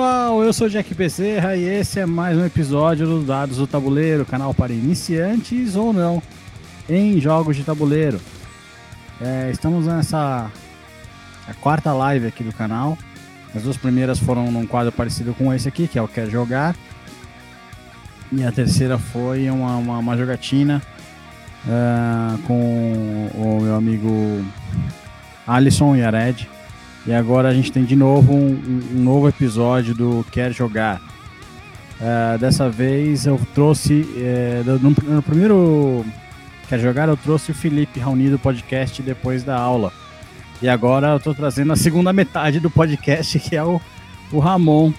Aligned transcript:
pessoal, 0.00 0.42
eu 0.42 0.50
sou 0.50 0.66
Jack 0.66 0.94
Bezerra 0.94 1.54
e 1.54 1.62
esse 1.62 2.00
é 2.00 2.06
mais 2.06 2.34
um 2.34 2.46
episódio 2.46 3.06
do 3.06 3.22
Dados 3.22 3.58
do 3.58 3.66
Tabuleiro, 3.66 4.24
canal 4.24 4.54
para 4.54 4.72
iniciantes 4.72 5.76
ou 5.76 5.92
não 5.92 6.22
em 6.88 7.20
jogos 7.20 7.54
de 7.54 7.64
tabuleiro. 7.64 8.18
É, 9.20 9.50
estamos 9.52 9.84
nessa 9.84 10.50
a 11.46 11.54
quarta 11.60 11.92
live 11.92 12.26
aqui 12.26 12.42
do 12.42 12.50
canal. 12.50 12.96
As 13.54 13.62
duas 13.62 13.76
primeiras 13.76 14.18
foram 14.18 14.50
num 14.50 14.66
quadro 14.66 14.90
parecido 14.90 15.34
com 15.34 15.52
esse 15.52 15.68
aqui, 15.68 15.86
que 15.86 15.98
é 15.98 16.02
o 16.02 16.08
Quer 16.08 16.30
Jogar. 16.30 16.74
E 18.32 18.42
a 18.42 18.50
terceira 18.50 18.96
foi 18.96 19.50
uma, 19.50 19.76
uma, 19.76 19.98
uma 19.98 20.16
jogatina 20.16 20.80
uh, 21.66 22.38
com 22.46 23.30
o 23.34 23.60
meu 23.60 23.74
amigo 23.74 24.42
Alisson 25.46 25.94
e 25.94 26.02
Ared 26.02 26.48
e 27.06 27.12
agora 27.12 27.48
a 27.48 27.54
gente 27.54 27.72
tem 27.72 27.84
de 27.84 27.96
novo 27.96 28.32
um, 28.34 28.82
um 28.92 29.02
novo 29.02 29.28
episódio 29.28 29.94
do 29.94 30.24
Quer 30.30 30.52
Jogar. 30.52 31.00
Uh, 32.00 32.38
dessa 32.38 32.68
vez 32.68 33.26
eu 33.26 33.40
trouxe. 33.54 34.02
Uh, 34.02 34.78
no, 34.80 35.14
no, 35.14 35.22
primeiro 35.22 36.04
Quer 36.68 36.78
Jogar, 36.78 37.08
eu 37.08 37.16
trouxe 37.16 37.50
o 37.50 37.54
Felipe 37.54 37.98
Raoni 38.00 38.28
do 38.28 38.38
podcast 38.38 39.02
depois 39.02 39.42
da 39.42 39.56
aula. 39.56 39.92
E 40.62 40.68
agora 40.68 41.08
eu 41.08 41.16
estou 41.16 41.34
trazendo 41.34 41.72
a 41.72 41.76
segunda 41.76 42.12
metade 42.12 42.60
do 42.60 42.70
podcast, 42.70 43.38
que 43.40 43.56
é 43.56 43.64
o, 43.64 43.80
o 44.30 44.38
Ramon, 44.38 44.92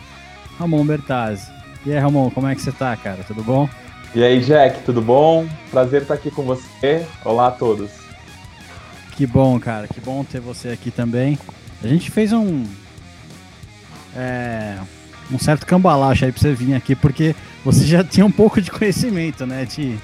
Ramon 0.58 0.86
Bertazzi. 0.86 1.52
E 1.86 1.91
aí, 1.91 1.99
Ramon, 1.99 2.30
como 2.32 2.48
é 2.48 2.55
que 2.55 2.62
você 2.62 2.72
tá, 2.72 2.96
cara? 2.96 3.24
Tudo 3.27 3.44
bom? 3.44 3.70
E 4.13 4.24
aí, 4.24 4.40
Jack, 4.41 4.84
tudo 4.84 5.02
bom? 5.02 5.48
Prazer 5.70 6.02
estar 6.02 6.15
aqui 6.15 6.30
com 6.30 6.43
você. 6.43 7.05
Olá 7.24 7.48
a 7.48 7.52
todos. 7.52 7.91
Que 9.12 9.26
bom, 9.26 9.60
cara. 9.60 9.88
Que 9.88 10.02
bom 10.02 10.24
ter 10.24 10.40
você 10.40 10.70
aqui 10.70 10.91
também. 10.91 11.38
A 11.84 11.87
gente 11.87 12.12
fez 12.12 12.32
um. 12.32 12.65
É, 14.15 14.77
um 15.32 15.40
certo 15.40 15.65
cambalacho 15.65 16.26
aí 16.26 16.32
pra 16.32 16.41
você 16.41 16.54
vir 16.54 16.74
aqui, 16.74 16.96
porque 16.96 17.35
você 17.63 17.85
já 17.85 18.04
tinha 18.05 18.26
um 18.26 18.32
pouco 18.32 18.62
de 18.62 18.70
conhecimento, 18.70 19.46
né? 19.46 19.65
De, 19.65 19.98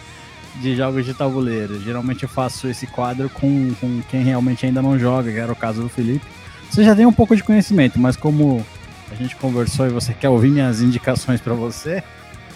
de 0.61 0.75
jogos 0.75 1.05
de 1.05 1.14
tabuleiro. 1.14 1.81
Geralmente 1.81 2.23
eu 2.23 2.30
faço 2.30 2.67
esse 2.67 2.88
quadro 2.88 3.30
com, 3.30 3.73
com 3.80 4.02
quem 4.09 4.23
realmente 4.23 4.66
ainda 4.66 4.81
não 4.81 4.98
joga, 4.98 5.31
que 5.31 5.38
era 5.38 5.52
o 5.52 5.55
caso 5.55 5.81
do 5.81 5.89
Felipe. 5.89 6.25
Você 6.70 6.83
já 6.83 6.95
tem 6.95 7.05
um 7.05 7.14
pouco 7.14 7.36
de 7.36 7.44
conhecimento, 7.44 8.00
mas 8.00 8.16
como 8.16 8.66
a 9.11 9.16
gente 9.16 9.36
conversou 9.36 9.88
e 9.88 9.89
você 9.89 10.14
quer 10.14 10.30
ouvir 10.30 10.50
minhas 10.50 10.81
indicações 10.81 11.39
para 11.39 11.53
você, 11.53 12.03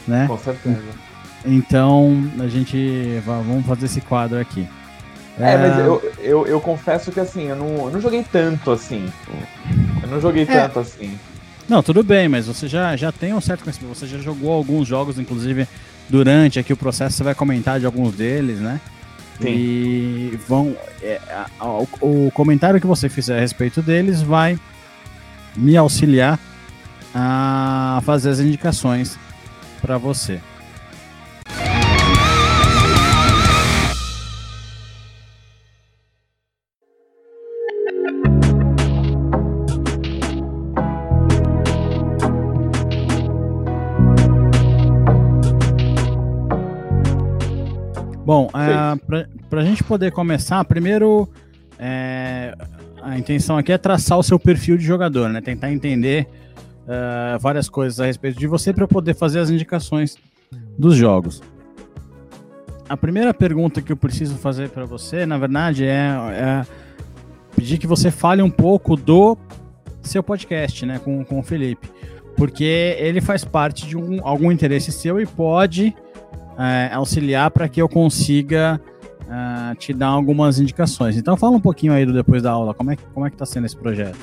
né? 0.07 0.27
Com 0.27 0.37
certeza. 0.37 0.81
Então 1.45 2.29
a 2.39 2.47
gente 2.47 3.21
vamos 3.25 3.65
fazer 3.65 3.85
esse 3.85 4.01
quadro 4.01 4.39
aqui. 4.39 4.67
É, 5.39 5.57
mas 5.57 5.77
é. 5.77 5.81
eu, 5.81 6.13
eu, 6.19 6.47
eu, 6.47 6.61
confesso 6.61 7.11
que 7.11 7.19
assim, 7.19 7.47
eu 7.47 7.55
não, 7.55 7.85
eu 7.85 7.91
não 7.91 8.01
joguei 8.01 8.23
tanto 8.23 8.71
assim. 8.71 9.11
Eu 10.01 10.09
não 10.09 10.19
joguei 10.19 10.43
é. 10.43 10.45
tanto 10.45 10.79
assim. 10.79 11.17
Não, 11.67 11.81
tudo 11.81 12.03
bem, 12.03 12.27
mas 12.27 12.47
você 12.47 12.67
já, 12.67 12.95
já 12.95 13.11
tem 13.11 13.33
um 13.33 13.41
certo 13.41 13.63
conhecimento. 13.63 13.95
Você 13.95 14.05
já 14.05 14.17
jogou 14.17 14.51
alguns 14.51 14.87
jogos, 14.87 15.17
inclusive 15.17 15.67
durante 16.09 16.59
aqui 16.59 16.73
o 16.73 16.77
processo, 16.77 17.15
você 17.15 17.23
vai 17.23 17.33
comentar 17.33 17.79
de 17.79 17.85
alguns 17.85 18.13
deles, 18.13 18.59
né? 18.59 18.81
Sim. 19.39 19.47
E 19.47 20.39
vão. 20.47 20.75
É, 21.01 21.19
a, 21.29 21.45
a, 21.59 21.67
o, 21.67 21.87
o 22.01 22.31
comentário 22.33 22.79
que 22.79 22.87
você 22.87 23.07
fizer 23.07 23.37
a 23.37 23.39
respeito 23.39 23.81
deles 23.81 24.21
vai 24.21 24.59
me 25.55 25.75
auxiliar 25.77 26.39
a 27.13 28.01
fazer 28.05 28.29
as 28.29 28.39
indicações 28.39 29.17
para 29.81 29.97
você. 29.97 30.39
Para 48.97 49.61
a 49.61 49.63
gente 49.63 49.83
poder 49.83 50.11
começar, 50.11 50.63
primeiro 50.65 51.27
é, 51.77 52.55
a 53.01 53.17
intenção 53.17 53.57
aqui 53.57 53.71
é 53.71 53.77
traçar 53.77 54.17
o 54.17 54.23
seu 54.23 54.39
perfil 54.39 54.77
de 54.77 54.83
jogador, 54.83 55.29
né? 55.29 55.41
Tentar 55.41 55.71
entender 55.71 56.27
é, 56.87 57.37
várias 57.39 57.67
coisas 57.67 57.99
a 57.99 58.05
respeito 58.05 58.39
de 58.39 58.47
você 58.47 58.71
para 58.71 58.87
poder 58.87 59.15
fazer 59.15 59.39
as 59.39 59.49
indicações 59.49 60.15
dos 60.77 60.95
jogos. 60.95 61.41
A 62.87 62.97
primeira 62.97 63.33
pergunta 63.33 63.81
que 63.81 63.91
eu 63.91 63.97
preciso 63.97 64.35
fazer 64.35 64.69
para 64.69 64.85
você, 64.85 65.25
na 65.25 65.37
verdade, 65.37 65.85
é, 65.85 66.09
é, 66.33 66.65
pedir 67.55 67.77
que 67.77 67.87
você 67.87 68.11
fale 68.11 68.41
um 68.41 68.49
pouco 68.49 68.95
do 68.95 69.37
seu 70.01 70.21
podcast, 70.21 70.85
né, 70.85 70.99
com, 70.99 71.23
com 71.23 71.39
o 71.39 71.43
Felipe, 71.43 71.89
porque 72.35 72.95
ele 72.99 73.21
faz 73.21 73.45
parte 73.45 73.87
de 73.87 73.95
um, 73.95 74.19
algum 74.27 74.51
interesse 74.51 74.91
seu 74.91 75.21
e 75.21 75.25
pode 75.25 75.95
é, 76.57 76.93
auxiliar 76.93 77.51
para 77.51 77.67
que 77.67 77.81
eu 77.81 77.89
consiga 77.89 78.79
é, 79.29 79.75
te 79.75 79.93
dar 79.93 80.07
algumas 80.07 80.59
indicações. 80.59 81.17
Então 81.17 81.37
fala 81.37 81.55
um 81.55 81.61
pouquinho 81.61 81.93
aí 81.93 82.05
do 82.05 82.13
depois 82.13 82.43
da 82.43 82.51
aula, 82.51 82.73
como 82.73 82.91
é, 82.91 82.97
como 83.13 83.25
é 83.25 83.29
que 83.29 83.35
está 83.35 83.45
sendo 83.45 83.65
esse 83.65 83.77
projeto? 83.77 84.19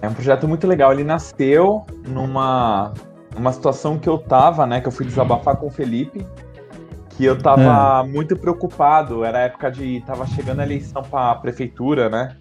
É 0.00 0.08
um 0.08 0.14
projeto 0.14 0.46
muito 0.46 0.66
legal, 0.66 0.92
ele 0.92 1.04
nasceu 1.04 1.84
numa 2.06 2.92
uma 3.36 3.52
situação 3.52 3.98
que 3.98 4.08
eu 4.08 4.18
tava, 4.18 4.66
né, 4.66 4.80
que 4.80 4.88
eu 4.88 4.92
fui 4.92 5.06
desabafar 5.06 5.56
com 5.56 5.66
o 5.66 5.70
Felipe, 5.70 6.26
que 7.10 7.24
eu 7.24 7.38
tava 7.38 8.04
é. 8.04 8.10
muito 8.10 8.36
preocupado, 8.36 9.24
era 9.24 9.40
época 9.40 9.70
de 9.70 10.00
tava 10.06 10.26
chegando 10.26 10.60
a 10.60 10.64
eleição 10.64 11.02
para 11.02 11.34
prefeitura, 11.36 12.08
né? 12.08 12.36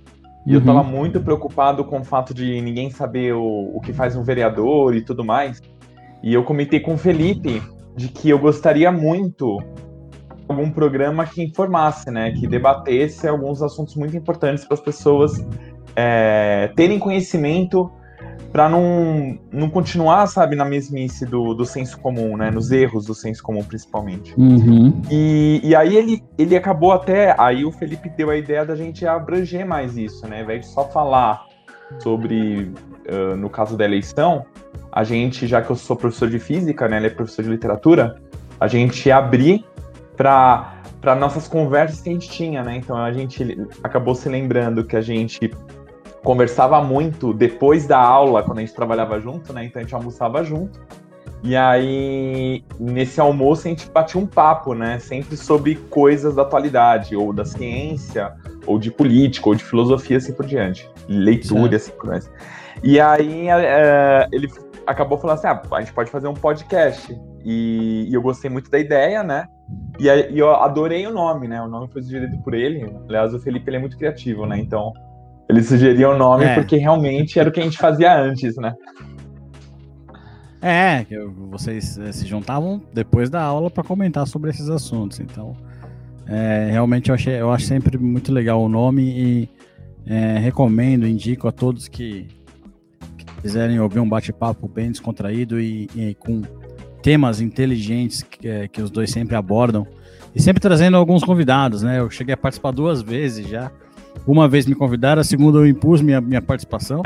E 0.45 0.51
uhum. 0.51 0.59
eu 0.59 0.65
tava 0.65 0.83
muito 0.83 1.19
preocupado 1.19 1.83
com 1.83 1.99
o 1.99 2.03
fato 2.03 2.33
de 2.33 2.61
ninguém 2.61 2.89
saber 2.89 3.33
o, 3.33 3.71
o 3.75 3.81
que 3.81 3.91
faz 3.91 4.15
um 4.15 4.23
vereador 4.23 4.95
e 4.95 5.01
tudo 5.01 5.25
mais. 5.25 5.61
E 6.23 6.33
eu 6.33 6.43
comentei 6.43 6.79
com 6.79 6.93
o 6.93 6.97
Felipe 6.97 7.61
de 7.97 8.07
que 8.09 8.29
eu 8.29 8.37
gostaria 8.37 8.91
muito 8.91 9.57
algum 10.47 10.69
programa 10.69 11.25
que 11.25 11.43
informasse, 11.43 12.09
né, 12.11 12.31
que 12.31 12.47
debatesse 12.47 13.27
alguns 13.27 13.61
assuntos 13.61 13.95
muito 13.95 14.15
importantes 14.15 14.63
para 14.63 14.75
as 14.75 14.79
pessoas 14.79 15.45
é, 15.95 16.71
terem 16.75 16.99
conhecimento 16.99 17.91
para 18.51 18.69
não, 18.69 19.37
não 19.51 19.69
continuar, 19.69 20.25
sabe, 20.27 20.55
na 20.55 20.63
mesmice 20.63 21.25
do, 21.25 21.53
do 21.53 21.65
senso 21.65 21.99
comum, 21.99 22.37
né, 22.37 22.49
nos 22.49 22.71
erros 22.71 23.05
do 23.05 23.13
senso 23.13 23.43
comum 23.43 23.63
principalmente. 23.63 24.33
Uhum. 24.37 25.01
E, 25.11 25.59
e 25.63 25.75
aí 25.75 25.97
ele, 25.97 26.23
ele 26.37 26.55
acabou 26.55 26.93
até, 26.93 27.35
aí 27.37 27.65
o 27.65 27.71
Felipe 27.71 28.09
deu 28.09 28.29
a 28.29 28.37
ideia 28.37 28.63
da 28.63 28.75
gente 28.75 29.05
abranger 29.05 29.65
mais 29.65 29.97
isso, 29.97 30.25
né, 30.27 30.37
ao 30.37 30.43
invés 30.43 30.61
de 30.61 30.67
só 30.67 30.85
falar 30.85 31.46
sobre, 31.99 32.71
uh, 33.09 33.35
no 33.35 33.49
caso 33.49 33.77
da 33.77 33.85
eleição, 33.85 34.45
a 34.91 35.03
gente, 35.03 35.47
já 35.47 35.61
que 35.61 35.69
eu 35.69 35.75
sou 35.75 35.95
professor 35.95 36.29
de 36.29 36.39
física, 36.39 36.87
né, 36.87 36.97
ele 36.97 37.07
é 37.07 37.09
professor 37.09 37.43
de 37.43 37.49
literatura, 37.49 38.21
a 38.59 38.67
gente 38.67 39.11
abrir 39.11 39.65
para 40.15 40.73
para 40.99 41.15
nossas 41.15 41.47
conversas 41.47 42.01
que 42.01 42.09
a 42.09 42.11
gente 42.11 42.27
tinha, 42.27 42.63
né? 42.63 42.75
Então 42.75 42.97
a 42.97 43.13
gente 43.13 43.65
acabou 43.83 44.15
se 44.15 44.27
lembrando 44.27 44.83
que 44.83 44.95
a 44.95 45.01
gente 45.01 45.51
conversava 46.23 46.83
muito 46.83 47.33
depois 47.33 47.85
da 47.85 47.99
aula, 47.99 48.43
quando 48.43 48.57
a 48.57 48.61
gente 48.61 48.73
trabalhava 48.73 49.19
junto, 49.19 49.53
né? 49.53 49.63
Então 49.65 49.79
a 49.79 49.83
gente 49.83 49.93
almoçava 49.93 50.43
junto. 50.43 50.79
E 51.47 51.55
aí, 51.55 52.61
nesse 52.77 53.21
almoço, 53.21 53.67
a 53.67 53.69
gente 53.69 53.89
batia 53.89 54.19
um 54.19 54.25
papo, 54.25 54.73
né? 54.73 54.99
Sempre 54.99 55.37
sobre 55.37 55.75
coisas 55.75 56.35
da 56.35 56.41
atualidade, 56.41 57.15
ou 57.15 57.31
da 57.31 57.45
ciência, 57.45 58.33
ou 58.65 58.77
de 58.77 58.91
política, 58.91 59.47
ou 59.47 59.55
de 59.55 59.63
filosofia, 59.63 60.17
assim 60.17 60.33
por 60.33 60.45
diante. 60.45 60.89
Leitura, 61.07 61.77
assim 61.77 61.93
por 61.93 62.09
diante. 62.09 62.27
E 62.83 62.99
aí, 62.99 63.47
é, 63.47 64.27
ele 64.29 64.49
acabou 64.85 65.17
falando 65.17 65.37
assim: 65.37 65.47
ah, 65.47 65.61
a 65.71 65.79
gente 65.79 65.93
pode 65.93 66.11
fazer 66.11 66.27
um 66.27 66.33
podcast. 66.33 67.17
E, 67.45 68.09
e 68.09 68.13
eu 68.13 68.21
gostei 68.21 68.51
muito 68.51 68.69
da 68.69 68.77
ideia, 68.77 69.23
né? 69.23 69.47
E, 69.97 70.09
e, 70.09 70.39
eu 70.39 70.53
adorei 70.53 71.07
o 71.07 71.13
nome, 71.13 71.47
né? 71.47 71.61
O 71.61 71.67
nome 71.69 71.87
foi 71.87 72.03
sugerido 72.03 72.37
por 72.39 72.53
ele. 72.53 72.93
Aliás, 73.07 73.33
o 73.33 73.39
Felipe 73.39 73.69
ele 73.69 73.77
é 73.77 73.79
muito 73.79 73.97
criativo, 73.97 74.45
né? 74.45 74.59
Então, 74.59 74.91
ele 75.47 75.63
sugeriu 75.63 76.09
o 76.09 76.17
nome 76.17 76.43
é. 76.43 76.55
porque 76.55 76.75
realmente 76.75 77.39
era 77.39 77.47
o 77.47 77.53
que 77.53 77.61
a 77.61 77.63
gente 77.63 77.77
fazia 77.77 78.19
antes, 78.19 78.57
né? 78.57 78.75
É, 80.61 81.05
vocês 81.49 81.97
eh, 81.97 82.11
se 82.11 82.25
juntavam 82.25 82.81
depois 82.93 83.29
da 83.29 83.41
aula 83.41 83.69
para 83.69 83.83
comentar 83.83 84.25
sobre 84.27 84.49
esses 84.49 84.69
assuntos. 84.69 85.19
Então, 85.19 85.55
é, 86.25 86.69
realmente 86.71 87.09
eu, 87.09 87.15
achei, 87.15 87.39
eu 87.39 87.51
acho 87.51 87.65
sempre 87.65 87.97
muito 87.97 88.31
legal 88.31 88.61
o 88.61 88.67
nome 88.67 89.03
e 89.03 89.49
é, 90.05 90.37
recomendo, 90.37 91.07
indico 91.07 91.47
a 91.47 91.51
todos 91.51 91.87
que 91.87 92.27
quiserem 93.41 93.79
ouvir 93.79 93.99
um 93.99 94.09
bate-papo 94.09 94.67
bem 94.67 94.91
descontraído 94.91 95.59
e, 95.59 95.89
e, 95.95 96.15
com 96.15 96.41
temas 97.03 97.39
inteligentes 97.39 98.23
que, 98.23 98.47
é, 98.47 98.67
que 98.67 98.81
os 98.81 98.89
dois 98.89 99.11
sempre 99.11 99.35
abordam 99.35 99.85
e 100.35 100.41
sempre 100.41 100.59
trazendo 100.59 100.97
alguns 100.97 101.23
convidados, 101.23 101.83
né? 101.83 101.99
Eu 101.99 102.09
cheguei 102.09 102.33
a 102.33 102.37
participar 102.37 102.71
duas 102.71 103.01
vezes 103.01 103.47
já. 103.47 103.71
Uma 104.27 104.47
vez 104.47 104.65
me 104.65 104.75
convidaram, 104.75 105.21
a 105.21 105.23
segunda 105.23 105.59
eu 105.59 105.65
impus 105.65 106.01
minha, 106.01 106.19
minha 106.19 106.41
participação. 106.41 107.01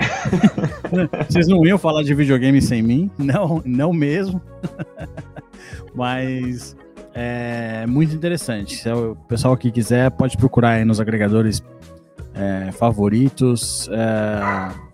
Vocês 1.30 1.48
não 1.48 1.64
iam 1.66 1.78
falar 1.78 2.02
de 2.02 2.16
videogame 2.16 2.60
sem 2.62 2.82
mim? 2.82 3.12
Não, 3.18 3.62
não 3.64 3.94
mesmo. 3.94 4.42
Mas 5.94 6.76
é 7.14 7.86
muito 7.86 8.16
interessante. 8.16 8.76
Se 8.76 8.90
o 8.90 9.16
pessoal 9.28 9.56
que 9.56 9.70
quiser 9.70 10.10
pode 10.10 10.36
procurar 10.36 10.72
aí 10.72 10.86
nos 10.86 11.00
agregadores 11.00 11.64
é, 12.34 12.72
favoritos. 12.72 13.88
É, 13.92 14.92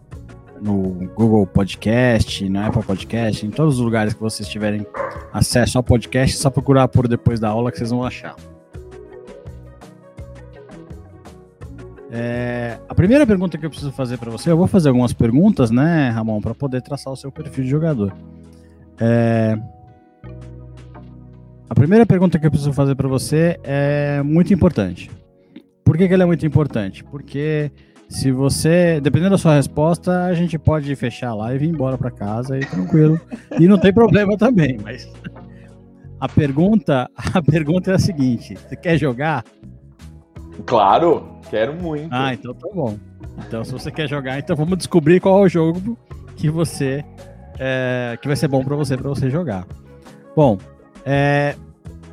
no 0.62 1.08
Google 1.16 1.46
Podcast, 1.46 2.48
no 2.50 2.60
Apple 2.60 2.84
Podcast, 2.84 3.46
em 3.46 3.52
todos 3.52 3.76
os 3.76 3.82
lugares 3.86 4.14
que 4.14 4.20
vocês 4.20 4.50
tiverem 4.50 4.86
acesso 5.32 5.78
ao 5.78 5.84
podcast, 5.84 6.36
é 6.36 6.40
só 6.40 6.50
procurar 6.50 6.88
por 6.88 7.08
depois 7.08 7.40
da 7.40 7.50
aula 7.50 7.72
que 7.72 7.78
vocês 7.78 7.92
vão 7.92 8.04
achar. 8.04 8.36
É, 12.10 12.78
a 12.88 12.96
primeira 12.96 13.28
pergunta 13.28 13.58
que 13.58 13.66
eu 13.66 13.70
preciso 13.70 13.92
fazer 13.92 14.18
para 14.18 14.32
você, 14.32 14.50
eu 14.50 14.58
vou 14.58 14.68
fazer 14.68 14.90
algumas 14.90 15.14
perguntas, 15.14 15.72
né, 15.72 16.10
Ramon, 16.10 16.40
para 16.40 16.56
poder 16.56 16.82
traçar 16.82 17.12
o 17.12 17.18
seu 17.18 17.32
perfil 17.32 17.64
de 17.64 17.70
jogador. 17.70 18.14
É, 19.00 19.58
a 21.70 21.76
primeira 21.76 22.06
pergunta 22.06 22.40
que 22.40 22.46
eu 22.46 22.52
preciso 22.52 22.72
fazer 22.72 22.96
para 22.96 23.08
você 23.08 23.60
é 23.64 24.22
muito 24.24 24.54
importante. 24.54 25.12
Por 25.84 25.98
que, 25.98 26.08
que 26.08 26.14
ela 26.14 26.24
é 26.24 26.26
muito 26.26 26.46
importante? 26.46 27.04
Porque 27.04 27.72
se 28.08 28.32
você, 28.32 29.02
dependendo 29.02 29.32
da 29.32 29.38
sua 29.38 29.56
resposta, 29.56 30.24
a 30.24 30.34
gente 30.34 30.58
pode 30.58 30.96
fechar 30.96 31.30
a 31.30 31.36
live 31.36 31.66
e 31.66 31.68
ir 31.68 31.72
embora 31.72 31.98
para 31.98 32.10
casa 32.10 32.56
aí 32.56 32.66
tranquilo. 32.66 33.20
e 33.60 33.68
não 33.68 33.78
tem 33.78 33.94
problema 33.94 34.36
também, 34.40 34.78
mas 34.82 35.12
a 36.20 36.30
pergunta, 36.30 37.10
a 37.16 37.42
pergunta 37.42 37.92
é 37.92 37.96
a 37.96 38.00
seguinte: 38.00 38.56
você 38.56 38.76
quer 38.76 38.98
jogar? 38.98 39.44
Claro, 40.66 41.37
quero 41.50 41.74
muito. 41.74 42.10
Ah, 42.12 42.34
então 42.34 42.54
tá 42.54 42.68
bom. 42.74 42.98
Então, 43.46 43.64
se 43.64 43.72
você 43.72 43.92
quer 43.92 44.08
jogar, 44.08 44.40
então 44.40 44.56
vamos 44.56 44.78
descobrir 44.78 45.20
qual 45.20 45.40
é 45.40 45.42
o 45.46 45.50
jogo 45.50 45.98
que 46.36 46.50
você 46.50 47.04
é, 47.60 48.18
que 48.22 48.28
vai 48.28 48.36
ser 48.36 48.48
bom 48.48 48.64
para 48.64 48.76
você 48.76 48.96
para 48.96 49.10
você 49.10 49.30
jogar. 49.30 49.66
Bom, 50.36 50.58
é, 51.06 51.56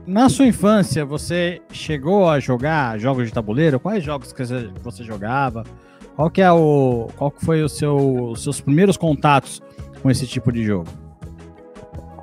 na 0.07 0.29
sua 0.29 0.47
infância 0.47 1.05
você 1.05 1.61
chegou 1.71 2.29
a 2.29 2.41
jogar 2.41 2.99
jogos 2.99 3.27
de 3.27 3.33
tabuleiro? 3.33 3.79
Quais 3.81 4.03
jogos 4.03 4.33
que 4.33 4.45
você 4.83 5.05
jogava? 5.05 5.65
Qual 6.17 6.31
que 6.31 6.41
é 6.41 6.51
o 6.51 7.09
qual 7.17 7.31
que 7.31 7.45
foi 7.45 7.63
o 7.63 7.69
seu, 7.69 7.97
os 8.31 8.43
seus 8.43 8.61
primeiros 8.61 8.97
contatos 8.97 9.61
com 10.03 10.11
esse 10.11 10.27
tipo 10.27 10.53
de 10.53 10.63
jogo? 10.63 10.89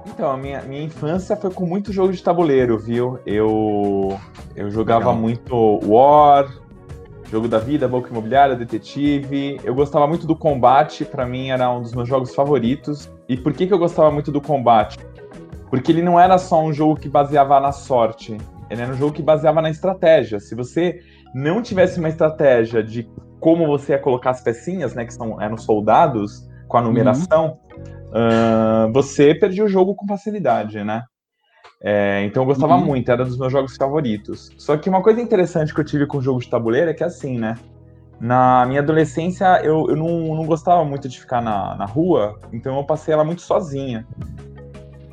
Então, 0.08 0.30
a 0.32 0.38
minha, 0.38 0.62
minha 0.62 0.84
infância 0.84 1.36
foi 1.36 1.50
com 1.50 1.66
muito 1.66 1.92
jogo 1.92 2.14
de 2.14 2.22
tabuleiro, 2.22 2.78
viu? 2.78 3.18
Eu, 3.26 4.20
eu 4.56 4.70
jogava 4.70 5.06
Legal. 5.06 5.16
muito 5.16 5.80
War, 5.84 6.48
Jogo 7.32 7.48
da 7.48 7.60
Vida, 7.60 7.88
Boca 7.88 8.10
Imobiliária, 8.10 8.58
Detetive. 8.58 9.58
Eu 9.64 9.74
gostava 9.74 10.06
muito 10.06 10.28
do 10.28 10.36
combate, 10.36 11.06
para 11.06 11.26
mim 11.26 11.50
era 11.50 11.72
um 11.72 11.82
dos 11.82 11.94
meus 11.94 12.10
jogos 12.10 12.36
favoritos. 12.36 13.10
E 13.30 13.38
por 13.38 13.54
que, 13.54 13.66
que 13.66 13.74
eu 13.74 13.80
gostava 13.80 14.12
muito 14.12 14.34
do 14.34 14.42
combate? 14.42 15.00
Porque 15.70 15.94
ele 15.94 16.02
não 16.02 16.20
era 16.20 16.38
só 16.38 16.62
um 16.62 16.74
jogo 16.74 17.00
que 17.00 17.08
baseava 17.08 17.58
na 17.62 17.72
sorte, 17.72 18.38
ele 18.70 18.82
era 18.82 18.92
um 18.92 18.98
jogo 18.98 19.14
que 19.14 19.22
baseava 19.22 19.62
na 19.62 19.70
estratégia. 19.70 20.42
Se 20.42 20.54
você 20.54 21.00
não 21.34 21.62
tivesse 21.62 22.00
uma 22.00 22.10
estratégia 22.10 22.84
de 22.84 23.10
como 23.40 23.66
você 23.66 23.94
ia 23.94 24.00
colocar 24.00 24.32
as 24.32 24.42
pecinhas, 24.42 24.94
né, 24.94 25.06
que 25.06 25.14
são, 25.14 25.42
eram 25.42 25.58
soldados, 25.58 26.46
com 26.68 26.78
a 26.78 26.82
numeração, 26.82 27.60
uhum. 27.74 28.90
uh, 28.90 28.94
você 28.94 29.34
perdia 29.34 29.64
o 29.64 29.70
jogo 29.70 29.96
com 29.96 30.06
facilidade, 30.06 30.84
né? 30.84 31.04
É, 31.84 32.24
então 32.26 32.44
eu 32.44 32.48
gostava 32.48 32.76
uhum. 32.76 32.86
muito, 32.86 33.10
era 33.12 33.26
dos 33.26 33.38
meus 33.38 33.52
jogos 33.52 33.76
favoritos. 33.76 34.52
Só 34.58 34.78
que 34.78 34.90
uma 34.90 35.02
coisa 35.02 35.20
interessante 35.20 35.74
que 35.74 35.80
eu 35.80 35.86
tive 35.86 36.06
com 36.06 36.20
o 36.20 36.22
jogo 36.22 36.40
de 36.40 36.50
tabuleiro 36.50 36.92
é 36.92 36.94
que 36.94 37.04
assim, 37.04 37.40
né? 37.40 37.56
Na 38.20 38.66
minha 38.68 38.82
adolescência 38.82 39.62
eu, 39.64 39.90
eu 39.90 39.96
não, 39.96 40.36
não 40.36 40.46
gostava 40.46 40.86
muito 40.86 41.10
de 41.10 41.20
ficar 41.20 41.42
na, 41.42 41.76
na 41.76 41.86
rua, 41.86 42.40
então 42.54 42.78
eu 42.78 42.84
passei 42.84 43.14
ela 43.14 43.24
muito 43.24 43.42
sozinha. 43.42 44.06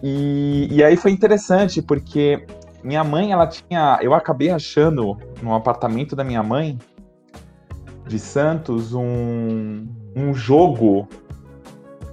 E, 0.03 0.69
e 0.71 0.85
aí 0.85 0.97
foi 0.97 1.11
interessante, 1.11 1.81
porque 1.81 2.45
minha 2.83 3.03
mãe, 3.03 3.33
ela 3.33 3.47
tinha. 3.47 3.99
Eu 4.03 4.15
acabei 4.15 4.51
achando 4.51 5.17
no 5.43 5.55
apartamento 5.55 6.15
da 6.15 6.23
minha 6.23 6.43
mãe, 6.43 6.79
de 8.07 8.19
Santos, 8.19 8.95
um, 8.95 9.87
um 10.15 10.33
jogo 10.33 11.09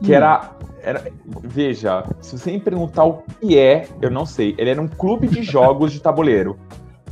que 0.01 0.12
hum. 0.12 0.15
era 0.15 0.56
era, 0.86 1.03
veja, 1.42 2.06
se 2.21 2.38
você 2.38 2.51
me 2.51 2.59
perguntar 2.59 3.06
o 3.06 3.24
que 3.42 3.57
é, 3.57 3.88
eu 4.00 4.12
não 4.12 4.24
sei. 4.24 4.53
Ele 4.56 4.69
era 4.69 4.80
um 4.80 4.88
clube 4.88 5.27
de 5.27 5.42
jogos 5.42 5.92
de 5.92 6.00
tabuleiro. 6.00 6.59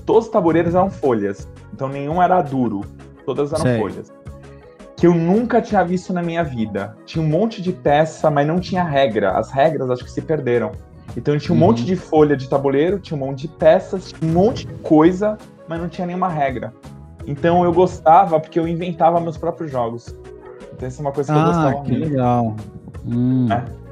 Todos 0.05 0.25
os 0.25 0.31
tabuleiros 0.31 0.75
eram 0.75 0.91
folhas. 0.91 1.49
Então 1.73 1.89
nenhum 1.89 2.21
era 2.21 2.39
duro. 2.43 2.81
Todas 3.25 3.51
eram 3.51 3.63
sei. 3.63 3.79
folhas. 3.79 4.13
Que 4.95 5.07
eu 5.07 5.15
nunca 5.15 5.59
tinha 5.59 5.83
visto 5.83 6.13
na 6.13 6.21
minha 6.21 6.43
vida. 6.43 6.95
Tinha 7.03 7.25
um 7.25 7.27
monte 7.27 7.63
de 7.63 7.71
peça, 7.71 8.29
mas 8.29 8.45
não 8.45 8.59
tinha 8.59 8.83
regra. 8.83 9.31
As 9.31 9.49
regras 9.49 9.89
acho 9.89 10.03
que 10.03 10.11
se 10.11 10.21
perderam. 10.21 10.71
Então 11.17 11.35
tinha 11.39 11.55
um 11.55 11.59
uhum. 11.59 11.67
monte 11.67 11.83
de 11.83 11.95
folha 11.95 12.37
de 12.37 12.47
tabuleiro, 12.47 12.99
tinha 12.99 13.17
um 13.17 13.19
monte 13.19 13.47
de 13.47 13.47
peças, 13.47 14.11
tinha 14.11 14.29
um 14.29 14.33
monte 14.33 14.67
de 14.67 14.73
coisa, 14.75 15.37
mas 15.67 15.79
não 15.79 15.89
tinha 15.89 16.05
nenhuma 16.05 16.29
regra. 16.29 16.71
Então 17.25 17.63
eu 17.63 17.73
gostava 17.73 18.39
porque 18.39 18.59
eu 18.59 18.67
inventava 18.67 19.19
meus 19.19 19.37
próprios 19.37 19.71
jogos. 19.71 20.15
Então 20.75 20.87
isso 20.87 21.01
é 21.01 21.05
uma 21.05 21.11
coisa 21.11 21.33
que 21.33 21.39
ah, 21.39 21.41
eu 21.41 21.47
gostava 21.47 21.83
que 21.83 21.91
muito. 21.91 22.09
legal. 22.09 22.55
Hum. 23.05 23.51
É. 23.51 23.83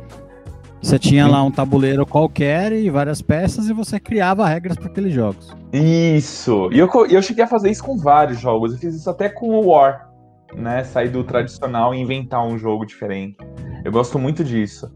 Você 0.81 0.97
tinha 0.97 1.27
lá 1.27 1.43
um 1.43 1.51
tabuleiro 1.51 2.05
qualquer 2.07 2.71
e 2.73 2.89
várias 2.89 3.21
peças 3.21 3.69
e 3.69 3.73
você 3.73 3.99
criava 3.99 4.47
regras 4.47 4.75
para 4.75 4.87
aqueles 4.87 5.13
jogos. 5.13 5.55
Isso. 5.71 6.69
E 6.71 6.79
eu, 6.79 6.89
eu 7.07 7.21
cheguei 7.21 7.43
a 7.43 7.47
fazer 7.47 7.69
isso 7.69 7.83
com 7.83 7.95
vários 7.97 8.39
jogos. 8.39 8.73
Eu 8.73 8.79
fiz 8.79 8.95
isso 8.95 9.09
até 9.09 9.29
com 9.29 9.49
o 9.49 9.67
War, 9.67 10.09
né? 10.55 10.83
Sair 10.83 11.09
do 11.09 11.23
tradicional 11.23 11.93
e 11.93 11.99
inventar 11.99 12.43
um 12.43 12.57
jogo 12.57 12.83
diferente. 12.83 13.37
Eu 13.85 13.91
gosto 13.91 14.17
muito 14.17 14.43
disso. 14.43 14.87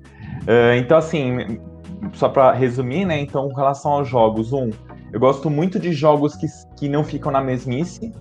Uh, 0.42 0.76
então, 0.78 0.98
assim, 0.98 1.60
só 2.14 2.30
para 2.30 2.52
resumir, 2.52 3.06
né? 3.06 3.20
Então, 3.20 3.48
com 3.50 3.56
relação 3.56 3.92
aos 3.92 4.08
jogos, 4.08 4.54
um, 4.54 4.72
eu 5.14 5.20
gosto 5.20 5.52
muito 5.52 5.80
de 5.80 5.94
jogos 5.94 6.36
que, 6.36 6.48
que 6.78 6.90
não 6.90 7.04
ficam 7.04 7.32
na 7.32 7.42
mesmice, 7.42 8.12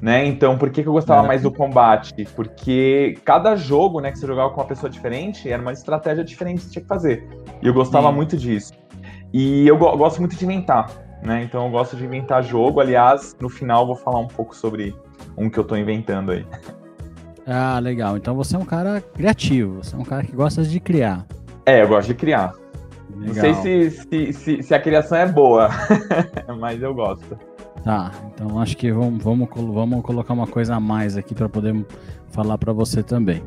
né? 0.00 0.26
Então, 0.26 0.56
por 0.56 0.70
que, 0.70 0.82
que 0.82 0.88
eu 0.88 0.92
gostava 0.92 1.24
é. 1.24 1.28
mais 1.28 1.42
do 1.42 1.50
combate? 1.50 2.26
Porque 2.34 3.18
cada 3.24 3.54
jogo, 3.54 4.00
né, 4.00 4.10
que 4.10 4.18
você 4.18 4.26
jogava 4.26 4.50
com 4.50 4.60
uma 4.60 4.66
pessoa 4.66 4.88
diferente, 4.88 5.48
era 5.48 5.60
uma 5.60 5.72
estratégia 5.72 6.24
diferente 6.24 6.58
que 6.58 6.64
você 6.64 6.70
tinha 6.70 6.82
que 6.82 6.88
fazer. 6.88 7.28
E 7.62 7.66
eu 7.66 7.74
gostava 7.74 8.08
Sim. 8.08 8.14
muito 8.14 8.36
disso. 8.36 8.72
E 9.32 9.66
eu 9.68 9.76
go 9.76 9.96
gosto 9.96 10.18
muito 10.18 10.36
de 10.36 10.44
inventar, 10.44 10.90
né? 11.22 11.42
Então 11.44 11.66
eu 11.66 11.70
gosto 11.70 11.96
de 11.96 12.04
inventar 12.04 12.42
jogo. 12.42 12.80
Aliás, 12.80 13.36
no 13.40 13.48
final 13.48 13.86
vou 13.86 13.94
falar 13.94 14.18
um 14.18 14.26
pouco 14.26 14.56
sobre 14.56 14.94
um 15.36 15.48
que 15.48 15.58
eu 15.58 15.64
tô 15.64 15.76
inventando 15.76 16.32
aí. 16.32 16.46
Ah, 17.52 17.80
legal. 17.80 18.16
Então 18.16 18.36
você 18.36 18.54
é 18.54 18.58
um 18.58 18.64
cara 18.64 19.00
criativo, 19.00 19.82
você 19.82 19.96
é 19.96 19.98
um 19.98 20.04
cara 20.04 20.22
que 20.22 20.30
gosta 20.30 20.62
de 20.62 20.78
criar. 20.78 21.26
É, 21.66 21.82
eu 21.82 21.88
gosto 21.88 22.08
de 22.08 22.14
criar. 22.14 22.52
Legal. 23.16 23.26
Não 23.26 23.34
sei 23.34 23.90
se, 23.90 23.90
se, 23.90 24.32
se, 24.32 24.62
se 24.62 24.74
a 24.74 24.78
criação 24.78 25.18
é 25.18 25.26
boa, 25.26 25.68
mas 26.60 26.80
eu 26.80 26.94
gosto. 26.94 27.36
Tá, 27.82 28.12
então 28.26 28.60
acho 28.60 28.76
que 28.76 28.92
vamos, 28.92 29.22
vamos, 29.22 29.48
vamos 29.54 30.02
colocar 30.02 30.34
uma 30.34 30.46
coisa 30.46 30.74
a 30.74 30.80
mais 30.80 31.16
aqui 31.16 31.34
para 31.34 31.48
poder 31.48 31.84
falar 32.30 32.58
para 32.58 32.72
você 32.72 33.02
também. 33.02 33.42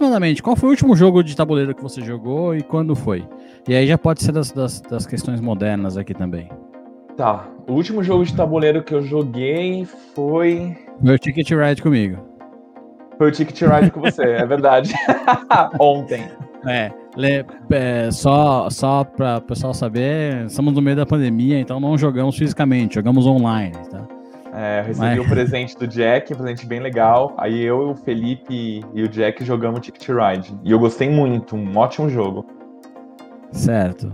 Aproximadamente, 0.00 0.42
qual 0.42 0.56
foi 0.56 0.68
o 0.68 0.70
último 0.70 0.96
jogo 0.96 1.22
de 1.22 1.36
tabuleiro 1.36 1.74
que 1.74 1.82
você 1.82 2.00
jogou 2.00 2.56
e 2.56 2.62
quando 2.62 2.96
foi? 2.96 3.28
E 3.68 3.74
aí 3.74 3.86
já 3.86 3.98
pode 3.98 4.22
ser 4.22 4.32
das, 4.32 4.50
das, 4.50 4.80
das 4.80 5.06
questões 5.06 5.40
modernas 5.40 5.98
aqui 5.98 6.14
também. 6.14 6.48
Tá, 7.16 7.46
o 7.68 7.74
último 7.74 8.02
jogo 8.02 8.24
de 8.24 8.34
tabuleiro 8.34 8.82
que 8.82 8.94
eu 8.94 9.02
joguei 9.02 9.84
foi. 10.14 10.74
Meu 11.02 11.18
Ticket 11.18 11.50
Ride 11.50 11.82
comigo. 11.82 12.16
Foi 13.18 13.28
o 13.28 13.32
Ticket 13.32 13.60
Ride 13.60 13.90
com 13.90 14.00
você, 14.00 14.22
é 14.22 14.46
verdade. 14.46 14.94
Ontem. 15.78 16.24
É, 16.66 16.90
é, 17.70 18.10
só, 18.10 18.70
só 18.70 19.04
para 19.04 19.38
o 19.38 19.42
pessoal 19.42 19.74
saber, 19.74 20.46
estamos 20.46 20.72
no 20.72 20.80
meio 20.80 20.96
da 20.96 21.06
pandemia, 21.06 21.60
então 21.60 21.78
não 21.78 21.98
jogamos 21.98 22.36
fisicamente, 22.36 22.94
jogamos 22.94 23.26
online, 23.26 23.76
tá? 23.90 24.06
É, 24.52 24.80
eu 24.80 24.84
recebi 24.84 25.06
o 25.06 25.22
Mas... 25.22 25.26
um 25.26 25.28
presente 25.28 25.78
do 25.78 25.86
Jack, 25.86 26.32
um 26.32 26.36
presente 26.36 26.66
bem 26.66 26.80
legal. 26.80 27.34
Aí 27.36 27.62
eu, 27.62 27.90
o 27.90 27.94
Felipe 27.94 28.84
e 28.94 29.02
o 29.02 29.08
Jack 29.08 29.44
jogamos 29.44 29.80
Ticket 29.80 30.08
Ride. 30.08 30.58
E 30.64 30.72
eu 30.72 30.78
gostei 30.78 31.08
muito, 31.08 31.56
um 31.56 31.76
ótimo 31.76 32.08
jogo. 32.08 32.44
Certo. 33.52 34.10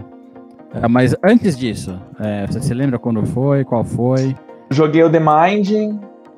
É, 0.75 0.87
mas 0.89 1.15
antes 1.25 1.57
disso, 1.57 1.99
é, 2.21 2.47
você 2.47 2.61
se 2.61 2.75
lembra 2.75 2.99
quando 2.99 3.25
foi? 3.25 3.65
Qual 3.65 3.85
foi? 3.85 4.37
Joguei 4.71 5.03
o 5.03 5.11
The 5.11 5.21
Mind, 5.21 5.69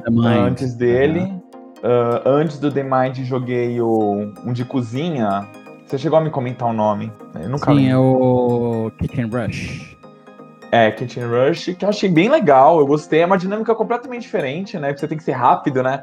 The 0.05 0.11
Mind. 0.11 0.27
antes 0.27 0.75
dele. 0.75 1.33
Uh, 1.79 2.29
antes 2.29 2.59
do 2.59 2.71
The 2.71 2.83
Mind, 2.83 3.19
joguei 3.25 3.81
o, 3.81 4.33
um 4.45 4.53
de 4.53 4.65
cozinha. 4.65 5.47
Você 5.87 5.97
chegou 5.97 6.19
a 6.19 6.23
me 6.23 6.29
comentar 6.29 6.69
o 6.69 6.73
nome? 6.73 7.11
Eu 7.41 7.49
nunca 7.49 7.73
Sim, 7.73 7.77
lembro. 7.77 7.93
é 7.93 7.99
o 7.99 8.91
Kitchen 8.99 9.27
Rush. 9.27 9.98
É, 10.71 10.91
Kitchen 10.91 11.25
Rush, 11.25 11.75
que 11.79 11.85
eu 11.85 11.89
achei 11.89 12.09
bem 12.09 12.29
legal, 12.29 12.79
eu 12.79 12.87
gostei, 12.87 13.21
é 13.21 13.27
uma 13.27 13.39
dinâmica 13.39 13.75
completamente 13.75 14.23
diferente, 14.23 14.79
né? 14.79 14.89
Porque 14.89 15.01
você 15.01 15.09
tem 15.09 15.17
que 15.17 15.25
ser 15.25 15.33
rápido, 15.33 15.83
né? 15.83 16.03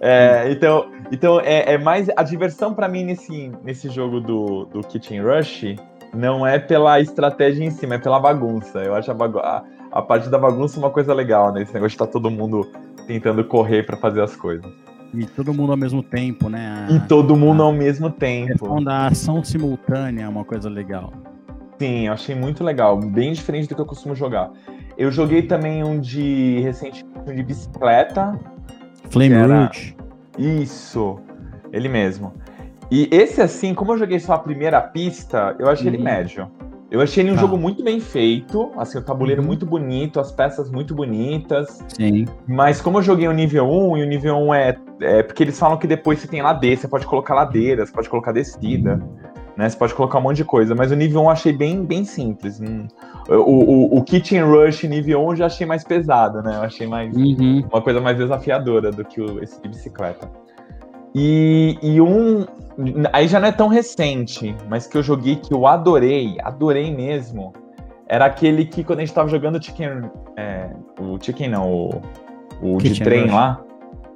É, 0.00 0.50
então, 0.50 0.88
então 1.10 1.40
é, 1.40 1.74
é, 1.74 1.78
mais 1.78 2.08
a 2.16 2.22
diversão 2.22 2.72
para 2.72 2.88
mim 2.88 3.04
nesse, 3.04 3.50
nesse 3.64 3.88
jogo 3.88 4.20
do, 4.20 4.66
do 4.66 4.80
Kitchen 4.80 5.20
Rush 5.20 5.74
não 6.14 6.46
é 6.46 6.58
pela 6.58 7.00
estratégia 7.00 7.64
em 7.64 7.70
si, 7.70 7.86
mas 7.86 7.98
é 7.98 8.02
pela 8.02 8.20
bagunça. 8.20 8.78
Eu 8.78 8.94
acho 8.94 9.10
a, 9.10 9.14
bagu 9.14 9.38
a, 9.40 9.64
a 9.90 10.00
parte 10.00 10.28
da 10.28 10.38
bagunça 10.38 10.78
uma 10.78 10.90
coisa 10.90 11.12
legal, 11.12 11.52
né? 11.52 11.62
Esse 11.62 11.74
negócio 11.74 11.90
de 11.90 11.94
estar 11.96 12.06
tá 12.06 12.12
todo 12.12 12.30
mundo 12.30 12.70
tentando 13.08 13.44
correr 13.44 13.84
para 13.84 13.96
fazer 13.96 14.22
as 14.22 14.36
coisas. 14.36 14.70
E 15.12 15.26
todo 15.26 15.52
mundo 15.52 15.72
ao 15.72 15.76
mesmo 15.76 16.02
tempo, 16.02 16.48
né? 16.48 16.86
A, 16.88 16.92
e 16.92 17.00
todo 17.00 17.36
mundo 17.36 17.62
a, 17.62 17.66
ao 17.66 17.72
mesmo 17.72 18.10
tempo. 18.10 18.88
A 18.88 19.06
ação 19.06 19.42
simultânea 19.42 20.24
é 20.24 20.28
uma 20.28 20.44
coisa 20.44 20.68
legal. 20.68 21.12
Sim, 21.78 22.06
eu 22.06 22.12
achei 22.12 22.34
muito 22.34 22.62
legal. 22.62 22.98
Bem 22.98 23.32
diferente 23.32 23.68
do 23.68 23.74
que 23.74 23.80
eu 23.80 23.86
costumo 23.86 24.14
jogar. 24.14 24.50
Eu 24.96 25.10
joguei 25.10 25.42
também 25.42 25.82
um 25.82 25.98
de 25.98 26.60
recentemente 26.60 27.04
um 27.26 27.34
de 27.34 27.42
bicicleta. 27.42 28.38
Flame 29.10 29.34
era... 29.34 29.70
Isso, 30.38 31.18
ele 31.72 31.88
mesmo. 31.88 32.32
E 32.90 33.08
esse, 33.10 33.40
assim, 33.40 33.74
como 33.74 33.92
eu 33.92 33.98
joguei 33.98 34.18
só 34.18 34.34
a 34.34 34.38
primeira 34.38 34.80
pista, 34.80 35.54
eu 35.58 35.68
achei 35.68 35.88
uhum. 35.88 35.94
ele 35.94 36.02
médio. 36.02 36.50
Eu 36.90 37.00
achei 37.00 37.24
ele 37.24 37.32
um 37.32 37.34
tá. 37.34 37.40
jogo 37.40 37.56
muito 37.56 37.82
bem 37.82 37.98
feito, 37.98 38.70
assim, 38.76 38.98
o 38.98 39.02
tabuleiro 39.02 39.40
uhum. 39.40 39.46
muito 39.48 39.66
bonito, 39.66 40.20
as 40.20 40.30
peças 40.30 40.70
muito 40.70 40.94
bonitas. 40.94 41.82
Sim. 41.88 42.26
Mas 42.46 42.80
como 42.80 42.98
eu 42.98 43.02
joguei 43.02 43.26
o 43.26 43.32
nível 43.32 43.68
1, 43.68 43.96
e 43.96 44.02
o 44.02 44.06
nível 44.06 44.36
1 44.36 44.54
é, 44.54 44.78
é 45.00 45.22
porque 45.22 45.42
eles 45.42 45.58
falam 45.58 45.76
que 45.76 45.86
depois 45.86 46.20
você 46.20 46.28
tem 46.28 46.42
ladeira, 46.42 46.80
você 46.80 46.86
pode 46.86 47.06
colocar 47.06 47.34
ladeira, 47.34 47.84
você 47.84 47.92
pode 47.92 48.08
colocar 48.08 48.32
descida, 48.32 49.00
né? 49.56 49.68
Você 49.68 49.76
pode 49.76 49.94
colocar 49.94 50.18
um 50.18 50.22
monte 50.22 50.38
de 50.38 50.44
coisa, 50.44 50.74
mas 50.74 50.90
o 50.90 50.96
nível 50.96 51.20
1 51.20 51.24
eu 51.24 51.30
achei 51.30 51.52
bem, 51.52 51.84
bem 51.84 52.04
simples. 52.04 52.60
Hum, 52.60 52.86
o, 53.28 53.34
o, 53.34 53.98
o 53.98 54.02
Kitchen 54.02 54.42
Rush 54.42 54.84
nível 54.84 55.24
1 55.26 55.30
eu 55.30 55.36
já 55.36 55.46
achei 55.46 55.66
mais 55.66 55.84
pesado, 55.84 56.42
né? 56.42 56.56
Eu 56.56 56.62
achei 56.62 56.86
mais 56.86 57.14
uhum. 57.16 57.64
uma 57.72 57.80
coisa 57.80 58.00
mais 58.00 58.16
desafiadora 58.16 58.90
do 58.90 59.04
que 59.04 59.20
o, 59.20 59.42
esse 59.42 59.60
de 59.62 59.68
bicicleta. 59.68 60.28
E, 61.14 61.78
e 61.80 62.00
um. 62.00 62.44
Aí 63.12 63.28
já 63.28 63.38
não 63.38 63.48
é 63.48 63.52
tão 63.52 63.68
recente, 63.68 64.54
mas 64.68 64.86
que 64.86 64.98
eu 64.98 65.02
joguei 65.02 65.36
que 65.36 65.54
eu 65.54 65.66
adorei, 65.66 66.36
adorei 66.42 66.92
mesmo. 66.92 67.52
Era 68.08 68.26
aquele 68.26 68.64
que 68.66 68.82
quando 68.82 68.98
a 68.98 69.04
gente 69.04 69.14
tava 69.14 69.28
jogando 69.28 69.56
o 69.56 69.62
Chicken. 69.62 70.10
É, 70.36 70.70
o 70.98 71.16
Chicken 71.20 71.50
não, 71.50 71.72
o, 71.72 72.02
o 72.60 72.78
de 72.78 73.00
trem 73.00 73.22
Rush. 73.22 73.32
lá. 73.32 73.62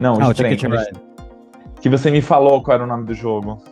Não, 0.00 0.14
o 0.14 0.23
ah, 0.23 0.33
de 0.33 0.35
trem. 0.35 0.57
que 1.80 1.88
você 1.88 2.11
me 2.11 2.21
falou 2.21 2.62
qual 2.62 2.75
era 2.75 2.85
o 2.85 2.87
nome 2.87 3.04
do 3.04 3.14
jogo. 3.14 3.62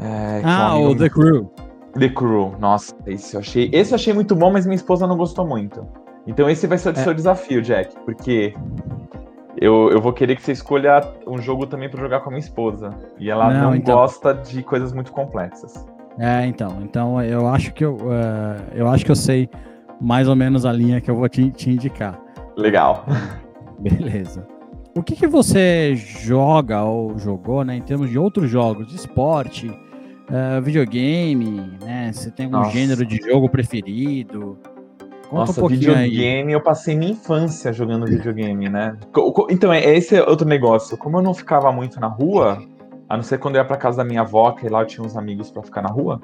É, 0.00 0.42
ah, 0.44 0.76
o 0.78 0.94
The 0.94 1.08
Crew. 1.08 1.50
The 1.98 2.08
Crew, 2.10 2.54
nossa, 2.58 2.94
esse 3.06 3.34
eu 3.34 3.40
achei. 3.40 3.70
Esse 3.72 3.92
eu 3.92 3.96
achei 3.96 4.12
muito 4.12 4.34
bom, 4.34 4.50
mas 4.50 4.66
minha 4.66 4.76
esposa 4.76 5.06
não 5.06 5.16
gostou 5.16 5.46
muito. 5.46 5.86
Então 6.26 6.48
esse 6.50 6.66
vai 6.66 6.76
ser 6.76 6.90
o 6.90 6.92
é. 6.92 7.02
seu 7.02 7.14
desafio, 7.14 7.62
Jack, 7.62 7.94
porque 8.04 8.54
eu, 9.60 9.90
eu 9.90 10.00
vou 10.00 10.12
querer 10.12 10.36
que 10.36 10.42
você 10.42 10.52
escolha 10.52 11.00
um 11.26 11.38
jogo 11.38 11.66
também 11.66 11.88
para 11.88 12.00
jogar 12.00 12.20
com 12.20 12.28
a 12.28 12.32
minha 12.32 12.40
esposa. 12.40 12.90
E 13.18 13.30
ela 13.30 13.52
não, 13.52 13.70
não 13.70 13.76
então... 13.76 13.96
gosta 13.96 14.34
de 14.34 14.62
coisas 14.62 14.92
muito 14.92 15.12
complexas. 15.12 15.86
É, 16.18 16.46
então. 16.46 16.78
Então 16.82 17.22
eu 17.22 17.46
acho 17.46 17.72
que 17.72 17.84
eu, 17.84 17.94
uh, 17.94 18.62
eu 18.74 18.88
acho 18.88 19.04
que 19.04 19.10
eu 19.10 19.16
sei 19.16 19.48
mais 20.00 20.28
ou 20.28 20.36
menos 20.36 20.66
a 20.66 20.72
linha 20.72 21.00
que 21.00 21.10
eu 21.10 21.16
vou 21.16 21.28
te, 21.28 21.50
te 21.50 21.70
indicar. 21.70 22.20
Legal. 22.56 23.04
Beleza. 23.78 24.46
O 24.94 25.02
que, 25.02 25.14
que 25.14 25.26
você 25.26 25.94
joga 25.94 26.82
ou 26.82 27.18
jogou, 27.18 27.62
né, 27.64 27.76
em 27.76 27.82
termos 27.82 28.08
de 28.08 28.18
outros 28.18 28.48
jogos, 28.48 28.86
de 28.86 28.96
esporte, 28.96 29.70
uh, 30.30 30.62
videogame, 30.62 31.78
né? 31.82 32.12
Você 32.12 32.30
tem 32.30 32.46
algum 32.46 32.58
Nossa. 32.58 32.70
gênero 32.70 33.04
de 33.04 33.16
jogo 33.16 33.48
preferido? 33.48 34.58
Conta 35.28 35.46
Nossa, 35.46 35.64
um 35.64 35.68
videogame, 35.68 36.48
aí. 36.48 36.52
eu 36.52 36.60
passei 36.60 36.96
minha 36.96 37.10
infância 37.10 37.72
jogando 37.72 38.06
videogame, 38.06 38.68
né? 38.68 38.96
Então, 39.50 39.72
é 39.72 39.96
esse 39.96 40.16
é 40.16 40.22
outro 40.22 40.46
negócio. 40.46 40.96
Como 40.96 41.18
eu 41.18 41.22
não 41.22 41.34
ficava 41.34 41.72
muito 41.72 41.98
na 41.98 42.06
rua, 42.06 42.62
a 43.08 43.16
não 43.16 43.24
ser 43.24 43.38
quando 43.38 43.56
eu 43.56 43.60
ia 43.60 43.64
pra 43.64 43.76
casa 43.76 43.98
da 43.98 44.04
minha 44.04 44.20
avó, 44.20 44.52
que 44.52 44.68
lá 44.68 44.82
eu 44.82 44.86
tinha 44.86 45.04
uns 45.04 45.16
amigos 45.16 45.50
para 45.50 45.64
ficar 45.64 45.82
na 45.82 45.88
rua. 45.88 46.20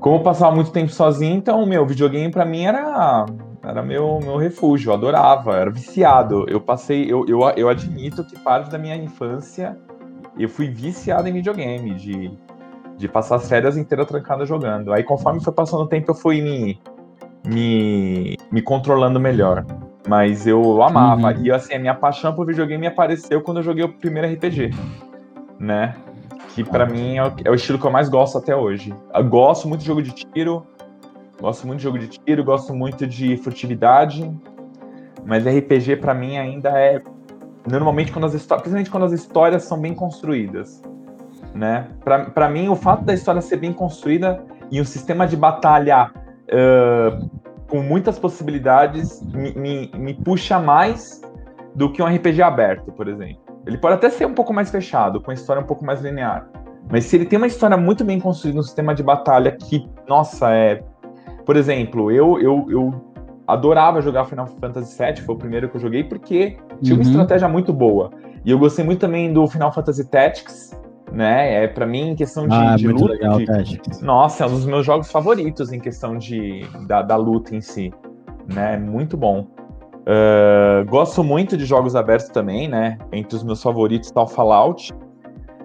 Como 0.00 0.16
eu 0.16 0.20
passava 0.20 0.54
muito 0.54 0.72
tempo 0.72 0.90
sozinho, 0.90 1.36
então, 1.36 1.64
meu, 1.64 1.86
videogame 1.86 2.30
para 2.30 2.44
mim 2.44 2.64
era 2.64 3.24
era 3.62 3.82
meu, 3.82 4.18
meu 4.20 4.36
refúgio, 4.36 4.90
eu 4.90 4.94
adorava, 4.94 5.56
era 5.56 5.70
viciado. 5.70 6.44
Eu 6.48 6.60
passei, 6.60 7.10
eu, 7.10 7.24
eu, 7.28 7.40
eu 7.56 7.68
admito 7.68 8.24
que 8.24 8.38
parte 8.38 8.70
da 8.70 8.78
minha 8.78 8.96
infância 8.96 9.76
eu 10.38 10.48
fui 10.48 10.68
viciado 10.68 11.28
em 11.28 11.32
videogame, 11.32 11.94
de, 11.94 12.30
de 12.98 13.08
passar 13.08 13.36
as 13.36 13.48
férias 13.48 13.78
inteiras 13.78 14.06
trancada 14.06 14.44
jogando. 14.44 14.92
Aí 14.92 15.02
conforme 15.02 15.42
foi 15.42 15.52
passando 15.52 15.84
o 15.84 15.86
tempo, 15.86 16.10
eu 16.10 16.14
fui 16.14 16.42
me 16.42 16.78
me, 17.46 18.36
me 18.50 18.60
controlando 18.60 19.18
melhor. 19.18 19.64
Mas 20.06 20.46
eu 20.46 20.82
amava. 20.82 21.32
Uhum. 21.32 21.44
E 21.44 21.50
assim, 21.50 21.74
a 21.74 21.78
minha 21.78 21.94
paixão 21.94 22.34
por 22.34 22.46
videogame 22.46 22.86
apareceu 22.86 23.40
quando 23.40 23.58
eu 23.58 23.62
joguei 23.62 23.84
o 23.84 23.92
primeiro 23.92 24.28
RPG. 24.32 24.70
Né? 25.58 25.94
Que 26.54 26.64
para 26.64 26.86
mim 26.86 27.16
é 27.16 27.24
o, 27.24 27.32
é 27.44 27.50
o, 27.50 27.54
estilo 27.54 27.78
que 27.78 27.86
eu 27.86 27.90
mais 27.90 28.08
gosto 28.08 28.38
até 28.38 28.54
hoje. 28.54 28.94
Eu 29.14 29.24
gosto 29.24 29.68
muito 29.68 29.80
de 29.80 29.86
jogo 29.86 30.02
de 30.02 30.12
tiro. 30.12 30.66
Gosto 31.40 31.66
muito 31.66 31.78
de 31.78 31.84
jogo 31.84 31.98
de 31.98 32.08
tiro, 32.08 32.42
gosto 32.42 32.74
muito 32.74 33.06
de 33.06 33.36
furtividade. 33.36 34.30
Mas 35.24 35.44
RPG 35.44 35.96
para 35.96 36.14
mim 36.14 36.36
ainda 36.36 36.70
é 36.70 37.02
normalmente 37.70 38.10
quando 38.10 38.24
as 38.24 38.34
histórias, 38.34 38.62
principalmente 38.62 38.90
quando 38.90 39.04
as 39.04 39.12
histórias 39.12 39.64
são 39.64 39.78
bem 39.78 39.94
construídas, 39.94 40.82
né? 41.54 41.88
Para 42.34 42.48
mim 42.48 42.68
o 42.68 42.76
fato 42.76 43.04
da 43.04 43.14
história 43.14 43.40
ser 43.40 43.56
bem 43.56 43.72
construída 43.72 44.42
e 44.70 44.80
um 44.80 44.84
sistema 44.84 45.26
de 45.26 45.36
batalha 45.36 46.10
uh, 46.48 47.30
com 47.68 47.80
muitas 47.80 48.18
possibilidades 48.18 49.22
me, 49.22 49.52
me, 49.54 49.90
me, 49.96 50.14
puxa 50.14 50.58
mais 50.58 51.20
do 51.74 51.92
que 51.92 52.02
um 52.02 52.06
RPG 52.06 52.42
aberto, 52.42 52.92
por 52.92 53.08
exemplo. 53.08 53.42
Ele 53.66 53.76
pode 53.76 53.94
até 53.94 54.08
ser 54.08 54.26
um 54.26 54.34
pouco 54.34 54.52
mais 54.52 54.70
fechado, 54.70 55.20
com 55.20 55.30
a 55.30 55.34
história 55.34 55.62
um 55.62 55.66
pouco 55.66 55.84
mais 55.84 56.00
linear. 56.00 56.48
Mas 56.90 57.04
se 57.04 57.16
ele 57.16 57.26
tem 57.26 57.36
uma 57.36 57.46
história 57.46 57.76
muito 57.76 58.04
bem 58.04 58.18
construída, 58.18 58.60
um 58.60 58.62
sistema 58.62 58.94
de 58.94 59.02
batalha 59.02 59.52
que, 59.52 59.86
nossa, 60.08 60.54
é. 60.54 60.82
Por 61.44 61.56
exemplo, 61.56 62.10
eu, 62.10 62.40
eu, 62.40 62.66
eu 62.70 63.04
adorava 63.46 64.00
jogar 64.00 64.24
Final 64.24 64.46
Fantasy 64.46 65.02
VII, 65.02 65.22
foi 65.22 65.34
o 65.34 65.38
primeiro 65.38 65.68
que 65.68 65.76
eu 65.76 65.80
joguei, 65.80 66.04
porque 66.04 66.56
tinha 66.82 66.94
uma 66.94 67.02
uhum. 67.02 67.10
estratégia 67.10 67.48
muito 67.48 67.72
boa. 67.72 68.10
E 68.44 68.50
eu 68.50 68.58
gostei 68.58 68.84
muito 68.84 69.00
também 69.00 69.32
do 69.32 69.46
Final 69.46 69.72
Fantasy 69.72 70.08
Tactics, 70.08 70.78
né? 71.12 71.64
É 71.64 71.68
para 71.68 71.86
mim 71.86 72.10
em 72.10 72.14
questão 72.14 72.46
de, 72.46 72.54
ah, 72.54 72.76
de 72.76 72.88
luta. 72.88 73.12
Legal, 73.12 73.38
de... 73.38 73.80
Nossa, 74.02 74.44
é 74.44 74.46
um 74.46 74.50
dos 74.50 74.66
meus 74.66 74.84
jogos 74.84 75.10
favoritos 75.10 75.72
em 75.72 75.80
questão 75.80 76.16
de 76.16 76.66
da, 76.86 77.02
da 77.02 77.16
luta 77.16 77.54
em 77.54 77.60
si, 77.60 77.92
né? 78.52 78.76
Muito 78.76 79.16
bom. 79.16 79.46
Uh, 80.08 80.88
gosto 80.88 81.22
muito 81.22 81.56
de 81.56 81.66
jogos 81.66 81.94
abertos 81.94 82.28
também, 82.28 82.66
né? 82.66 82.98
Entre 83.12 83.36
os 83.36 83.44
meus 83.44 83.62
favoritos 83.62 84.08
está 84.08 84.22
o 84.22 84.26
Fallout. 84.26 84.94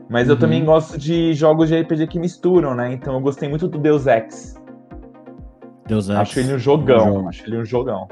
Mas 0.10 0.28
uhum. 0.28 0.34
eu 0.34 0.40
também 0.40 0.66
gosto 0.66 0.98
de 0.98 1.34
jogos 1.34 1.70
de 1.70 1.80
RPG 1.80 2.08
que 2.08 2.20
misturam, 2.20 2.76
né? 2.76 2.92
Então 2.92 3.14
eu 3.14 3.22
gostei 3.22 3.48
muito 3.48 3.68
do 3.68 3.80
Deus 3.80 4.06
Ex. 4.06 4.62
Deus 5.88 6.10
Ex. 6.10 6.18
Acho 6.18 6.40
ele 6.40 6.54
um 6.56 6.60
jogão. 6.60 7.28
Acho 7.30 7.46
ele 7.46 7.58
um 7.58 7.66
jogão. 7.66 8.08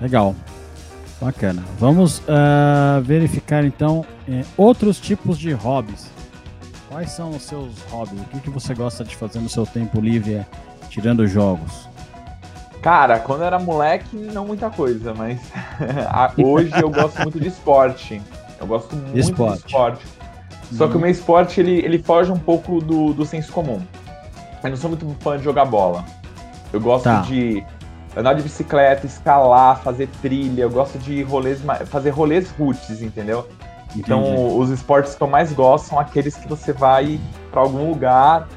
Legal. 0.00 0.34
Bacana. 1.20 1.62
Vamos 1.78 2.20
uh, 2.20 3.02
verificar 3.02 3.62
então 3.64 4.06
eh, 4.26 4.42
outros 4.56 4.98
tipos 4.98 5.38
de 5.38 5.52
hobbies. 5.52 6.10
Quais 6.88 7.10
são 7.10 7.30
os 7.30 7.42
seus 7.42 7.82
hobbies? 7.90 8.20
O 8.22 8.24
que, 8.24 8.40
que 8.40 8.50
você 8.50 8.74
gosta 8.74 9.04
de 9.04 9.14
fazer 9.14 9.38
no 9.38 9.48
seu 9.48 9.66
tempo 9.66 10.00
livre, 10.00 10.36
eh, 10.36 10.46
tirando 10.88 11.26
jogos? 11.26 11.86
Cara, 12.80 13.18
quando 13.18 13.40
eu 13.40 13.46
era 13.46 13.58
moleque, 13.58 14.16
não 14.16 14.46
muita 14.46 14.70
coisa, 14.70 15.12
mas 15.12 15.38
hoje 16.42 16.72
eu 16.80 16.88
gosto 16.88 17.20
muito 17.20 17.38
de 17.38 17.48
esporte. 17.48 18.22
Eu 18.58 18.66
gosto 18.66 18.96
muito 18.96 19.18
esporte. 19.18 19.60
de 19.60 19.66
esporte. 19.66 20.06
Só 20.72 20.88
que 20.88 20.96
o 20.96 21.00
meu 21.00 21.10
esporte 21.10 21.60
ele, 21.60 21.84
ele 21.84 21.98
foge 21.98 22.32
um 22.32 22.38
pouco 22.38 22.80
do, 22.80 23.12
do 23.12 23.26
senso 23.26 23.52
comum. 23.52 23.82
Eu 24.64 24.70
não 24.70 24.76
sou 24.76 24.88
muito 24.88 25.06
fã 25.20 25.36
de 25.36 25.44
jogar 25.44 25.66
bola. 25.66 26.04
Eu 26.72 26.80
gosto 26.80 27.04
tá. 27.04 27.20
de 27.22 27.62
andar 28.16 28.34
de 28.34 28.42
bicicleta, 28.42 29.06
escalar, 29.06 29.80
fazer 29.82 30.08
trilha. 30.20 30.62
Eu 30.62 30.70
gosto 30.70 30.98
de 30.98 31.22
rolês, 31.22 31.60
fazer 31.86 32.10
rolês 32.10 32.50
roots, 32.50 33.02
entendeu? 33.02 33.46
Então, 33.96 34.20
Entendi. 34.24 34.54
Os 34.58 34.70
esportes 34.70 35.14
que 35.14 35.22
eu 35.22 35.26
mais 35.26 35.52
gosto 35.52 35.88
são 35.88 35.98
aqueles 35.98 36.36
que 36.36 36.48
você 36.48 36.72
vai 36.72 37.20
para 37.50 37.60
algum 37.60 37.88
lugar. 37.88 38.48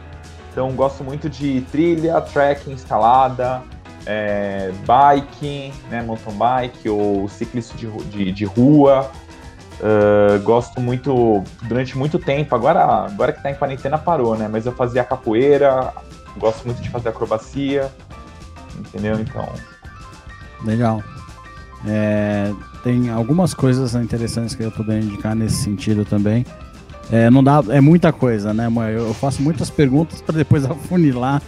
Então, 0.52 0.72
gosto 0.74 1.04
muito 1.04 1.30
de 1.30 1.62
trilha, 1.72 2.22
trekking, 2.22 2.74
escalada, 2.74 3.64
é, 4.06 4.72
biking, 4.82 5.74
né, 5.90 6.02
mountain 6.02 6.34
bike 6.34 6.90
ou 6.90 7.28
ciclismo 7.28 7.76
de, 7.78 7.88
de, 8.06 8.32
de 8.32 8.46
rua. 8.46 9.10
Uh, 9.80 10.40
gosto 10.44 10.80
muito, 10.80 11.44
durante 11.64 11.98
muito 11.98 12.18
tempo, 12.20 12.56
agora, 12.56 12.84
agora 12.84 13.34
que 13.34 13.42
tá 13.42 13.52
em 13.52 13.56
quarentena 13.56 13.98
parou, 13.98 14.38
né? 14.38 14.48
Mas 14.50 14.66
eu 14.66 14.72
fazia 14.72 15.04
capoeira, 15.04 15.92
gosto 16.38 16.64
muito 16.66 16.82
de 16.82 16.90
fazer 16.90 17.10
acrobacia, 17.10 17.92
entendeu? 18.80 19.20
Então. 19.20 19.48
Legal. 20.63 21.03
É, 21.86 22.53
tem 22.84 23.10
algumas 23.10 23.53
coisas 23.53 23.94
interessantes 23.96 24.56
que 24.56 24.63
eu 24.63 24.72
poderia 24.72 25.03
indicar 25.03 25.36
nesse 25.36 25.63
sentido 25.63 26.06
também. 26.06 26.46
É, 27.12 27.30
não 27.30 27.44
dá, 27.44 27.62
é 27.70 27.82
muita 27.82 28.13
coisa, 28.13 28.53
né, 28.53 28.70
mãe? 28.70 28.94
Eu 28.94 29.13
faço 29.13 29.42
muitas 29.42 29.70
perguntas 29.70 30.22
para 30.22 30.38
depois 30.38 30.63
afunilar 30.65 31.42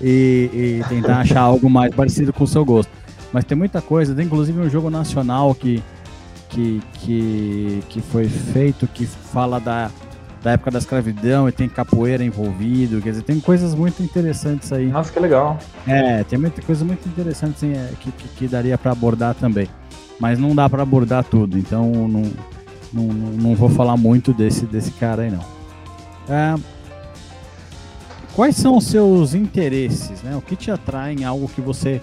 e, 0.00 0.80
e 0.82 0.88
tentar 0.88 1.20
achar 1.20 1.40
algo 1.40 1.68
mais 1.68 1.94
parecido 1.94 2.32
com 2.32 2.44
o 2.44 2.46
seu 2.46 2.64
gosto. 2.64 2.90
Mas 3.32 3.44
tem 3.44 3.56
muita 3.56 3.82
coisa, 3.82 4.14
tem 4.14 4.26
inclusive 4.26 4.58
um 4.58 4.70
jogo 4.70 4.90
nacional 4.90 5.54
que 5.54 5.82
que, 6.50 6.82
que, 6.94 7.82
que 7.88 8.00
foi 8.00 8.28
feito 8.28 8.86
que 8.88 9.06
fala 9.06 9.58
da, 9.60 9.90
da 10.42 10.52
época 10.52 10.70
da 10.70 10.78
escravidão 10.78 11.48
e 11.48 11.52
tem 11.52 11.68
capoeira 11.68 12.24
envolvido, 12.24 13.00
quer 13.02 13.10
dizer, 13.10 13.22
tem 13.22 13.38
coisas 13.38 13.74
muito 13.74 14.02
interessantes 14.02 14.72
aí. 14.72 14.86
Nossa, 14.86 15.12
que 15.12 15.20
legal. 15.20 15.58
É, 15.86 16.24
tem 16.24 16.38
muita 16.38 16.62
coisa 16.62 16.84
muito 16.84 17.06
interessante 17.08 17.56
assim, 17.56 17.72
é, 17.72 17.90
que, 18.00 18.10
que, 18.10 18.28
que, 18.28 18.48
daria 18.48 18.78
para 18.78 18.92
abordar 18.92 19.34
também. 19.34 19.68
Mas 20.18 20.38
não 20.38 20.54
dá 20.54 20.68
para 20.68 20.82
abordar 20.82 21.24
tudo, 21.24 21.58
então 21.58 21.92
não, 22.08 22.22
não, 22.92 23.04
não 23.04 23.54
vou 23.54 23.68
falar 23.68 23.96
muito 23.96 24.32
desse, 24.32 24.64
desse 24.64 24.92
cara 24.92 25.22
aí 25.22 25.30
não. 25.30 25.44
É, 26.28 26.54
quais 28.34 28.56
são 28.56 28.78
os 28.78 28.86
seus 28.86 29.34
interesses, 29.34 30.22
né? 30.22 30.34
O 30.36 30.40
que 30.40 30.56
te 30.56 30.70
atrai 30.70 31.14
em 31.14 31.24
algo 31.24 31.48
que 31.48 31.60
você 31.60 32.00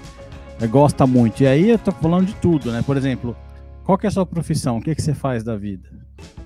gosta 0.70 1.08
muito? 1.08 1.42
E 1.42 1.48
aí 1.48 1.70
eu 1.72 1.80
tô 1.80 1.92
falando 1.92 2.28
de 2.28 2.36
tudo, 2.36 2.72
né? 2.72 2.84
Por 2.86 2.98
exemplo, 2.98 3.36
qual 3.84 3.98
que 3.98 4.06
é 4.06 4.10
a 4.10 4.12
sua 4.12 4.26
profissão? 4.26 4.78
O 4.78 4.82
que, 4.82 4.94
que 4.94 5.02
você 5.02 5.14
faz 5.14 5.44
da 5.44 5.56
vida? 5.56 5.90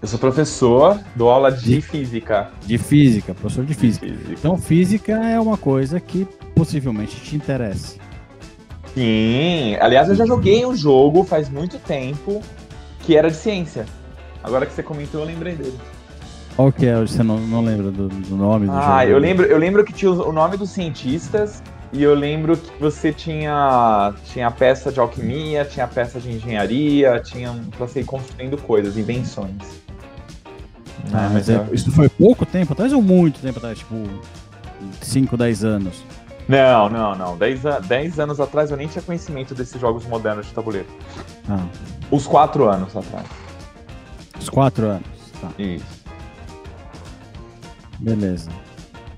Eu 0.01 0.07
sou 0.07 0.17
professor, 0.17 0.99
dou 1.15 1.29
aula 1.29 1.51
de, 1.51 1.75
de 1.75 1.81
física. 1.81 2.49
De 2.65 2.77
física, 2.77 3.35
professor 3.35 3.63
de 3.63 3.73
física. 3.73 4.07
de 4.07 4.13
física. 4.13 4.33
Então, 4.33 4.57
física 4.57 5.11
é 5.13 5.39
uma 5.39 5.57
coisa 5.57 5.99
que 5.99 6.25
possivelmente 6.55 7.19
te 7.21 7.35
interessa. 7.35 7.97
Sim, 8.95 9.75
aliás, 9.79 10.09
eu 10.09 10.15
já 10.15 10.25
joguei 10.25 10.65
um 10.65 10.75
jogo 10.75 11.23
faz 11.23 11.49
muito 11.49 11.77
tempo 11.77 12.41
que 13.01 13.15
era 13.15 13.29
de 13.29 13.37
ciência. 13.37 13.85
Agora 14.43 14.65
que 14.65 14.73
você 14.73 14.81
comentou, 14.81 15.21
eu 15.21 15.27
lembrei 15.27 15.55
dele. 15.55 15.77
Qual 16.55 16.71
que 16.71 16.85
é? 16.85 16.99
Você 16.99 17.23
não, 17.23 17.39
não 17.39 17.63
lembra 17.63 17.91
do, 17.91 18.09
do 18.09 18.35
nome 18.35 18.65
do 18.65 18.71
ah, 18.73 18.81
jogo? 18.81 18.93
Ah, 18.93 19.05
eu 19.05 19.17
lembro, 19.17 19.45
eu 19.45 19.57
lembro 19.57 19.83
que 19.83 19.93
tinha 19.93 20.11
o 20.11 20.31
nome 20.31 20.57
dos 20.57 20.71
cientistas 20.71 21.61
e 21.93 22.03
eu 22.03 22.15
lembro 22.15 22.55
que 22.55 22.79
você 22.79 23.11
tinha, 23.11 24.13
tinha 24.25 24.49
peça 24.49 24.91
de 24.91 24.99
alquimia, 24.99 25.65
tinha 25.65 25.87
peça 25.87 26.19
de 26.19 26.31
engenharia, 26.31 27.19
tinha 27.19 27.53
pra 27.77 27.85
você 27.85 27.99
ir 27.99 28.05
construindo 28.05 28.57
coisas, 28.57 28.97
invenções. 28.97 29.81
Ah, 31.13 31.29
mas 31.33 31.49
é, 31.49 31.67
isso 31.73 31.91
foi 31.91 32.07
pouco 32.07 32.45
tempo 32.45 32.71
atrás 32.73 32.93
ou 32.93 33.01
muito 33.01 33.41
tempo 33.41 33.57
atrás? 33.57 33.79
Tipo, 33.79 33.95
5, 35.01 35.35
10 35.35 35.63
anos? 35.65 36.03
Não, 36.47 36.89
não, 36.89 37.15
não. 37.15 37.37
10 37.37 38.19
anos 38.19 38.39
atrás 38.39 38.71
eu 38.71 38.77
nem 38.77 38.87
tinha 38.87 39.01
conhecimento 39.01 39.53
desses 39.53 39.79
jogos 39.79 40.05
modernos 40.05 40.45
de 40.45 40.53
tabuleiro. 40.53 40.87
Ah. 41.49 41.65
Os 42.09 42.25
4 42.25 42.69
anos 42.69 42.95
atrás. 42.95 43.25
Os 44.39 44.49
4 44.49 44.85
anos, 44.85 45.07
tá. 45.41 45.49
Isso. 45.57 46.01
Beleza. 47.99 48.49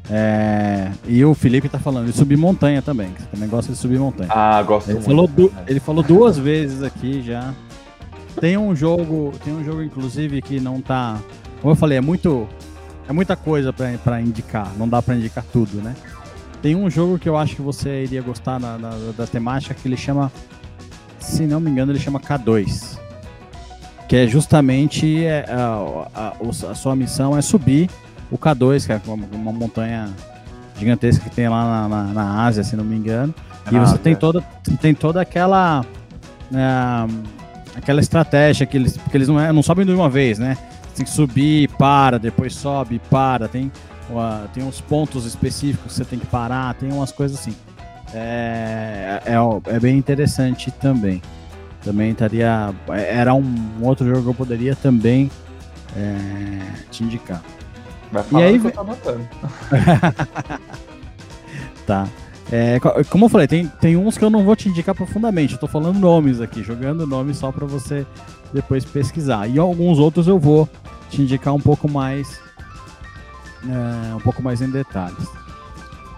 É, 0.09 0.91
e 1.07 1.23
o 1.23 1.33
Felipe 1.33 1.69
tá 1.69 1.79
falando 1.79 2.07
de 2.07 2.13
subir 2.13 2.37
montanha 2.37 2.81
também, 2.81 3.11
que 3.11 3.21
você 3.21 3.27
também 3.27 3.47
gosta 3.47 3.71
de 3.71 3.77
subir 3.77 3.99
montanha. 3.99 4.29
Ah, 4.31 4.61
gosto 4.61 4.89
ele 4.89 4.95
muito. 4.95 5.05
Falou 5.05 5.27
du, 5.27 5.53
ele 5.67 5.79
falou 5.79 6.03
duas 6.03 6.37
vezes 6.37 6.83
aqui 6.83 7.21
já. 7.21 7.53
Tem 8.39 8.57
um 8.57 8.75
jogo, 8.75 9.31
tem 9.43 9.53
um 9.53 9.63
jogo 9.63 9.81
inclusive 9.81 10.41
que 10.41 10.59
não 10.59 10.81
tá, 10.81 11.19
como 11.61 11.71
eu 11.71 11.75
falei, 11.75 11.97
é 11.97 12.01
muito 12.01 12.47
é 13.07 13.13
muita 13.13 13.35
coisa 13.35 13.71
para 13.71 14.21
indicar, 14.21 14.71
não 14.77 14.87
dá 14.87 15.01
para 15.01 15.15
indicar 15.15 15.43
tudo, 15.51 15.81
né? 15.81 15.95
Tem 16.61 16.75
um 16.75 16.89
jogo 16.89 17.19
que 17.19 17.27
eu 17.27 17.37
acho 17.37 17.55
que 17.55 17.61
você 17.61 18.03
iria 18.03 18.21
gostar 18.21 18.59
na, 18.59 18.77
na, 18.77 18.91
da 19.17 19.27
temática 19.27 19.73
que 19.73 19.87
ele 19.87 19.97
chama, 19.97 20.31
se 21.19 21.45
não 21.45 21.59
me 21.59 21.69
engano, 21.69 21.91
ele 21.91 21.99
chama 21.99 22.19
K2. 22.19 22.97
Que 24.07 24.15
é 24.15 24.27
justamente 24.27 25.25
é, 25.25 25.45
a, 25.49 26.07
a, 26.15 26.33
a 26.71 26.75
sua 26.75 26.95
missão 26.95 27.37
é 27.37 27.41
subir 27.41 27.89
o 28.31 28.37
K2, 28.37 28.85
que 28.85 28.91
é 28.91 29.01
uma, 29.05 29.25
uma 29.31 29.51
montanha 29.51 30.09
gigantesca 30.77 31.29
que 31.29 31.35
tem 31.35 31.47
lá 31.47 31.87
na, 31.87 31.89
na, 31.89 32.13
na, 32.13 32.45
Ásia, 32.45 32.63
se 32.63 32.75
não 32.75 32.83
me 32.83 32.95
engano. 32.95 33.33
E 33.71 33.77
você 33.77 33.97
tem 33.97 34.15
toda, 34.15 34.41
tem 34.81 34.93
toda 34.93 35.21
aquela. 35.21 35.85
É, 36.53 37.77
aquela 37.77 37.99
estratégia 37.99 38.65
que 38.65 38.77
eles. 38.77 38.97
Porque 38.97 39.17
eles 39.17 39.27
não, 39.27 39.39
é, 39.39 39.51
não 39.51 39.63
sobem 39.63 39.85
de 39.85 39.91
uma 39.91 40.09
vez, 40.09 40.37
né? 40.37 40.57
Você 40.83 40.97
tem 40.97 41.05
que 41.05 41.11
subir, 41.11 41.69
para, 41.77 42.19
depois 42.19 42.53
sobe, 42.53 42.99
para. 43.09 43.47
Tem, 43.47 43.71
uh, 44.09 44.47
tem 44.53 44.63
uns 44.63 44.81
pontos 44.81 45.25
específicos 45.25 45.93
que 45.93 45.97
você 45.97 46.05
tem 46.05 46.19
que 46.19 46.25
parar, 46.25 46.73
tem 46.75 46.91
umas 46.91 47.11
coisas 47.11 47.39
assim. 47.39 47.55
É, 48.13 49.21
é, 49.25 49.75
é 49.75 49.79
bem 49.79 49.97
interessante 49.97 50.69
também. 50.71 51.21
Também 51.83 52.11
estaria. 52.11 52.73
Era 52.89 53.33
um 53.33 53.55
outro 53.81 54.07
jogo 54.07 54.21
que 54.21 54.29
eu 54.29 54.33
poderia 54.33 54.75
também 54.75 55.31
é, 55.95 56.59
te 56.91 57.03
indicar. 57.03 57.41
Vai 58.13 58.23
falar 58.23 58.43
e 58.43 58.45
aí, 58.45 58.59
que 58.59 58.67
eu 58.67 58.71
tô 58.71 58.81
anotando. 58.81 59.27
tá. 61.87 62.07
É, 62.51 62.79
como 63.09 63.25
eu 63.25 63.29
falei, 63.29 63.47
tem, 63.47 63.67
tem 63.81 63.97
uns 63.97 64.15
que 64.19 64.23
eu 64.23 64.29
não 64.29 64.43
vou 64.43 64.55
te 64.55 64.69
indicar 64.69 64.93
profundamente. 64.93 65.53
Eu 65.53 65.59
tô 65.59 65.65
falando 65.65 65.97
nomes 65.97 66.39
aqui, 66.39 66.61
jogando 66.61 67.07
nomes 67.07 67.37
só 67.37 67.51
para 67.51 67.65
você 67.65 68.05
depois 68.53 68.85
pesquisar. 68.85 69.47
E 69.47 69.57
alguns 69.57 69.97
outros 69.97 70.27
eu 70.27 70.37
vou 70.37 70.69
te 71.09 71.23
indicar 71.23 71.55
um 71.55 71.59
pouco 71.59 71.89
mais. 71.89 72.39
É, 73.67 74.13
um 74.13 74.19
pouco 74.19 74.43
mais 74.43 74.61
em 74.61 74.69
detalhes. 74.69 75.27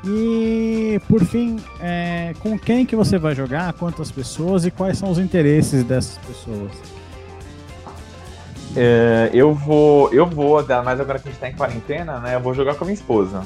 E 0.06 1.00
por 1.08 1.24
fim, 1.24 1.58
é, 1.80 2.34
com 2.40 2.60
quem 2.60 2.86
que 2.86 2.96
você 2.96 3.18
vai 3.18 3.34
jogar, 3.34 3.72
quantas 3.74 4.12
pessoas 4.12 4.66
e 4.66 4.72
quais 4.72 4.98
são 4.98 5.10
os 5.10 5.18
interesses 5.18 5.84
dessas 5.86 6.18
pessoas? 6.18 6.72
É, 8.76 9.30
eu 9.34 9.54
vou, 9.54 10.14
eu 10.14 10.26
vou, 10.26 10.64
mais 10.84 11.00
agora 11.00 11.18
que 11.18 11.30
a 11.30 11.32
gente 11.32 11.40
tá 11.40 11.50
em 11.50 11.54
quarentena, 11.54 12.20
né? 12.20 12.36
Eu 12.36 12.42
vou 12.42 12.54
jogar 12.54 12.76
com 12.76 12.84
a 12.84 12.88
minha 12.88 12.96
esposa. 12.96 13.42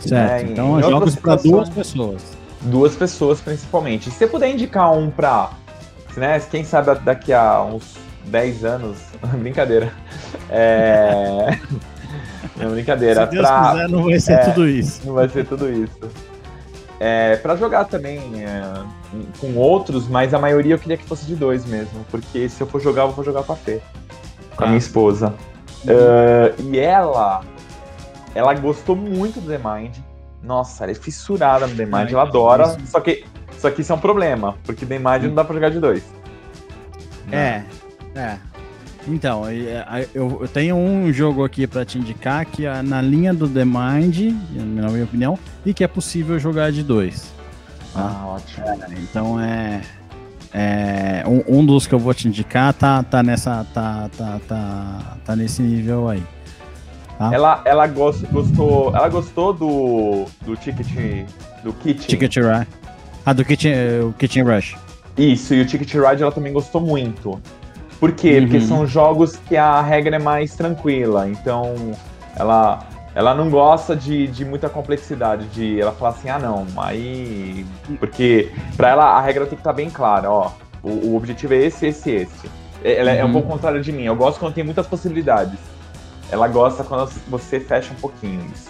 Certo, 0.00 0.44
né, 0.44 0.52
então 0.52 0.80
jogos 0.82 1.16
para 1.16 1.36
duas 1.36 1.68
pessoas. 1.70 2.22
Duas 2.62 2.94
pessoas 2.94 3.40
principalmente. 3.40 4.10
Se 4.10 4.18
você 4.18 4.26
puder 4.26 4.50
indicar 4.50 4.92
um 4.92 5.10
pra, 5.10 5.50
né, 6.16 6.38
quem 6.50 6.64
sabe 6.64 6.94
daqui 7.00 7.32
a 7.32 7.62
uns 7.62 7.96
10 8.26 8.64
anos, 8.64 8.98
brincadeira. 9.38 9.92
É... 10.50 11.58
Não, 12.56 12.70
brincadeira. 12.72 13.24
Se 13.24 13.32
Deus 13.32 13.46
pra... 13.46 13.70
quiser, 13.70 13.88
não 13.88 14.04
vai 14.04 14.20
ser 14.20 14.32
é, 14.32 14.38
tudo 14.38 14.68
isso. 14.68 15.00
Não 15.06 15.14
vai 15.14 15.28
ser 15.28 15.46
tudo 15.46 15.72
isso. 15.72 16.10
É, 16.98 17.36
para 17.36 17.56
jogar 17.56 17.84
também 17.84 18.20
é, 18.42 18.82
com 19.38 19.54
outros, 19.54 20.08
mas 20.08 20.32
a 20.32 20.38
maioria 20.38 20.74
eu 20.74 20.78
queria 20.78 20.96
que 20.96 21.04
fosse 21.04 21.26
de 21.26 21.36
dois 21.36 21.64
mesmo, 21.66 22.04
porque 22.10 22.48
se 22.48 22.60
eu 22.62 22.66
for 22.66 22.80
jogar, 22.80 23.02
eu 23.02 23.10
vou 23.10 23.22
jogar 23.22 23.42
com 23.42 23.52
a 23.52 23.56
Fê 23.56 23.82
com 24.56 24.64
a 24.64 24.66
minha 24.68 24.78
esposa. 24.78 25.34
Uh, 25.84 26.62
e 26.62 26.78
ela, 26.78 27.42
ela 28.34 28.54
gostou 28.54 28.96
muito 28.96 29.40
do 29.40 29.48
The 29.48 29.58
Mind. 29.58 29.96
Nossa, 30.42 30.84
ela 30.84 30.92
é 30.92 30.94
fissurada 30.94 31.66
no 31.66 31.76
The 31.76 31.86
Mind, 31.86 32.10
ela 32.10 32.22
adora. 32.22 32.76
Só 32.86 33.00
que, 33.00 33.24
só 33.58 33.70
que 33.70 33.82
isso 33.82 33.92
é 33.92 33.94
um 33.94 34.00
problema, 34.00 34.56
porque 34.64 34.86
The 34.86 34.98
Mind 34.98 35.24
não 35.24 35.34
dá 35.34 35.44
pra 35.44 35.54
jogar 35.54 35.70
de 35.70 35.80
dois. 35.80 36.04
É, 37.30 37.62
é. 38.14 38.36
Então, 39.08 39.44
eu, 40.12 40.48
tenho 40.52 40.74
um 40.74 41.12
jogo 41.12 41.44
aqui 41.44 41.66
para 41.66 41.84
te 41.84 41.96
indicar 41.96 42.44
que 42.44 42.66
é 42.66 42.82
na 42.82 43.00
linha 43.00 43.32
do 43.32 43.48
The 43.48 43.64
Mind, 43.64 44.34
na 44.52 44.88
minha 44.88 45.04
opinião, 45.04 45.38
e 45.64 45.72
que 45.72 45.84
é 45.84 45.88
possível 45.88 46.38
jogar 46.40 46.72
de 46.72 46.82
dois. 46.82 47.32
Tá? 47.94 48.00
Ah, 48.00 48.26
ótimo. 48.26 48.66
É, 48.66 48.76
então 48.98 49.40
é, 49.40 49.80
é, 50.58 51.22
um, 51.26 51.58
um, 51.58 51.66
dos 51.66 51.86
que 51.86 51.94
eu 51.94 51.98
vou 51.98 52.14
te 52.14 52.26
indicar 52.26 52.72
tá, 52.72 53.02
tá 53.02 53.22
nessa. 53.22 53.66
Tá, 53.74 54.08
tá, 54.16 54.40
tá, 54.48 55.16
tá 55.22 55.36
nesse 55.36 55.60
nível 55.60 56.08
aí. 56.08 56.22
Tá? 57.18 57.30
Ela, 57.30 57.60
ela 57.66 57.86
gost, 57.86 58.24
gostou. 58.32 58.96
Ela 58.96 59.10
gostou 59.10 59.52
do. 59.52 60.24
do 60.40 60.56
ticket. 60.56 60.86
Do 61.62 61.74
Kitchen. 61.74 62.08
Ticket 62.08 62.36
Rush. 62.38 62.66
Ah, 63.26 63.34
do 63.34 63.44
Kitchen, 63.44 63.74
o 64.08 64.14
Kitchen 64.14 64.44
Rush. 64.44 64.76
Isso, 65.18 65.54
e 65.54 65.60
o 65.60 65.66
Ticket 65.66 65.92
Ride 65.92 66.22
ela 66.22 66.32
também 66.32 66.54
gostou 66.54 66.80
muito. 66.80 67.38
Por 68.00 68.12
quê? 68.12 68.38
Uhum. 68.38 68.48
Porque 68.48 68.60
são 68.62 68.86
jogos 68.86 69.36
que 69.36 69.58
a 69.58 69.82
regra 69.82 70.16
é 70.16 70.18
mais 70.18 70.54
tranquila. 70.54 71.28
Então, 71.28 71.74
ela, 72.34 72.86
ela 73.16 73.34
não 73.34 73.48
gosta 73.48 73.96
de, 73.96 74.26
de 74.26 74.44
muita 74.44 74.68
complexidade. 74.68 75.46
De 75.46 75.80
ela 75.80 75.90
falar 75.90 76.10
assim, 76.10 76.28
ah 76.28 76.38
não, 76.38 76.66
aí. 76.76 77.64
Porque 77.98 78.52
pra 78.76 78.90
ela 78.90 79.04
a 79.16 79.20
regra 79.22 79.46
tem 79.46 79.54
que 79.54 79.60
estar 79.60 79.70
tá 79.70 79.76
bem 79.76 79.88
clara, 79.88 80.30
ó. 80.30 80.52
O, 80.82 80.90
o 80.90 81.16
objetivo 81.16 81.54
é 81.54 81.64
esse, 81.64 81.86
esse, 81.86 82.10
esse. 82.10 82.50
Ela 82.84 83.12
uhum. 83.12 83.16
é 83.16 83.24
um 83.24 83.26
uhum. 83.28 83.32
pouco 83.32 83.48
contrário 83.48 83.80
de 83.80 83.90
mim. 83.90 84.02
Eu 84.02 84.14
gosto 84.14 84.38
quando 84.38 84.52
tem 84.52 84.62
muitas 84.62 84.86
possibilidades. 84.86 85.58
Ela 86.30 86.46
gosta 86.46 86.84
quando 86.84 87.10
você 87.26 87.58
fecha 87.58 87.90
um 87.90 87.96
pouquinho 87.96 88.44
isso. 88.54 88.68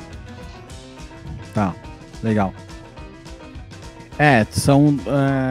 Tá, 1.52 1.74
legal. 2.22 2.54
É, 4.16 4.46
são. 4.48 4.96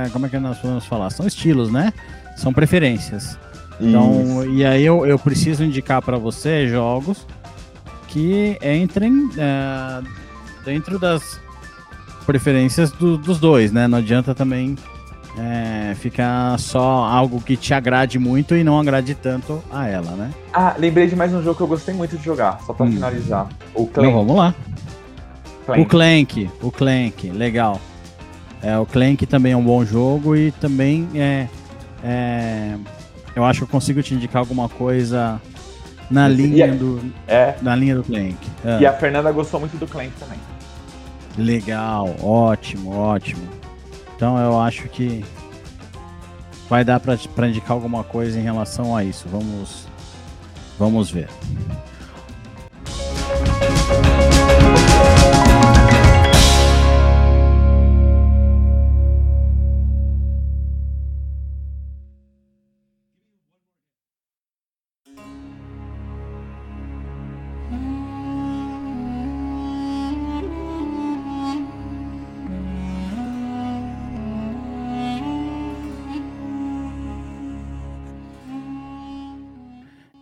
É, 0.05 0.09
como 0.09 0.25
é 0.25 0.29
que 0.29 0.39
nós 0.39 0.57
podemos 0.57 0.85
falar? 0.85 1.09
São 1.09 1.27
estilos, 1.27 1.69
né? 1.69 1.91
São 2.37 2.53
preferências. 2.53 3.37
Então, 3.77 4.41
Isso. 4.41 4.51
e 4.51 4.65
aí 4.65 4.85
eu, 4.85 5.05
eu 5.05 5.19
preciso 5.19 5.65
indicar 5.65 6.01
para 6.01 6.17
você 6.17 6.65
jogos 6.65 7.27
que 8.15 8.57
entrem 8.63 9.29
é, 9.37 10.01
dentro 10.63 10.97
das 10.97 11.37
preferências 12.25 12.89
do, 12.89 13.17
dos 13.17 13.41
dois, 13.41 13.73
né? 13.73 13.89
Não 13.89 13.97
adianta 13.97 14.33
também 14.33 14.77
é, 15.37 15.93
ficar 15.95 16.57
só 16.57 17.03
algo 17.03 17.41
que 17.41 17.57
te 17.57 17.73
agrade 17.73 18.17
muito 18.17 18.55
e 18.55 18.63
não 18.63 18.79
agrade 18.79 19.15
tanto 19.15 19.61
a 19.69 19.85
ela, 19.89 20.11
né? 20.11 20.31
Ah, 20.53 20.75
lembrei 20.79 21.07
de 21.07 21.15
mais 21.15 21.33
um 21.33 21.43
jogo 21.43 21.57
que 21.57 21.63
eu 21.63 21.67
gostei 21.67 21.93
muito 21.93 22.17
de 22.17 22.23
jogar, 22.23 22.61
só 22.65 22.71
pra 22.71 22.85
hum. 22.85 22.93
finalizar. 22.93 23.49
O 23.73 23.85
Clank. 23.85 24.07
Então, 24.07 24.13
vamos 24.13 24.37
lá. 24.37 24.55
Clank. 25.65 25.81
O 25.81 25.85
Clank, 25.85 26.49
o 26.61 26.71
Clank, 26.71 27.29
legal. 27.31 27.81
É, 28.63 28.77
o 28.77 28.85
Clank 28.85 29.25
também 29.25 29.51
é 29.51 29.57
um 29.57 29.63
bom 29.63 29.83
jogo 29.83 30.37
e 30.37 30.53
também 30.53 31.05
é, 31.15 31.49
é 32.01 32.75
eu 33.35 33.43
acho 33.43 33.59
que 33.59 33.63
eu 33.65 33.69
consigo 33.69 34.01
te 34.01 34.13
indicar 34.13 34.39
alguma 34.39 34.69
coisa 34.69 35.41
na 36.09 36.27
linha 36.27 36.73
do 36.73 37.01
é. 37.27 37.55
na 37.61 37.75
linha 37.75 37.95
do 37.95 38.03
Clank. 38.03 38.37
É. 38.63 38.79
E 38.81 38.85
a 38.85 38.93
Fernanda 38.93 39.31
gostou 39.31 39.59
muito 39.59 39.77
do 39.77 39.87
Clank 39.87 40.11
também. 40.19 40.39
Legal, 41.37 42.15
ótimo, 42.21 42.95
ótimo. 42.95 43.47
Então 44.15 44.37
eu 44.37 44.59
acho 44.59 44.87
que 44.89 45.23
vai 46.69 46.83
dar 46.83 46.99
para 46.99 47.47
indicar 47.47 47.71
alguma 47.71 48.03
coisa 48.03 48.39
em 48.39 48.43
relação 48.43 48.95
a 48.95 49.03
isso. 49.03 49.27
Vamos 49.29 49.87
vamos 50.77 51.09
ver. 51.11 51.29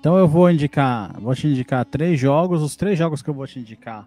Então 0.03 0.17
eu 0.17 0.27
vou 0.27 0.51
indicar, 0.51 1.17
vou 1.17 1.33
te 1.33 1.47
indicar 1.47 1.85
três 1.85 2.19
jogos. 2.19 2.61
Os 2.61 2.75
três 2.75 2.99
jogos 2.99 3.21
que 3.21 3.29
eu 3.29 3.33
vou 3.33 3.47
te 3.47 3.57
indicar, 3.57 4.05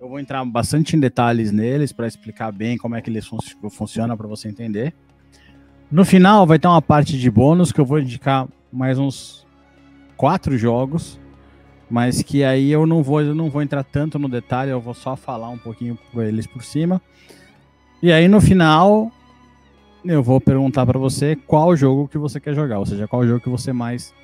eu 0.00 0.08
vou 0.08 0.18
entrar 0.18 0.42
bastante 0.46 0.96
em 0.96 0.98
detalhes 0.98 1.52
neles 1.52 1.92
para 1.92 2.06
explicar 2.06 2.50
bem 2.50 2.78
como 2.78 2.96
é 2.96 3.02
que 3.02 3.10
eles 3.10 3.26
fun 3.26 3.36
funcionam 3.68 4.16
para 4.16 4.26
você 4.26 4.48
entender. 4.48 4.94
No 5.92 6.02
final 6.02 6.46
vai 6.46 6.58
ter 6.58 6.66
uma 6.66 6.80
parte 6.80 7.18
de 7.18 7.30
bônus 7.30 7.72
que 7.72 7.78
eu 7.78 7.84
vou 7.84 7.98
indicar 7.98 8.48
mais 8.72 8.98
uns 8.98 9.46
quatro 10.16 10.56
jogos, 10.56 11.20
mas 11.90 12.22
que 12.22 12.42
aí 12.42 12.70
eu 12.70 12.86
não 12.86 13.02
vou, 13.02 13.20
eu 13.20 13.34
não 13.34 13.50
vou 13.50 13.60
entrar 13.60 13.84
tanto 13.84 14.18
no 14.18 14.30
detalhe, 14.30 14.70
eu 14.70 14.80
vou 14.80 14.94
só 14.94 15.14
falar 15.14 15.50
um 15.50 15.58
pouquinho 15.58 15.98
por 16.10 16.24
eles 16.24 16.46
por 16.46 16.62
cima. 16.64 17.02
E 18.02 18.10
aí 18.10 18.28
no 18.28 18.40
final 18.40 19.12
eu 20.06 20.22
vou 20.22 20.40
perguntar 20.40 20.86
para 20.86 20.98
você 20.98 21.36
qual 21.36 21.76
jogo 21.76 22.08
que 22.08 22.16
você 22.16 22.40
quer 22.40 22.54
jogar, 22.54 22.78
ou 22.78 22.86
seja, 22.86 23.06
qual 23.06 23.26
jogo 23.26 23.42
que 23.42 23.50
você 23.50 23.74
mais 23.74 24.16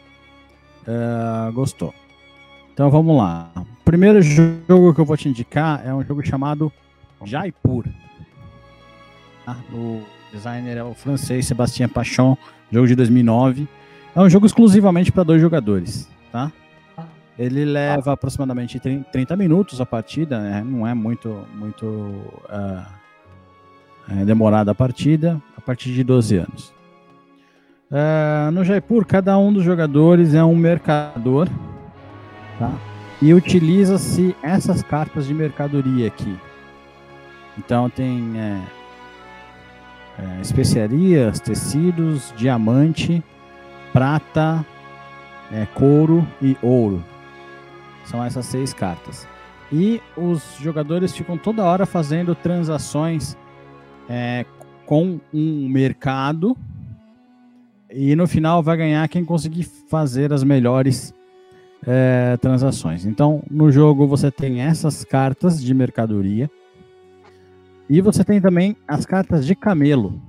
uh, 0.86 1.52
gostou. 1.52 1.94
Então 2.72 2.90
vamos 2.90 3.16
lá. 3.16 3.50
O 3.56 3.84
primeiro 3.84 4.20
jogo 4.20 4.94
que 4.94 5.00
eu 5.00 5.04
vou 5.04 5.16
te 5.16 5.28
indicar 5.28 5.82
é 5.86 5.94
um 5.94 6.02
jogo 6.04 6.24
chamado 6.26 6.72
Jaipur. 7.24 7.84
Ah, 9.46 9.56
o 9.72 10.02
designer 10.32 10.78
é 10.78 10.84
o 10.84 10.94
francês 10.94 11.46
Sébastien 11.46 11.88
Pachon, 11.88 12.36
jogo 12.70 12.86
de 12.86 12.94
2009. 12.94 13.68
É 14.14 14.20
um 14.20 14.28
jogo 14.28 14.46
exclusivamente 14.46 15.12
para 15.12 15.22
dois 15.22 15.40
jogadores, 15.40 16.08
tá? 16.32 16.50
Ele 17.36 17.64
leva 17.64 18.12
aproximadamente 18.12 18.78
30 18.78 19.36
minutos 19.36 19.80
a 19.80 19.86
partida, 19.86 20.40
né? 20.40 20.62
não 20.64 20.86
é 20.86 20.94
muito 20.94 21.44
muito 21.52 21.84
uh, 21.84 22.86
é 24.08 24.24
demorada 24.24 24.70
a 24.70 24.74
partida, 24.74 25.40
a 25.56 25.60
partir 25.60 25.92
de 25.92 26.04
12 26.04 26.36
anos. 26.36 26.73
Uh, 27.94 28.50
no 28.50 28.64
Jaipur, 28.64 29.06
cada 29.06 29.38
um 29.38 29.52
dos 29.52 29.62
jogadores 29.62 30.34
é 30.34 30.42
um 30.42 30.56
mercador, 30.56 31.48
tá? 32.58 32.72
E 33.22 33.32
utiliza-se 33.32 34.34
essas 34.42 34.82
cartas 34.82 35.28
de 35.28 35.32
mercadoria 35.32 36.08
aqui. 36.08 36.36
Então 37.56 37.88
tem 37.88 38.32
é, 38.36 38.60
é, 40.18 40.40
especiarias, 40.40 41.38
tecidos, 41.38 42.34
diamante, 42.36 43.22
prata, 43.92 44.66
é, 45.52 45.64
couro 45.66 46.26
e 46.42 46.56
ouro. 46.60 47.00
São 48.06 48.24
essas 48.24 48.46
seis 48.46 48.74
cartas. 48.74 49.24
E 49.72 50.02
os 50.16 50.56
jogadores 50.60 51.16
ficam 51.16 51.38
toda 51.38 51.62
hora 51.62 51.86
fazendo 51.86 52.34
transações 52.34 53.38
é, 54.08 54.44
com 54.84 55.20
um 55.32 55.68
mercado 55.68 56.56
e 57.94 58.16
no 58.16 58.26
final 58.26 58.62
vai 58.62 58.76
ganhar 58.76 59.08
quem 59.08 59.24
conseguir 59.24 59.62
fazer 59.62 60.32
as 60.32 60.42
melhores 60.42 61.14
é, 61.86 62.36
transações. 62.38 63.06
Então, 63.06 63.42
no 63.48 63.70
jogo 63.70 64.06
você 64.06 64.30
tem 64.30 64.60
essas 64.60 65.04
cartas 65.04 65.62
de 65.62 65.72
mercadoria 65.72 66.50
e 67.88 68.00
você 68.00 68.24
tem 68.24 68.40
também 68.40 68.76
as 68.88 69.06
cartas 69.06 69.46
de 69.46 69.54
camelo. 69.54 70.20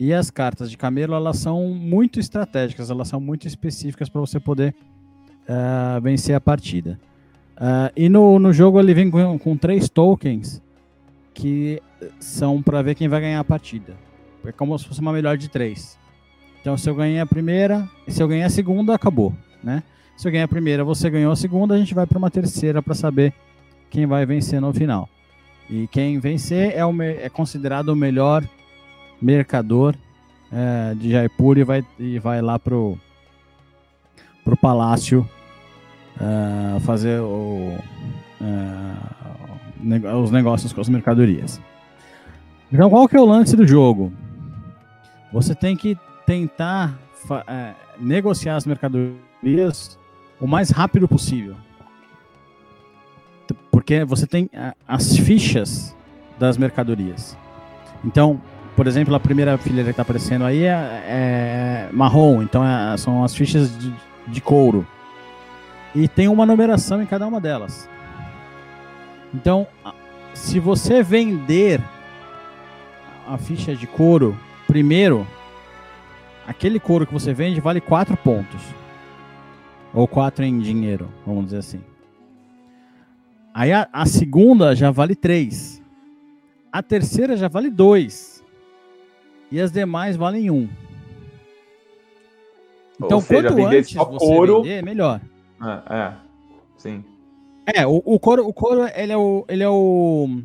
E 0.00 0.12
as 0.12 0.30
cartas 0.30 0.70
de 0.70 0.76
camelo 0.76 1.14
elas 1.14 1.38
são 1.38 1.68
muito 1.68 2.18
estratégicas, 2.18 2.90
elas 2.90 3.08
são 3.08 3.20
muito 3.20 3.46
específicas 3.46 4.08
para 4.08 4.20
você 4.20 4.40
poder 4.40 4.74
uh, 5.48 6.00
vencer 6.00 6.34
a 6.34 6.40
partida. 6.40 6.98
Uh, 7.56 7.92
e 7.94 8.08
no, 8.08 8.38
no 8.38 8.52
jogo 8.52 8.80
ele 8.80 8.94
vem 8.94 9.10
com, 9.10 9.38
com 9.38 9.56
três 9.56 9.88
tokens 9.88 10.62
que 11.32 11.80
são 12.18 12.62
para 12.62 12.80
ver 12.80 12.94
quem 12.94 13.06
vai 13.06 13.20
ganhar 13.20 13.40
a 13.40 13.44
partida. 13.44 13.94
É 14.46 14.52
como 14.52 14.78
se 14.78 14.86
fosse 14.86 15.00
uma 15.00 15.12
melhor 15.12 15.36
de 15.36 15.48
três. 15.48 15.98
Então, 16.60 16.76
se 16.76 16.88
eu 16.88 16.94
ganhei 16.94 17.20
a 17.20 17.26
primeira, 17.26 17.88
se 18.08 18.22
eu 18.22 18.28
ganhei 18.28 18.44
a 18.44 18.50
segunda, 18.50 18.94
acabou, 18.94 19.34
né? 19.62 19.82
Se 20.16 20.26
eu 20.26 20.32
ganhei 20.32 20.44
a 20.44 20.48
primeira, 20.48 20.84
você 20.84 21.10
ganhou 21.10 21.32
a 21.32 21.36
segunda, 21.36 21.74
a 21.74 21.78
gente 21.78 21.94
vai 21.94 22.06
para 22.06 22.18
uma 22.18 22.30
terceira 22.30 22.80
para 22.80 22.94
saber 22.94 23.34
quem 23.90 24.06
vai 24.06 24.24
vencer 24.24 24.60
no 24.60 24.72
final. 24.72 25.08
E 25.68 25.86
quem 25.88 26.18
vencer 26.18 26.76
é, 26.76 26.84
o, 26.84 27.02
é 27.02 27.28
considerado 27.28 27.88
o 27.90 27.96
melhor 27.96 28.46
mercador 29.20 29.94
é, 30.52 30.94
de 30.94 31.10
Jaipur 31.10 31.58
e 31.58 31.64
vai, 31.64 31.84
e 31.98 32.18
vai 32.18 32.40
lá 32.40 32.58
pro, 32.58 32.98
pro 34.44 34.56
palácio 34.56 35.28
é, 36.20 36.80
fazer 36.80 37.20
o, 37.20 37.76
é, 38.40 40.14
os 40.14 40.30
negócios 40.30 40.72
com 40.72 40.80
as 40.80 40.88
mercadorias. 40.88 41.60
Então, 42.72 42.88
qual 42.90 43.08
que 43.08 43.16
é 43.16 43.20
o 43.20 43.24
lance 43.24 43.56
do 43.56 43.66
jogo? 43.66 44.12
Você 45.34 45.52
tem 45.52 45.76
que 45.76 45.98
tentar 46.24 46.96
é, 47.48 47.72
negociar 47.98 48.54
as 48.54 48.64
mercadorias 48.64 49.98
o 50.40 50.46
mais 50.46 50.70
rápido 50.70 51.08
possível. 51.08 51.56
Porque 53.68 54.04
você 54.04 54.28
tem 54.28 54.48
as 54.86 55.16
fichas 55.16 55.94
das 56.38 56.56
mercadorias. 56.56 57.36
Então, 58.04 58.40
por 58.76 58.86
exemplo, 58.86 59.12
a 59.12 59.18
primeira 59.18 59.58
fileira 59.58 59.86
que 59.86 59.90
está 59.90 60.02
aparecendo 60.02 60.44
aí 60.44 60.62
é, 60.62 60.70
é 60.70 61.88
marrom, 61.92 62.40
então 62.40 62.64
é, 62.64 62.96
são 62.96 63.24
as 63.24 63.34
fichas 63.34 63.76
de, 63.76 63.92
de 64.28 64.40
couro. 64.40 64.86
E 65.96 66.06
tem 66.06 66.28
uma 66.28 66.46
numeração 66.46 67.02
em 67.02 67.06
cada 67.06 67.26
uma 67.26 67.40
delas. 67.40 67.88
Então, 69.34 69.66
se 70.32 70.60
você 70.60 71.02
vender 71.02 71.80
a 73.26 73.36
ficha 73.36 73.74
de 73.74 73.88
couro 73.88 74.38
primeiro, 74.74 75.24
aquele 76.44 76.80
couro 76.80 77.06
que 77.06 77.12
você 77.12 77.32
vende 77.32 77.60
vale 77.60 77.80
4 77.80 78.16
pontos. 78.16 78.60
Ou 79.94 80.08
4 80.08 80.44
em 80.44 80.58
dinheiro, 80.58 81.08
vamos 81.24 81.44
dizer 81.44 81.58
assim. 81.58 81.80
Aí 83.54 83.72
a, 83.72 83.88
a 83.92 84.04
segunda 84.04 84.74
já 84.74 84.90
vale 84.90 85.14
3. 85.14 85.80
A 86.72 86.82
terceira 86.82 87.36
já 87.36 87.46
vale 87.46 87.70
2. 87.70 88.42
E 89.52 89.60
as 89.60 89.70
demais 89.70 90.16
valem 90.16 90.50
1. 90.50 90.54
Um. 90.56 90.68
Então, 93.00 93.20
seja, 93.20 93.52
quanto 93.52 93.66
antes 93.66 93.94
você 93.94 94.18
couro... 94.18 94.62
vender, 94.64 94.82
melhor. 94.82 95.20
É, 95.62 95.94
é, 95.94 96.12
sim. 96.76 97.04
É, 97.64 97.86
o, 97.86 98.02
o 98.04 98.18
couro, 98.18 98.44
o 98.44 98.52
couro 98.52 98.88
ele 98.92 99.12
é 99.12 99.16
o, 99.16 99.44
ele 99.48 99.62
é 99.62 99.68
o 99.68 100.42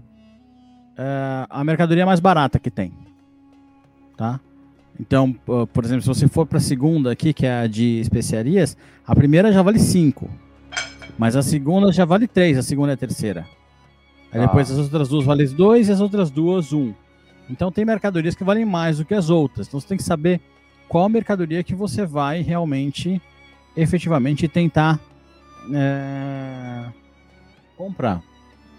é, 0.95 1.47
a 1.49 1.63
mercadoria 1.63 2.05
mais 2.05 2.19
barata 2.19 2.59
que 2.59 2.69
tem, 2.69 2.93
tá? 4.19 4.37
Então, 4.99 5.31
por 5.31 5.85
exemplo, 5.85 6.01
se 6.01 6.07
você 6.09 6.27
for 6.27 6.45
para 6.45 6.57
a 6.57 6.61
segunda 6.61 7.09
aqui, 7.09 7.31
que 7.31 7.45
é 7.45 7.61
a 7.61 7.67
de 7.67 8.01
especiarias, 8.01 8.75
a 9.07 9.15
primeira 9.15 9.49
já 9.53 9.61
vale 9.61 9.79
5. 9.79 10.29
Mas 11.17 11.37
a 11.37 11.41
segunda 11.41 11.89
já 11.93 12.03
vale 12.03 12.27
3, 12.27 12.57
a 12.57 12.61
segunda 12.61 12.91
e 12.91 12.95
a 12.95 12.97
terceira. 12.97 13.47
Aí 14.29 14.41
ah. 14.41 14.45
depois 14.45 14.69
as 14.69 14.77
outras 14.77 15.07
duas 15.07 15.23
valem 15.23 15.47
2 15.47 15.87
e 15.87 15.91
as 15.93 16.01
outras 16.01 16.29
duas 16.29 16.73
1. 16.73 16.77
Um. 16.77 16.93
Então 17.49 17.71
tem 17.71 17.85
mercadorias 17.85 18.35
que 18.35 18.43
valem 18.43 18.65
mais 18.65 18.97
do 18.97 19.05
que 19.05 19.13
as 19.13 19.29
outras. 19.29 19.67
Então 19.67 19.79
você 19.79 19.87
tem 19.87 19.97
que 19.97 20.03
saber 20.03 20.41
qual 20.89 21.07
mercadoria 21.07 21.63
que 21.63 21.73
você 21.73 22.05
vai 22.05 22.41
realmente, 22.41 23.21
efetivamente 23.77 24.49
tentar 24.49 24.99
é, 25.73 26.85
comprar. 27.77 28.21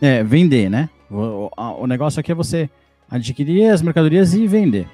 É, 0.02 0.22
vender, 0.22 0.68
né? 0.68 0.90
O, 1.10 1.50
o, 1.80 1.86
negócio 1.86 2.20
aqui 2.20 2.30
é 2.30 2.34
você 2.34 2.68
adquirir 3.10 3.70
as 3.70 3.80
mercadorias 3.80 4.34
e 4.34 4.46
vender. 4.46 4.86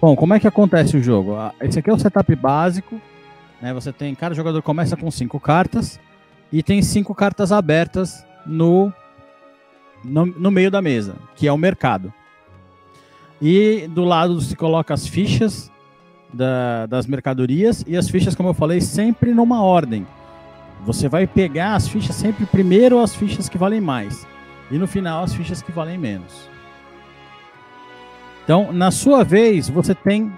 Bom, 0.00 0.14
como 0.14 0.34
é 0.34 0.40
que 0.40 0.46
acontece 0.46 0.96
o 0.96 1.02
jogo? 1.02 1.36
Esse 1.60 1.78
aqui 1.78 1.88
é 1.88 1.92
o 1.92 1.98
setup 1.98 2.34
básico. 2.36 3.00
Né? 3.60 3.72
Você 3.72 3.92
tem. 3.92 4.14
Cada 4.14 4.34
jogador 4.34 4.60
começa 4.62 4.96
com 4.96 5.10
cinco 5.10 5.40
cartas 5.40 5.98
e 6.52 6.62
tem 6.62 6.82
cinco 6.82 7.14
cartas 7.14 7.50
abertas 7.50 8.24
no, 8.44 8.92
no, 10.04 10.26
no 10.26 10.50
meio 10.50 10.70
da 10.70 10.82
mesa, 10.82 11.16
que 11.34 11.48
é 11.48 11.52
o 11.52 11.58
mercado. 11.58 12.12
E 13.40 13.88
do 13.88 14.04
lado 14.04 14.40
se 14.40 14.54
coloca 14.54 14.94
as 14.94 15.06
fichas 15.06 15.70
da, 16.32 16.86
das 16.86 17.06
mercadorias 17.06 17.84
e 17.86 17.96
as 17.96 18.08
fichas, 18.08 18.34
como 18.34 18.50
eu 18.50 18.54
falei, 18.54 18.80
sempre 18.80 19.32
numa 19.32 19.62
ordem. 19.62 20.06
Você 20.84 21.08
vai 21.08 21.26
pegar 21.26 21.74
as 21.74 21.88
fichas 21.88 22.14
sempre 22.16 22.46
primeiro 22.46 23.00
as 23.00 23.14
fichas 23.14 23.48
que 23.48 23.58
valem 23.58 23.80
mais 23.80 24.26
e 24.70 24.78
no 24.78 24.86
final 24.86 25.24
as 25.24 25.34
fichas 25.34 25.62
que 25.62 25.72
valem 25.72 25.98
menos. 25.98 26.55
Então, 28.46 28.72
na 28.72 28.92
sua 28.92 29.24
vez, 29.24 29.68
você 29.68 29.92
tem 29.92 30.32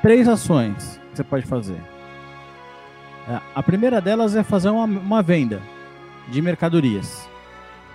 três 0.00 0.26
ações 0.26 0.98
que 1.10 1.18
você 1.18 1.22
pode 1.22 1.44
fazer. 1.44 1.76
É, 3.28 3.38
a 3.54 3.62
primeira 3.62 4.00
delas 4.00 4.34
é 4.34 4.42
fazer 4.42 4.70
uma, 4.70 4.84
uma 4.86 5.22
venda 5.22 5.60
de 6.30 6.40
mercadorias. 6.40 7.28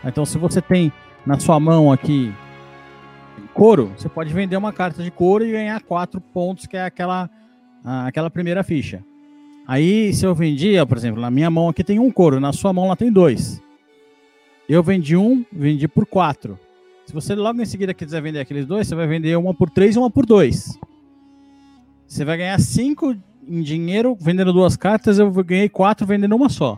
Então, 0.06 0.28
se 0.28 0.38
você 0.38 0.62
tem 0.62 0.94
na 1.26 1.40
sua 1.40 1.60
mão 1.60 1.92
aqui 1.92 2.32
couro, 3.52 3.92
você 3.98 4.08
pode 4.08 4.32
vender 4.32 4.56
uma 4.58 4.72
carta 4.72 5.02
de 5.02 5.10
couro 5.10 5.44
e 5.44 5.52
ganhar 5.54 5.82
quatro 5.82 6.22
pontos, 6.22 6.68
que 6.68 6.78
é 6.78 6.86
aquela, 6.86 7.28
aquela 7.84 8.30
primeira 8.30 8.64
ficha. 8.64 9.04
Aí, 9.68 10.14
se 10.14 10.24
eu 10.24 10.36
vendia, 10.36 10.86
por 10.86 10.98
exemplo, 10.98 11.20
na 11.20 11.32
minha 11.32 11.50
mão 11.50 11.68
aqui 11.68 11.84
tem 11.84 11.98
um 11.98 12.12
couro, 12.12 12.40
na 12.40 12.54
sua 12.54 12.72
mão 12.72 12.88
lá 12.88 12.96
tem 12.96 13.12
dois. 13.12 13.60
Eu 14.70 14.84
vendi 14.84 15.18
um, 15.18 15.44
vendi 15.52 15.88
por 15.88 16.06
quatro. 16.06 16.60
Se 17.08 17.14
você 17.14 17.34
logo 17.34 17.62
em 17.62 17.66
seguida 17.66 17.94
quiser 17.94 18.22
vender 18.22 18.42
aqueles 18.42 18.66
dois, 18.66 18.86
você 18.86 18.94
vai 18.94 19.08
vender 19.08 19.38
uma 19.38 19.54
por 19.54 19.70
três 19.70 19.96
e 19.96 19.98
uma 19.98 20.12
por 20.12 20.26
dois. 20.26 20.78
Você 22.06 22.26
vai 22.26 22.36
ganhar 22.36 22.60
cinco 22.60 23.16
em 23.48 23.62
dinheiro 23.62 24.18
vendendo 24.20 24.52
duas 24.52 24.76
cartas, 24.76 25.18
eu 25.18 25.32
ganhei 25.32 25.70
quatro 25.70 26.06
vendendo 26.06 26.36
uma 26.36 26.50
só. 26.50 26.78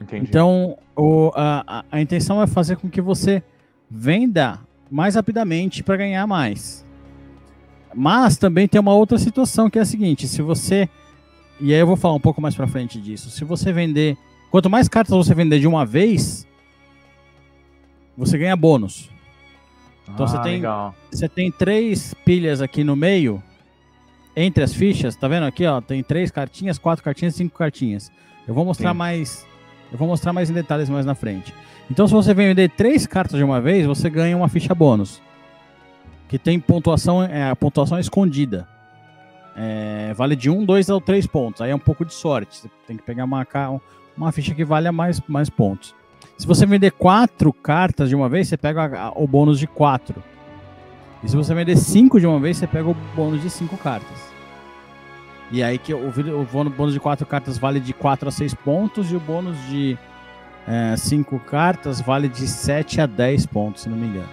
Entendi. 0.00 0.24
Então, 0.26 0.78
o, 0.96 1.30
a, 1.34 1.84
a 1.92 2.00
intenção 2.00 2.42
é 2.42 2.46
fazer 2.46 2.78
com 2.78 2.88
que 2.88 3.02
você 3.02 3.42
venda 3.90 4.58
mais 4.90 5.14
rapidamente 5.14 5.82
para 5.82 5.98
ganhar 5.98 6.26
mais. 6.26 6.82
Mas 7.94 8.38
também 8.38 8.66
tem 8.66 8.80
uma 8.80 8.94
outra 8.94 9.18
situação 9.18 9.68
que 9.68 9.78
é 9.78 9.82
a 9.82 9.84
seguinte: 9.84 10.26
se 10.26 10.40
você 10.40 10.88
e 11.60 11.74
aí 11.74 11.80
eu 11.80 11.86
vou 11.86 11.96
falar 11.96 12.14
um 12.14 12.20
pouco 12.20 12.40
mais 12.40 12.54
para 12.54 12.66
frente 12.66 12.98
disso. 12.98 13.28
Se 13.28 13.44
você 13.44 13.74
vender, 13.74 14.16
quanto 14.50 14.70
mais 14.70 14.88
cartas 14.88 15.14
você 15.14 15.34
vender 15.34 15.60
de 15.60 15.66
uma 15.66 15.84
vez, 15.84 16.46
você 18.20 18.36
ganha 18.36 18.54
bônus. 18.54 19.08
Então 20.04 20.26
ah, 20.26 20.28
você 20.28 20.38
tem 20.42 20.52
legal. 20.52 20.94
você 21.10 21.28
tem 21.28 21.50
três 21.50 22.14
pilhas 22.24 22.60
aqui 22.60 22.84
no 22.84 22.94
meio 22.94 23.42
entre 24.36 24.62
as 24.62 24.72
fichas, 24.72 25.16
tá 25.16 25.26
vendo 25.26 25.44
aqui, 25.44 25.66
ó, 25.66 25.80
tem 25.80 26.02
três 26.02 26.30
cartinhas, 26.30 26.78
quatro 26.78 27.04
cartinhas, 27.04 27.34
cinco 27.34 27.56
cartinhas. 27.56 28.12
Eu 28.46 28.54
vou 28.54 28.64
mostrar 28.64 28.92
Sim. 28.92 28.98
mais 28.98 29.46
eu 29.90 29.98
vou 29.98 30.06
mostrar 30.06 30.32
mais 30.32 30.50
em 30.50 30.52
detalhes 30.52 30.88
mais 30.88 31.06
na 31.06 31.14
frente. 31.14 31.54
Então 31.90 32.06
se 32.06 32.12
você 32.12 32.34
vender 32.34 32.70
três 32.70 33.06
cartas 33.06 33.38
de 33.38 33.44
uma 33.44 33.60
vez, 33.60 33.86
você 33.86 34.08
ganha 34.10 34.36
uma 34.36 34.48
ficha 34.48 34.74
bônus. 34.74 35.20
Que 36.28 36.38
tem 36.38 36.60
pontuação, 36.60 37.22
é 37.24 37.50
a 37.50 37.56
pontuação 37.56 37.98
escondida. 37.98 38.68
É, 39.56 40.14
vale 40.14 40.36
de 40.36 40.48
1, 40.48 40.64
2 40.64 40.88
ou 40.90 41.00
3 41.00 41.26
pontos. 41.26 41.60
Aí 41.60 41.70
é 41.70 41.74
um 41.74 41.80
pouco 41.80 42.04
de 42.04 42.14
sorte. 42.14 42.56
Você 42.56 42.70
tem 42.86 42.96
que 42.96 43.02
pegar 43.02 43.24
uma, 43.24 43.44
uma 44.16 44.30
ficha 44.30 44.54
que 44.54 44.64
valha 44.64 44.92
mais, 44.92 45.20
mais 45.26 45.50
pontos. 45.50 45.92
Se 46.40 46.46
você 46.46 46.64
vender 46.64 46.92
4 46.92 47.52
cartas 47.52 48.08
de 48.08 48.16
uma 48.16 48.26
vez, 48.26 48.48
você 48.48 48.56
pega 48.56 48.98
a, 48.98 49.12
o 49.14 49.26
bônus 49.26 49.58
de 49.58 49.66
4. 49.66 50.24
E 51.22 51.28
se 51.28 51.36
você 51.36 51.54
vender 51.54 51.76
5 51.76 52.18
de 52.18 52.26
uma 52.26 52.40
vez, 52.40 52.56
você 52.56 52.66
pega 52.66 52.88
o 52.88 52.96
bônus 53.14 53.42
de 53.42 53.50
5 53.50 53.76
cartas. 53.76 54.32
E 55.52 55.62
aí 55.62 55.76
que 55.76 55.92
o, 55.92 56.08
o 56.08 56.70
bônus 56.70 56.94
de 56.94 56.98
4 56.98 57.26
cartas 57.26 57.58
vale 57.58 57.78
de 57.78 57.92
4 57.92 58.30
a 58.30 58.32
6 58.32 58.54
pontos 58.54 59.12
e 59.12 59.16
o 59.16 59.20
bônus 59.20 59.54
de 59.68 59.98
5 60.96 61.36
é, 61.36 61.38
cartas 61.40 62.00
vale 62.00 62.26
de 62.26 62.48
7 62.48 63.02
a 63.02 63.06
10 63.06 63.44
pontos, 63.44 63.82
se 63.82 63.90
não 63.90 63.98
me 63.98 64.06
engano. 64.06 64.30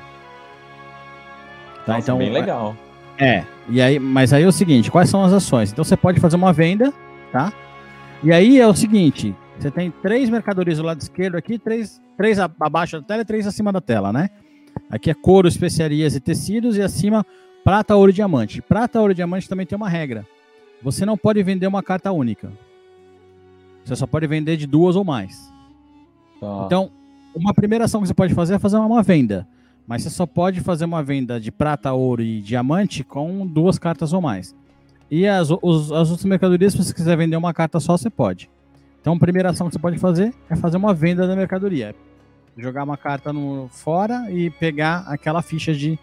Tá, 1.85 1.95
Nossa, 1.95 2.05
então, 2.05 2.19
bem 2.19 2.31
legal. 2.31 2.73
É, 3.17 3.43
e 3.67 3.81
aí, 3.81 3.99
mas 3.99 4.31
aí 4.31 4.43
é 4.43 4.47
o 4.47 4.51
seguinte, 4.53 4.89
quais 4.89 5.09
são 5.09 5.25
as 5.25 5.33
ações? 5.33 5.73
Então 5.73 5.83
você 5.83 5.97
pode 5.97 6.21
fazer 6.21 6.37
uma 6.37 6.53
venda, 6.53 6.93
tá? 7.33 7.51
E 8.23 8.31
aí 8.31 8.61
é 8.61 8.65
o 8.65 8.73
seguinte, 8.73 9.35
você 9.59 9.71
tem 9.71 9.91
três 9.91 10.29
mercadorias 10.29 10.77
do 10.77 10.83
lado 10.83 11.01
esquerdo 11.01 11.35
aqui, 11.35 11.57
três, 11.57 12.01
três 12.15 12.37
abaixo 12.39 12.99
da 12.99 13.07
tela 13.07 13.21
e 13.21 13.25
três 13.25 13.47
acima 13.47 13.71
da 13.71 13.81
tela, 13.81 14.13
né? 14.13 14.29
Aqui 14.89 15.09
é 15.09 15.13
couro, 15.13 15.47
especiarias 15.47 16.15
e 16.15 16.19
tecidos 16.19 16.77
e 16.77 16.81
acima 16.81 17.25
prata, 17.63 17.95
ouro 17.95 18.11
e 18.11 18.13
diamante. 18.13 18.61
Prata, 18.61 18.99
ouro 18.99 19.11
e 19.11 19.15
diamante 19.15 19.49
também 19.49 19.65
tem 19.65 19.75
uma 19.75 19.89
regra. 19.89 20.25
Você 20.81 21.05
não 21.05 21.17
pode 21.17 21.41
vender 21.41 21.67
uma 21.67 21.81
carta 21.81 22.11
única. 22.11 22.51
Você 23.83 23.95
só 23.95 24.05
pode 24.05 24.27
vender 24.27 24.57
de 24.57 24.67
duas 24.67 24.95
ou 24.95 25.03
mais. 25.03 25.51
Tá. 26.39 26.63
Então, 26.65 26.91
uma 27.33 27.53
primeira 27.53 27.85
ação 27.85 28.01
que 28.01 28.07
você 28.07 28.13
pode 28.13 28.33
fazer 28.33 28.55
é 28.55 28.59
fazer 28.59 28.77
uma 28.77 29.01
venda. 29.01 29.47
Mas 29.87 30.03
você 30.03 30.09
só 30.09 30.25
pode 30.25 30.61
fazer 30.61 30.85
uma 30.85 31.01
venda 31.01 31.39
de 31.39 31.51
prata, 31.51 31.91
ouro 31.93 32.21
e 32.21 32.41
diamante 32.41 33.03
com 33.03 33.47
duas 33.47 33.79
cartas 33.79 34.13
ou 34.13 34.21
mais. 34.21 34.55
E 35.09 35.25
as, 35.25 35.49
os, 35.61 35.91
as 35.91 36.09
outras 36.09 36.25
mercadorias, 36.25 36.73
se 36.73 36.77
você 36.77 36.93
quiser 36.93 37.17
vender 37.17 37.37
uma 37.37 37.53
carta 37.53 37.79
só, 37.79 37.97
você 37.97 38.09
pode. 38.09 38.49
Então, 39.07 39.15
a 39.15 39.19
primeira 39.19 39.51
ação 39.51 39.67
que 39.67 39.73
você 39.73 39.79
pode 39.79 39.97
fazer 39.97 40.33
é 40.49 40.55
fazer 40.57 40.75
uma 40.75 40.93
venda 40.93 41.25
da 41.25 41.33
mercadoria. 41.33 41.95
Jogar 42.57 42.83
uma 42.83 42.97
carta 42.97 43.31
no, 43.31 43.69
fora 43.69 44.29
e 44.29 44.49
pegar 44.49 45.05
aquela 45.07 45.41
ficha 45.41 45.73
de, 45.73 45.97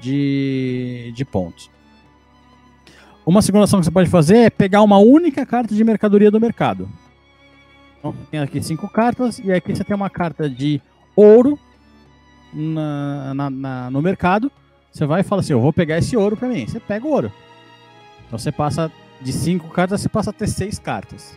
de, 0.00 1.12
de 1.16 1.24
pontos. 1.24 1.68
Uma 3.26 3.42
segunda 3.42 3.64
ação 3.64 3.80
que 3.80 3.86
você 3.86 3.90
pode 3.90 4.08
fazer 4.08 4.36
é 4.36 4.50
pegar 4.50 4.82
uma 4.82 4.98
única 4.98 5.44
carta 5.44 5.74
de 5.74 5.82
mercadoria 5.82 6.30
do 6.30 6.40
mercado. 6.40 6.88
Então, 7.98 8.14
tem 8.30 8.38
aqui 8.38 8.62
cinco 8.62 8.88
cartas, 8.88 9.40
e 9.40 9.50
aqui 9.50 9.74
você 9.74 9.82
tem 9.82 9.96
uma 9.96 10.08
carta 10.08 10.48
de 10.48 10.80
ouro 11.16 11.58
na, 12.54 13.34
na, 13.34 13.50
na, 13.50 13.90
no 13.90 14.00
mercado, 14.00 14.48
você 14.92 15.04
vai 15.04 15.22
e 15.22 15.24
fala 15.24 15.40
assim: 15.40 15.54
Eu 15.54 15.60
vou 15.60 15.72
pegar 15.72 15.98
esse 15.98 16.16
ouro 16.16 16.36
para 16.36 16.46
mim. 16.46 16.64
Você 16.68 16.78
pega 16.78 17.04
o 17.04 17.10
ouro. 17.10 17.32
Então 18.28 18.38
você 18.38 18.52
passa 18.52 18.92
de 19.20 19.32
cinco 19.32 19.68
cartas, 19.70 20.00
você 20.00 20.08
passa 20.08 20.30
a 20.30 20.32
ter 20.32 20.46
seis 20.46 20.78
cartas. 20.78 21.36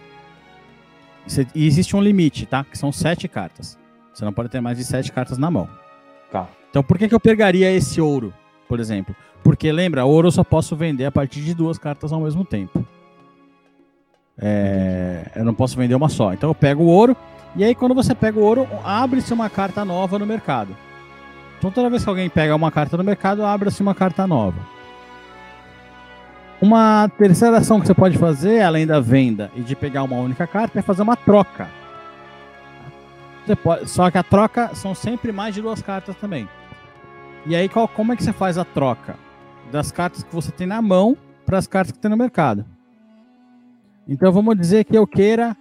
E 1.56 1.66
existe 1.66 1.96
um 1.96 2.02
limite, 2.02 2.46
tá? 2.46 2.64
Que 2.64 2.78
são 2.78 2.92
sete 2.92 3.28
cartas. 3.28 3.78
Você 4.14 4.26
não 4.26 4.34
pode 4.34 4.50
ter 4.50 4.62
mais 4.62 4.78
de 4.78 4.84
sete 4.84 5.12
cartas 5.12 5.38
na 5.38 5.50
mão. 5.50 5.70
Tá. 6.32 6.48
Então 6.70 6.84
por 6.84 6.98
que, 6.98 7.08
que 7.08 7.16
eu 7.16 7.20
pegaria 7.20 7.72
esse 7.72 8.00
ouro, 8.02 8.34
por 8.68 8.80
exemplo? 8.80 9.16
Porque 9.44 9.72
lembra, 9.72 10.06
ouro 10.06 10.28
eu 10.28 10.32
só 10.32 10.44
posso 10.44 10.76
vender 10.76 11.06
a 11.06 11.12
partir 11.12 11.42
de 11.42 11.54
duas 11.54 11.78
cartas 11.78 12.12
ao 12.12 12.22
mesmo 12.22 12.46
tempo. 12.46 12.86
É, 14.40 15.32
eu 15.36 15.44
não 15.44 15.54
posso 15.54 15.78
vender 15.78 15.96
uma 15.96 16.10
só. 16.10 16.34
Então 16.34 16.50
eu 16.50 16.56
pego 16.56 16.84
o 16.84 16.88
ouro. 16.88 17.16
E 17.56 17.64
aí, 17.64 17.76
quando 17.76 17.94
você 17.94 18.16
pega 18.16 18.40
o 18.40 18.44
ouro, 18.44 18.68
abre-se 18.84 19.34
uma 19.34 19.50
carta 19.50 19.84
nova 19.84 20.18
no 20.18 20.26
mercado. 20.26 20.76
Então 21.58 21.70
toda 21.70 21.90
vez 21.90 22.04
que 22.04 22.10
alguém 22.10 22.30
pega 22.30 22.56
uma 22.56 22.72
carta 22.72 22.98
no 22.98 23.04
mercado, 23.04 23.46
abre-se 23.46 23.82
uma 23.82 23.94
carta 23.94 24.26
nova. 24.26 24.58
Uma 26.62 27.10
terceira 27.18 27.58
ação 27.58 27.80
que 27.80 27.88
você 27.88 27.94
pode 27.94 28.18
fazer, 28.18 28.62
além 28.62 28.86
da 28.86 29.00
venda 29.00 29.52
e 29.56 29.62
de 29.62 29.76
pegar 29.76 30.04
uma 30.04 30.18
única 30.18 30.46
carta, 30.46 30.80
é 30.80 30.82
fazer 30.82 31.02
uma 31.02 31.16
troca. 31.16 31.68
Pode, 33.64 33.90
só 33.90 34.10
que 34.12 34.18
a 34.18 34.24
troca 34.24 34.74
são 34.76 34.94
sempre 34.94 35.32
mais 35.32 35.56
de 35.56 35.62
duas 35.62 35.82
cartas 35.82 36.16
também. 36.16 36.48
E 37.46 37.56
aí, 37.56 37.68
qual, 37.68 37.88
como 37.88 38.14
é 38.14 38.16
que 38.16 38.24
você 38.24 38.32
faz 38.32 38.58
a 38.58 38.64
troca? 38.64 39.16
das 39.72 39.92
cartas 39.92 40.22
que 40.22 40.36
você 40.36 40.52
tem 40.52 40.68
na 40.68 40.82
mão 40.82 41.18
para 41.46 41.58
as 41.58 41.66
cartas 41.66 41.94
que 41.94 42.00
tem 42.00 42.12
no 42.12 42.18
mercado. 42.18 42.66
Então 44.08 44.32
vamos 44.32 44.58
dizer 44.58 44.84
que 44.84 44.98
eu 44.98 45.08
queira 45.08 45.56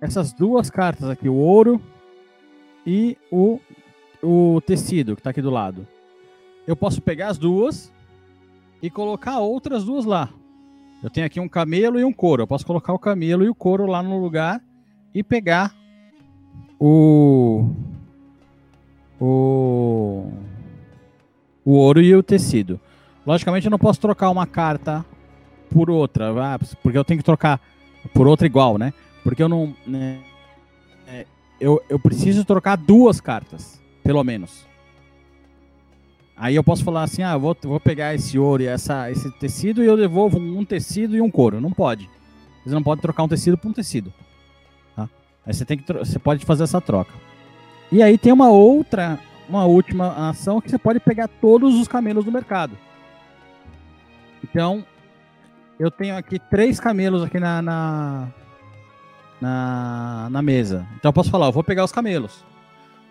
essas 0.00 0.32
duas 0.32 0.70
cartas 0.70 1.08
aqui, 1.08 1.28
o 1.28 1.34
ouro 1.34 1.80
e 2.86 3.16
o, 3.30 3.60
o 4.22 4.60
tecido 4.62 5.14
que 5.14 5.20
está 5.20 5.30
aqui 5.30 5.42
do 5.42 5.50
lado. 5.50 5.86
Eu 6.66 6.74
posso 6.74 7.02
pegar 7.02 7.28
as 7.28 7.38
duas 7.38 7.92
e 8.82 8.90
colocar 8.90 9.38
outras 9.38 9.84
duas 9.84 10.04
lá. 10.04 10.30
Eu 11.02 11.10
tenho 11.10 11.26
aqui 11.26 11.38
um 11.38 11.48
camelo 11.48 11.98
e 11.98 12.04
um 12.04 12.12
couro. 12.12 12.42
Eu 12.42 12.46
posso 12.46 12.66
colocar 12.66 12.92
o 12.92 12.98
camelo 12.98 13.44
e 13.44 13.48
o 13.48 13.54
couro 13.54 13.86
lá 13.86 14.02
no 14.02 14.18
lugar 14.20 14.60
e 15.14 15.22
pegar 15.22 15.74
o 16.78 17.70
o 19.20 20.30
o 21.64 21.72
ouro 21.72 22.00
e 22.00 22.14
o 22.14 22.22
tecido. 22.22 22.80
Logicamente 23.26 23.66
eu 23.66 23.70
não 23.70 23.78
posso 23.78 24.00
trocar 24.00 24.30
uma 24.30 24.46
carta 24.46 25.04
por 25.70 25.90
outra, 25.90 26.32
porque 26.82 26.96
eu 26.96 27.04
tenho 27.04 27.18
que 27.18 27.24
trocar 27.24 27.60
por 28.14 28.26
outra 28.26 28.46
igual, 28.46 28.78
né? 28.78 28.92
Porque 29.22 29.42
eu 29.42 29.48
não 29.48 29.74
né, 29.86 30.20
é, 31.06 31.26
eu, 31.60 31.82
eu 31.88 31.98
preciso 31.98 32.44
trocar 32.44 32.76
duas 32.76 33.20
cartas, 33.20 33.80
pelo 34.02 34.22
menos. 34.24 34.67
Aí 36.38 36.54
eu 36.54 36.62
posso 36.62 36.84
falar 36.84 37.02
assim, 37.02 37.22
ah, 37.22 37.36
vou, 37.36 37.56
vou 37.62 37.80
pegar 37.80 38.14
esse 38.14 38.38
ouro 38.38 38.62
e 38.62 38.66
essa, 38.66 39.10
esse 39.10 39.28
tecido 39.32 39.82
e 39.82 39.86
eu 39.86 39.96
devolvo 39.96 40.38
um 40.38 40.64
tecido 40.64 41.16
e 41.16 41.20
um 41.20 41.30
couro. 41.30 41.60
Não 41.60 41.72
pode. 41.72 42.08
Você 42.64 42.72
não 42.72 42.82
pode 42.82 43.00
trocar 43.00 43.24
um 43.24 43.28
tecido 43.28 43.58
por 43.58 43.68
um 43.68 43.72
tecido. 43.72 44.12
Tá? 44.94 45.08
Aí 45.44 45.52
você 45.52 45.64
tem 45.64 45.76
que 45.76 45.92
você 45.92 46.18
pode 46.18 46.44
fazer 46.46 46.62
essa 46.62 46.80
troca. 46.80 47.12
E 47.90 48.02
aí 48.02 48.16
tem 48.16 48.32
uma 48.32 48.50
outra, 48.50 49.18
uma 49.48 49.64
última 49.64 50.28
ação 50.28 50.60
que 50.60 50.70
você 50.70 50.78
pode 50.78 51.00
pegar 51.00 51.26
todos 51.26 51.74
os 51.74 51.88
camelos 51.88 52.24
do 52.24 52.30
mercado. 52.30 52.78
Então, 54.44 54.84
eu 55.78 55.90
tenho 55.90 56.16
aqui 56.16 56.38
três 56.38 56.78
camelos 56.78 57.24
aqui 57.24 57.40
na, 57.40 57.60
na, 57.60 58.28
na, 59.40 60.28
na 60.30 60.42
mesa. 60.42 60.86
Então 60.96 61.08
eu 61.08 61.12
posso 61.12 61.30
falar, 61.30 61.46
eu 61.46 61.52
vou 61.52 61.64
pegar 61.64 61.82
os 61.82 61.90
camelos. 61.90 62.44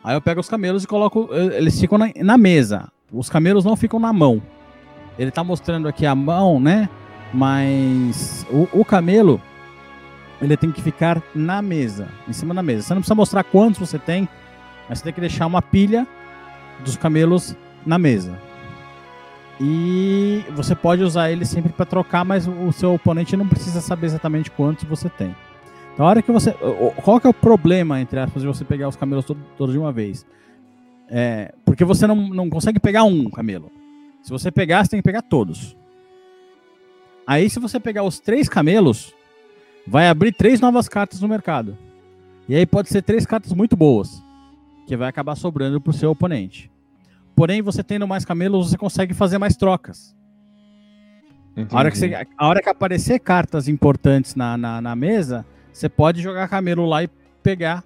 Aí 0.01 0.15
eu 0.15 0.21
pego 0.21 0.39
os 0.39 0.47
camelos 0.47 0.85
e 0.85 0.87
coloco, 0.87 1.27
eles 1.33 1.77
ficam 1.77 1.97
na, 1.97 2.09
na 2.15 2.37
mesa. 2.37 2.89
Os 3.11 3.29
camelos 3.29 3.63
não 3.63 3.75
ficam 3.75 3.99
na 3.99 4.11
mão. 4.11 4.41
Ele 5.17 5.31
tá 5.31 5.43
mostrando 5.43 5.87
aqui 5.87 6.05
a 6.05 6.13
mão, 6.13 6.59
né? 6.59 6.89
Mas 7.33 8.45
o, 8.49 8.67
o 8.81 8.85
camelo, 8.85 9.41
ele 10.41 10.55
tem 10.55 10.71
que 10.71 10.81
ficar 10.81 11.21
na 11.33 11.61
mesa, 11.61 12.07
em 12.27 12.33
cima 12.33 12.53
da 12.53 12.61
mesa. 12.61 12.83
Você 12.83 12.93
não 12.93 13.01
precisa 13.01 13.15
mostrar 13.15 13.43
quantos 13.43 13.79
você 13.79 13.97
tem, 13.97 14.27
mas 14.87 14.99
você 14.99 15.05
tem 15.05 15.13
que 15.13 15.21
deixar 15.21 15.45
uma 15.45 15.61
pilha 15.61 16.07
dos 16.83 16.95
camelos 16.95 17.55
na 17.85 17.97
mesa. 17.97 18.37
E 19.59 20.45
você 20.51 20.75
pode 20.75 21.01
usar 21.03 21.31
ele 21.31 21.43
sempre 21.43 21.73
para 21.73 21.85
trocar, 21.85 22.23
mas 22.23 22.47
o 22.47 22.71
seu 22.71 22.93
oponente 22.93 23.35
não 23.35 23.47
precisa 23.47 23.81
saber 23.81 24.05
exatamente 24.05 24.51
quantos 24.51 24.83
você 24.83 25.09
tem. 25.09 25.35
Na 25.97 26.05
hora 26.05 26.21
que 26.21 26.31
você. 26.31 26.55
Qual 27.03 27.19
que 27.19 27.25
é 27.25 27.29
o 27.29 27.33
problema, 27.33 27.99
entre 27.99 28.19
aspas, 28.19 28.43
de 28.43 28.47
você 28.47 28.63
pegar 28.63 28.87
os 28.87 28.95
camelos 28.95 29.25
todos 29.25 29.41
todo 29.57 29.71
de 29.71 29.79
uma 29.79 29.91
vez? 29.91 30.25
É, 31.09 31.53
porque 31.63 31.85
você 31.85 32.05
não, 32.05 32.15
não 32.15 32.49
consegue 32.49 32.79
pegar 32.79 33.03
um 33.03 33.29
camelo. 33.29 33.71
Se 34.21 34.29
você 34.29 34.51
pegar, 34.51 34.83
você 34.83 34.91
tem 34.91 34.99
que 34.99 35.05
pegar 35.05 35.21
todos. 35.21 35.75
Aí, 37.25 37.49
se 37.49 37.59
você 37.59 37.79
pegar 37.79 38.03
os 38.03 38.19
três 38.19 38.47
camelos, 38.49 39.13
vai 39.85 40.07
abrir 40.07 40.33
três 40.33 40.59
novas 40.59 40.89
cartas 40.89 41.21
no 41.21 41.27
mercado. 41.27 41.77
E 42.47 42.55
aí 42.55 42.65
pode 42.65 42.89
ser 42.89 43.01
três 43.01 43.25
cartas 43.25 43.51
muito 43.53 43.75
boas, 43.75 44.23
que 44.85 44.95
vai 44.95 45.09
acabar 45.09 45.35
sobrando 45.35 45.81
para 45.81 45.91
o 45.91 45.93
seu 45.93 46.11
oponente. 46.11 46.71
Porém, 47.35 47.61
você 47.61 47.83
tendo 47.83 48.07
mais 48.07 48.25
camelos, 48.25 48.69
você 48.69 48.77
consegue 48.77 49.13
fazer 49.13 49.37
mais 49.37 49.55
trocas. 49.55 50.15
A 51.71 51.77
hora, 51.77 51.91
que 51.91 51.97
você, 51.97 52.27
a 52.37 52.47
hora 52.47 52.61
que 52.61 52.69
aparecer 52.69 53.19
cartas 53.19 53.67
importantes 53.67 54.35
na, 54.35 54.57
na, 54.57 54.79
na 54.79 54.95
mesa, 54.95 55.45
você 55.73 55.89
pode 55.89 56.21
jogar 56.21 56.47
camelo 56.47 56.85
lá 56.85 57.03
e 57.03 57.09
pegar 57.41 57.83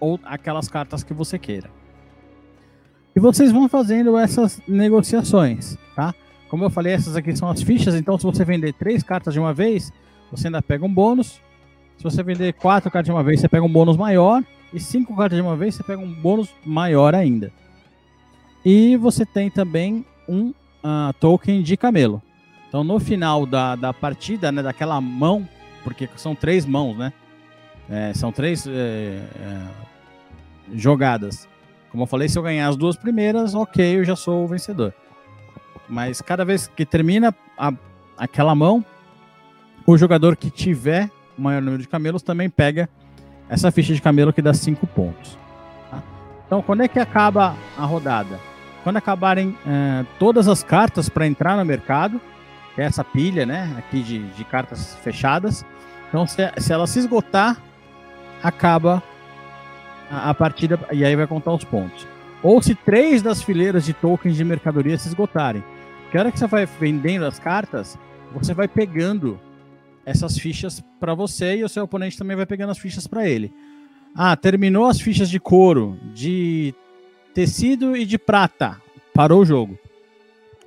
ou 0.00 0.18
aquelas 0.24 0.68
cartas 0.68 1.04
que 1.04 1.12
você 1.12 1.38
queira. 1.38 1.70
E 3.14 3.20
vocês 3.20 3.52
vão 3.52 3.68
fazendo 3.68 4.16
essas 4.16 4.60
negociações, 4.66 5.76
tá? 5.94 6.14
Como 6.48 6.64
eu 6.64 6.70
falei, 6.70 6.92
essas 6.92 7.16
aqui 7.16 7.34
são 7.36 7.48
as 7.48 7.62
fichas, 7.62 7.94
então 7.94 8.18
se 8.18 8.24
você 8.24 8.44
vender 8.44 8.72
três 8.72 9.02
cartas 9.02 9.32
de 9.34 9.40
uma 9.40 9.52
vez, 9.52 9.92
você 10.30 10.48
ainda 10.48 10.62
pega 10.62 10.84
um 10.84 10.92
bônus. 10.92 11.40
Se 11.96 12.04
você 12.04 12.22
vender 12.22 12.52
quatro 12.54 12.90
cartas 12.90 13.06
de 13.06 13.12
uma 13.12 13.22
vez, 13.22 13.40
você 13.40 13.48
pega 13.48 13.64
um 13.64 13.72
bônus 13.72 13.96
maior. 13.96 14.42
E 14.72 14.80
cinco 14.80 15.14
cartas 15.14 15.36
de 15.36 15.42
uma 15.42 15.56
vez, 15.56 15.74
você 15.74 15.82
pega 15.82 16.00
um 16.00 16.12
bônus 16.12 16.48
maior 16.64 17.14
ainda. 17.14 17.52
E 18.64 18.96
você 18.96 19.26
tem 19.26 19.50
também 19.50 20.04
um 20.28 20.48
uh, 20.48 21.12
token 21.20 21.62
de 21.62 21.76
camelo. 21.76 22.22
Então 22.68 22.82
no 22.82 22.98
final 22.98 23.44
da, 23.44 23.76
da 23.76 23.92
partida, 23.92 24.50
né, 24.50 24.62
daquela 24.62 25.00
mão, 25.00 25.46
porque 25.84 26.08
são 26.16 26.34
três 26.34 26.64
mãos, 26.64 26.96
né? 26.96 27.12
É, 27.90 28.14
são 28.14 28.32
três 28.32 28.66
é, 28.66 28.70
é, 28.70 29.60
jogadas. 30.72 31.46
Como 31.92 32.04
eu 32.04 32.06
falei, 32.06 32.26
se 32.26 32.38
eu 32.38 32.42
ganhar 32.42 32.68
as 32.68 32.76
duas 32.76 32.96
primeiras, 32.96 33.54
ok, 33.54 33.98
eu 33.98 34.04
já 34.04 34.16
sou 34.16 34.44
o 34.44 34.48
vencedor. 34.48 34.94
Mas 35.86 36.22
cada 36.22 36.42
vez 36.42 36.66
que 36.74 36.86
termina 36.86 37.34
a, 37.56 37.70
aquela 38.16 38.54
mão, 38.54 38.82
o 39.86 39.98
jogador 39.98 40.34
que 40.34 40.50
tiver 40.50 41.10
o 41.38 41.42
maior 41.42 41.60
número 41.60 41.82
de 41.82 41.88
camelos 41.88 42.22
também 42.22 42.48
pega 42.48 42.88
essa 43.48 43.70
ficha 43.70 43.92
de 43.92 44.00
camelo 44.00 44.32
que 44.32 44.40
dá 44.40 44.54
5 44.54 44.86
pontos. 44.86 45.38
Tá? 45.90 46.02
Então, 46.46 46.62
quando 46.62 46.82
é 46.82 46.88
que 46.88 46.98
acaba 46.98 47.54
a 47.76 47.84
rodada? 47.84 48.40
Quando 48.82 48.96
acabarem 48.96 49.56
é, 49.66 50.06
todas 50.18 50.48
as 50.48 50.62
cartas 50.62 51.10
para 51.10 51.26
entrar 51.26 51.58
no 51.58 51.64
mercado, 51.64 52.18
que 52.74 52.80
é 52.80 52.84
essa 52.84 53.04
pilha 53.04 53.44
né, 53.44 53.74
aqui 53.78 54.02
de, 54.02 54.18
de 54.30 54.44
cartas 54.44 54.94
fechadas. 55.02 55.62
Então, 56.08 56.26
se, 56.26 56.50
se 56.56 56.72
ela 56.72 56.86
se 56.86 57.00
esgotar, 57.00 57.58
acaba 58.42 59.02
a, 60.12 60.28
a 60.30 60.34
partida 60.34 60.78
e 60.92 61.04
aí 61.04 61.16
vai 61.16 61.26
contar 61.26 61.54
os 61.54 61.64
pontos. 61.64 62.06
Ou 62.42 62.60
se 62.60 62.74
três 62.74 63.22
das 63.22 63.42
fileiras 63.42 63.84
de 63.84 63.94
tokens 63.94 64.36
de 64.36 64.44
mercadoria 64.44 64.98
se 64.98 65.08
esgotarem. 65.08 65.64
Que 66.10 66.18
hora 66.18 66.30
que 66.30 66.38
você 66.38 66.46
vai 66.46 66.66
vendendo 66.66 67.24
as 67.24 67.38
cartas, 67.38 67.98
você 68.34 68.52
vai 68.52 68.68
pegando 68.68 69.40
essas 70.04 70.36
fichas 70.36 70.82
para 71.00 71.14
você 71.14 71.56
e 71.56 71.64
o 71.64 71.68
seu 71.68 71.84
oponente 71.84 72.18
também 72.18 72.36
vai 72.36 72.44
pegando 72.44 72.70
as 72.70 72.78
fichas 72.78 73.06
para 73.06 73.26
ele. 73.26 73.52
Ah, 74.14 74.36
terminou 74.36 74.84
as 74.86 75.00
fichas 75.00 75.30
de 75.30 75.40
couro, 75.40 75.98
de 76.12 76.74
tecido 77.32 77.96
e 77.96 78.04
de 78.04 78.18
prata. 78.18 78.76
Parou 79.14 79.40
o 79.40 79.46
jogo. 79.46 79.78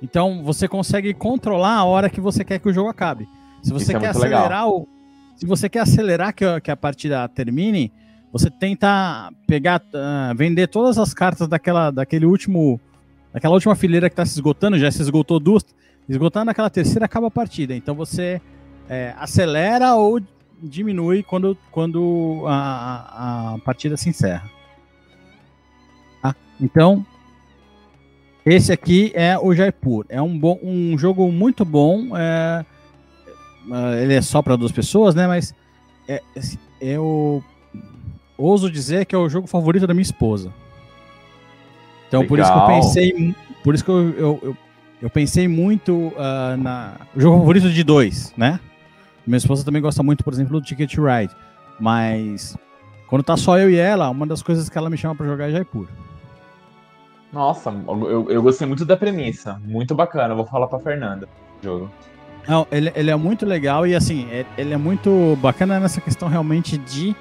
Então 0.02 0.42
você 0.42 0.66
consegue 0.66 1.14
controlar 1.14 1.74
a 1.74 1.84
hora 1.84 2.10
que 2.10 2.20
você 2.20 2.44
quer 2.44 2.58
que 2.58 2.68
o 2.68 2.72
jogo 2.72 2.88
acabe. 2.88 3.28
Se 3.62 3.72
você 3.72 3.92
Isso 3.92 3.96
é 3.96 4.00
quer 4.00 4.06
é 4.06 4.10
acelerar 4.10 4.42
legal. 4.42 4.76
o, 4.76 4.88
se 5.36 5.46
você 5.46 5.68
quer 5.68 5.80
acelerar 5.80 6.34
que 6.34 6.44
a, 6.44 6.60
que 6.60 6.70
a 6.70 6.76
partida 6.76 7.28
termine, 7.28 7.92
você 8.38 8.50
tenta 8.50 9.30
pegar, 9.46 9.80
uh, 9.80 10.34
vender 10.34 10.66
todas 10.68 10.98
as 10.98 11.14
cartas 11.14 11.48
daquela, 11.48 11.90
daquele 11.90 12.26
último, 12.26 12.80
daquela 13.32 13.54
última 13.54 13.74
fileira 13.74 14.08
que 14.08 14.12
está 14.14 14.26
se 14.26 14.34
esgotando, 14.34 14.78
já 14.78 14.90
se 14.90 15.00
esgotou 15.00 15.40
duas, 15.40 15.64
esgotando 16.08 16.50
aquela 16.50 16.70
terceira 16.70 17.06
acaba 17.06 17.28
a 17.28 17.30
partida. 17.30 17.74
Então 17.74 17.94
você 17.94 18.40
é, 18.88 19.14
acelera 19.18 19.94
ou 19.94 20.20
diminui 20.62 21.22
quando, 21.22 21.56
quando 21.70 22.44
a, 22.46 23.54
a 23.54 23.58
partida 23.60 23.96
se 23.96 24.08
encerra. 24.08 24.50
Tá? 26.22 26.34
Então 26.60 27.04
esse 28.44 28.70
aqui 28.70 29.10
é 29.14 29.36
o 29.36 29.52
Jaipur. 29.52 30.06
É 30.08 30.22
um, 30.22 30.38
bom, 30.38 30.58
um 30.62 30.96
jogo 30.96 31.32
muito 31.32 31.64
bom. 31.64 32.16
É, 32.16 32.64
é 33.72 34.02
ele 34.04 34.14
é 34.14 34.22
só 34.22 34.40
para 34.40 34.54
duas 34.54 34.70
pessoas, 34.70 35.16
né? 35.16 35.26
Mas 35.26 35.52
é, 36.06 36.22
eu 36.80 37.42
ouso 38.36 38.70
dizer 38.70 39.06
que 39.06 39.14
é 39.14 39.18
o 39.18 39.28
jogo 39.28 39.46
favorito 39.46 39.86
da 39.86 39.94
minha 39.94 40.02
esposa. 40.02 40.52
Então 42.08 42.20
Legal. 42.20 42.28
por 42.28 42.38
isso 42.38 42.52
que 42.52 42.58
eu 42.58 42.66
pensei, 42.66 43.34
por 43.64 43.74
isso 43.74 43.84
que 43.84 43.90
eu, 43.90 44.10
eu, 44.10 44.40
eu, 44.42 44.56
eu 45.02 45.10
pensei 45.10 45.48
muito 45.48 45.92
uh, 45.92 46.56
na 46.58 46.94
o 47.14 47.20
jogo 47.20 47.38
favorito 47.38 47.70
de 47.70 47.82
dois, 47.82 48.32
né? 48.36 48.60
Minha 49.26 49.38
esposa 49.38 49.64
também 49.64 49.82
gosta 49.82 50.02
muito, 50.02 50.22
por 50.22 50.32
exemplo, 50.32 50.60
do 50.60 50.64
Ticket 50.64 50.94
Ride, 50.94 51.34
mas 51.80 52.56
quando 53.08 53.22
tá 53.22 53.36
só 53.36 53.58
eu 53.58 53.68
e 53.70 53.76
ela, 53.76 54.08
uma 54.08 54.26
das 54.26 54.42
coisas 54.42 54.68
que 54.68 54.78
ela 54.78 54.88
me 54.88 54.96
chama 54.96 55.14
para 55.14 55.26
jogar 55.26 55.48
é 55.48 55.52
Jaipur. 55.52 55.88
Nossa, 57.32 57.74
eu, 57.88 58.30
eu 58.30 58.42
gostei 58.42 58.66
muito 58.66 58.84
da 58.84 58.96
premissa, 58.96 59.60
muito 59.64 59.94
bacana. 59.94 60.34
vou 60.34 60.46
falar 60.46 60.68
para 60.68 60.78
Fernanda. 60.78 61.28
Jogo. 61.62 61.90
Não, 62.48 62.66
ele, 62.70 62.92
ele 62.94 63.10
é 63.10 63.16
muito 63.16 63.44
legal 63.44 63.86
e 63.86 63.94
assim, 63.94 64.28
é, 64.30 64.46
ele 64.56 64.72
é 64.72 64.76
muito 64.76 65.36
bacana 65.40 65.80
nessa 65.80 66.00
questão 66.00 66.28
realmente 66.28 66.78
de 66.78 67.14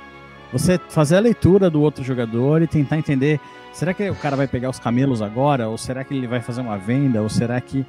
você 0.52 0.80
fazer 0.90 1.18
a 1.18 1.20
leitura 1.20 1.70
do 1.70 1.82
outro 1.82 2.04
jogador 2.04 2.62
e 2.62 2.68
tentar 2.68 2.98
entender, 2.98 3.40
será 3.74 3.94
que 3.94 4.10
o 4.10 4.16
cara 4.16 4.36
vai 4.36 4.48
pegar 4.48 4.70
os 4.70 4.80
camelos 4.80 5.22
agora? 5.22 5.68
Ou 5.68 5.78
será 5.78 6.04
que 6.04 6.14
ele 6.14 6.28
vai 6.28 6.42
fazer 6.42 6.62
uma 6.62 6.78
venda? 6.78 7.22
Ou 7.22 7.30
será 7.30 7.60
que 7.60 7.86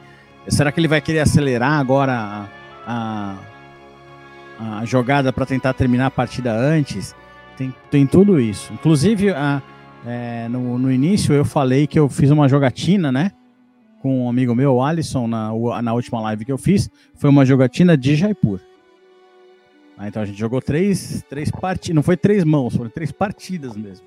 será 0.49 0.71
que 0.71 0.79
ele 0.79 0.89
vai 0.89 1.01
querer 1.01 1.21
acelerar 1.21 1.81
agora 1.81 2.13
a, 2.87 3.37
a, 4.59 4.79
a 4.79 4.85
jogada 4.85 5.33
para 5.33 5.45
tentar 5.45 5.73
terminar 5.73 6.07
a 6.07 6.11
partida 6.11 6.53
antes? 6.53 7.15
Tem, 7.57 7.75
tem 7.91 8.07
tudo 8.07 8.41
isso. 8.41 8.73
Inclusive, 8.73 9.31
a, 9.31 9.63
é, 10.07 10.49
no, 10.49 10.79
no 10.79 10.93
início 10.93 11.35
eu 11.35 11.45
falei 11.45 11.87
que 11.87 11.99
eu 11.99 12.09
fiz 12.09 12.31
uma 12.31 12.49
jogatina, 12.49 13.11
né? 13.11 13.33
com 14.07 14.25
um 14.25 14.29
amigo 14.29 14.55
meu, 14.55 14.81
Alisson, 14.81 15.27
na, 15.27 15.51
na 15.83 15.93
última 15.93 16.21
live 16.21 16.45
que 16.45 16.53
eu 16.53 16.59
fiz, 16.59 16.89
foi 17.17 17.29
uma 17.29 17.45
jogatina 17.45 17.97
de 17.97 18.15
Jaipur. 18.15 18.61
Ah, 19.97 20.09
então 20.09 20.22
a 20.22 20.26
gente 20.26 20.38
jogou 20.38 20.61
três, 20.61 21.24
três 21.28 21.51
partidas, 21.51 21.94
não 21.94 22.03
foi 22.03 22.16
três 22.16 22.44
mãos, 22.44 22.76
foram 22.76 22.90
três 22.90 23.11
partidas 23.11 23.76
mesmo. 23.76 24.07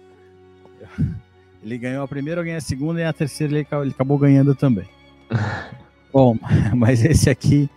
Ele 1.62 1.78
ganhou 1.78 2.04
a 2.04 2.08
primeira, 2.08 2.40
eu 2.40 2.46
ganhei 2.46 2.58
a 2.58 2.62
segunda 2.62 3.02
e 3.02 3.04
a 3.04 3.12
terceira 3.12 3.54
ele, 3.54 3.68
ele 3.82 3.92
acabou 3.92 4.18
ganhando 4.18 4.56
também. 4.56 4.86
Bom, 6.14 6.38
mas 6.74 7.04
esse 7.04 7.30
aqui 7.30 7.70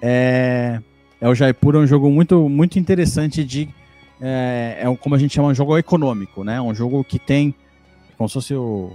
é, 0.00 0.80
é 1.20 1.28
o 1.28 1.34
Jaipur, 1.34 1.74
é 1.74 1.78
um 1.78 1.86
jogo 1.86 2.10
muito, 2.10 2.48
muito 2.48 2.78
interessante 2.78 3.44
de. 3.44 3.68
É, 4.20 4.78
é 4.80 4.96
como 4.96 5.14
a 5.14 5.18
gente 5.18 5.34
chama 5.34 5.48
um 5.48 5.54
jogo 5.54 5.76
econômico, 5.76 6.42
né? 6.42 6.60
Um 6.60 6.74
jogo 6.74 7.04
que 7.04 7.18
tem. 7.18 7.54
Como 8.16 8.28
se 8.28 8.34
fosse 8.34 8.54
o. 8.54 8.92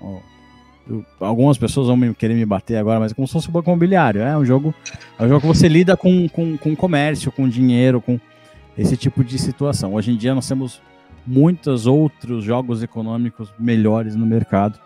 o 0.00 0.20
algumas 1.18 1.58
pessoas 1.58 1.86
vão 1.86 1.96
me, 1.96 2.14
querer 2.14 2.34
me 2.34 2.44
bater 2.44 2.76
agora, 2.76 3.00
mas 3.00 3.12
é 3.12 3.14
como 3.14 3.26
se 3.26 3.32
fosse 3.32 3.48
o 3.48 3.52
banco 3.52 3.70
imobiliário. 3.70 4.20
É 4.20 4.36
um 4.36 4.44
jogo, 4.44 4.74
é 5.18 5.24
um 5.24 5.28
jogo 5.28 5.40
que 5.40 5.46
você 5.46 5.68
lida 5.68 5.96
com, 5.96 6.28
com, 6.28 6.56
com 6.56 6.76
comércio, 6.76 7.30
com 7.30 7.48
dinheiro, 7.48 8.00
com 8.00 8.18
esse 8.76 8.96
tipo 8.96 9.22
de 9.22 9.38
situação. 9.38 9.94
Hoje 9.94 10.12
em 10.12 10.16
dia 10.16 10.34
nós 10.34 10.48
temos 10.48 10.80
muitos 11.26 11.86
outros 11.86 12.42
jogos 12.44 12.82
econômicos 12.82 13.52
melhores 13.58 14.16
no 14.16 14.26
mercado, 14.26 14.78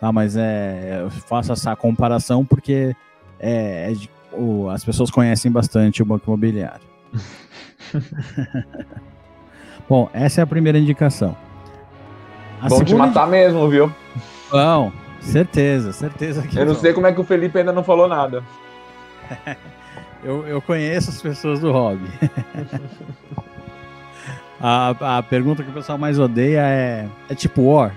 tá? 0.00 0.10
Mas 0.12 0.36
é, 0.36 1.00
eu 1.02 1.10
faço 1.10 1.52
essa 1.52 1.76
comparação 1.76 2.44
porque 2.44 2.94
é, 3.38 3.90
é 3.90 3.94
de, 3.94 4.10
o, 4.32 4.68
as 4.68 4.84
pessoas 4.84 5.10
conhecem 5.10 5.50
bastante 5.50 6.02
o 6.02 6.06
banco 6.06 6.24
imobiliário. 6.26 6.86
Bom, 9.88 10.08
essa 10.12 10.40
é 10.40 10.44
a 10.44 10.46
primeira 10.46 10.78
indicação. 10.78 11.36
A 12.60 12.68
Vão 12.68 12.82
te 12.82 12.94
matar 12.94 13.28
mesmo, 13.28 13.68
viu? 13.68 13.92
Bom, 14.50 14.90
certeza, 15.24 15.92
certeza 15.92 16.42
que. 16.42 16.58
Eu 16.58 16.66
não 16.66 16.74
sei 16.74 16.92
como 16.92 17.06
é 17.06 17.12
que 17.12 17.20
o 17.20 17.24
Felipe 17.24 17.58
ainda 17.58 17.72
não 17.72 17.84
falou 17.84 18.08
nada. 18.08 18.42
eu, 20.22 20.46
eu 20.46 20.62
conheço 20.62 21.10
as 21.10 21.20
pessoas 21.20 21.60
do 21.60 21.72
hobby. 21.72 22.08
A, 24.66 25.18
a 25.18 25.22
pergunta 25.22 25.62
que 25.62 25.68
o 25.68 25.74
pessoal 25.74 25.98
mais 25.98 26.18
odeia 26.18 26.62
é: 26.62 27.06
é 27.28 27.34
tipo 27.34 27.60
War? 27.62 27.94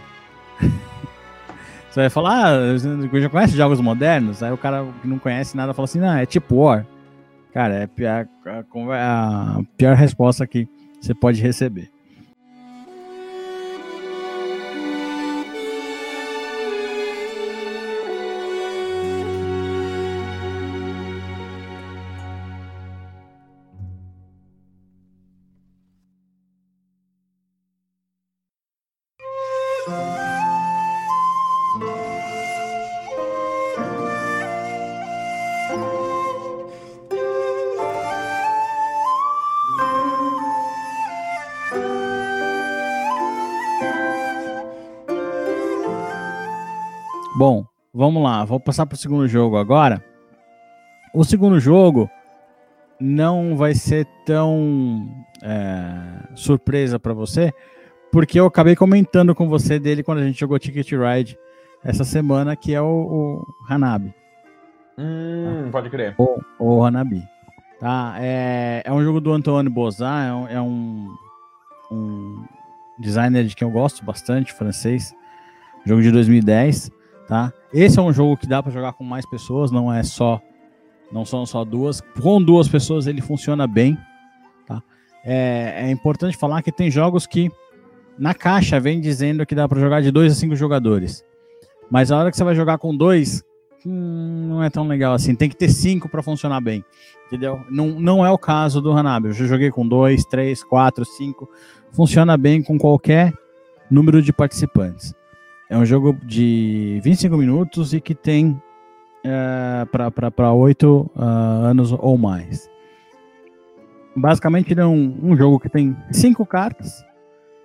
Você 1.89 2.01
vai 2.01 2.09
falar, 2.09 2.47
ah, 2.47 2.78
já 2.78 3.30
conhece 3.30 3.55
jogos 3.55 3.80
modernos? 3.80 4.43
Aí 4.43 4.51
o 4.51 4.57
cara 4.57 4.86
que 5.01 5.07
não 5.07 5.17
conhece 5.17 5.55
nada 5.55 5.73
fala 5.73 5.86
assim: 5.86 5.99
não, 5.99 6.13
é 6.17 6.25
tipo 6.25 6.55
War. 6.55 6.86
Cara, 7.53 7.75
é 7.75 7.84
a 7.84 7.88
pior, 7.88 8.28
a, 8.45 9.59
a 9.59 9.63
pior 9.78 9.95
resposta 9.95 10.45
que 10.45 10.67
você 10.99 11.13
pode 11.13 11.41
receber. 11.41 11.89
Vamos 48.18 48.24
lá, 48.24 48.43
vou 48.43 48.59
passar 48.59 48.86
para 48.86 48.95
o 48.95 48.97
segundo 48.97 49.28
jogo 49.28 49.57
agora. 49.57 50.03
O 51.13 51.24
segundo 51.24 51.59
jogo 51.59 52.09
não 52.99 53.55
vai 53.55 53.76
ser 53.76 54.07
tão 54.26 55.07
é, 55.43 56.34
surpresa 56.36 56.99
para 56.99 57.13
você, 57.13 57.53
porque 58.11 58.39
eu 58.39 58.45
acabei 58.47 58.76
comentando 58.76 59.36
com 59.36 59.47
você 59.47 59.80
dele 59.80 60.03
quando 60.03 60.20
a 60.20 60.24
gente 60.26 60.39
jogou 60.39 60.57
Ticket 60.57 60.91
Ride 60.91 61.38
essa 61.84 62.03
semana, 62.03 62.55
que 62.55 62.74
é 62.74 62.82
o, 62.82 62.86
o 62.86 63.45
Hanabi. 63.70 64.13
Hum, 64.97 65.63
tá? 65.65 65.72
pode 65.72 65.89
crer. 65.89 66.15
O, 66.18 66.39
o 66.59 66.84
Hanabi. 66.84 67.24
Tá, 67.80 68.15
é, 68.20 68.82
é 68.84 68.91
um 68.91 69.03
jogo 69.03 69.22
do 69.22 69.32
Antônio 69.32 69.72
Bozat, 69.72 70.28
é, 70.28 70.34
um, 70.34 70.47
é 70.47 70.61
um, 70.61 71.15
um 71.91 72.45
designer 72.97 73.45
de 73.45 73.55
quem 73.55 73.68
eu 73.68 73.72
gosto 73.72 74.03
bastante, 74.03 74.51
francês. 74.51 75.13
Jogo 75.86 76.01
de 76.01 76.11
2010 76.11 76.97
tá? 77.28 77.51
Esse 77.73 77.99
é 77.99 78.01
um 78.01 78.13
jogo 78.13 78.38
que 78.38 78.47
dá 78.47 78.63
para 78.63 78.71
jogar 78.71 78.93
com 78.93 79.03
mais 79.03 79.25
pessoas, 79.30 79.71
não 79.71 79.93
é 79.93 80.01
só 80.03 80.41
não 81.11 81.23
são 81.23 81.45
só 81.45 81.63
duas. 81.63 82.01
Com 82.21 82.41
duas 82.41 82.67
pessoas 82.67 83.07
ele 83.07 83.21
funciona 83.21 83.65
bem, 83.67 83.97
tá? 84.65 84.82
É, 85.23 85.88
é 85.88 85.91
importante 85.91 86.38
falar 86.38 86.61
que 86.61 86.71
tem 86.71 86.89
jogos 86.89 87.25
que 87.25 87.49
na 88.17 88.34
caixa 88.34 88.80
vem 88.80 88.99
dizendo 88.99 89.45
que 89.45 89.55
dá 89.55 89.67
para 89.67 89.80
jogar 89.80 90.01
de 90.01 90.11
dois 90.11 90.32
a 90.32 90.36
cinco 90.36 90.55
jogadores, 90.55 91.23
mas 91.89 92.11
a 92.11 92.17
hora 92.17 92.32
que 92.32 92.38
você 92.38 92.43
vai 92.43 92.55
jogar 92.55 92.78
com 92.78 92.95
dois 92.95 93.43
hum, 93.86 94.47
não 94.49 94.63
é 94.63 94.69
tão 94.69 94.88
legal 94.88 95.13
assim. 95.13 95.36
Tem 95.36 95.49
que 95.49 95.55
ter 95.55 95.69
cinco 95.69 96.09
para 96.09 96.23
funcionar 96.23 96.61
bem, 96.61 96.84
entendeu? 97.28 97.61
Não, 97.69 97.88
não 97.99 98.25
é 98.25 98.32
o 98.32 98.38
caso 98.38 98.82
do 98.82 98.91
Hanabi. 98.91 99.28
Eu 99.28 99.34
já 99.34 99.45
joguei 99.45 99.69
com 99.69 99.88
dois, 99.88 100.23
três, 100.25 100.63
quatro, 100.63 101.05
cinco. 101.05 101.49
Funciona 101.91 102.38
bem 102.38 102.61
com 102.61 102.78
qualquer 102.78 103.34
número 103.89 104.21
de 104.21 104.34
participantes. 104.34 105.13
É 105.70 105.78
um 105.78 105.86
jogo 105.86 106.18
de 106.24 106.99
25 107.03 107.36
minutos 107.36 107.93
e 107.93 107.99
que 107.99 108.15
tem 108.15 108.61
é, 109.24 109.86
para 110.32 110.53
8 110.53 111.11
uh, 111.15 111.22
anos 111.22 111.91
ou 111.91 112.18
mais. 112.18 112.70
Basicamente, 114.15 114.72
ele 114.72 114.82
é 114.82 114.86
um, 114.86 115.20
um 115.22 115.36
jogo 115.36 115.59
que 115.59 115.70
tem 115.70 115.95
cinco 116.11 116.45
cartas, 116.45 117.05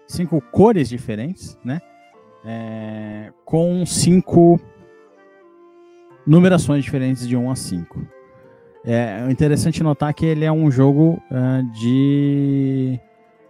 cinco 0.07 0.41
cores 0.51 0.89
diferentes, 0.89 1.57
né? 1.65 1.81
É, 2.45 3.33
com 3.45 3.87
cinco 3.87 4.61
numerações 6.27 6.83
diferentes 6.83 7.27
de 7.27 7.37
1 7.37 7.51
a 7.51 7.57
5. 7.57 8.07
É 8.85 9.31
interessante 9.31 9.83
notar 9.83 10.13
que 10.13 10.27
ele 10.27 10.45
é 10.45 10.51
um 10.51 10.71
jogo 10.71 11.23
uh, 11.31 11.73
de 11.73 12.99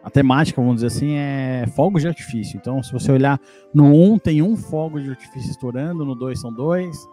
a 0.03 0.11
temática, 0.11 0.61
vamos 0.61 0.83
dizer 0.83 0.89
assim, 0.89 1.15
é 1.15 1.65
fogos 1.75 2.03
de 2.03 2.09
artifício. 2.09 2.57
Então, 2.57 2.83
se 2.83 2.93
você 2.93 3.13
olhar 3.13 3.41
no 3.73 3.87
1, 3.87 4.19
tem 4.19 4.43
um 4.43 4.57
fogo 4.57 5.01
de 5.01 5.11
artifício 5.11 5.51
estourando, 5.51 6.05
no 6.05 6.15
2 6.15 6.41
são 6.41 6.53
dois, 6.53 7.09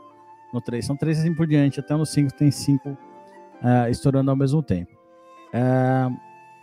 no 0.51 0.59
3 0.59 0.83
são 0.83 0.95
três 0.95 1.17
e 1.17 1.21
assim 1.21 1.33
por 1.33 1.45
diante, 1.45 1.79
até 1.79 1.95
no 1.95 2.05
5 2.05 2.33
tem 2.33 2.49
cinco 2.49 2.89
uh, 2.89 3.89
estourando 3.89 4.31
ao 4.31 4.37
mesmo 4.37 4.63
tempo. 4.63 4.91
Uh, 5.53 6.15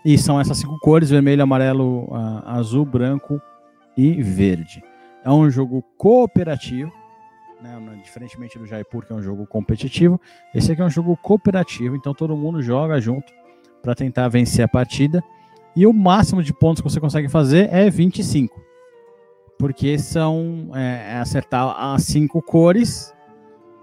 e 0.04 0.16
são 0.18 0.40
essas 0.40 0.58
cinco 0.58 0.78
cores: 0.80 1.10
vermelho, 1.10 1.42
amarelo, 1.42 2.04
uh, 2.04 2.42
azul, 2.46 2.84
branco 2.84 3.40
e 3.96 4.22
verde. 4.22 4.82
É 5.24 5.30
um 5.30 5.50
jogo 5.50 5.82
cooperativo, 5.96 6.92
né, 7.60 8.00
diferentemente 8.04 8.58
do 8.58 8.66
Jaipur, 8.66 9.04
que 9.04 9.12
é 9.12 9.16
um 9.16 9.22
jogo 9.22 9.46
competitivo. 9.46 10.20
Esse 10.54 10.72
aqui 10.72 10.80
é 10.80 10.84
um 10.84 10.90
jogo 10.90 11.16
cooperativo, 11.16 11.96
então 11.96 12.14
todo 12.14 12.36
mundo 12.36 12.62
joga 12.62 13.00
junto 13.00 13.32
para 13.82 13.94
tentar 13.94 14.28
vencer 14.28 14.64
a 14.64 14.68
partida. 14.68 15.22
E 15.76 15.86
o 15.86 15.92
máximo 15.92 16.42
de 16.42 16.54
pontos 16.54 16.80
que 16.80 16.88
você 16.88 16.98
consegue 16.98 17.28
fazer 17.28 17.68
é 17.70 17.90
25. 17.90 18.58
Porque 19.58 19.98
são 19.98 20.70
é, 20.74 21.12
é 21.12 21.18
acertar 21.18 21.76
as 21.78 22.02
cinco 22.04 22.40
cores 22.40 23.14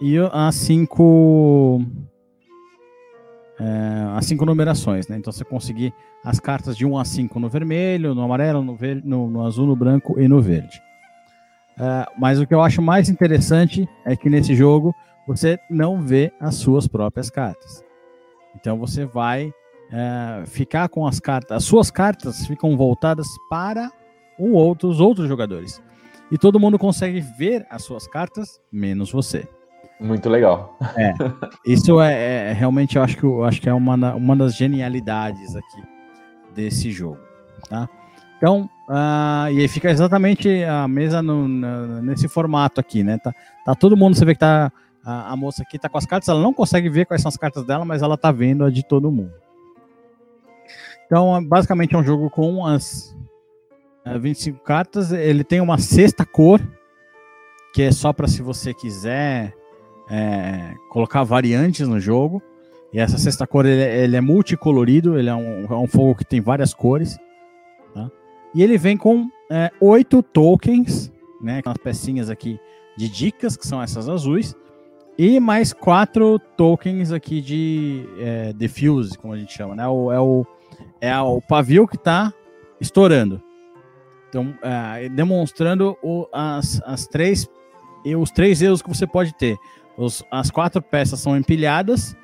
e 0.02 0.16
as 0.32 0.56
cinco. 0.56 1.82
É, 3.60 4.18
as 4.18 4.26
cinco 4.26 4.46
numerações, 4.46 5.08
né? 5.08 5.18
Então 5.18 5.32
você 5.32 5.46
conseguir 5.46 5.94
as 6.26 6.40
cartas 6.40 6.76
de 6.76 6.86
1 6.86 6.98
a 6.98 7.06
5 7.06 7.40
no 7.40 7.50
vermelho, 7.50 8.16
no 8.16 8.24
amarelo, 8.24 8.64
no, 8.64 8.78
no, 9.04 9.30
no 9.30 9.46
azul, 9.46 9.68
no 9.68 9.76
branco 9.76 10.20
e 10.20 10.28
no 10.28 10.42
verde. 10.42 10.82
É, 11.78 12.06
mas 12.18 12.40
o 12.40 12.48
que 12.48 12.54
eu 12.54 12.62
acho 12.62 12.82
mais 12.82 13.10
interessante 13.10 13.88
é 14.06 14.16
que 14.16 14.30
nesse 14.30 14.56
jogo 14.56 14.94
você 15.28 15.60
não 15.70 16.02
vê 16.02 16.32
as 16.40 16.56
suas 16.56 16.88
próprias 16.88 17.30
cartas. 17.30 17.84
Então 18.56 18.78
você 18.78 19.06
vai 19.06 19.54
é, 19.94 20.46
ficar 20.48 20.90
com 20.90 21.06
as 21.06 21.20
cartas, 21.20 21.58
as 21.58 21.64
suas 21.64 21.92
cartas 21.92 22.48
ficam 22.48 22.76
voltadas 22.76 23.28
para 23.48 23.92
o 24.40 24.54
outro, 24.54 24.90
os 24.90 25.00
outros 25.00 25.28
jogadores. 25.28 25.80
E 26.32 26.38
todo 26.38 26.60
mundo 26.60 26.80
consegue 26.80 27.22
ver 27.22 27.64
as 27.70 27.84
suas 27.84 28.08
cartas, 28.08 28.60
menos 28.72 29.12
você. 29.12 29.48
Muito 30.00 30.28
legal. 30.30 30.76
É, 30.98 31.14
isso 31.72 32.02
é, 32.02 32.50
é 32.50 32.54
realmente, 32.54 32.96
eu 32.96 33.04
acho 33.04 33.16
que, 33.16 33.24
eu 33.24 33.44
acho 33.44 33.62
que 33.62 33.70
é 33.70 33.74
uma, 33.74 34.16
uma 34.16 34.36
das 34.36 34.56
genialidades 34.56 35.56
aqui 35.56 35.84
desse 36.56 36.92
jogo, 36.92 37.20
tá? 37.70 37.88
Então, 38.38 38.70
uh, 38.90 39.48
e 39.52 39.62
aí 39.62 39.68
fica 39.68 39.92
exatamente 39.92 40.64
a 40.64 40.88
mesa 40.88 41.22
no, 41.22 41.48
no, 41.48 42.02
nesse 42.02 42.28
formato 42.28 42.82
aqui, 42.82 43.04
né? 43.04 43.20
Tá, 43.20 43.34
tá 43.64 43.76
todo 43.76 43.96
mundo, 43.96 44.16
você 44.16 44.26
vê 44.26 44.34
que 44.34 44.40
tá 44.40 44.72
a, 45.06 45.32
a, 45.32 45.36
moça 45.36 45.62
aqui 45.62 45.78
tá 45.78 45.88
com 45.88 45.98
as 45.98 46.06
cartas, 46.06 46.30
ela 46.30 46.42
não 46.42 46.54
consegue 46.54 46.90
ver 46.90 47.06
quais 47.06 47.22
são 47.22 47.30
as 47.30 47.38
cartas 47.38 47.64
dela, 47.64 47.86
mas 47.86 48.02
ela 48.02 48.18
tá 48.18 48.32
vendo 48.32 48.66
a 48.66 48.72
de 48.72 48.84
todo 48.84 49.12
mundo. 49.12 49.43
Então, 51.14 51.46
basicamente 51.46 51.94
é 51.94 51.98
um 52.00 52.04
jogo 52.04 52.28
com 52.28 52.66
as 52.66 53.16
25 54.20 54.58
é, 54.58 54.66
cartas. 54.66 55.12
Ele 55.12 55.44
tem 55.44 55.62
uma 55.62 55.78
sexta 55.78 56.26
cor, 56.26 56.60
que 57.72 57.84
é 57.84 57.92
só 57.92 58.12
para 58.12 58.28
se 58.28 58.42
você 58.42 58.74
quiser 58.74 59.54
é, 60.10 60.74
colocar 60.90 61.22
variantes 61.24 61.88
no 61.88 62.00
jogo. 62.00 62.42
E 62.92 63.00
essa 63.00 63.20
sexta 63.20 63.46
cor 63.46 63.64
ele, 63.64 63.84
ele 63.84 64.16
é 64.16 64.22
multicolorido, 64.22 65.20
ele 65.20 65.30
é 65.30 65.36
um, 65.36 65.66
é 65.66 65.76
um, 65.76 65.86
fogo 65.86 66.16
que 66.16 66.26
tem 66.26 66.42
várias 66.42 66.74
cores. 66.74 67.16
Tá? 67.94 68.10
E 68.56 68.64
ele 68.64 68.76
vem 68.76 68.98
com 68.98 69.30
é, 69.52 69.70
oito 69.80 70.24
tokens, 70.24 71.14
né? 71.40 71.62
Com 71.62 71.70
as 71.70 71.78
pecinhas 71.78 72.28
aqui 72.28 72.60
de 72.98 73.08
dicas, 73.08 73.56
que 73.56 73.68
são 73.68 73.80
essas 73.80 74.10
azuis. 74.10 74.56
E 75.16 75.40
mais 75.40 75.74
quatro 75.74 76.40
tokens 76.58 77.12
aqui 77.12 77.40
de 77.40 78.04
é, 78.18 78.52
defuse, 78.54 79.16
como 79.16 79.32
a 79.32 79.38
gente 79.38 79.54
chama, 79.54 79.76
né? 79.76 79.88
O, 79.88 80.12
é, 80.12 80.20
o, 80.20 80.44
é 81.04 81.20
o 81.20 81.42
pavio 81.42 81.88
que 81.88 81.96
está 81.96 82.34
estourando. 82.80 83.42
Então, 84.30 84.54
é, 84.64 85.10
demonstrando 85.10 85.98
o, 86.02 86.28
as, 86.32 86.82
as 86.86 87.06
três, 87.06 87.48
os 88.18 88.32
três 88.32 88.62
erros 88.62 88.82
que 88.82 88.90
você 88.90 89.06
pode 89.06 89.36
ter. 89.36 89.58
Os, 89.98 90.24
as 90.32 90.50
quatro 90.50 90.82
peças 90.82 91.20
são 91.20 91.38
empilhadas 91.38 92.16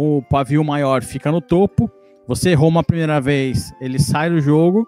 o 0.00 0.22
pavio 0.22 0.62
maior 0.62 1.02
fica 1.02 1.32
no 1.32 1.40
topo. 1.40 1.90
Você 2.28 2.50
errou 2.50 2.68
uma 2.68 2.84
primeira 2.84 3.20
vez, 3.20 3.74
ele 3.80 3.98
sai 3.98 4.30
do 4.30 4.40
jogo. 4.40 4.86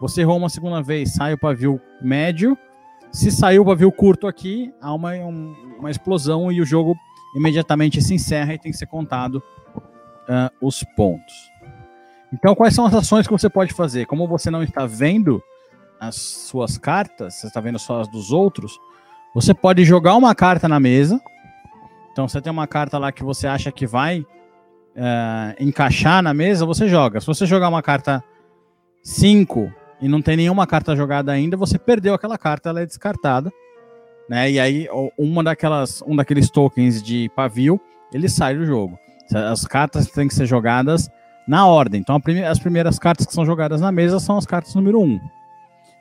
Você 0.00 0.20
errou 0.20 0.36
uma 0.36 0.48
segunda 0.48 0.80
vez, 0.80 1.14
sai 1.14 1.34
o 1.34 1.38
pavio 1.38 1.80
médio. 2.00 2.56
Se 3.10 3.32
saiu 3.32 3.62
o 3.62 3.66
pavio 3.66 3.90
curto 3.90 4.28
aqui, 4.28 4.72
há 4.80 4.94
uma, 4.94 5.14
um, 5.14 5.52
uma 5.80 5.90
explosão 5.90 6.50
e 6.52 6.60
o 6.60 6.64
jogo 6.64 6.94
imediatamente 7.34 8.00
se 8.00 8.14
encerra 8.14 8.54
e 8.54 8.58
tem 8.58 8.70
que 8.70 8.78
ser 8.78 8.86
contado 8.86 9.42
uh, 9.76 10.66
os 10.66 10.84
pontos. 10.96 11.34
Então, 12.32 12.54
quais 12.54 12.74
são 12.74 12.86
as 12.86 12.94
ações 12.94 13.26
que 13.26 13.32
você 13.32 13.50
pode 13.50 13.74
fazer? 13.74 14.06
Como 14.06 14.26
você 14.26 14.50
não 14.50 14.62
está 14.62 14.86
vendo 14.86 15.42
as 16.00 16.16
suas 16.16 16.78
cartas, 16.78 17.34
você 17.34 17.46
está 17.46 17.60
vendo 17.60 17.78
só 17.78 18.00
as 18.00 18.08
dos 18.08 18.32
outros, 18.32 18.78
você 19.34 19.52
pode 19.52 19.84
jogar 19.84 20.16
uma 20.16 20.34
carta 20.34 20.66
na 20.68 20.80
mesa. 20.80 21.20
Então, 22.10 22.26
você 22.26 22.40
tem 22.40 22.50
uma 22.50 22.66
carta 22.66 22.98
lá 22.98 23.12
que 23.12 23.22
você 23.22 23.46
acha 23.46 23.70
que 23.70 23.86
vai 23.86 24.20
uh, 24.20 25.54
encaixar 25.60 26.22
na 26.22 26.32
mesa, 26.32 26.64
você 26.64 26.88
joga. 26.88 27.20
Se 27.20 27.26
você 27.26 27.46
jogar 27.46 27.68
uma 27.68 27.82
carta 27.82 28.24
5 29.02 29.72
e 30.00 30.08
não 30.08 30.22
tem 30.22 30.36
nenhuma 30.36 30.66
carta 30.66 30.96
jogada 30.96 31.32
ainda, 31.32 31.56
você 31.56 31.78
perdeu 31.78 32.14
aquela 32.14 32.38
carta, 32.38 32.70
ela 32.70 32.80
é 32.80 32.86
descartada. 32.86 33.52
Né? 34.28 34.52
E 34.52 34.60
aí, 34.60 34.88
uma 35.18 35.44
daquelas, 35.44 36.02
um 36.06 36.16
daqueles 36.16 36.50
tokens 36.50 37.02
de 37.02 37.30
pavio, 37.36 37.80
ele 38.12 38.28
sai 38.28 38.56
do 38.56 38.64
jogo. 38.64 38.98
As 39.50 39.66
cartas 39.66 40.06
têm 40.08 40.28
que 40.28 40.34
ser 40.34 40.46
jogadas 40.46 41.10
na 41.46 41.66
ordem. 41.66 42.00
Então, 42.00 42.20
prime 42.20 42.44
as 42.44 42.58
primeiras 42.58 42.98
cartas 42.98 43.26
que 43.26 43.32
são 43.32 43.44
jogadas 43.44 43.80
na 43.80 43.92
mesa 43.92 44.20
são 44.20 44.36
as 44.36 44.46
cartas 44.46 44.74
número 44.74 45.00
1. 45.00 45.04
Um. 45.04 45.20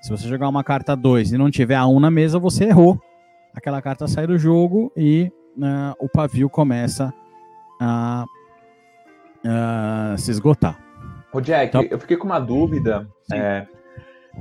Se 0.02 0.10
você 0.10 0.28
jogar 0.28 0.50
uma 0.50 0.64
carta 0.64 0.96
2 0.96 1.34
e 1.34 1.38
não 1.38 1.52
tiver 1.52 1.76
a 1.76 1.86
1 1.86 1.96
um 1.96 2.00
na 2.00 2.10
mesa, 2.10 2.40
você 2.40 2.66
errou. 2.66 3.00
Aquela 3.54 3.82
carta 3.82 4.08
sai 4.08 4.26
do 4.26 4.38
jogo 4.38 4.92
e 4.96 5.32
uh, 5.58 5.94
o 6.00 6.10
pavio 6.10 6.50
começa 6.50 7.14
a 7.80 8.26
uh, 9.46 10.18
se 10.18 10.32
esgotar. 10.32 10.80
Ô 11.34 11.40
Jack, 11.40 11.68
então, 11.68 11.84
eu 11.84 12.00
fiquei 12.00 12.18
com 12.18 12.26
uma 12.26 12.40
dúvida. 12.40 13.08
É, 13.32 13.66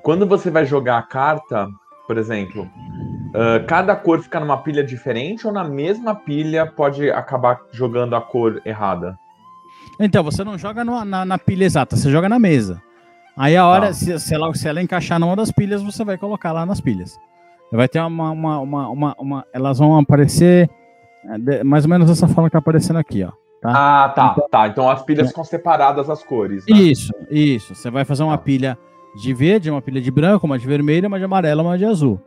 quando 0.02 0.26
você 0.26 0.50
vai 0.50 0.64
jogar 0.64 0.98
a 0.98 1.02
carta, 1.02 1.68
por 2.06 2.18
exemplo, 2.18 2.62
uh, 2.62 3.64
cada 3.66 3.94
cor 3.94 4.20
fica 4.20 4.40
numa 4.40 4.62
pilha 4.62 4.82
diferente 4.82 5.46
ou 5.46 5.52
na 5.52 5.64
mesma 5.64 6.14
pilha 6.14 6.66
pode 6.66 7.10
acabar 7.10 7.60
jogando 7.70 8.16
a 8.16 8.20
cor 8.20 8.60
errada? 8.64 9.18
Então, 10.00 10.24
você 10.24 10.42
não 10.42 10.56
joga 10.56 10.82
no, 10.82 11.04
na, 11.04 11.24
na, 11.24 11.38
pilha 11.38 11.64
exata, 11.64 11.94
você 11.94 12.10
joga 12.10 12.28
na 12.28 12.38
mesa. 12.38 12.80
Aí 13.36 13.56
a 13.56 13.66
hora, 13.66 13.88
tá. 13.88 13.92
se, 13.92 14.18
se, 14.18 14.34
ela, 14.34 14.52
se 14.54 14.66
ela 14.66 14.82
encaixar 14.82 15.20
numa 15.20 15.36
das 15.36 15.52
pilhas, 15.52 15.82
você 15.82 16.02
vai 16.04 16.16
colocar 16.16 16.52
lá 16.52 16.64
nas 16.64 16.80
pilhas. 16.80 17.18
Vai 17.70 17.86
ter 17.86 18.00
uma. 18.00 18.30
uma, 18.30 18.58
uma, 18.58 18.88
uma, 18.88 19.16
uma 19.18 19.46
elas 19.52 19.78
vão 19.78 19.96
aparecer 19.96 20.68
é, 21.48 21.62
mais 21.62 21.84
ou 21.84 21.90
menos 21.90 22.08
dessa 22.08 22.26
forma 22.26 22.48
que 22.48 22.52
tá 22.52 22.58
aparecendo 22.58 22.98
aqui, 22.98 23.22
ó. 23.22 23.30
Tá? 23.60 24.04
Ah, 24.04 24.08
tá, 24.08 24.32
então, 24.32 24.48
tá. 24.50 24.68
Então 24.68 24.90
as 24.90 25.02
pilhas 25.02 25.26
é. 25.26 25.28
ficam 25.28 25.44
separadas 25.44 26.08
as 26.08 26.24
cores. 26.24 26.64
Né? 26.66 26.76
Isso, 26.76 27.12
isso. 27.30 27.74
Você 27.74 27.90
vai 27.90 28.04
fazer 28.04 28.22
uma 28.22 28.38
tá. 28.38 28.42
pilha 28.42 28.78
de 29.14 29.34
verde, 29.34 29.70
uma 29.70 29.82
pilha 29.82 30.00
de 30.00 30.10
branco, 30.10 30.46
uma 30.46 30.58
de 30.58 30.66
vermelho, 30.66 31.08
uma 31.08 31.18
de 31.18 31.24
amarelo, 31.24 31.62
uma 31.62 31.76
de 31.76 31.84
azul. 31.84 32.18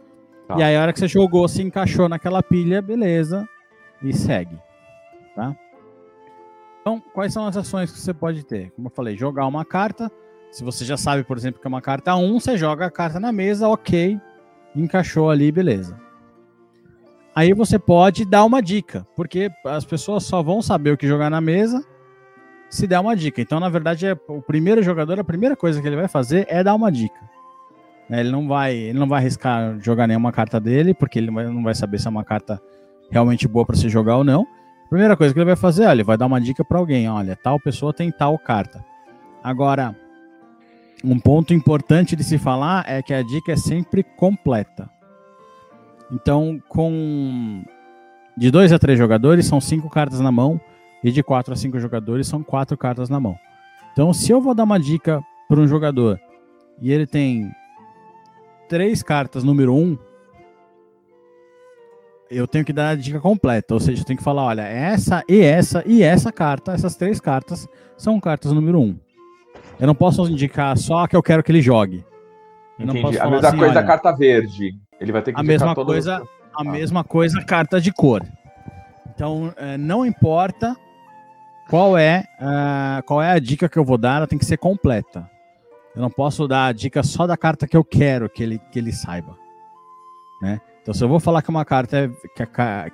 Tá. 0.47 0.55
E 0.59 0.63
aí 0.63 0.76
a 0.76 0.82
hora 0.82 0.93
que 0.93 0.99
você 0.99 1.07
jogou, 1.07 1.47
se 1.47 1.63
encaixou 1.63 2.07
naquela 2.07 2.43
pilha, 2.43 2.82
beleza, 2.82 3.47
e 4.03 4.13
segue. 4.13 4.57
Tá? 5.36 5.55
Então, 6.84 7.02
quais 7.14 7.32
são 7.32 7.48
as 7.48 7.56
ações 7.56 7.94
que 7.94 7.98
você 7.98 8.14
pode 8.14 8.46
ter? 8.46 8.70
Como 8.72 8.90
eu 8.90 8.92
falei, 8.92 9.16
jogar 9.16 9.48
uma 9.48 9.64
carta. 9.64 10.12
Se 10.52 10.66
você 10.66 10.84
já 10.84 10.98
sabe, 10.98 11.24
por 11.24 11.38
exemplo, 11.38 11.62
que 11.62 11.66
é 11.66 11.70
uma 11.70 11.82
carta 11.82 12.14
1, 12.14 12.40
você 12.42 12.58
joga 12.58 12.86
a 12.86 12.92
carta 12.92 13.22
na 13.22 13.32
mesa, 13.32 13.70
ok, 13.70 14.20
encaixou 14.76 15.30
ali, 15.30 15.50
beleza. 15.50 15.98
Aí 17.34 17.54
você 17.54 17.80
pode 17.80 18.26
dar 18.26 18.44
uma 18.44 18.62
dica, 18.62 19.08
porque 19.16 19.50
as 19.66 19.86
pessoas 19.86 20.26
só 20.26 20.44
vão 20.44 20.62
saber 20.62 20.92
o 20.92 20.98
que 20.98 21.08
jogar 21.08 21.30
na 21.30 21.40
mesa 21.40 21.84
se 22.70 22.86
der 22.86 23.00
uma 23.00 23.16
dica. 23.16 23.42
Então, 23.42 23.62
na 23.62 23.70
verdade, 23.70 24.06
é, 24.06 24.18
o 24.28 24.42
primeiro 24.42 24.84
jogador, 24.84 25.18
a 25.18 25.24
primeira 25.24 25.56
coisa 25.56 25.82
que 25.82 25.88
ele 25.88 25.96
vai 25.96 26.10
fazer 26.10 26.46
é 26.50 26.62
dar 26.62 26.76
uma 26.76 26.92
dica. 26.92 27.18
Né, 28.10 28.20
ele 28.20 28.30
não 28.30 28.46
vai, 28.46 28.76
ele 28.76 29.00
não 29.00 29.08
vai 29.08 29.22
arriscar 29.22 29.80
jogar 29.80 30.06
nenhuma 30.06 30.34
carta 30.34 30.60
dele, 30.60 30.94
porque 30.94 31.18
ele 31.18 31.32
não 31.32 31.64
vai 31.64 31.74
saber 31.74 31.98
se 31.98 32.08
é 32.08 32.10
uma 32.10 32.26
carta 32.26 32.62
realmente 33.10 33.48
boa 33.48 33.66
para 33.66 33.78
se 33.78 33.88
jogar 33.88 34.18
ou 34.18 34.24
não. 34.26 34.46
Primeira 34.94 35.18
coisa 35.18 35.34
que 35.34 35.39
ele 35.39 35.48
vai 35.48 35.56
fazer, 35.56 35.86
olha, 35.86 35.94
ele 35.94 36.04
vai 36.04 36.16
dar 36.16 36.28
uma 36.28 36.39
dica 36.39 36.64
para 36.64 36.78
alguém, 36.78 37.10
olha, 37.10 37.36
tal 37.36 37.60
pessoa 37.60 37.91
tem 37.91 38.12
tal 38.12 38.38
carta. 38.38 38.86
Agora, 39.44 39.96
um 41.04 41.20
ponto 41.20 41.52
importante 41.52 42.16
de 42.16 42.24
se 42.24 42.38
falar 42.38 42.86
é 42.88 43.02
que 43.02 43.12
a 43.12 43.24
dica 43.24 43.54
é 43.54 43.56
sempre 43.56 44.04
completa. 44.04 44.88
Então, 46.12 46.62
com 46.70 47.64
de 48.38 48.52
dois 48.52 48.72
a 48.72 48.78
três 48.78 49.00
jogadores, 49.00 49.48
são 49.48 49.60
cinco 49.60 49.89
cartas 49.89 50.20
na 50.20 50.32
mão. 50.32 50.62
E 51.04 51.12
de 51.12 51.24
quatro 51.24 51.56
a 51.56 51.58
cinco 51.58 51.80
jogadores, 51.80 52.28
são 52.28 52.44
quatro 52.44 52.78
cartas 52.78 53.10
na 53.10 53.20
mão. 53.20 53.36
Então, 53.94 54.14
se 54.14 54.32
eu 54.32 54.39
vou 54.39 54.54
dar 54.54 54.64
uma 54.64 54.80
dica 54.80 55.24
para 55.50 55.60
um 55.60 55.68
jogador 55.68 56.20
e 56.80 56.91
ele 56.91 57.08
tem 57.08 57.52
três 58.70 59.02
cartas 59.02 59.44
número 59.44 59.74
um, 59.74 59.98
eu 62.30 62.47
tenho 62.47 62.65
que 62.65 62.74
dar 62.74 62.89
a 62.89 62.95
dica 62.95 63.19
completa. 63.19 63.74
Ou 63.74 63.80
seja, 63.80 64.01
eu 64.01 64.05
tenho 64.05 64.17
que 64.17 64.24
falar: 64.24 64.43
olha, 64.43 64.61
essa 64.61 65.24
e 65.28 65.41
essa 65.41 65.84
e 65.86 66.03
essa 66.03 66.32
carta, 66.32 66.74
essas 66.74 66.95
três 66.95 67.19
cartas, 67.19 67.67
são 67.97 68.19
cartas 68.19 68.51
número 68.51 68.80
um. 68.80 68.97
Eu 69.80 69.88
não 69.88 69.95
posso 69.95 70.28
indicar 70.28 70.78
só 70.78 71.03
a 71.03 71.07
que 71.07 71.15
eu 71.15 71.24
quero 71.24 71.43
que 71.43 71.51
ele 71.51 71.61
jogue. 71.61 72.05
Eu 72.80 72.86
Entendi. 72.86 73.19
a 73.19 73.30
mesma 73.30 73.47
assim, 73.47 73.57
coisa 73.57 73.74
da 73.74 73.84
carta 73.84 74.11
verde. 74.11 74.71
Ele 74.99 75.11
vai 75.11 75.21
ter 75.21 75.34
que 75.34 75.39
a 75.39 75.43
mesma 75.43 75.76
coisa, 75.76 76.24
a 76.53 76.61
ah. 76.61 76.63
mesma 76.63 77.03
coisa 77.03 77.43
carta 77.43 77.80
de 77.80 77.91
cor. 77.91 78.24
Então, 79.13 79.53
é, 79.57 79.78
não 79.78 80.05
importa 80.05 80.76
qual 81.69 81.97
é, 81.97 82.24
uh, 82.39 83.03
qual 83.03 83.21
é 83.21 83.32
a 83.32 83.39
dica 83.39 83.69
que 83.69 83.78
eu 83.78 83.86
vou 83.86 83.97
dar, 83.97 84.17
ela 84.17 84.28
tem 84.28 84.39
que 84.39 84.45
ser 84.45 84.57
completa. 84.57 85.30
Eu 85.95 86.01
não 86.01 86.09
posso 86.09 86.47
dar 86.47 86.67
a 86.67 86.71
dica 86.71 87.03
só 87.03 87.28
da 87.28 87.38
carta 87.38 87.67
que 87.67 87.78
eu 87.78 87.84
quero 87.84 88.30
que 88.30 88.41
ele, 88.41 88.59
que 88.71 88.80
ele 88.80 88.91
saiba. 88.91 89.38
Né? 90.41 90.59
Então, 90.84 90.94
se 90.94 91.02
eu 91.02 91.08
vou 91.08 91.20
falar 91.20 91.42
que 91.42 91.50
uma 91.50 91.64
carta 91.64 91.98
é, 91.98 92.08
que, 92.36 92.46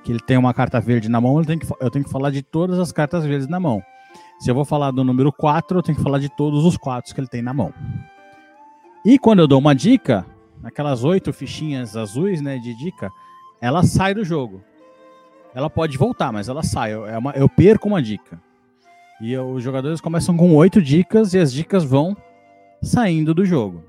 que, 0.03 0.11
ele 0.11 0.19
tem 0.19 0.37
uma 0.37 0.53
carta 0.53 0.79
verde 0.79 1.09
na 1.09 1.19
mão, 1.19 1.39
eu 1.39 1.45
tenho, 1.45 1.59
que, 1.59 1.67
eu 1.81 1.89
tenho 1.89 2.05
que 2.05 2.11
falar 2.11 2.29
de 2.29 2.43
todas 2.43 2.77
as 2.77 2.91
cartas 2.91 3.25
verdes 3.25 3.47
na 3.47 3.59
mão. 3.59 3.83
Se 4.39 4.49
eu 4.49 4.53
vou 4.53 4.63
falar 4.63 4.91
do 4.91 5.03
número 5.03 5.33
4, 5.33 5.79
eu 5.79 5.81
tenho 5.83 5.97
que 5.97 6.03
falar 6.03 6.19
de 6.19 6.29
todos 6.29 6.63
os 6.65 6.77
4 6.77 7.13
que 7.13 7.19
ele 7.19 7.27
tem 7.27 7.41
na 7.41 7.51
mão. 7.51 7.73
E 9.03 9.17
quando 9.17 9.39
eu 9.39 9.47
dou 9.47 9.57
uma 9.57 9.73
dica, 9.73 10.23
aquelas 10.63 11.03
oito 11.03 11.33
fichinhas 11.33 11.97
azuis, 11.97 12.41
né, 12.41 12.59
de 12.59 12.75
dica, 12.75 13.09
ela 13.59 13.81
sai 13.81 14.13
do 14.13 14.23
jogo. 14.23 14.61
Ela 15.55 15.69
pode 15.69 15.97
voltar, 15.97 16.31
mas 16.31 16.47
ela 16.47 16.61
sai. 16.61 16.91
É 16.93 17.17
uma, 17.17 17.31
eu 17.31 17.49
perco 17.49 17.87
uma 17.87 18.03
dica. 18.03 18.39
E 19.19 19.33
eu, 19.33 19.49
os 19.49 19.63
jogadores 19.63 19.99
começam 19.99 20.37
com 20.37 20.55
oito 20.55 20.79
dicas 20.79 21.33
e 21.33 21.39
as 21.39 21.51
dicas 21.51 21.83
vão 21.83 22.15
saindo 22.83 23.33
do 23.33 23.43
jogo. 23.43 23.83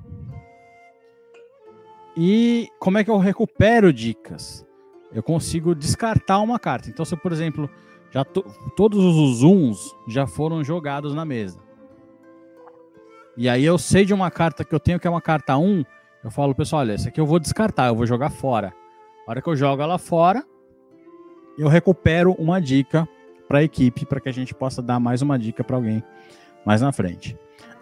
E 2.16 2.68
como 2.78 2.98
é 2.98 3.04
que 3.04 3.10
eu 3.10 3.18
recupero 3.18 3.92
dicas? 3.92 4.66
Eu 5.12 5.22
consigo 5.22 5.74
descartar 5.74 6.38
uma 6.40 6.58
carta. 6.58 6.88
Então, 6.88 7.04
se 7.04 7.16
por 7.16 7.32
exemplo, 7.32 7.68
já 8.10 8.24
to, 8.24 8.44
todos 8.76 9.04
os 9.04 9.38
zooms 9.38 9.94
já 10.08 10.26
foram 10.26 10.62
jogados 10.62 11.14
na 11.14 11.24
mesa. 11.24 11.58
E 13.36 13.48
aí 13.48 13.64
eu 13.64 13.78
sei 13.78 14.04
de 14.04 14.12
uma 14.12 14.30
carta 14.30 14.64
que 14.64 14.74
eu 14.74 14.80
tenho 14.80 14.98
que 15.00 15.06
é 15.06 15.10
uma 15.10 15.20
carta 15.20 15.56
1, 15.56 15.84
eu 16.22 16.30
falo, 16.30 16.54
pessoal, 16.54 16.80
olha, 16.80 16.92
essa 16.92 17.08
aqui 17.08 17.20
eu 17.20 17.26
vou 17.26 17.38
descartar, 17.38 17.88
eu 17.88 17.94
vou 17.94 18.06
jogar 18.06 18.30
fora. 18.30 18.74
A 19.26 19.30
hora 19.30 19.40
que 19.40 19.48
eu 19.48 19.56
jogo 19.56 19.82
ela 19.82 19.98
fora, 19.98 20.44
eu 21.56 21.68
recupero 21.68 22.32
uma 22.32 22.60
dica 22.60 23.08
para 23.48 23.58
a 23.58 23.62
equipe, 23.62 24.04
para 24.04 24.20
que 24.20 24.28
a 24.28 24.32
gente 24.32 24.54
possa 24.54 24.82
dar 24.82 25.00
mais 25.00 25.22
uma 25.22 25.38
dica 25.38 25.64
para 25.64 25.76
alguém 25.76 26.02
mais 26.64 26.80
na 26.80 26.92
frente. 26.92 27.36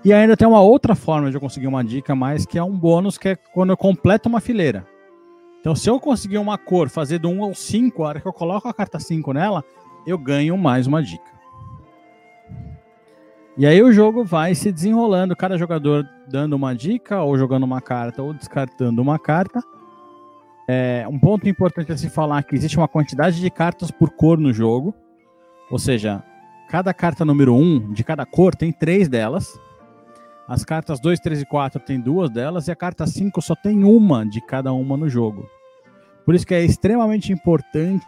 E 0.04 0.12
ainda 0.12 0.36
tem 0.36 0.46
uma 0.46 0.60
outra 0.60 0.94
forma 0.94 1.28
de 1.30 1.36
eu 1.36 1.40
conseguir 1.40 1.66
uma 1.66 1.82
dica 1.82 2.14
mais, 2.14 2.46
que 2.46 2.58
é 2.58 2.62
um 2.62 2.76
bônus, 2.76 3.18
que 3.18 3.30
é 3.30 3.36
quando 3.36 3.70
eu 3.70 3.76
completo 3.76 4.28
uma 4.28 4.40
fileira. 4.40 4.86
Então, 5.60 5.74
se 5.74 5.90
eu 5.90 5.98
conseguir 5.98 6.38
uma 6.38 6.56
cor, 6.56 6.88
fazer 6.88 7.18
do 7.18 7.28
1 7.28 7.42
ao 7.42 7.54
5, 7.54 8.04
a 8.04 8.08
hora 8.08 8.20
que 8.20 8.28
eu 8.28 8.32
coloco 8.32 8.68
a 8.68 8.74
carta 8.74 9.00
5 9.00 9.32
nela, 9.32 9.64
eu 10.06 10.16
ganho 10.16 10.56
mais 10.56 10.86
uma 10.86 11.02
dica. 11.02 11.38
E 13.56 13.66
aí 13.66 13.82
o 13.82 13.92
jogo 13.92 14.24
vai 14.24 14.54
se 14.54 14.70
desenrolando, 14.70 15.34
cada 15.34 15.58
jogador 15.58 16.08
dando 16.28 16.54
uma 16.54 16.76
dica, 16.76 17.20
ou 17.22 17.36
jogando 17.36 17.64
uma 17.64 17.80
carta, 17.80 18.22
ou 18.22 18.32
descartando 18.32 19.02
uma 19.02 19.18
carta. 19.18 19.60
é, 20.68 21.04
um 21.10 21.18
ponto 21.18 21.48
importante 21.48 21.90
a 21.90 21.96
se 21.96 22.08
falar 22.08 22.38
é 22.38 22.42
que 22.42 22.54
existe 22.54 22.76
uma 22.76 22.86
quantidade 22.86 23.40
de 23.40 23.50
cartas 23.50 23.90
por 23.90 24.10
cor 24.10 24.38
no 24.38 24.52
jogo. 24.52 24.94
Ou 25.70 25.78
seja, 25.78 26.22
cada 26.68 26.94
carta 26.94 27.24
número 27.24 27.52
1 27.54 27.60
um, 27.60 27.92
de 27.92 28.04
cada 28.04 28.24
cor 28.24 28.54
tem 28.54 28.70
três 28.70 29.08
delas. 29.08 29.58
As 30.48 30.64
cartas 30.64 30.98
2, 30.98 31.20
3 31.20 31.42
e 31.42 31.46
4 31.46 31.78
tem 31.80 32.00
duas 32.00 32.30
delas. 32.30 32.66
E 32.66 32.70
a 32.72 32.76
carta 32.76 33.06
5 33.06 33.40
só 33.42 33.54
tem 33.54 33.84
uma 33.84 34.24
de 34.24 34.40
cada 34.40 34.72
uma 34.72 34.96
no 34.96 35.08
jogo. 35.08 35.48
Por 36.24 36.34
isso 36.34 36.46
que 36.46 36.54
é 36.54 36.64
extremamente 36.64 37.32
importante 37.32 38.06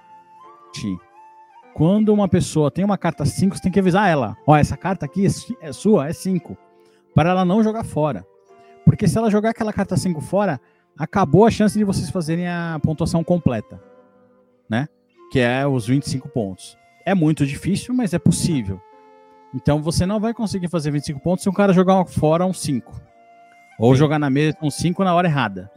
quando 1.75 2.13
uma 2.13 2.29
pessoa 2.29 2.71
tem 2.71 2.85
uma 2.85 2.99
carta 2.99 3.25
5, 3.25 3.57
você 3.57 3.63
tem 3.63 3.73
que 3.73 3.79
avisar 3.79 4.09
ela. 4.09 4.37
Ó, 4.47 4.57
essa 4.57 4.77
carta 4.77 5.07
aqui 5.07 5.27
é 5.61 5.73
sua, 5.73 6.09
é 6.09 6.13
5. 6.13 6.57
Para 7.15 7.31
ela 7.31 7.45
não 7.45 7.63
jogar 7.63 7.85
fora. 7.85 8.27
Porque 8.85 9.07
se 9.07 9.17
ela 9.17 9.31
jogar 9.31 9.51
aquela 9.51 9.73
carta 9.73 9.97
5 9.97 10.21
fora, 10.21 10.61
acabou 10.99 11.47
a 11.47 11.51
chance 11.51 11.79
de 11.79 11.85
vocês 11.85 12.11
fazerem 12.11 12.49
a 12.49 12.79
pontuação 12.83 13.23
completa, 13.23 13.83
né? 14.69 14.89
Que 15.31 15.39
é 15.39 15.67
os 15.67 15.87
25 15.87 16.29
pontos. 16.29 16.77
É 17.07 17.15
muito 17.15 17.47
difícil, 17.47 17.95
mas 17.95 18.13
é 18.13 18.19
possível. 18.19 18.81
Então 19.55 19.83
você 19.83 20.07
não 20.07 20.21
vai 20.21 20.33
conseguir 20.33 20.69
fazer 20.69 20.91
25 20.91 21.21
pontos 21.21 21.43
se 21.43 21.49
um 21.49 21.53
cara 21.53 21.73
jogar 21.73 22.05
fora 22.05 22.47
um 22.47 22.53
5. 22.53 22.93
Ou 23.79 23.95
Sim. 23.95 23.99
jogar 23.99 24.19
na 24.19 24.31
mesa 24.31 24.57
um 24.63 24.71
5 24.71 25.03
na 25.03 25.15
hora 25.15 25.27
errada. 25.27 25.71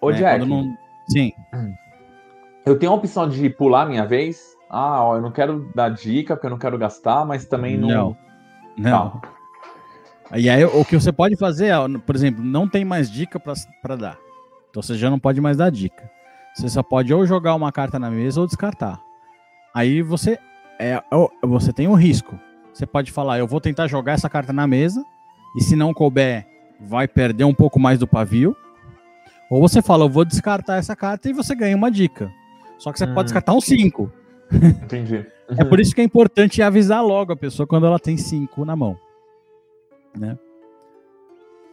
Ô, 0.00 0.10
né? 0.10 0.18
Jack. 0.18 0.44
Não... 0.44 0.76
Sim. 1.08 1.32
Eu 2.64 2.78
tenho 2.78 2.92
a 2.92 2.94
opção 2.94 3.28
de 3.28 3.50
pular 3.50 3.86
minha 3.86 4.06
vez? 4.06 4.56
Ah, 4.70 5.02
ó, 5.02 5.16
eu 5.16 5.20
não 5.20 5.32
quero 5.32 5.68
dar 5.74 5.88
dica, 5.88 6.36
porque 6.36 6.46
eu 6.46 6.50
não 6.50 6.58
quero 6.58 6.78
gastar, 6.78 7.26
mas 7.26 7.44
também 7.44 7.76
não. 7.76 7.88
Não. 7.88 8.16
não. 8.78 9.10
Tá. 9.10 9.20
E 10.34 10.48
aí, 10.48 10.64
o 10.64 10.84
que 10.84 10.94
você 10.94 11.12
pode 11.12 11.36
fazer, 11.36 11.66
é, 11.66 11.98
por 12.06 12.14
exemplo, 12.14 12.42
não 12.42 12.68
tem 12.68 12.84
mais 12.84 13.10
dica 13.10 13.38
para 13.38 13.96
dar. 13.96 14.16
Então 14.70 14.82
você 14.82 14.94
já 14.94 15.10
não 15.10 15.18
pode 15.18 15.40
mais 15.40 15.58
dar 15.58 15.70
dica. 15.70 16.10
Você 16.54 16.68
só 16.68 16.82
pode 16.82 17.12
ou 17.12 17.26
jogar 17.26 17.54
uma 17.54 17.70
carta 17.70 17.98
na 17.98 18.10
mesa 18.10 18.40
ou 18.40 18.46
descartar. 18.46 18.98
Aí 19.74 20.00
você 20.00 20.38
é, 20.78 20.92
é 20.92 21.02
você 21.46 21.72
tem 21.72 21.86
um 21.86 21.94
risco. 21.94 22.38
Você 22.72 22.86
pode 22.86 23.12
falar, 23.12 23.38
eu 23.38 23.46
vou 23.46 23.60
tentar 23.60 23.86
jogar 23.86 24.12
essa 24.12 24.28
carta 24.28 24.52
na 24.52 24.66
mesa 24.66 25.04
e 25.56 25.62
se 25.62 25.76
não 25.76 25.92
couber, 25.92 26.46
vai 26.80 27.06
perder 27.06 27.44
um 27.44 27.54
pouco 27.54 27.78
mais 27.78 27.98
do 27.98 28.06
pavio. 28.06 28.56
Ou 29.50 29.60
você 29.60 29.82
fala, 29.82 30.04
eu 30.04 30.08
vou 30.08 30.24
descartar 30.24 30.76
essa 30.76 30.96
carta 30.96 31.28
e 31.28 31.32
você 31.32 31.54
ganha 31.54 31.76
uma 31.76 31.90
dica. 31.90 32.32
Só 32.78 32.90
que 32.90 32.98
você 32.98 33.04
hum. 33.04 33.14
pode 33.14 33.26
descartar 33.26 33.52
um 33.52 33.60
5. 33.60 34.10
Entendi. 34.84 35.26
é 35.56 35.64
por 35.64 35.78
isso 35.78 35.94
que 35.94 36.00
é 36.00 36.04
importante 36.04 36.62
avisar 36.62 37.04
logo 37.04 37.32
a 37.32 37.36
pessoa 37.36 37.66
quando 37.66 37.86
ela 37.86 37.98
tem 37.98 38.16
5 38.16 38.64
na 38.64 38.74
mão. 38.74 38.98
Né? 40.16 40.38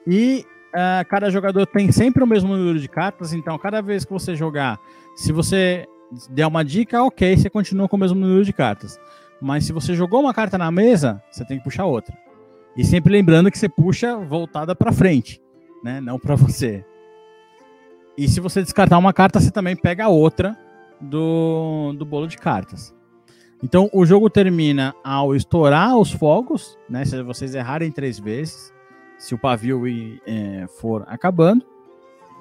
E 0.05 0.45
uh, 0.69 1.07
cada 1.07 1.29
jogador 1.29 1.65
tem 1.65 1.91
sempre 1.91 2.23
o 2.23 2.27
mesmo 2.27 2.55
número 2.55 2.79
de 2.79 2.87
cartas, 2.87 3.33
então 3.33 3.57
cada 3.57 3.81
vez 3.81 4.05
que 4.05 4.11
você 4.11 4.35
jogar, 4.35 4.79
se 5.15 5.31
você 5.31 5.87
der 6.29 6.47
uma 6.47 6.63
dica, 6.63 7.03
ok, 7.03 7.37
você 7.37 7.49
continua 7.49 7.87
com 7.87 7.95
o 7.95 7.99
mesmo 7.99 8.19
número 8.19 8.43
de 8.43 8.53
cartas. 8.53 8.99
Mas 9.41 9.65
se 9.65 9.73
você 9.73 9.93
jogou 9.93 10.21
uma 10.21 10.33
carta 10.33 10.57
na 10.57 10.71
mesa, 10.71 11.23
você 11.31 11.45
tem 11.45 11.57
que 11.57 11.63
puxar 11.63 11.85
outra. 11.85 12.17
E 12.75 12.83
sempre 12.83 13.11
lembrando 13.11 13.51
que 13.51 13.57
você 13.57 13.69
puxa 13.69 14.17
voltada 14.17 14.75
para 14.75 14.91
frente, 14.91 15.41
né? 15.83 15.99
Não 16.01 16.19
para 16.19 16.35
você. 16.35 16.85
E 18.17 18.27
se 18.27 18.39
você 18.39 18.61
descartar 18.61 18.97
uma 18.97 19.13
carta, 19.13 19.39
você 19.39 19.51
também 19.51 19.75
pega 19.75 20.05
a 20.05 20.09
outra 20.09 20.57
do, 20.99 21.93
do 21.97 22.05
bolo 22.05 22.27
de 22.27 22.37
cartas. 22.37 22.93
Então 23.63 23.89
o 23.93 24.05
jogo 24.05 24.29
termina 24.29 24.93
ao 25.03 25.35
estourar 25.35 25.97
os 25.97 26.11
fogos, 26.11 26.77
né? 26.89 27.05
Se 27.05 27.21
vocês 27.23 27.55
errarem 27.55 27.91
três 27.91 28.19
vezes, 28.19 28.73
se 29.17 29.33
o 29.33 29.37
pavio 29.37 29.83
é, 30.25 30.65
for 30.79 31.03
acabando, 31.07 31.65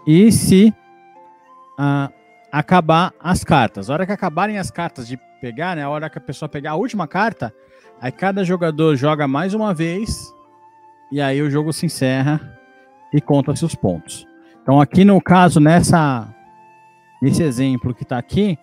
e 0.06 0.30
se 0.30 0.72
ah, 1.76 2.10
acabar 2.50 3.12
as 3.20 3.44
cartas. 3.44 3.88
A 3.88 3.92
hora 3.92 4.06
que 4.06 4.12
acabarem 4.12 4.58
as 4.58 4.70
cartas 4.70 5.06
de 5.06 5.18
pegar, 5.40 5.76
né? 5.76 5.82
A 5.82 5.88
hora 5.88 6.10
que 6.10 6.18
a 6.18 6.20
pessoa 6.20 6.48
pegar 6.48 6.72
a 6.72 6.76
última 6.76 7.06
carta, 7.06 7.52
aí 8.00 8.10
cada 8.10 8.44
jogador 8.44 8.96
joga 8.96 9.28
mais 9.28 9.54
uma 9.54 9.72
vez, 9.72 10.32
e 11.10 11.20
aí 11.20 11.40
o 11.40 11.50
jogo 11.50 11.72
se 11.72 11.86
encerra 11.86 12.58
e 13.12 13.20
conta-se 13.20 13.64
os 13.64 13.74
pontos. 13.74 14.26
Então 14.62 14.80
aqui 14.80 15.04
no 15.04 15.20
caso, 15.20 15.60
nessa 15.60 16.34
nesse 17.22 17.42
exemplo 17.42 17.94
que 17.94 18.02
está 18.02 18.18
aqui, 18.18 18.58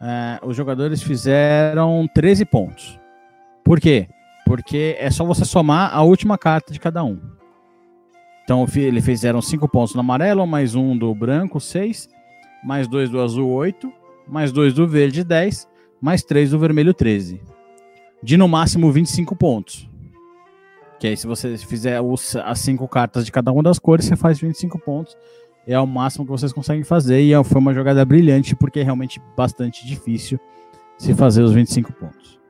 é, 0.00 0.38
os 0.42 0.56
jogadores 0.56 1.02
fizeram 1.02 2.08
13 2.14 2.44
pontos. 2.44 3.00
Por 3.64 3.80
quê? 3.80 4.08
Porque 4.44 4.96
é 4.98 5.10
só 5.10 5.24
você 5.24 5.44
somar 5.44 5.94
a 5.94 6.02
última 6.02 6.38
carta 6.38 6.72
de 6.72 6.78
cada 6.78 7.02
um. 7.02 7.20
Então 8.44 8.64
ele 8.76 9.00
fizeram 9.00 9.42
5 9.42 9.68
pontos 9.68 9.94
no 9.94 10.00
amarelo, 10.00 10.46
mais 10.46 10.76
um 10.76 10.96
do 10.96 11.12
branco, 11.12 11.58
6, 11.58 12.08
mais 12.64 12.88
dois 12.88 13.10
do 13.10 13.20
azul, 13.20 13.50
8, 13.50 13.92
mais 14.26 14.52
dois 14.52 14.72
do 14.74 14.86
verde, 14.86 15.22
10, 15.22 15.68
mais 16.00 16.22
três 16.22 16.50
do 16.50 16.58
vermelho, 16.58 16.92
13. 16.92 17.40
De 18.22 18.36
no 18.36 18.48
máximo 18.48 18.90
25 18.90 19.36
pontos. 19.36 19.88
Que 20.98 21.08
aí, 21.08 21.16
se 21.16 21.26
você 21.26 21.56
fizer 21.58 22.00
os, 22.00 22.36
as 22.36 22.58
cinco 22.60 22.88
cartas 22.88 23.24
de 23.24 23.32
cada 23.32 23.52
uma 23.52 23.62
das 23.62 23.78
cores, 23.78 24.06
você 24.06 24.16
faz 24.16 24.40
25 24.40 24.78
pontos. 24.78 25.16
É 25.66 25.78
o 25.78 25.86
máximo 25.86 26.24
que 26.24 26.30
vocês 26.30 26.52
conseguem 26.52 26.84
fazer. 26.84 27.20
E 27.22 27.32
é, 27.32 27.44
foi 27.44 27.60
uma 27.60 27.74
jogada 27.74 28.04
brilhante, 28.04 28.56
porque 28.56 28.80
é 28.80 28.82
realmente 28.82 29.20
bastante 29.36 29.86
difícil 29.86 30.38
se 30.96 31.12
fazer 31.14 31.42
os 31.42 31.52
25 31.52 31.92
pontos. 31.92 32.40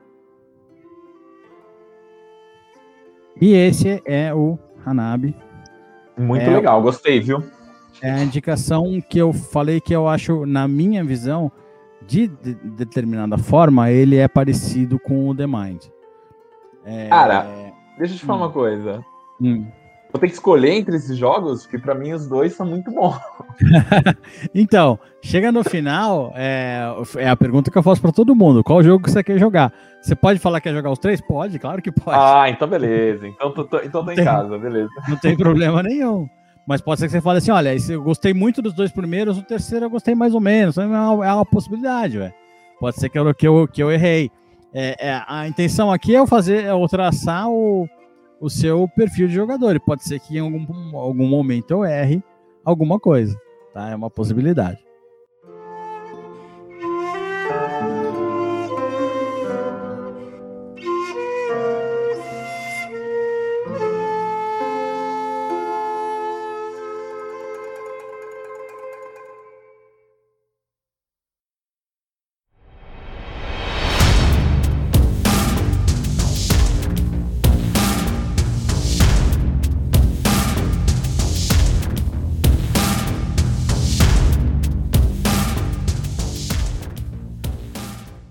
E 3.39 3.53
esse 3.53 4.01
é 4.05 4.33
o 4.33 4.57
Hanabi 4.85 5.35
muito 6.17 6.43
é, 6.43 6.49
legal, 6.49 6.81
gostei, 6.81 7.19
viu? 7.19 7.43
É 8.01 8.11
a 8.11 8.23
indicação 8.23 9.01
que 9.01 9.17
eu 9.17 9.33
falei 9.33 9.81
que 9.81 9.95
eu 9.95 10.07
acho, 10.07 10.45
na 10.45 10.67
minha 10.67 11.03
visão, 11.03 11.51
de, 12.05 12.27
de 12.27 12.53
determinada 12.53 13.37
forma, 13.37 13.91
ele 13.91 14.17
é 14.17 14.27
parecido 14.27 14.99
com 14.99 15.29
o 15.29 15.35
The 15.35 15.47
Mind. 15.47 15.83
É, 16.85 17.09
Cara, 17.09 17.47
deixa 17.97 18.13
eu 18.13 18.17
te 18.17 18.25
falar 18.25 18.39
hum. 18.39 18.43
uma 18.43 18.51
coisa. 18.51 19.05
Hum. 19.41 19.65
Vou 20.11 20.21
ter 20.21 20.27
que 20.27 20.33
escolher 20.33 20.71
entre 20.71 20.95
esses 20.95 21.17
jogos, 21.17 21.65
que 21.65 21.77
para 21.77 21.93
mim 21.93 22.13
os 22.13 22.27
dois 22.27 22.53
são 22.53 22.65
muito 22.65 22.89
bons. 22.91 23.19
então, 24.55 24.97
chega 25.21 25.51
no 25.51 25.63
final, 25.65 26.31
é, 26.33 26.81
é, 27.17 27.29
a 27.29 27.35
pergunta 27.35 27.69
que 27.69 27.77
eu 27.77 27.83
faço 27.83 28.01
para 28.01 28.13
todo 28.13 28.35
mundo: 28.35 28.63
qual 28.63 28.81
jogo 28.81 29.03
que 29.03 29.11
você 29.11 29.21
quer 29.21 29.37
jogar? 29.37 29.73
Você 30.01 30.15
pode 30.15 30.39
falar 30.39 30.61
que 30.61 30.69
quer 30.69 30.75
jogar 30.75 30.91
os 30.91 30.99
três? 30.99 31.19
Pode, 31.19 31.59
claro 31.59 31.81
que 31.81 31.91
pode. 31.91 32.17
Ah, 32.17 32.49
então 32.49 32.67
beleza. 32.67 33.27
Então 33.27 33.51
tô, 33.51 33.65
tô 33.65 33.79
então 33.79 34.05
tô 34.05 34.11
em 34.11 34.15
tem, 34.15 34.23
casa, 34.23 34.57
beleza. 34.57 34.89
Não 35.09 35.17
tem 35.17 35.35
problema 35.35 35.83
nenhum. 35.83 36.27
Mas 36.67 36.81
pode 36.81 36.99
ser 36.99 37.07
que 37.07 37.13
você 37.13 37.21
fale 37.21 37.37
assim: 37.37 37.51
olha, 37.51 37.73
eu 37.89 38.03
gostei 38.03 38.33
muito 38.33 38.61
dos 38.61 38.73
dois 38.73 38.91
primeiros, 38.91 39.37
o 39.37 39.41
terceiro 39.41 39.85
eu 39.85 39.89
gostei 39.89 40.13
mais 40.13 40.35
ou 40.35 40.41
menos. 40.41 40.77
É 40.77 40.85
uma, 40.85 41.25
é 41.25 41.33
uma 41.33 41.45
possibilidade, 41.45 42.17
velho. 42.17 42.33
Pode 42.77 42.97
ser 42.97 43.09
que 43.09 43.17
eu, 43.17 43.33
que 43.33 43.47
eu, 43.47 43.67
que 43.67 43.81
eu 43.81 43.89
errei. 43.89 44.29
É, 44.73 45.07
é, 45.07 45.23
a 45.25 45.47
intenção 45.47 45.91
aqui 45.91 46.13
é 46.13 46.19
eu 46.19 46.27
fazer, 46.27 46.65
é 46.65 46.71
eu 46.71 46.87
traçar 46.89 47.49
o, 47.49 47.87
o 48.39 48.49
seu 48.49 48.87
perfil 48.89 49.29
de 49.29 49.33
jogador. 49.33 49.75
E 49.77 49.79
pode 49.79 50.03
ser 50.03 50.19
que 50.19 50.37
em 50.37 50.41
algum, 50.41 50.97
algum 50.97 51.27
momento 51.27 51.71
eu 51.71 51.85
erre 51.85 52.21
alguma 52.65 52.99
coisa. 52.99 53.35
Tá? 53.73 53.89
É 53.89 53.95
uma 53.95 54.09
possibilidade. 54.09 54.86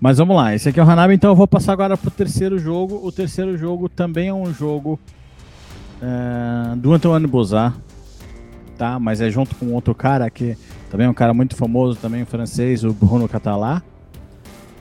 Mas 0.07 0.19
vamos 0.19 0.37
lá, 0.37 0.55
esse 0.55 0.69
aqui 0.69 0.79
é 0.79 0.83
o 0.85 0.89
Hanabi, 0.89 1.15
então 1.15 1.31
eu 1.31 1.35
vou 1.35 1.45
passar 1.45 1.73
agora 1.73 1.97
pro 1.97 2.09
terceiro 2.09 2.57
jogo. 2.57 3.05
O 3.05 3.11
terceiro 3.11 3.57
jogo 3.57 3.89
também 3.89 4.29
é 4.29 4.33
um 4.33 4.53
jogo 4.53 4.97
uh, 6.01 6.77
do 6.77 6.93
Antoine 6.93 7.27
Bozar, 7.27 7.75
tá? 8.77 8.97
Mas 9.01 9.19
é 9.19 9.29
junto 9.29 9.53
com 9.55 9.73
outro 9.73 9.93
cara 9.93 10.29
que 10.29 10.57
também 10.89 11.07
é 11.07 11.09
um 11.09 11.13
cara 11.13 11.33
muito 11.33 11.57
famoso, 11.57 11.99
também 11.99 12.23
francês, 12.23 12.85
o 12.85 12.93
Bruno 12.93 13.27
Catalá. 13.27 13.83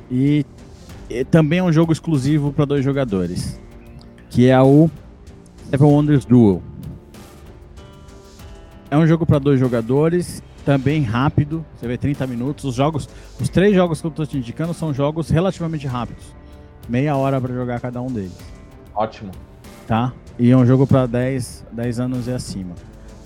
E, 0.08 0.46
e 1.10 1.24
também 1.24 1.58
é 1.58 1.62
um 1.64 1.72
jogo 1.72 1.90
exclusivo 1.90 2.52
para 2.52 2.64
dois 2.64 2.84
jogadores, 2.84 3.60
que 4.30 4.48
é 4.48 4.62
o 4.62 4.88
Seven 5.68 5.88
Wonders 5.88 6.24
Duel. 6.24 6.62
É 8.88 8.96
um 8.96 9.08
jogo 9.08 9.26
para 9.26 9.40
dois 9.40 9.58
jogadores 9.58 10.40
também 10.66 11.00
rápido, 11.00 11.64
você 11.76 11.86
vê 11.86 11.96
30 11.96 12.26
minutos. 12.26 12.64
Os 12.64 12.74
jogos, 12.74 13.08
os 13.40 13.48
três 13.48 13.72
jogos 13.72 14.00
que 14.00 14.06
eu 14.08 14.10
estou 14.10 14.26
te 14.26 14.36
indicando 14.36 14.74
são 14.74 14.92
jogos 14.92 15.30
relativamente 15.30 15.86
rápidos. 15.86 16.34
Meia 16.88 17.16
hora 17.16 17.40
para 17.40 17.54
jogar 17.54 17.80
cada 17.80 18.02
um 18.02 18.08
deles. 18.08 18.36
Ótimo. 18.92 19.30
Tá? 19.86 20.12
E 20.36 20.50
é 20.50 20.56
um 20.56 20.66
jogo 20.66 20.84
para 20.84 21.06
10, 21.06 21.66
10 21.70 22.00
anos 22.00 22.26
e 22.26 22.32
acima. 22.32 22.74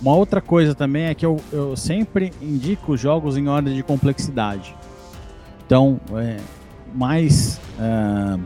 Uma 0.03 0.15
outra 0.15 0.43
coisa 0.43 0.75
também 0.75 1.05
é 1.05 1.15
que 1.15 1.25
eu, 1.25 1.39
eu 1.51 1.75
sempre 1.77 2.31
indico 2.43 2.95
jogos 2.95 3.39
em 3.39 3.49
ordem 3.49 3.75
de 3.75 3.83
complexidade. 3.83 4.77
Então, 5.65 5.99
é, 6.17 6.37
mais, 6.95 7.59
uh, 7.79 8.39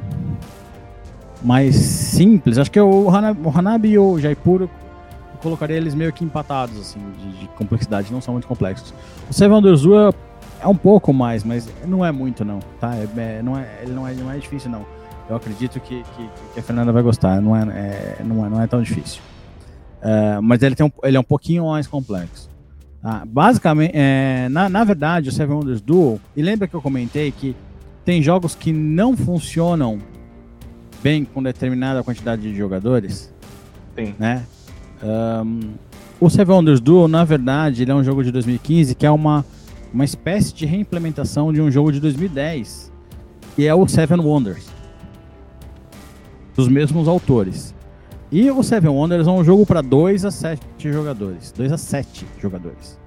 mais 1.42 1.74
simples. 1.74 2.59
Acho 2.59 2.70
que 2.70 2.80
o 2.80 3.11
Hanabi, 3.11 3.40
o 3.45 3.59
Hanabi 3.59 3.88
e 3.90 3.99
o 3.99 4.20
Jaipur 4.20 4.62
eu 4.62 4.70
colocaria 5.45 5.76
eles 5.76 5.95
meio 5.95 6.12
que 6.12 6.24
empatados, 6.24 6.80
assim, 6.80 6.99
de, 7.20 7.40
de 7.40 7.49
complexidade, 7.49 8.11
não 8.11 8.20
são 8.20 8.32
muito 8.32 8.49
complexos. 8.49 8.92
O 9.30 9.32
Seven 9.32 9.57
Wonders 9.57 9.82
Duel 9.82 10.14
é 10.61 10.66
um 10.66 10.74
pouco 10.74 11.12
mais, 11.12 11.45
mas 11.45 11.68
não 11.86 12.05
é 12.05 12.11
muito, 12.11 12.45
não, 12.45 12.59
tá? 12.80 12.95
É, 12.97 13.07
é, 13.20 13.42
não, 13.42 13.59
é, 13.59 13.68
ele 13.82 13.92
não 13.92 14.09
é, 14.09 14.14
não 14.14 14.30
é 14.30 14.38
difícil, 14.38 14.70
não. 14.70 14.86
Eu 15.28 15.36
acredito 15.36 15.78
que, 15.80 16.03
que, 16.03 16.28
que 16.55 16.61
a 16.61 16.62
Fernanda 16.62 16.90
vai 16.90 17.03
gostar, 17.03 17.40
não 17.40 17.55
é, 17.55 17.62
é, 17.62 18.16
não 18.24 18.45
é, 18.45 18.49
não 18.49 18.62
é 18.62 18.66
tão 18.66 18.82
difícil. 18.82 19.20
Uh, 20.03 20.42
mas 20.42 20.62
ele, 20.62 20.74
tem 20.74 20.86
um, 20.86 20.90
ele 21.03 21.16
é 21.16 21.20
um 21.20 21.24
pouquinho 21.24 21.66
mais 21.66 21.86
complexo. 21.86 22.51
Tá? 23.03 23.22
Basicamente, 23.26 23.92
é, 23.95 24.49
na, 24.51 24.68
na 24.68 24.82
verdade, 24.82 25.28
o 25.28 25.32
Seven 25.32 25.57
Wonders 25.57 25.80
Duel, 25.82 26.18
e 26.34 26.42
lembra 26.42 26.66
que 26.66 26.74
eu 26.74 26.80
comentei 26.80 27.30
que 27.30 27.55
tem 28.05 28.22
jogos 28.22 28.55
que 28.55 28.72
não 28.72 29.16
funcionam 29.16 29.99
bem 31.03 31.24
com 31.24 31.42
determinada 31.42 32.03
quantidade 32.03 32.42
de 32.42 32.57
jogadores? 32.57 33.32
Sim. 33.95 34.14
Né? 34.18 34.45
Um, 35.05 35.75
o 36.19 36.31
Seven 36.31 36.57
Wonders 36.57 36.81
Duel, 36.81 37.07
na 37.07 37.25
verdade, 37.25 37.83
ele 37.83 37.91
é 37.91 37.95
um 37.95 38.03
jogo 38.03 38.25
de 38.25 38.33
2015 38.33 38.95
que 38.95 39.05
é 39.05 39.11
uma, 39.11 39.45
uma 39.93 40.05
espécie 40.05 40.55
de 40.55 40.65
reimplementação 40.65 41.53
de 41.53 41.61
um 41.61 41.71
jogo 41.71 41.93
de 41.93 42.01
2010, 42.01 42.91
que 43.55 43.67
é 43.67 43.75
o 43.75 43.87
Seven 43.87 44.21
Wonders, 44.21 44.67
dos 46.57 46.69
mesmos 46.69 47.07
autores. 47.07 47.75
E 48.33 48.51
o 48.51 48.63
Seven 48.63 48.91
Wonders 48.91 49.27
é 49.27 49.31
um 49.31 49.45
jogo 49.45 49.67
para 49.67 49.83
2 49.83 50.25
a 50.25 50.31
7 50.31 50.61
jogadores. 50.91 51.53
2 51.53 51.73
a 51.73 51.79
7 51.79 52.27
jogadores. 52.41 52.99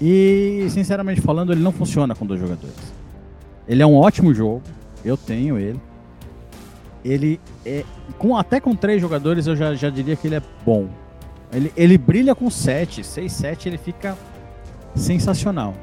E, 0.00 0.66
sinceramente 0.70 1.20
falando, 1.20 1.52
ele 1.52 1.62
não 1.62 1.70
funciona 1.70 2.14
com 2.14 2.26
dois 2.26 2.40
jogadores. 2.40 2.92
Ele 3.68 3.82
é 3.82 3.86
um 3.86 3.94
ótimo 3.94 4.34
jogo. 4.34 4.62
Eu 5.04 5.16
tenho 5.16 5.58
ele. 5.58 5.80
Ele 7.04 7.40
é. 7.66 7.84
Com, 8.18 8.36
até 8.36 8.60
com 8.60 8.74
três 8.74 9.00
jogadores 9.00 9.46
eu 9.46 9.54
já, 9.54 9.74
já 9.74 9.90
diria 9.90 10.16
que 10.16 10.26
ele 10.26 10.36
é 10.36 10.42
bom. 10.64 10.88
Ele, 11.52 11.72
ele 11.76 11.98
brilha 11.98 12.34
com 12.34 12.50
7. 12.50 13.04
6, 13.04 13.32
7 13.32 13.68
ele 13.68 13.78
fica 13.78 14.16
sensacional. 14.94 15.74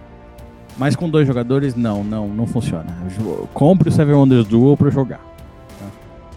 Mas 0.78 0.95
com 0.95 1.09
dois 1.09 1.28
jogadores, 1.28 1.76
não, 1.76 2.03
não, 2.03 2.28
não 2.28 2.47
funciona. 2.47 2.97
Compre 3.53 3.89
o 3.89 3.91
Seven 3.91 4.15
Wonders 4.15 4.47
Duel 4.47 4.76
para 4.76 4.89
jogar. 4.89 5.22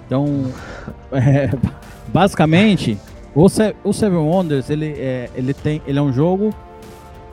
Então, 0.06 0.26
é, 1.12 1.50
basicamente, 2.08 2.98
o, 3.34 3.48
Se 3.48 3.74
o 3.82 3.92
Seven 3.92 4.18
Wonders 4.18 4.70
ele 4.70 4.92
é, 4.98 5.30
ele, 5.34 5.54
tem, 5.54 5.82
ele 5.86 5.98
é 5.98 6.02
um 6.02 6.12
jogo 6.12 6.54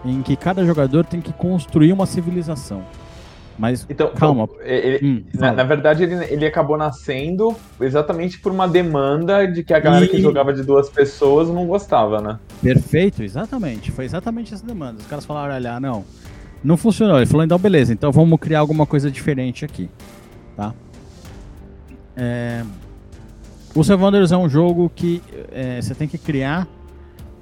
em 0.04 0.22
que 0.22 0.36
cada 0.36 0.66
jogador 0.66 1.06
tem 1.06 1.22
que 1.22 1.32
construir 1.34 1.94
uma 1.94 2.06
civilização. 2.06 2.84
Mas 3.62 3.86
então, 3.88 4.10
calma. 4.16 4.50
Ele, 4.64 5.08
hum, 5.08 5.24
na, 5.36 5.52
na, 5.52 5.64
verdade, 5.64 6.02
ele, 6.02 6.16
ele 6.34 6.48
acabou 6.48 6.76
nascendo 6.76 7.56
exatamente 7.80 8.40
por 8.40 8.52
uma 8.52 8.68
demanda 8.68 9.46
de 9.46 9.64
que 9.64 9.72
a 9.72 9.80
galera 9.80 10.04
e... 10.04 10.08
que 10.08 10.20
jogava 10.20 10.52
de 10.52 10.64
duas 10.64 10.90
pessoas 10.90 11.48
não 11.48 11.68
gostava, 11.68 12.20
né? 12.20 12.40
Perfeito, 12.60 13.22
exatamente. 13.22 13.92
Foi 13.92 14.04
exatamente 14.04 14.52
essa 14.52 14.66
demanda. 14.66 14.98
Os 15.00 15.06
caras 15.06 15.26
falaram, 15.26 15.54
olha, 15.54 15.80
não, 15.80 16.04
não 16.64 16.76
funcionou. 16.76 17.18
Ele 17.18 17.28
falou, 17.28 17.46
então 17.46 17.60
beleza, 17.60 17.94
então 17.94 18.12
vamos 18.12 18.40
criar 18.40 18.62
alguma 18.62 18.88
coisa 18.88 19.12
diferente 19.12 19.64
aqui, 19.64 19.88
tá? 20.58 20.74
É... 22.18 22.64
O 23.76 23.84
Seven 23.84 24.08
é 24.08 24.38
um 24.38 24.50
jogo 24.50 24.92
que 24.96 25.22
é, 25.52 25.80
você 25.80 25.94
tem 25.94 26.08
que 26.08 26.18
criar 26.18 26.68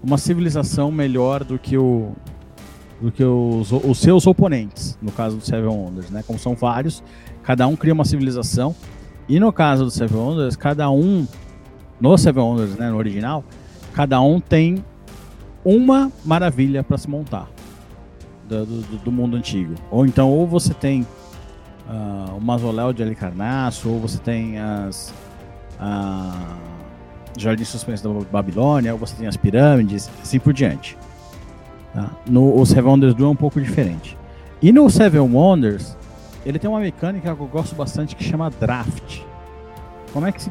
uma 0.04 0.18
civilização 0.18 0.92
melhor 0.92 1.46
do 1.46 1.58
que 1.58 1.78
o 1.78 2.12
do 3.02 3.12
que 3.12 3.24
os, 3.24 3.72
os 3.72 3.98
seus 4.00 4.28
oponentes, 4.28 4.98
no 5.02 5.12
caso 5.12 5.38
do 5.38 5.46
Seven 5.46 5.70
Wonders, 5.70 6.10
né? 6.10 6.24
Como 6.26 6.38
são 6.38 6.56
vários, 6.56 7.04
cada 7.44 7.68
um 7.68 7.76
cria 7.76 7.94
uma 7.94 8.06
civilização. 8.06 8.76
E 9.28 9.40
no 9.40 9.54
caso 9.54 9.86
do 9.86 9.92
Seven 9.92 10.18
Wonders, 10.18 10.56
cada 10.56 10.90
um 10.90 11.28
no 12.00 12.18
Seven 12.18 12.44
Wonders, 12.44 12.76
né, 12.76 12.90
no 12.90 12.98
original, 12.98 13.44
cada 13.94 14.20
um 14.22 14.40
tem 14.40 14.84
uma 15.64 16.12
maravilha 16.26 16.84
para 16.84 16.98
se 16.98 17.10
montar 17.10 17.48
do, 18.48 18.66
do, 18.66 18.98
do, 18.98 19.12
mundo 19.12 19.38
antigo. 19.38 19.76
Ou 19.92 20.06
então, 20.06 20.32
ou 20.32 20.48
você 20.48 20.74
tem 20.74 21.02
uh, 21.02 22.36
o 22.36 22.42
mausoléu 22.42 22.92
de 22.92 23.04
Alicarnasso, 23.04 23.90
ou 23.90 24.00
você 24.00 24.18
tem 24.18 24.58
as 24.58 25.14
uh, 25.80 26.58
Jardins 27.38 27.68
Suspensos 27.68 28.02
da 28.02 28.10
Babilônia, 28.32 28.94
ou 28.94 29.00
você 29.00 29.16
tem 29.16 29.28
as 29.28 29.38
pirâmides, 29.38 30.10
assim 30.22 30.40
por 30.40 30.54
diante. 30.54 30.98
Tá? 31.94 32.10
No 32.28 32.60
o 32.60 32.66
Seven 32.66 32.92
Wonders 32.92 33.14
Duel 33.14 33.30
é 33.30 33.32
um 33.32 33.36
pouco 33.36 33.60
diferente. 33.60 34.18
E 34.62 34.72
no 34.72 34.90
Seven 34.90 35.22
Wonders, 35.22 35.98
ele 36.46 36.60
tem 36.60 36.70
uma 36.70 36.80
mecânica 36.80 37.36
que 37.36 37.42
eu 37.42 37.48
gosto 37.48 37.76
bastante 37.76 38.16
que 38.16 38.24
chama 38.24 38.50
Draft. 38.50 39.22
Como 40.12 40.26
é 40.26 40.32
que, 40.32 40.50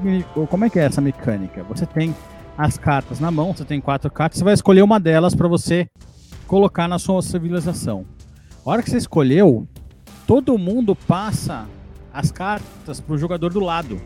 como 0.48 0.64
é, 0.64 0.70
que 0.70 0.78
é 0.78 0.84
essa 0.84 1.00
mecânica? 1.00 1.64
Você 1.64 1.84
tem 1.84 2.14
as 2.56 2.78
cartas 2.78 3.20
na 3.20 3.30
mão, 3.30 3.52
você 3.52 3.64
tem 3.64 3.80
quatro 3.80 4.10
cartas, 4.10 4.38
você 4.38 4.44
vai 4.44 4.54
escolher 4.54 4.82
uma 4.82 5.00
delas 5.00 5.34
para 5.34 5.48
você 5.48 5.88
colocar 6.46 6.88
na 6.88 6.98
sua 6.98 7.20
civilização. 7.22 8.04
A 8.64 8.70
hora 8.70 8.82
que 8.82 8.90
você 8.90 8.96
escolheu, 8.96 9.66
todo 10.26 10.56
mundo 10.58 10.94
passa 10.94 11.66
as 12.12 12.30
cartas 12.30 13.00
pro 13.00 13.18
jogador 13.18 13.52
do 13.52 13.60
lado. 13.60 14.00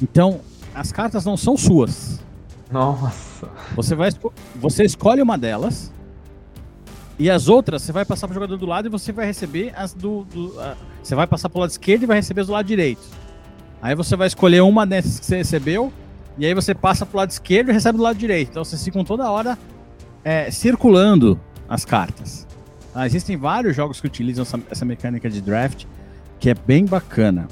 Então, 0.00 0.40
as 0.74 0.92
cartas 0.92 1.24
não 1.24 1.36
são 1.36 1.56
suas. 1.56 2.20
Nossa. 2.70 3.48
Você 3.74 3.94
vai 3.94 4.10
você 4.56 4.84
escolhe 4.84 5.22
uma 5.22 5.38
delas 5.38 5.92
e 7.18 7.30
as 7.30 7.48
outras 7.48 7.82
você 7.82 7.92
vai 7.92 8.04
passar 8.04 8.26
pro 8.26 8.34
jogador 8.34 8.56
do 8.56 8.66
lado 8.66 8.86
e 8.86 8.90
você 8.90 9.12
vai 9.12 9.26
receber 9.26 9.72
as 9.74 9.94
do, 9.94 10.24
do 10.24 10.48
uh, 10.48 10.76
você 11.02 11.14
vai 11.14 11.26
passar 11.26 11.48
pro 11.48 11.60
lado 11.60 11.70
esquerdo 11.70 12.02
e 12.02 12.06
vai 12.06 12.16
receber 12.16 12.42
as 12.42 12.46
do 12.46 12.52
lado 12.52 12.66
direito. 12.66 13.02
Aí 13.80 13.94
você 13.94 14.16
vai 14.16 14.26
escolher 14.26 14.60
uma 14.60 14.86
dessas 14.86 15.18
que 15.18 15.26
você 15.26 15.36
recebeu 15.38 15.92
e 16.36 16.46
aí 16.46 16.54
você 16.54 16.74
passa 16.74 17.06
pro 17.06 17.18
lado 17.18 17.30
esquerdo 17.30 17.70
e 17.70 17.72
recebe 17.72 17.96
do 17.96 18.04
lado 18.04 18.18
direito. 18.18 18.50
Então 18.50 18.64
vocês 18.64 18.84
ficam 18.84 19.04
toda 19.04 19.30
hora 19.30 19.58
é, 20.22 20.50
circulando 20.50 21.40
as 21.68 21.84
cartas. 21.84 22.46
Ah, 22.94 23.06
existem 23.06 23.36
vários 23.36 23.76
jogos 23.76 24.00
que 24.00 24.06
utilizam 24.06 24.42
essa, 24.42 24.60
essa 24.70 24.84
mecânica 24.84 25.30
de 25.30 25.40
draft, 25.40 25.84
que 26.38 26.50
é 26.50 26.54
bem 26.54 26.84
bacana. 26.84 27.48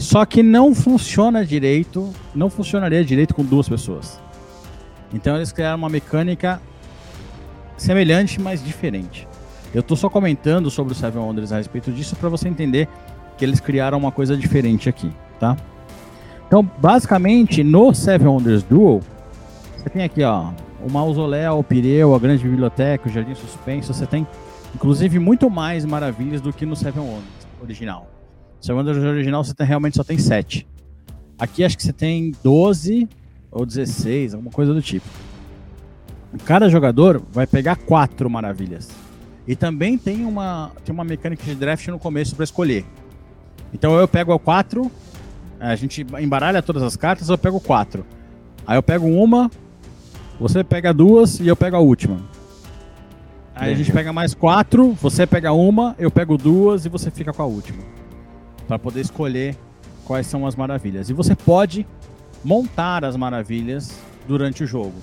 Só 0.00 0.24
que 0.24 0.42
não 0.42 0.74
funciona 0.74 1.44
direito, 1.44 2.10
não 2.34 2.48
funcionaria 2.48 3.04
direito 3.04 3.34
com 3.34 3.44
duas 3.44 3.68
pessoas. 3.68 4.18
Então 5.12 5.36
eles 5.36 5.52
criaram 5.52 5.76
uma 5.76 5.90
mecânica 5.90 6.58
semelhante, 7.76 8.40
mas 8.40 8.64
diferente. 8.64 9.28
Eu 9.74 9.82
tô 9.82 9.94
só 9.94 10.08
comentando 10.08 10.70
sobre 10.70 10.94
o 10.94 10.96
Seven 10.96 11.20
Wonders 11.20 11.52
a 11.52 11.58
respeito 11.58 11.92
disso 11.92 12.16
para 12.16 12.30
você 12.30 12.48
entender 12.48 12.88
que 13.36 13.44
eles 13.44 13.60
criaram 13.60 13.98
uma 13.98 14.10
coisa 14.10 14.34
diferente 14.38 14.88
aqui, 14.88 15.12
tá? 15.38 15.54
Então, 16.46 16.62
basicamente, 16.78 17.62
no 17.62 17.92
Seven 17.92 18.26
Wonders 18.26 18.62
Duel, 18.62 19.02
você 19.76 19.90
tem 19.90 20.02
aqui, 20.02 20.22
ó, 20.22 20.50
o 20.82 20.90
mausoléu, 20.90 21.58
o 21.58 21.62
pireu, 21.62 22.14
a 22.14 22.18
grande 22.18 22.42
biblioteca, 22.42 23.06
o 23.06 23.12
jardim 23.12 23.34
suspenso, 23.34 23.92
você 23.92 24.06
tem 24.06 24.26
inclusive 24.74 25.18
muito 25.18 25.50
mais 25.50 25.84
maravilhas 25.84 26.40
do 26.40 26.54
que 26.54 26.64
no 26.64 26.74
Seven 26.74 27.02
Wonders 27.02 27.46
original. 27.62 28.08
Wonders 28.68 28.98
original 28.98 29.42
você 29.42 29.54
tem, 29.54 29.66
realmente 29.66 29.96
só 29.96 30.04
tem 30.04 30.18
7. 30.18 30.66
Aqui 31.38 31.64
acho 31.64 31.76
que 31.76 31.82
você 31.82 31.92
tem 31.92 32.32
12 32.44 33.08
ou 33.50 33.64
16, 33.64 34.34
alguma 34.34 34.52
coisa 34.52 34.74
do 34.74 34.82
tipo. 34.82 35.06
Cada 36.44 36.68
jogador 36.68 37.22
vai 37.32 37.46
pegar 37.46 37.76
quatro 37.76 38.28
maravilhas. 38.28 38.90
E 39.46 39.56
também 39.56 39.96
tem 39.96 40.24
uma, 40.24 40.70
tem 40.84 40.94
uma 40.94 41.02
mecânica 41.02 41.42
de 41.42 41.54
draft 41.54 41.88
no 41.88 41.98
começo 41.98 42.36
para 42.36 42.44
escolher. 42.44 42.84
Então 43.72 43.98
eu 43.98 44.06
pego 44.06 44.32
a 44.32 44.38
quatro, 44.38 44.90
a 45.58 45.74
gente 45.74 46.06
embaralha 46.20 46.62
todas 46.62 46.82
as 46.82 46.96
cartas, 46.96 47.28
eu 47.28 47.38
pego 47.38 47.58
quatro. 47.58 48.04
Aí 48.66 48.76
eu 48.76 48.82
pego 48.82 49.06
uma, 49.06 49.50
você 50.38 50.62
pega 50.62 50.92
duas 50.92 51.40
e 51.40 51.48
eu 51.48 51.56
pego 51.56 51.76
a 51.76 51.80
última. 51.80 52.20
Aí 53.54 53.72
a 53.72 53.76
gente 53.76 53.92
pega 53.92 54.12
mais 54.12 54.34
quatro, 54.34 54.92
você 54.92 55.26
pega 55.26 55.52
uma, 55.52 55.94
eu 55.98 56.10
pego 56.10 56.38
duas 56.38 56.86
e 56.86 56.88
você 56.88 57.10
fica 57.10 57.32
com 57.32 57.42
a 57.42 57.46
última. 57.46 57.82
Para 58.70 58.78
poder 58.78 59.00
escolher 59.00 59.56
quais 60.04 60.28
são 60.28 60.46
as 60.46 60.54
maravilhas. 60.54 61.10
E 61.10 61.12
você 61.12 61.34
pode 61.34 61.84
montar 62.44 63.04
as 63.04 63.16
maravilhas 63.16 63.98
durante 64.28 64.62
o 64.62 64.66
jogo. 64.66 64.94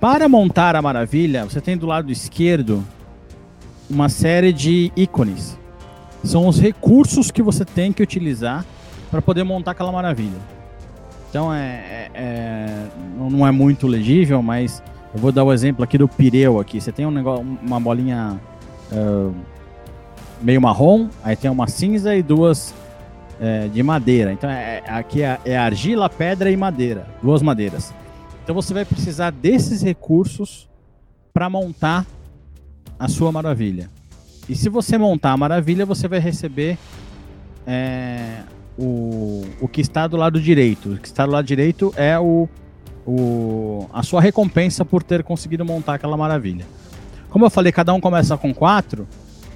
Para 0.00 0.30
montar 0.30 0.74
a 0.74 0.80
maravilha, 0.80 1.44
você 1.44 1.60
tem 1.60 1.76
do 1.76 1.84
lado 1.84 2.10
esquerdo 2.10 2.82
uma 3.90 4.08
série 4.08 4.50
de 4.50 4.90
ícones. 4.96 5.58
São 6.24 6.48
os 6.48 6.58
recursos 6.58 7.30
que 7.30 7.42
você 7.42 7.66
tem 7.66 7.92
que 7.92 8.02
utilizar 8.02 8.64
para 9.10 9.20
poder 9.20 9.44
montar 9.44 9.72
aquela 9.72 9.92
maravilha. 9.92 10.40
Então 11.28 11.52
é, 11.52 11.58
é, 11.66 12.10
é, 12.14 12.86
não 13.30 13.46
é 13.46 13.50
muito 13.50 13.86
legível, 13.86 14.42
mas 14.42 14.82
eu 15.14 15.20
vou 15.20 15.30
dar 15.30 15.44
o 15.44 15.52
exemplo 15.52 15.84
aqui 15.84 15.98
do 15.98 16.08
pireu 16.08 16.58
aqui. 16.58 16.80
Você 16.80 16.92
tem 16.92 17.04
um 17.04 17.10
negócio, 17.10 17.44
uma 17.60 17.78
bolinha 17.78 18.40
uh, 18.90 19.34
meio 20.40 20.60
marrom, 20.60 21.08
aí 21.22 21.36
tem 21.36 21.50
uma 21.50 21.66
cinza 21.66 22.14
e 22.14 22.22
duas 22.22 22.74
uh, 23.40 23.68
de 23.68 23.82
madeira. 23.82 24.32
Então 24.32 24.48
é, 24.48 24.82
aqui 24.86 25.22
é, 25.22 25.38
é, 25.44 25.56
argila, 25.56 26.08
pedra 26.08 26.50
e 26.50 26.56
madeira, 26.56 27.06
duas 27.22 27.42
madeiras. 27.42 27.92
Então 28.42 28.54
você 28.54 28.72
vai 28.72 28.84
precisar 28.84 29.30
desses 29.30 29.82
recursos 29.82 30.68
para 31.32 31.48
montar 31.48 32.06
a 32.98 33.08
sua 33.08 33.30
maravilha. 33.30 33.90
E 34.48 34.54
se 34.54 34.68
você 34.68 34.96
montar 34.96 35.32
a 35.32 35.36
maravilha, 35.36 35.84
você 35.84 36.08
vai 36.08 36.18
receber 36.18 36.78
é, 37.66 38.40
o, 38.78 39.44
o 39.60 39.68
que 39.68 39.82
está 39.82 40.06
do 40.06 40.16
lado 40.16 40.40
direito. 40.40 40.94
O 40.94 40.98
que 40.98 41.06
está 41.06 41.26
do 41.26 41.32
lado 41.32 41.44
direito 41.44 41.92
é 41.96 42.18
o, 42.18 42.48
o, 43.06 43.86
a 43.92 44.02
sua 44.02 44.20
recompensa 44.20 44.84
por 44.84 45.02
ter 45.02 45.22
conseguido 45.22 45.64
montar 45.64 45.94
aquela 45.94 46.16
maravilha. 46.16 46.64
Como 47.28 47.44
eu 47.44 47.50
falei, 47.50 47.70
cada 47.70 47.92
um 47.92 48.00
começa 48.00 48.38
com 48.38 48.54
quatro, 48.54 49.06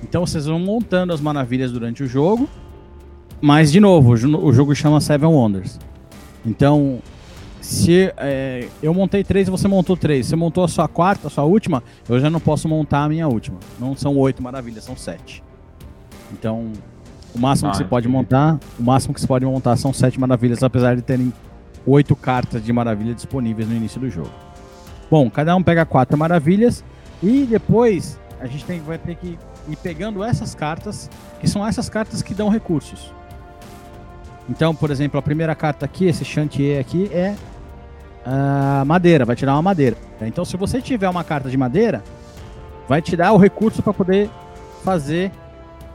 então 0.03 0.27
vocês 0.27 0.47
vão 0.47 0.59
montando 0.59 1.13
as 1.13 1.21
maravilhas 1.21 1.73
durante 1.73 2.03
o 2.03 2.07
jogo. 2.07 2.49
Mas, 3.41 3.73
de 3.73 3.81
novo, 3.81 4.13
o 4.13 4.53
jogo 4.53 4.75
chama 4.75 5.01
Seven 5.01 5.29
Wonders. 5.29 5.79
Então, 6.47 7.01
se 7.61 8.13
é, 8.17 8.69
eu 8.81 8.95
montei 8.95 9.25
três 9.25 9.49
e 9.49 9.51
você 9.51 9.67
montou 9.67 9.97
três, 9.97 10.27
você 10.27 10.37
montou 10.37 10.63
a 10.63 10.69
sua 10.69 10.87
quarta, 10.87 11.27
a 11.27 11.31
sua 11.31 11.45
última, 11.45 11.83
eu 12.09 12.21
já 12.21 12.31
não 12.31 12.39
posso 12.39 12.69
montar 12.69 13.05
a 13.05 13.09
minha 13.09 13.27
última. 13.27 13.59
Não 13.81 13.97
são 13.97 14.17
oito 14.17 14.43
maravilhas, 14.43 14.85
são 14.85 14.97
sete. 14.97 15.43
Então, 16.33 16.73
o 17.35 17.39
máximo 17.39 17.69
ah, 17.69 17.73
que 17.73 17.79
você 17.79 17.85
pode 17.85 18.07
montar, 18.09 18.61
o 18.79 18.83
máximo 18.83 19.13
que 19.15 19.21
você 19.21 19.27
pode 19.27 19.45
montar 19.45 19.77
são 19.77 19.93
sete 19.93 20.21
maravilhas, 20.21 20.63
apesar 20.63 20.95
de 20.95 21.03
terem 21.03 21.33
oito 21.87 22.15
cartas 22.15 22.65
de 22.65 22.73
maravilha 22.73 23.15
disponíveis 23.15 23.69
no 23.69 23.75
início 23.75 24.01
do 24.01 24.09
jogo. 24.09 24.31
Bom, 25.11 25.29
cada 25.29 25.55
um 25.57 25.63
pega 25.63 25.85
quatro 25.85 26.17
maravilhas 26.17 26.85
e 27.23 27.45
depois 27.45 28.19
a 28.41 28.47
gente 28.47 28.65
tem, 28.65 28.81
vai 28.81 28.99
ter 28.99 29.17
que 29.17 29.39
ir 29.69 29.77
pegando 29.77 30.23
essas 30.23 30.55
cartas, 30.55 31.11
que 31.41 31.49
são 31.49 31.67
essas 31.67 31.89
cartas 31.89 32.23
que 32.23 32.35
dão 32.35 32.49
recursos. 32.49 33.13
Então, 34.49 34.75
por 34.75 34.91
exemplo, 34.91 35.19
a 35.19 35.23
primeira 35.23 35.55
carta 35.55 35.85
aqui, 35.87 36.07
esse 36.07 36.25
chantier 36.25 36.81
aqui, 36.81 37.09
é 37.13 37.37
uh, 38.27 38.85
madeira, 38.85 39.25
vai 39.25 39.37
tirar 39.37 39.55
uma 39.55 39.63
madeira. 39.63 39.97
Então, 40.21 40.45
se 40.45 40.57
você 40.57 40.81
tiver 40.81 41.09
uma 41.09 41.25
carta 41.25 41.49
de 41.49 41.57
madeira, 41.57 42.03
vai 42.89 43.01
te 43.01 43.17
dar 43.17 43.33
o 43.33 43.39
recurso 43.39 43.83
para 43.83 43.93
poder 43.93 44.29
fazer 44.85 45.31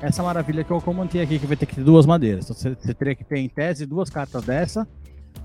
essa 0.02 0.22
maravilha 0.24 0.64
que 0.64 0.72
eu 0.72 0.80
comentei 0.80 1.22
aqui, 1.22 1.40
que 1.40 1.48
vai 1.48 1.58
ter 1.58 1.66
que 1.66 1.76
ter 1.76 1.84
duas 1.84 2.06
madeiras. 2.06 2.46
Então, 2.46 2.56
você, 2.56 2.76
você 2.76 2.94
teria 2.94 3.16
que 3.16 3.24
ter, 3.24 3.40
em 3.40 3.50
tese, 3.50 3.86
duas 3.86 4.10
cartas 4.10 4.44
dessa, 4.44 4.88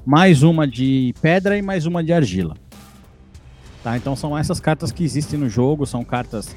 mais 0.05 0.43
uma 0.43 0.67
de 0.67 1.15
pedra 1.21 1.57
e 1.57 1.63
mais 1.63 1.87
uma 1.87 2.03
de 2.03 2.13
argila. 2.13 2.57
Tá? 3.83 3.97
Então, 3.97 4.15
são 4.15 4.37
essas 4.37 4.61
cartas 4.61 4.93
que 4.93 5.03
existem 5.03 5.39
no 5.39 5.49
jogo, 5.49 5.87
são 5.87 6.05
cartas 6.05 6.55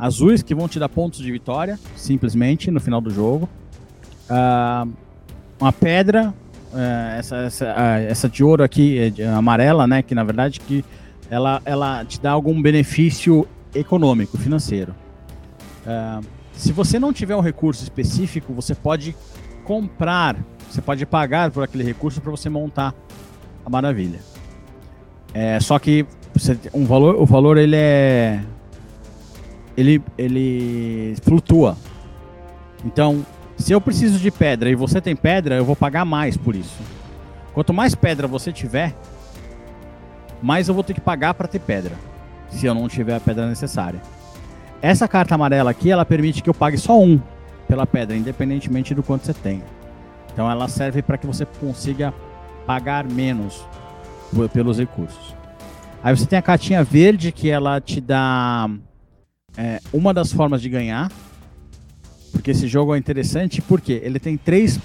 azuis 0.00 0.42
que 0.42 0.54
vão 0.54 0.66
te 0.66 0.78
dar 0.78 0.88
pontos 0.88 1.20
de 1.20 1.30
vitória, 1.30 1.78
simplesmente, 1.94 2.70
no 2.70 2.80
final 2.80 3.02
do 3.02 3.10
jogo. 3.10 3.48
Uh, 4.30 4.90
uma 5.60 5.72
pedra, 5.72 6.32
é, 6.74 7.18
essa, 7.18 7.36
essa, 7.36 7.66
essa 8.08 8.28
de 8.28 8.42
ouro 8.42 8.64
aqui, 8.64 9.10
de, 9.10 9.22
amarela, 9.24 9.86
né? 9.86 10.02
Que 10.02 10.14
na 10.14 10.24
verdade 10.24 10.58
que 10.58 10.82
ela, 11.28 11.60
ela 11.66 12.04
te 12.04 12.18
dá 12.18 12.30
algum 12.30 12.60
benefício 12.62 13.46
econômico, 13.74 14.38
financeiro. 14.38 14.94
Uh, 15.84 16.24
se 16.54 16.72
você 16.72 16.98
não 16.98 17.12
tiver 17.12 17.36
um 17.36 17.40
recurso 17.40 17.82
específico, 17.82 18.54
você 18.54 18.74
pode 18.74 19.14
comprar, 19.64 20.36
você 20.68 20.80
pode 20.80 21.04
pagar 21.04 21.50
por 21.50 21.62
aquele 21.62 21.84
recurso 21.84 22.22
para 22.22 22.30
você 22.30 22.48
montar 22.48 22.94
a 23.64 23.68
maravilha. 23.68 24.20
É, 25.34 25.60
só 25.60 25.78
que 25.78 26.06
você, 26.34 26.58
um 26.72 26.86
valor, 26.86 27.16
o 27.16 27.26
valor 27.26 27.58
ele 27.58 27.76
é 27.76 28.40
ele 29.80 30.02
ele 30.16 31.14
flutua. 31.22 31.76
Então, 32.84 33.24
se 33.56 33.72
eu 33.72 33.80
preciso 33.80 34.18
de 34.18 34.30
pedra 34.30 34.70
e 34.70 34.74
você 34.74 35.00
tem 35.00 35.14
pedra, 35.14 35.56
eu 35.56 35.64
vou 35.64 35.76
pagar 35.76 36.04
mais 36.04 36.36
por 36.36 36.54
isso. 36.54 36.80
Quanto 37.52 37.74
mais 37.74 37.94
pedra 37.94 38.26
você 38.26 38.52
tiver, 38.52 38.94
mais 40.42 40.68
eu 40.68 40.74
vou 40.74 40.84
ter 40.84 40.94
que 40.94 41.00
pagar 41.00 41.34
para 41.34 41.48
ter 41.48 41.58
pedra, 41.58 41.92
se 42.48 42.64
eu 42.64 42.74
não 42.74 42.88
tiver 42.88 43.16
a 43.16 43.20
pedra 43.20 43.48
necessária. 43.48 44.00
Essa 44.80 45.06
carta 45.06 45.34
amarela 45.34 45.70
aqui, 45.70 45.90
ela 45.90 46.06
permite 46.06 46.42
que 46.42 46.48
eu 46.48 46.54
pague 46.54 46.78
só 46.78 46.98
um 46.98 47.20
pela 47.68 47.86
pedra, 47.86 48.16
independentemente 48.16 48.94
do 48.94 49.02
quanto 49.02 49.26
você 49.26 49.34
tem. 49.34 49.62
Então 50.32 50.50
ela 50.50 50.68
serve 50.68 51.02
para 51.02 51.18
que 51.18 51.26
você 51.26 51.44
consiga 51.44 52.14
pagar 52.66 53.04
menos 53.04 53.66
pelos 54.52 54.78
recursos. 54.78 55.34
Aí 56.02 56.16
você 56.16 56.24
tem 56.24 56.38
a 56.38 56.42
cartinha 56.42 56.82
verde 56.82 57.30
que 57.30 57.50
ela 57.50 57.80
te 57.80 58.00
dá 58.00 58.70
é, 59.60 59.78
uma 59.92 60.14
das 60.14 60.32
formas 60.32 60.62
de 60.62 60.70
ganhar, 60.70 61.12
porque 62.32 62.50
esse 62.50 62.66
jogo 62.66 62.94
é 62.94 62.98
interessante 62.98 63.60
porque 63.60 64.00
ele 64.02 64.18
tem 64.18 64.38
três 64.38 64.80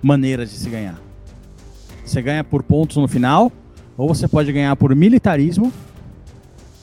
maneiras 0.00 0.52
de 0.52 0.56
se 0.56 0.70
ganhar. 0.70 1.00
Você 2.04 2.22
ganha 2.22 2.44
por 2.44 2.62
pontos 2.62 2.96
no 2.96 3.08
final, 3.08 3.50
ou 3.96 4.06
você 4.06 4.28
pode 4.28 4.52
ganhar 4.52 4.76
por 4.76 4.94
militarismo, 4.94 5.72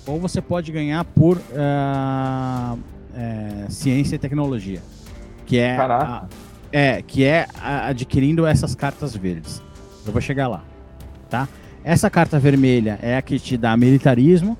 ou 0.06 0.20
você 0.20 0.42
pode 0.42 0.74
ganhar 0.74 1.06
por 1.06 1.38
uh, 1.38 2.78
é, 3.16 3.66
ciência 3.70 4.16
e 4.16 4.20
tecnologia, 4.20 4.82
que 5.46 5.58
é, 5.58 5.78
a, 5.78 6.26
é 6.70 7.02
que 7.02 7.24
é 7.24 7.48
a, 7.62 7.88
adquirindo 7.88 8.46
essas 8.46 8.76
cartas 8.76 9.16
verdes. 9.16 9.62
Eu 10.06 10.12
vou 10.12 10.22
chegar 10.22 10.50
lá, 10.50 10.66
tá? 11.30 11.48
Essa 11.82 12.10
carta 12.10 12.38
vermelha 12.38 13.00
é 13.02 13.16
a 13.16 13.22
que 13.22 13.40
te 13.40 13.56
dá 13.56 13.78
militarismo. 13.78 14.58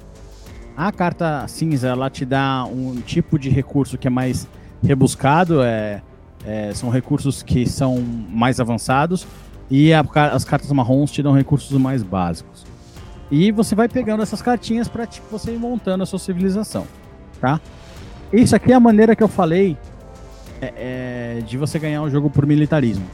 A 0.76 0.92
carta 0.92 1.46
cinza 1.48 1.90
ela 1.90 2.10
te 2.10 2.26
dá 2.26 2.66
um 2.66 2.96
tipo 3.02 3.38
de 3.38 3.50
recurso 3.50 3.98
que 3.98 4.08
é 4.08 4.10
mais 4.10 4.48
rebuscado, 4.84 5.62
é, 5.62 6.02
é, 6.46 6.74
são 6.74 6.90
recursos 6.90 7.44
que 7.44 7.68
são 7.68 8.02
mais 8.02 8.60
avançados 8.60 9.28
e 9.70 9.94
a, 9.94 10.04
as 10.32 10.44
cartas 10.44 10.72
marrons 10.72 11.12
te 11.12 11.22
dão 11.22 11.34
recursos 11.34 11.78
mais 11.78 12.04
básicos. 12.04 12.66
E 13.30 13.52
você 13.52 13.76
vai 13.76 13.88
pegando 13.88 14.24
essas 14.24 14.42
cartinhas 14.42 14.88
para 14.88 15.06
tipo, 15.06 15.26
você 15.32 15.54
ir 15.54 15.58
montando 15.58 16.04
a 16.04 16.06
sua 16.06 16.20
civilização, 16.20 16.86
tá? 17.40 17.62
Isso 18.34 18.56
aqui 18.56 18.72
é 18.72 18.76
a 18.76 18.80
maneira 18.80 19.16
que 19.16 19.24
eu 19.24 19.28
falei 19.28 19.78
é, 20.62 21.38
é, 21.38 21.42
de 21.42 21.58
você 21.58 21.80
ganhar 21.80 22.02
um 22.02 22.10
jogo 22.10 22.30
por 22.30 22.46
militarismo. 22.46 23.06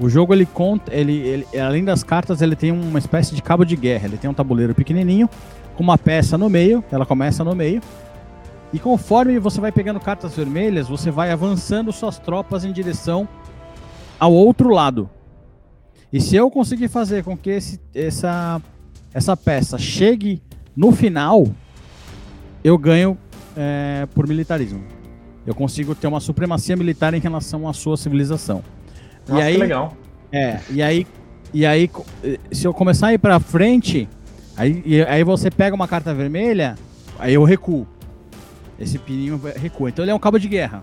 O 0.00 0.08
jogo 0.08 0.32
ele 0.32 0.46
conta, 0.46 0.92
ele, 0.94 1.12
ele, 1.12 1.46
além 1.58 1.84
das 1.84 2.02
cartas, 2.02 2.40
ele 2.40 2.56
tem 2.56 2.72
uma 2.72 2.98
espécie 2.98 3.34
de 3.34 3.42
cabo 3.42 3.64
de 3.64 3.76
guerra. 3.76 4.06
Ele 4.06 4.16
tem 4.16 4.28
um 4.28 4.34
tabuleiro 4.34 4.74
pequenininho 4.74 5.28
com 5.76 5.82
uma 5.82 5.98
peça 5.98 6.36
no 6.36 6.48
meio, 6.48 6.84
ela 6.90 7.06
começa 7.06 7.42
no 7.42 7.54
meio 7.54 7.80
e 8.72 8.78
conforme 8.78 9.38
você 9.38 9.60
vai 9.60 9.70
pegando 9.70 10.00
cartas 10.00 10.34
vermelhas, 10.34 10.88
você 10.88 11.10
vai 11.10 11.30
avançando 11.30 11.92
suas 11.92 12.18
tropas 12.18 12.64
em 12.64 12.72
direção 12.72 13.28
ao 14.18 14.32
outro 14.32 14.70
lado. 14.70 15.10
E 16.10 16.20
se 16.20 16.36
eu 16.36 16.50
conseguir 16.50 16.88
fazer 16.88 17.22
com 17.22 17.36
que 17.36 17.50
esse, 17.50 17.80
essa, 17.94 18.60
essa 19.12 19.36
peça 19.36 19.78
chegue 19.78 20.42
no 20.74 20.90
final, 20.90 21.46
eu 22.64 22.78
ganho 22.78 23.18
é, 23.56 24.06
por 24.14 24.26
militarismo. 24.26 24.82
Eu 25.46 25.54
consigo 25.54 25.94
ter 25.94 26.06
uma 26.06 26.20
supremacia 26.20 26.76
militar 26.76 27.12
em 27.12 27.20
relação 27.20 27.68
à 27.68 27.72
sua 27.72 27.96
civilização. 27.96 28.62
Nossa, 29.28 29.40
e 29.40 29.44
aí, 29.44 29.54
que 29.54 29.60
legal. 29.60 29.96
É, 30.30 30.60
e 30.70 30.82
aí, 30.82 31.06
e 31.52 31.66
aí, 31.66 31.90
se 32.50 32.66
eu 32.66 32.72
começar 32.72 33.08
a 33.08 33.14
ir 33.14 33.18
pra 33.18 33.38
frente, 33.38 34.08
aí, 34.56 35.04
aí 35.08 35.24
você 35.24 35.50
pega 35.50 35.74
uma 35.74 35.88
carta 35.88 36.12
vermelha, 36.14 36.76
aí 37.18 37.34
eu 37.34 37.44
recuo. 37.44 37.86
Esse 38.78 38.98
pininho 38.98 39.40
recua. 39.56 39.90
Então 39.90 40.04
ele 40.04 40.10
é 40.10 40.14
um 40.14 40.18
cabo 40.18 40.38
de 40.38 40.48
guerra. 40.48 40.80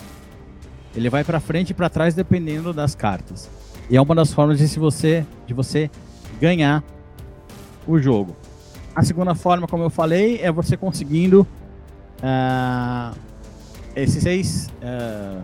Ele 0.96 1.10
vai 1.10 1.24
para 1.24 1.40
frente 1.40 1.72
e 1.72 1.74
para 1.74 1.90
trás 1.90 2.14
dependendo 2.14 2.74
das 2.74 2.96
cartas. 2.96 3.50
E 3.90 3.98
é 3.98 4.02
uma 4.02 4.16
das 4.16 4.32
formas 4.32 4.58
de 4.58 4.68
se 4.68 4.80
você 4.80 5.26
de 5.46 5.54
você 5.54 5.90
ganhar 6.40 6.84
o 7.88 8.00
jogo. 8.00 8.36
A 8.96 9.04
segunda 9.04 9.36
forma, 9.36 9.68
como 9.68 9.84
eu 9.84 9.90
falei, 9.90 10.40
é 10.42 10.52
você 10.52 10.76
conseguindo 10.76 11.46
uh, 12.22 13.18
esses 13.96 14.22
seis 14.24 14.70
uh, 14.82 15.44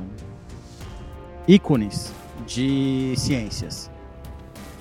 ícones 1.47 2.13
de 2.45 3.13
ciências. 3.17 3.89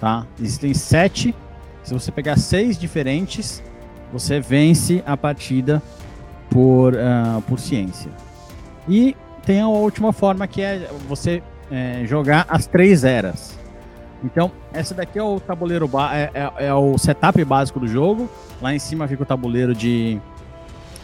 Tá? 0.00 0.26
Existem 0.38 0.74
sete. 0.74 1.34
Se 1.84 1.92
você 1.92 2.10
pegar 2.10 2.36
seis 2.38 2.78
diferentes, 2.78 3.62
você 4.12 4.40
vence 4.40 5.02
a 5.06 5.16
partida 5.16 5.82
por, 6.50 6.94
uh, 6.94 7.42
por 7.42 7.60
ciência. 7.60 8.10
E 8.88 9.14
tem 9.44 9.60
a 9.60 9.68
última 9.68 10.12
forma 10.12 10.46
que 10.48 10.62
é 10.62 10.90
você 11.06 11.42
é, 11.70 12.04
jogar 12.06 12.46
as 12.48 12.66
três 12.66 13.04
eras. 13.04 13.58
Então, 14.22 14.50
essa 14.72 14.94
daqui 14.94 15.18
é 15.18 15.22
o 15.22 15.38
tabuleiro 15.38 15.90
é, 16.10 16.30
é, 16.32 16.66
é, 16.66 16.74
o 16.74 16.96
setup 16.96 17.44
básico 17.44 17.78
do 17.78 17.86
jogo. 17.86 18.30
Lá 18.62 18.74
em 18.74 18.78
cima 18.78 19.06
fica 19.06 19.22
o 19.22 19.26
tabuleiro 19.26 19.74
de, 19.74 20.18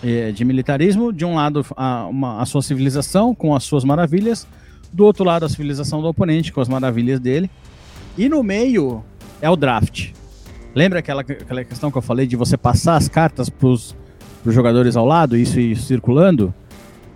é, 0.03 0.33
de 0.33 0.45
militarismo. 0.45 1.13
De 1.13 1.25
um 1.25 1.35
lado, 1.35 1.65
a, 1.77 2.07
uma, 2.07 2.41
a 2.41 2.47
sua 2.47 2.63
civilização 2.63 3.35
com 3.35 3.55
as 3.55 3.65
suas 3.65 3.85
maravilhas. 3.85 4.47
Do 4.93 5.05
outro 5.05 5.25
lado, 5.25 5.45
a 5.45 5.49
civilização 5.49 6.01
do 6.01 6.09
oponente 6.09 6.53
com 6.53 6.61
as 6.63 6.69
maravilhas 6.69 7.21
dele. 7.21 7.51
E 8.17 8.29
no 8.29 8.43
meio 8.43 9.05
é 9.43 9.51
o 9.51 9.57
draft. 9.57 10.13
Lembra 10.75 11.01
aquela, 11.01 11.23
aquela 11.23 11.65
questão 11.65 11.91
que 11.91 11.99
eu 11.99 12.03
falei 12.03 12.27
de 12.27 12.37
você 12.37 12.57
passar 12.57 12.97
as 12.97 13.09
cartas 13.09 13.49
para 13.49 13.69
os 13.69 13.95
jogadores 14.47 14.97
ao 14.97 15.05
lado, 15.05 15.37
isso, 15.37 15.59
isso 15.59 15.83
circulando, 15.83 16.55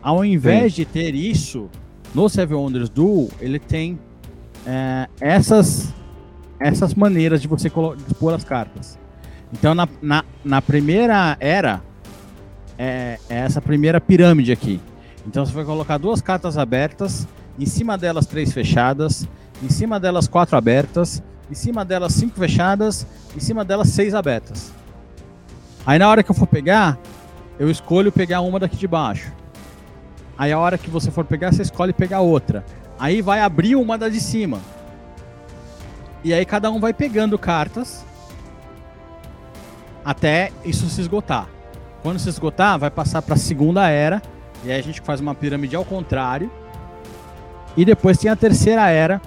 ao 0.03 0.25
invés 0.25 0.75
Sim. 0.75 0.83
de 0.83 0.85
ter 0.85 1.15
isso 1.15 1.71
no 2.15 2.29
Seven 2.29 2.57
Wonders 2.57 2.89
Duel, 2.89 3.29
ele 3.41 3.59
tem 3.59 3.99
é, 4.67 5.09
essas, 5.21 5.95
essas 6.61 6.95
maneiras 6.95 7.41
de 7.41 7.49
você 7.49 7.71
pôr 7.71 8.35
as 8.35 8.45
cartas. 8.45 8.99
Então, 9.53 9.75
na, 9.75 9.89
na, 10.03 10.25
na 10.45 10.61
primeira 10.61 11.37
era, 11.39 11.81
é, 12.77 13.19
é, 13.29 13.39
essa 13.39 13.61
primeira 13.61 14.01
pirâmide 14.01 14.53
aqui. 14.53 14.81
Então, 15.27 15.47
você 15.47 15.53
vai 15.53 15.65
colocar 15.65 15.97
duas 15.97 16.21
cartas 16.21 16.59
abertas, 16.59 17.27
em 17.59 17.67
cima 17.67 17.97
delas 17.97 18.27
três 18.27 18.53
fechadas, 18.53 19.29
em 19.63 19.69
cima 19.69 20.01
delas 20.01 20.27
quatro 20.27 20.57
abertas, 20.57 21.23
em 21.55 21.57
cima 21.57 21.85
delas 21.85 22.13
cinco 22.15 22.37
fechadas, 22.37 23.07
em 23.37 23.39
cima 23.39 23.65
delas 23.65 23.89
seis 23.91 24.13
abertas. 24.13 24.73
Aí, 25.87 26.01
na 26.01 26.09
hora 26.09 26.21
que 26.21 26.29
eu 26.29 26.35
for 26.35 26.49
pegar, 26.49 26.99
eu 27.61 27.71
escolho 27.71 28.11
pegar 28.11 28.41
uma 28.41 28.59
daqui 28.59 28.77
de 28.77 28.89
baixo. 28.89 29.33
Aí, 30.37 30.51
a 30.51 30.59
hora 30.59 30.77
que 30.77 30.91
você 30.91 31.13
for 31.13 31.25
pegar, 31.25 31.53
você 31.53 31.63
escolhe 31.63 31.93
pegar 31.93 32.23
outra. 32.23 32.65
Aí, 32.99 33.23
vai 33.23 33.41
abrir 33.41 33.77
uma 33.77 33.97
da 33.97 34.09
de 34.09 34.19
cima. 34.19 34.59
E 36.25 36.35
aí, 36.35 36.45
cada 36.45 36.73
um 36.73 36.81
vai 36.81 36.93
pegando 36.93 37.39
cartas 37.39 38.05
até 40.05 40.51
isso 40.65 40.91
se 40.91 41.03
esgotar. 41.03 41.47
Quando 42.03 42.19
se 42.19 42.29
esgotar, 42.29 42.81
vai 42.81 42.91
passar 42.91 43.23
para 43.23 43.35
a 43.35 43.39
segunda 43.39 43.89
era. 43.89 44.21
E 44.65 44.73
aí 44.73 44.81
a 44.81 44.83
gente 44.83 45.01
faz 45.01 45.21
uma 45.21 45.37
pirâmide 45.37 45.77
ao 45.77 45.85
contrário. 45.85 46.51
E 47.77 47.85
depois 47.85 48.19
tem 48.19 48.29
a 48.29 48.35
terceira 48.35 48.91
era, 48.91 49.23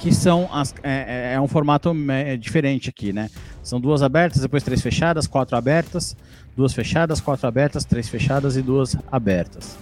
que 0.00 0.12
são 0.14 0.48
as, 0.50 0.74
é, 0.82 1.32
é, 1.32 1.34
é 1.34 1.40
um 1.40 1.46
formato 1.46 1.94
diferente 2.38 2.88
aqui, 2.88 3.12
né? 3.12 3.28
São 3.62 3.78
duas 3.78 4.02
abertas, 4.02 4.40
depois 4.40 4.62
três 4.62 4.80
fechadas, 4.80 5.26
quatro 5.26 5.56
abertas, 5.56 6.16
duas 6.56 6.72
fechadas, 6.72 7.20
quatro 7.20 7.46
abertas, 7.46 7.84
três 7.84 8.08
fechadas 8.08 8.56
e 8.56 8.62
duas 8.62 8.96
abertas. 9.12 9.78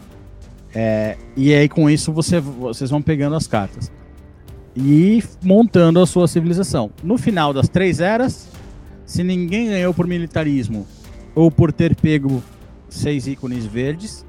É, 0.74 1.16
e 1.36 1.54
aí 1.54 1.68
com 1.68 1.88
isso 1.88 2.12
você, 2.12 2.40
vocês 2.40 2.90
vão 2.90 3.00
pegando 3.00 3.36
as 3.36 3.46
cartas 3.46 3.90
e 4.76 5.22
montando 5.42 6.00
a 6.00 6.06
sua 6.06 6.26
civilização. 6.26 6.90
No 7.02 7.16
final 7.16 7.52
das 7.54 7.68
três 7.68 8.00
eras, 8.00 8.48
se 9.06 9.22
ninguém 9.22 9.68
ganhou 9.68 9.94
por 9.94 10.06
militarismo 10.06 10.86
ou 11.32 11.48
por 11.50 11.72
ter 11.72 11.94
pego 11.94 12.42
seis 12.88 13.28
ícones 13.28 13.64
verdes, 13.64 14.26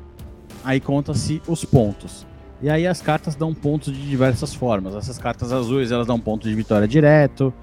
aí 0.63 0.79
conta-se 0.79 1.41
os 1.47 1.65
pontos. 1.65 2.28
E 2.61 2.69
aí 2.69 2.85
as 2.85 3.01
cartas 3.01 3.35
dão 3.35 3.53
pontos 3.53 3.93
de 3.93 4.09
diversas 4.09 4.53
formas. 4.53 4.95
Essas 4.95 5.17
cartas 5.17 5.53
azuis 5.53 5.91
elas 5.91 6.07
dão 6.07 6.19
pontos 6.19 6.49
de 6.49 6.55
vitória 6.55 6.87
direto. 6.87 7.53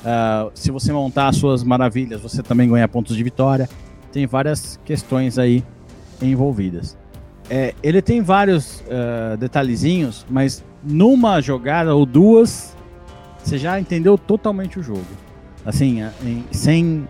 Uh, 0.00 0.50
se 0.54 0.70
você 0.70 0.92
montar 0.92 1.28
as 1.28 1.36
suas 1.36 1.64
maravilhas, 1.64 2.20
você 2.20 2.42
também 2.42 2.68
ganha 2.68 2.86
pontos 2.86 3.16
de 3.16 3.22
vitória. 3.22 3.68
Tem 4.12 4.26
várias 4.26 4.78
questões 4.84 5.38
aí 5.38 5.64
envolvidas. 6.22 6.96
É, 7.50 7.74
ele 7.82 8.00
tem 8.00 8.22
vários 8.22 8.80
uh, 8.80 9.36
detalhezinhos, 9.36 10.24
mas 10.30 10.64
numa 10.82 11.40
jogada 11.40 11.94
ou 11.94 12.06
duas, 12.06 12.76
você 13.42 13.58
já 13.58 13.78
entendeu 13.78 14.16
totalmente 14.16 14.78
o 14.78 14.82
jogo. 14.82 15.04
Assim, 15.64 16.02
em, 16.22 16.44
sem, 16.52 17.08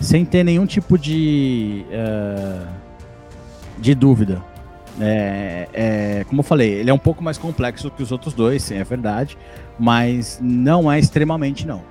sem 0.00 0.24
ter 0.24 0.44
nenhum 0.44 0.66
tipo 0.66 0.96
de, 0.96 1.84
uh, 1.90 2.66
de 3.78 3.94
dúvida. 3.94 4.42
É, 5.00 5.68
é, 5.72 6.24
como 6.24 6.40
eu 6.40 6.44
falei, 6.44 6.72
ele 6.72 6.90
é 6.90 6.94
um 6.94 6.98
pouco 6.98 7.22
mais 7.22 7.36
complexo 7.36 7.90
que 7.90 8.02
os 8.02 8.10
outros 8.10 8.34
dois, 8.34 8.62
sim, 8.62 8.76
é 8.76 8.84
verdade, 8.84 9.36
mas 9.78 10.38
não 10.42 10.90
é 10.90 10.98
extremamente 10.98 11.66
não. 11.66 11.82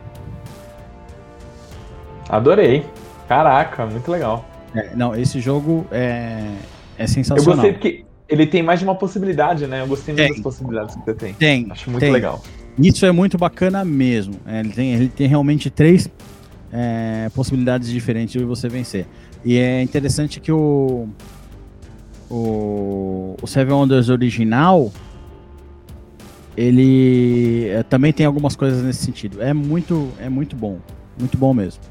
Adorei. 2.29 2.85
Caraca, 3.27 3.85
muito 3.85 4.09
legal. 4.11 4.45
É, 4.73 4.95
não, 4.95 5.15
esse 5.15 5.39
jogo 5.39 5.85
é, 5.91 6.51
é 6.97 7.07
sensacional. 7.07 7.53
Eu 7.53 7.55
gostei 7.55 7.73
porque 7.73 8.05
ele 8.27 8.45
tem 8.45 8.61
mais 8.61 8.79
de 8.79 8.85
uma 8.85 8.95
possibilidade, 8.95 9.67
né? 9.67 9.81
Eu 9.81 9.87
gostei 9.87 10.13
muito 10.15 10.33
das 10.33 10.41
possibilidades 10.41 10.95
que 10.95 11.05
você 11.05 11.13
tem. 11.13 11.33
Tem. 11.33 11.67
Acho 11.69 11.89
muito 11.89 12.01
tem. 12.01 12.11
legal. 12.11 12.41
Isso 12.77 13.05
é 13.05 13.11
muito 13.11 13.37
bacana 13.37 13.85
mesmo. 13.85 14.35
É, 14.45 14.59
ele, 14.59 14.69
tem, 14.69 14.93
ele 14.93 15.07
tem 15.07 15.27
realmente 15.27 15.69
três 15.69 16.09
é, 16.73 17.29
possibilidades 17.33 17.89
diferentes 17.89 18.33
de 18.33 18.43
você 18.43 18.67
vencer. 18.67 19.05
E 19.43 19.57
é 19.57 19.81
interessante 19.81 20.39
que 20.39 20.51
o, 20.51 21.07
o, 22.35 23.35
o 23.41 23.47
Seven 23.47 23.73
Wonders 23.73 24.09
original 24.09 24.91
ele 26.57 27.67
é, 27.69 27.83
também 27.83 28.13
tem 28.13 28.25
algumas 28.25 28.55
coisas 28.55 28.83
nesse 28.83 29.03
sentido. 29.03 29.41
É 29.41 29.53
muito, 29.53 30.09
é 30.19 30.29
muito 30.29 30.55
bom, 30.55 30.79
muito 31.19 31.37
bom 31.37 31.53
mesmo. 31.53 31.81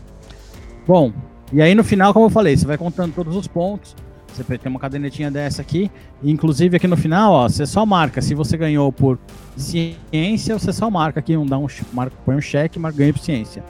Bom, 0.87 1.13
e 1.53 1.61
aí 1.61 1.75
no 1.75 1.85
final, 1.85 2.13
como 2.13 2.27
eu 2.27 2.31
falei, 2.31 2.57
você 2.57 2.67
vai 2.67 2.79
contando 2.79 3.15
todos 3.15 3.37
os 3.37 3.47
pontos. 3.47 3.95
Você 4.29 4.43
tem 4.59 4.69
uma 4.69 4.81
cadernetinha 4.81 5.31
dessa 5.31 5.63
aqui. 5.63 5.91
inclusive 6.23 6.77
aqui 6.77 6.89
no 6.89 6.97
final, 6.97 7.33
ó, 7.33 7.49
você 7.49 7.65
só 7.67 7.87
marca. 7.87 8.21
Se 8.21 8.35
você 8.35 8.57
ganhou 8.57 8.91
por 8.91 9.19
ciência, 9.57 10.59
você 10.59 10.73
só 10.73 10.91
marca 10.91 11.21
aqui, 11.21 11.37
um, 11.37 11.47
dá 11.47 11.57
um, 11.57 11.67
marca, 11.93 12.17
põe 12.25 12.35
um 12.35 12.41
cheque, 12.41 12.79
marca, 12.79 12.99
ganha 12.99 13.13
por 13.13 13.21
ciência. 13.21 13.63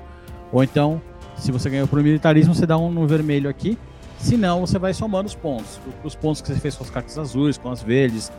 Ou 0.51 0.62
então, 0.64 1.03
se 1.37 1.53
você 1.53 1.68
ganhou 1.68 1.87
por 1.87 2.03
militarismo, 2.03 2.55
você 2.55 2.64
dá 2.64 2.79
um 2.79 2.91
no 2.91 3.07
vermelho 3.07 3.51
aqui. 3.51 3.77
Se 4.25 4.39
não, 4.39 4.62
você 4.62 4.79
vai 4.79 4.95
somando 4.95 5.27
os 5.27 5.35
pontos. 5.35 5.79
Os 6.03 6.14
pontos 6.14 6.41
que 6.41 6.49
você 6.49 6.59
fez 6.59 6.75
com 6.75 6.83
as 6.83 6.89
cartas 6.89 7.18
azuis, 7.18 7.59
com 7.59 7.70
as 7.70 7.83
verdes, 7.83 8.33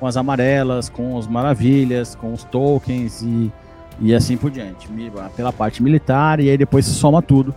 com 0.00 0.06
as 0.08 0.16
amarelas, 0.16 0.88
com 0.88 1.14
os 1.14 1.28
maravilhas, 1.28 2.16
com 2.16 2.32
os 2.32 2.42
tokens 2.42 3.22
e, 3.22 3.52
e 4.00 4.12
assim 4.12 4.36
por 4.36 4.50
diante. 4.50 4.88
Pela 5.36 5.52
parte 5.52 5.80
militar, 5.80 6.40
e 6.40 6.50
aí 6.50 6.58
depois 6.58 6.86
se 6.86 6.92
soma 6.92 7.22
tudo 7.22 7.54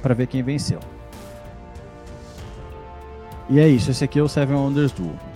para 0.00 0.14
ver 0.14 0.26
quem 0.26 0.42
venceu. 0.42 0.80
E 3.50 3.60
é 3.60 3.68
isso, 3.68 3.90
esse 3.90 4.02
aqui 4.02 4.18
é 4.18 4.22
o 4.22 4.28
Seven 4.28 4.56
Wonders 4.56 4.92
Duel. 4.92 5.27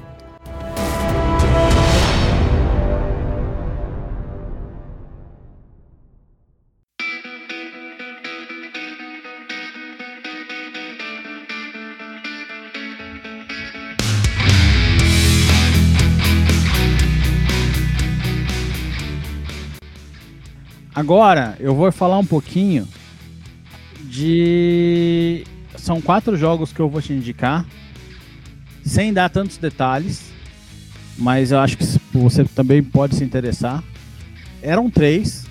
Agora 21.02 21.56
eu 21.58 21.74
vou 21.74 21.90
falar 21.90 22.16
um 22.16 22.24
pouquinho 22.24 22.86
de. 24.04 25.44
São 25.76 26.00
quatro 26.00 26.36
jogos 26.36 26.72
que 26.72 26.78
eu 26.78 26.88
vou 26.88 27.02
te 27.02 27.12
indicar 27.12 27.66
sem 28.84 29.12
dar 29.12 29.28
tantos 29.28 29.56
detalhes, 29.56 30.30
mas 31.18 31.50
eu 31.50 31.58
acho 31.58 31.76
que 31.76 31.84
você 32.12 32.44
também 32.44 32.84
pode 32.84 33.16
se 33.16 33.24
interessar. 33.24 33.82
Eram 34.62 34.88
três, 34.88 35.44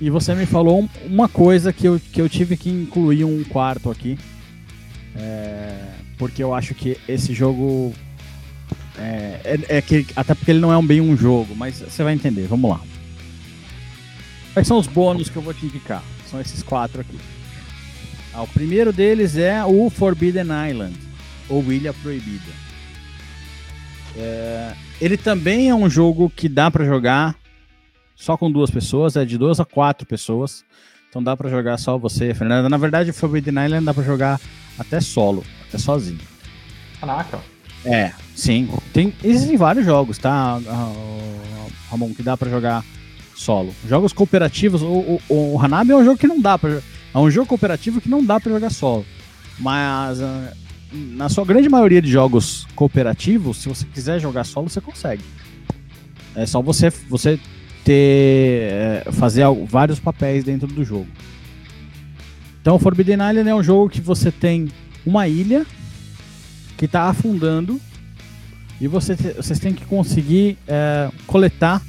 e 0.00 0.10
você 0.10 0.34
me 0.34 0.44
falou 0.44 0.90
uma 1.04 1.28
coisa 1.28 1.72
que 1.72 1.86
eu, 1.86 2.00
que 2.00 2.20
eu 2.20 2.28
tive 2.28 2.56
que 2.56 2.68
incluir 2.68 3.22
um 3.24 3.44
quarto 3.44 3.92
aqui, 3.92 4.18
é, 5.14 5.84
porque 6.18 6.42
eu 6.42 6.52
acho 6.52 6.74
que 6.74 6.98
esse 7.08 7.32
jogo. 7.32 7.94
É, 8.98 9.40
é, 9.44 9.76
é, 9.76 9.82
que, 9.82 10.04
até 10.16 10.34
porque 10.34 10.50
ele 10.50 10.58
não 10.58 10.72
é 10.72 10.76
um, 10.76 10.84
bem 10.84 11.00
um 11.00 11.16
jogo, 11.16 11.54
mas 11.54 11.78
você 11.78 12.02
vai 12.02 12.12
entender. 12.12 12.48
Vamos 12.48 12.68
lá. 12.68 12.80
Quais 14.56 14.66
são 14.66 14.78
os 14.78 14.86
bônus 14.86 15.28
que 15.28 15.36
eu 15.36 15.42
vou 15.42 15.52
te 15.52 15.66
indicar? 15.66 16.02
São 16.30 16.40
esses 16.40 16.62
quatro 16.62 17.02
aqui. 17.02 17.18
Ah, 18.32 18.40
o 18.40 18.48
primeiro 18.48 18.90
deles 18.90 19.36
é 19.36 19.62
o 19.62 19.90
Forbidden 19.90 20.46
Island 20.70 20.96
ou 21.46 21.62
Ilha 21.70 21.92
Proibida. 21.92 22.52
É, 24.16 24.72
ele 24.98 25.18
também 25.18 25.68
é 25.68 25.74
um 25.74 25.90
jogo 25.90 26.32
que 26.34 26.48
dá 26.48 26.70
para 26.70 26.86
jogar 26.86 27.36
só 28.14 28.34
com 28.34 28.50
duas 28.50 28.70
pessoas, 28.70 29.14
é 29.14 29.26
de 29.26 29.36
duas 29.36 29.60
a 29.60 29.64
quatro 29.66 30.06
pessoas. 30.06 30.64
Então 31.10 31.22
dá 31.22 31.36
para 31.36 31.50
jogar 31.50 31.76
só 31.76 31.98
você, 31.98 32.32
Fernanda. 32.32 32.66
Na 32.70 32.78
verdade, 32.78 33.10
o 33.10 33.14
Forbidden 33.14 33.62
Island 33.62 33.84
dá 33.84 33.92
para 33.92 34.04
jogar 34.04 34.40
até 34.78 35.02
solo, 35.02 35.44
até 35.68 35.76
sozinho. 35.76 36.18
Caraca. 36.98 37.40
É, 37.84 38.10
sim. 38.34 38.70
Tem, 38.94 39.12
existem 39.22 39.58
vários 39.58 39.84
jogos, 39.84 40.16
tá, 40.16 40.58
Ramon, 41.90 42.14
que 42.14 42.22
dá 42.22 42.38
para 42.38 42.48
jogar 42.48 42.82
solo. 43.36 43.74
Jogos 43.88 44.12
cooperativos, 44.12 44.82
o, 44.82 45.20
o, 45.28 45.52
o 45.54 45.60
Hanabi 45.60 45.92
é 45.92 45.96
um 45.96 46.04
jogo 46.04 46.18
que 46.18 46.26
não 46.26 46.40
dá 46.40 46.58
para 46.58 46.80
é 47.14 47.18
um 47.18 47.30
jogo 47.30 47.46
cooperativo 47.46 48.00
que 48.00 48.08
não 48.08 48.24
dá 48.24 48.40
para 48.40 48.52
jogar 48.52 48.70
solo. 48.70 49.04
Mas 49.58 50.20
uh, 50.20 50.48
na 50.92 51.28
sua 51.28 51.44
grande 51.44 51.68
maioria 51.68 52.02
de 52.02 52.10
jogos 52.10 52.66
cooperativos, 52.74 53.58
se 53.58 53.68
você 53.68 53.86
quiser 53.86 54.20
jogar 54.20 54.44
solo, 54.44 54.68
você 54.68 54.80
consegue. 54.80 55.22
É 56.34 56.44
só 56.44 56.60
você, 56.60 56.90
você 57.08 57.40
ter 57.84 58.68
é, 58.70 59.04
fazer 59.12 59.44
vários 59.66 59.98
papéis 60.00 60.44
dentro 60.44 60.66
do 60.66 60.84
jogo. 60.84 61.06
Então, 62.60 62.78
Forbidden 62.78 63.14
Island 63.14 63.48
é 63.48 63.54
um 63.54 63.62
jogo 63.62 63.88
que 63.88 64.00
você 64.00 64.30
tem 64.30 64.68
uma 65.06 65.28
ilha 65.28 65.64
que 66.76 66.84
está 66.84 67.04
afundando 67.04 67.80
e 68.80 68.88
você, 68.88 69.14
vocês 69.14 69.58
têm 69.58 69.72
que 69.72 69.84
conseguir 69.86 70.58
é, 70.66 71.08
coletar 71.26 71.80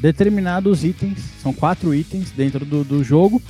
determinados 0.00 0.84
itens, 0.84 1.18
são 1.42 1.52
quatro 1.52 1.94
itens 1.94 2.30
dentro 2.30 2.64
do, 2.64 2.82
do 2.82 3.04
jogo, 3.04 3.42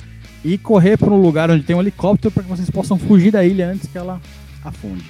e 0.43 0.57
correr 0.57 0.97
para 0.97 1.11
um 1.11 1.21
lugar 1.21 1.49
onde 1.51 1.63
tem 1.63 1.75
um 1.75 1.81
helicóptero 1.81 2.31
para 2.31 2.43
que 2.43 2.49
vocês 2.49 2.69
possam 2.69 2.97
fugir 2.97 3.31
da 3.31 3.45
ilha 3.45 3.69
antes 3.69 3.87
que 3.87 3.97
ela 3.97 4.19
afunde. 4.63 5.05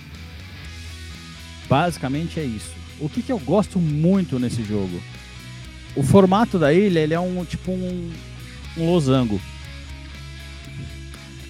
Basicamente 1.70 2.39
é 2.39 2.44
isso. 2.44 2.74
O 3.00 3.10
que, 3.10 3.22
que 3.22 3.32
eu 3.32 3.39
gosto 3.39 3.80
muito 3.80 4.38
nesse 4.38 4.64
jogo? 4.64 5.02
O 5.96 6.04
formato 6.04 6.60
da 6.60 6.74
ilha 6.74 7.00
ele 7.00 7.14
é 7.14 7.20
um 7.20 7.44
tipo 7.46 7.72
um, 7.72 8.12
um 8.78 8.86
losango. 8.86 9.39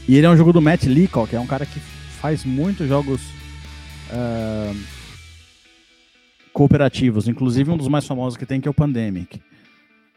E 0.08 0.16
ele 0.16 0.26
é 0.26 0.30
um 0.30 0.38
jogo 0.38 0.54
do 0.54 0.62
Matt 0.62 0.84
Leacock, 0.84 1.30
que 1.30 1.36
é 1.36 1.40
um 1.40 1.48
cara 1.48 1.66
que 1.66 1.80
faz 2.22 2.46
muitos 2.46 2.88
jogos 2.88 3.22
uh, 4.12 4.78
cooperativos, 6.54 7.28
inclusive 7.28 7.72
um 7.72 7.78
dos 7.78 7.88
mais 7.88 8.06
famosos 8.06 8.38
que 8.38 8.46
tem, 8.46 8.62
que 8.62 8.68
é 8.68 8.72
o 8.72 8.74
Pandemic. 8.74 9.42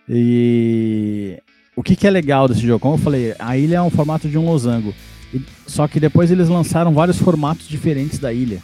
E 0.08 1.40
o 1.76 1.82
que, 1.82 1.96
que 1.96 2.06
é 2.06 2.10
legal 2.10 2.48
desse 2.48 2.60
jogo? 2.60 2.80
Como 2.80 2.94
eu 2.94 2.98
falei, 2.98 3.34
a 3.38 3.56
ilha 3.56 3.76
é 3.76 3.82
um 3.82 3.90
formato 3.90 4.28
de 4.28 4.38
um 4.38 4.46
losango. 4.46 4.94
Só 5.66 5.88
que 5.88 5.98
depois 5.98 6.30
eles 6.30 6.48
lançaram 6.48 6.92
vários 6.92 7.18
formatos 7.18 7.66
diferentes 7.66 8.18
da 8.18 8.32
ilha. 8.32 8.62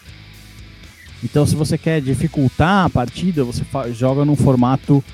Então, 1.23 1.45
se 1.45 1.55
você 1.55 1.77
quer 1.77 2.01
dificultar 2.01 2.87
a 2.87 2.91
partida, 2.91 3.45
você 3.45 3.65
joga 3.93 4.25
num 4.25 4.37
formato 4.37 5.05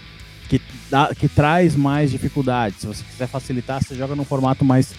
que, 0.49 0.61
dá, 0.91 1.13
que 1.15 1.29
traz 1.29 1.75
mais 1.75 2.11
dificuldade. 2.11 2.77
Se 2.79 2.87
você 2.87 3.03
quiser 3.03 3.27
facilitar, 3.27 3.83
você 3.83 3.95
joga 3.95 4.15
num 4.15 4.25
formato 4.25 4.65
mais, 4.65 4.95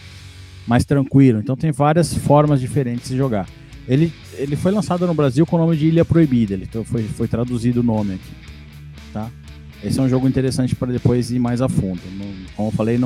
mais 0.66 0.84
tranquilo. 0.84 1.40
Então, 1.40 1.56
tem 1.56 1.72
várias 1.72 2.14
formas 2.14 2.60
diferentes 2.60 3.10
de 3.10 3.18
jogar. 3.18 3.48
Ele, 3.88 4.12
ele 4.34 4.56
foi 4.58 4.72
lançado 4.72 5.08
no 5.08 5.14
Brasil 5.14 5.46
com 5.46 5.56
o 5.56 5.60
nome 5.60 5.78
de 5.78 5.88
Ilha 5.88 6.04
Proibida. 6.04 6.54
Ele 6.54 6.66
então 6.66 6.84
foi, 6.84 7.04
foi 7.04 7.28
traduzido 7.28 7.80
o 7.80 7.84
nome 7.84 8.16
aqui. 8.16 8.32
Tá? 9.14 9.32
Esse 9.84 10.00
é 10.00 10.02
um 10.02 10.10
jogo 10.10 10.28
interessante 10.28 10.76
para 10.76 10.92
depois 10.92 11.32
ir 11.32 11.40
mais 11.40 11.62
a 11.62 11.70
fundo. 11.70 12.02
como 12.56 12.70
eu 12.70 12.72
falei, 12.72 13.00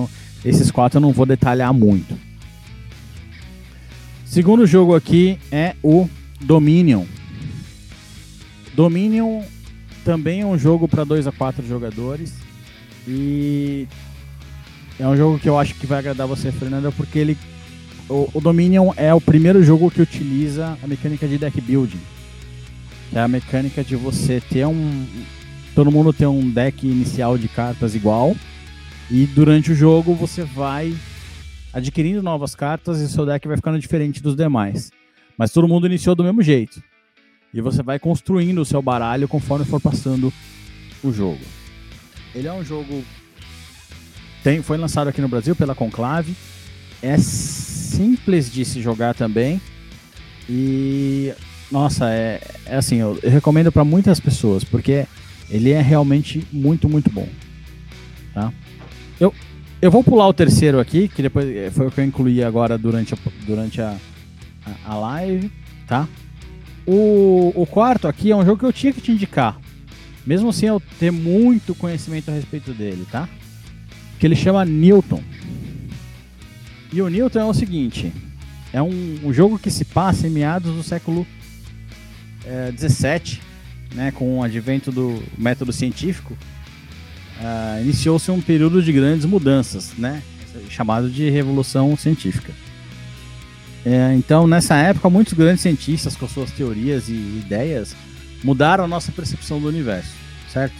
esses 0.43 0.71
quatro 0.71 0.97
eu 0.97 1.01
não 1.01 1.11
vou 1.11 1.25
detalhar 1.25 1.73
muito. 1.73 2.17
Segundo 4.25 4.65
jogo 4.65 4.95
aqui 4.95 5.37
é 5.51 5.75
o 5.83 6.09
Dominion. 6.39 7.05
Dominion 8.73 9.41
também 10.05 10.41
é 10.41 10.45
um 10.45 10.57
jogo 10.57 10.87
para 10.87 11.03
2 11.03 11.27
a 11.27 11.31
4 11.31 11.67
jogadores. 11.67 12.33
E 13.07 13.87
é 14.99 15.07
um 15.07 15.17
jogo 15.17 15.39
que 15.39 15.49
eu 15.49 15.59
acho 15.59 15.75
que 15.75 15.85
vai 15.85 15.99
agradar 15.99 16.27
você, 16.27 16.51
Fernanda, 16.51 16.91
porque 16.91 17.19
ele 17.19 17.37
o, 18.11 18.29
o, 18.33 18.41
Dominion 18.41 18.91
é 18.97 19.13
o 19.13 19.21
primeiro 19.21 19.63
jogo 19.63 19.89
que 19.89 20.01
utiliza 20.01 20.77
a 20.83 20.87
mecânica 20.87 21.27
de 21.27 21.37
deck 21.37 21.59
building. 21.61 21.99
Que 23.09 23.17
é 23.17 23.21
a 23.21 23.27
mecânica 23.27 23.83
de 23.83 23.95
você 23.95 24.41
ter 24.41 24.65
um. 24.65 25.05
Todo 25.73 25.91
mundo 25.91 26.11
ter 26.11 26.27
um 26.27 26.49
deck 26.49 26.85
inicial 26.85 27.37
de 27.37 27.47
cartas 27.47 27.95
igual. 27.95 28.35
E 29.09 29.25
durante 29.25 29.71
o 29.71 29.75
jogo 29.75 30.13
você 30.13 30.43
vai 30.43 30.95
adquirindo 31.73 32.21
novas 32.21 32.55
cartas 32.55 32.99
e 32.99 33.09
seu 33.09 33.25
deck 33.25 33.47
vai 33.47 33.57
ficando 33.57 33.79
diferente 33.79 34.21
dos 34.21 34.35
demais. 34.35 34.91
Mas 35.37 35.51
todo 35.51 35.67
mundo 35.67 35.87
iniciou 35.87 36.15
do 36.15 36.23
mesmo 36.23 36.41
jeito. 36.41 36.81
E 37.53 37.61
você 37.61 37.81
vai 37.83 37.99
construindo 37.99 38.59
o 38.59 38.65
seu 38.65 38.81
baralho 38.81 39.27
conforme 39.27 39.65
for 39.65 39.81
passando 39.81 40.31
o 41.03 41.11
jogo. 41.11 41.41
Ele 42.33 42.47
é 42.47 42.53
um 42.53 42.63
jogo. 42.63 43.03
Tem, 44.43 44.61
foi 44.61 44.77
lançado 44.77 45.07
aqui 45.07 45.21
no 45.21 45.27
Brasil 45.27 45.55
pela 45.55 45.75
Conclave. 45.75 46.35
É 47.01 47.17
simples 47.17 48.51
de 48.51 48.63
se 48.63 48.81
jogar 48.81 49.13
também. 49.13 49.61
E 50.49 51.33
nossa, 51.71 52.09
é, 52.09 52.41
é 52.65 52.75
assim, 52.75 52.97
eu, 52.97 53.17
eu 53.23 53.29
recomendo 53.29 53.71
para 53.71 53.85
muitas 53.85 54.19
pessoas, 54.19 54.63
porque 54.63 55.05
ele 55.51 55.71
é 55.71 55.81
realmente 55.81 56.47
muito, 56.51 56.87
muito 56.87 57.11
bom. 57.11 57.27
Tá? 58.33 58.51
Eu, 59.19 59.33
eu 59.81 59.91
vou 59.91 60.03
pular 60.03 60.27
o 60.27 60.33
terceiro 60.33 60.79
aqui, 60.79 61.07
que 61.07 61.21
depois 61.21 61.45
eh, 61.47 61.69
foi 61.69 61.87
o 61.87 61.91
que 61.91 61.99
eu 61.99 62.05
incluí 62.05 62.43
agora 62.43 62.77
durante 62.77 63.13
a, 63.13 63.17
durante 63.45 63.81
a, 63.81 63.97
a, 64.65 64.93
a 64.93 64.95
live, 64.95 65.51
tá? 65.85 66.07
O, 66.87 67.51
o 67.55 67.65
quarto 67.65 68.07
aqui 68.07 68.31
é 68.31 68.35
um 68.35 68.45
jogo 68.45 68.59
que 68.59 68.65
eu 68.65 68.73
tinha 68.73 68.93
que 68.93 69.01
te 69.01 69.11
indicar, 69.11 69.59
mesmo 70.25 70.51
sem 70.53 70.69
eu 70.69 70.81
ter 70.97 71.11
muito 71.11 71.75
conhecimento 71.75 72.31
a 72.31 72.33
respeito 72.33 72.73
dele, 72.73 73.05
tá? 73.11 73.27
Que 74.17 74.25
ele 74.25 74.35
chama 74.35 74.63
Newton. 74.65 75.21
E 76.93 77.01
o 77.01 77.09
Newton 77.09 77.39
é 77.39 77.45
o 77.45 77.53
seguinte: 77.53 78.11
é 78.73 78.81
um, 78.81 79.19
um 79.23 79.33
jogo 79.33 79.59
que 79.59 79.69
se 79.69 79.85
passa 79.85 80.27
em 80.27 80.31
meados 80.31 80.73
do 80.73 80.83
século 80.83 81.27
é, 82.45 82.71
17, 82.71 83.41
né, 83.93 84.11
com 84.11 84.39
o 84.39 84.43
advento 84.43 84.91
do 84.91 85.21
método 85.37 85.73
científico, 85.73 86.37
uh, 87.39 87.81
iniciou-se 87.81 88.29
um 88.31 88.41
período 88.41 88.81
de 88.81 88.91
grandes 88.91 89.25
mudanças, 89.25 89.93
né, 89.97 90.21
chamado 90.69 91.09
de 91.09 91.29
revolução 91.29 91.95
científica. 91.95 92.53
É, 93.85 94.13
então, 94.13 94.45
nessa 94.45 94.75
época, 94.75 95.09
muitos 95.09 95.33
grandes 95.33 95.61
cientistas, 95.61 96.15
com 96.15 96.27
suas 96.27 96.51
teorias 96.51 97.09
e 97.09 97.13
ideias, 97.13 97.95
mudaram 98.43 98.83
a 98.83 98.87
nossa 98.87 99.11
percepção 99.11 99.59
do 99.59 99.67
universo, 99.67 100.11
certo? 100.49 100.75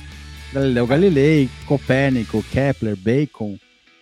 Galileu 0.53 0.85
Galilei, 0.85 1.49
Copérnico, 1.65 2.43
Kepler, 2.51 2.95
Bacon 2.95 3.57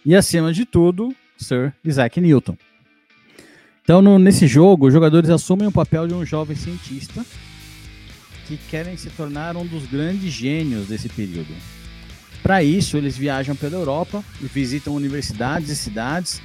e, 0.06 0.16
acima 0.16 0.52
de 0.52 0.66
tudo, 0.66 1.14
Sir 1.38 1.74
Isaac 1.84 2.20
Newton. 2.20 2.58
Então, 3.84 4.02
no, 4.02 4.20
nesse 4.20 4.48
jogo, 4.48 4.88
os 4.88 4.94
jogadores 4.94 5.30
assumem 5.30 5.68
o 5.68 5.72
papel 5.72 6.08
de 6.08 6.14
um 6.14 6.26
jovem 6.26 6.56
cientista 6.56 7.24
que 8.58 8.70
querem 8.70 8.98
se 8.98 9.10
tornar 9.12 9.56
um 9.56 9.66
dos 9.66 9.86
grandes 9.86 10.32
gênios 10.34 10.88
desse 10.88 11.08
período. 11.08 11.54
Para 12.42 12.64
isso, 12.64 12.98
eles 12.98 13.18
viajam 13.18 13.56
pela 13.56 13.76
Europa 13.76 14.24
e 14.42 14.46
visitam 14.46 14.96
universidades 14.96 15.70
e 15.70 15.76
cidades 15.76 16.42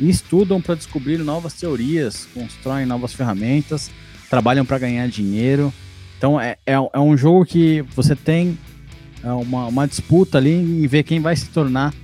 e 0.00 0.08
estudam 0.08 0.60
para 0.60 0.74
descobrir 0.74 1.18
novas 1.18 1.54
teorias, 1.54 2.26
constroem 2.34 2.86
novas 2.86 3.12
ferramentas, 3.12 3.90
trabalham 4.28 4.64
para 4.64 4.78
ganhar 4.78 5.06
dinheiro. 5.08 5.72
Então, 6.18 6.40
é, 6.40 6.56
é, 6.66 6.72
é, 6.72 6.98
um 6.98 7.16
jogo 7.16 7.44
que 7.44 7.82
você 7.94 8.16
tem 8.16 8.58
é, 9.22 9.30
uma, 9.30 9.66
uma 9.66 9.86
disputa 9.86 10.38
ali 10.38 10.54
em 10.54 10.86
ver 10.86 11.04
quem 11.04 11.20
vai 11.20 11.36
se 11.36 11.48
tornar 11.50 11.94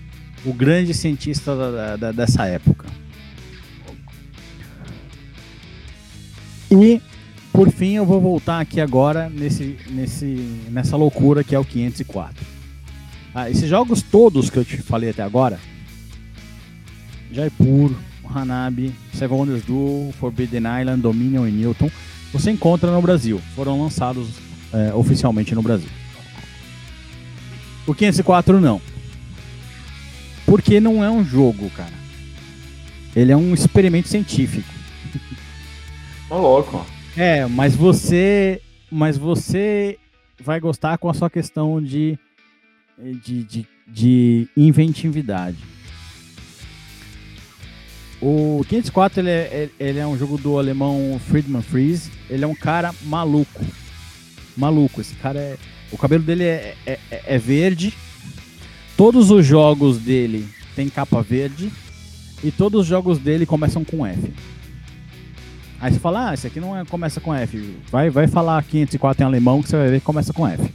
o 0.44 0.52
grande 0.52 0.94
cientista 0.94 1.56
da, 1.56 1.96
da, 1.96 2.12
dessa 2.12 2.46
época. 2.46 2.86
E, 6.70 7.00
por 7.52 7.70
fim, 7.70 7.94
eu 7.94 8.06
vou 8.06 8.20
voltar 8.20 8.60
aqui 8.60 8.80
agora 8.80 9.28
nesse, 9.28 9.76
nesse, 9.90 10.26
nessa 10.70 10.96
loucura 10.96 11.42
que 11.42 11.54
é 11.54 11.58
o 11.58 11.64
504. 11.64 12.44
Ah, 13.34 13.50
esses 13.50 13.68
jogos 13.68 14.02
todos 14.02 14.50
que 14.50 14.56
eu 14.56 14.64
te 14.64 14.76
falei 14.78 15.10
até 15.10 15.22
agora, 15.22 15.58
Jaipur, 17.32 17.92
Hanabi, 18.34 18.92
Seven 19.12 19.36
Wonders 19.36 19.64
Duel, 19.64 20.12
Forbidden 20.18 20.62
Island, 20.80 21.02
Dominion 21.02 21.46
e 21.46 21.50
Newton, 21.50 21.90
você 22.32 22.50
encontra 22.50 22.90
no 22.90 23.02
Brasil. 23.02 23.40
Foram 23.54 23.80
lançados 23.80 24.28
é, 24.72 24.94
oficialmente 24.94 25.54
no 25.54 25.62
Brasil. 25.62 25.88
O 27.86 27.94
504 27.94 28.60
não. 28.60 28.80
Porque 30.46 30.80
não 30.80 31.02
é 31.04 31.10
um 31.10 31.24
jogo, 31.24 31.70
cara. 31.70 31.92
Ele 33.14 33.32
é 33.32 33.36
um 33.36 33.52
experimento 33.52 34.08
científico. 34.08 34.68
Tô 36.28 36.38
louco. 36.38 36.86
É, 37.20 37.46
mas 37.46 37.76
você. 37.76 38.60
Mas 38.90 39.16
você 39.18 39.98
vai 40.42 40.58
gostar 40.58 40.98
com 40.98 41.08
a 41.08 41.14
sua 41.14 41.28
questão 41.30 41.80
de, 41.80 42.18
de, 42.98 43.44
de, 43.44 43.66
de 43.86 44.48
inventividade. 44.56 45.58
O 48.20 48.64
504 48.68 49.20
ele 49.20 49.30
é, 49.30 49.68
ele 49.78 49.98
é 49.98 50.06
um 50.06 50.18
jogo 50.18 50.38
do 50.38 50.58
alemão 50.58 51.20
Friedman 51.28 51.62
Fries. 51.62 52.10
Ele 52.28 52.44
é 52.44 52.48
um 52.48 52.54
cara 52.54 52.92
maluco. 53.04 53.64
Maluco. 54.56 55.00
Esse 55.00 55.14
cara 55.16 55.38
é. 55.38 55.56
O 55.92 55.98
cabelo 55.98 56.24
dele 56.24 56.44
é, 56.44 56.74
é, 56.86 56.98
é 57.10 57.38
verde, 57.38 57.94
Todos 59.00 59.30
os 59.30 59.46
jogos 59.46 59.96
dele 59.96 60.46
tem 60.76 60.90
capa 60.90 61.22
verde 61.22 61.72
e 62.44 62.50
todos 62.50 62.82
os 62.82 62.86
jogos 62.86 63.18
dele 63.18 63.46
começam 63.46 63.82
com 63.82 64.04
F. 64.04 64.30
Aí 65.80 65.92
você 65.92 65.98
fala, 65.98 66.28
ah, 66.28 66.34
esse 66.34 66.46
aqui 66.46 66.60
não 66.60 66.76
é, 66.76 66.84
começa 66.84 67.20
com 67.20 67.34
F. 67.34 67.76
Vai, 67.90 68.10
vai 68.10 68.26
falar 68.26 68.62
504 68.62 69.22
em 69.22 69.26
alemão 69.26 69.62
que 69.62 69.68
você 69.68 69.76
vai 69.76 69.88
ver 69.88 70.00
que 70.00 70.04
começa 70.04 70.32
com 70.32 70.46
F. 70.46 70.62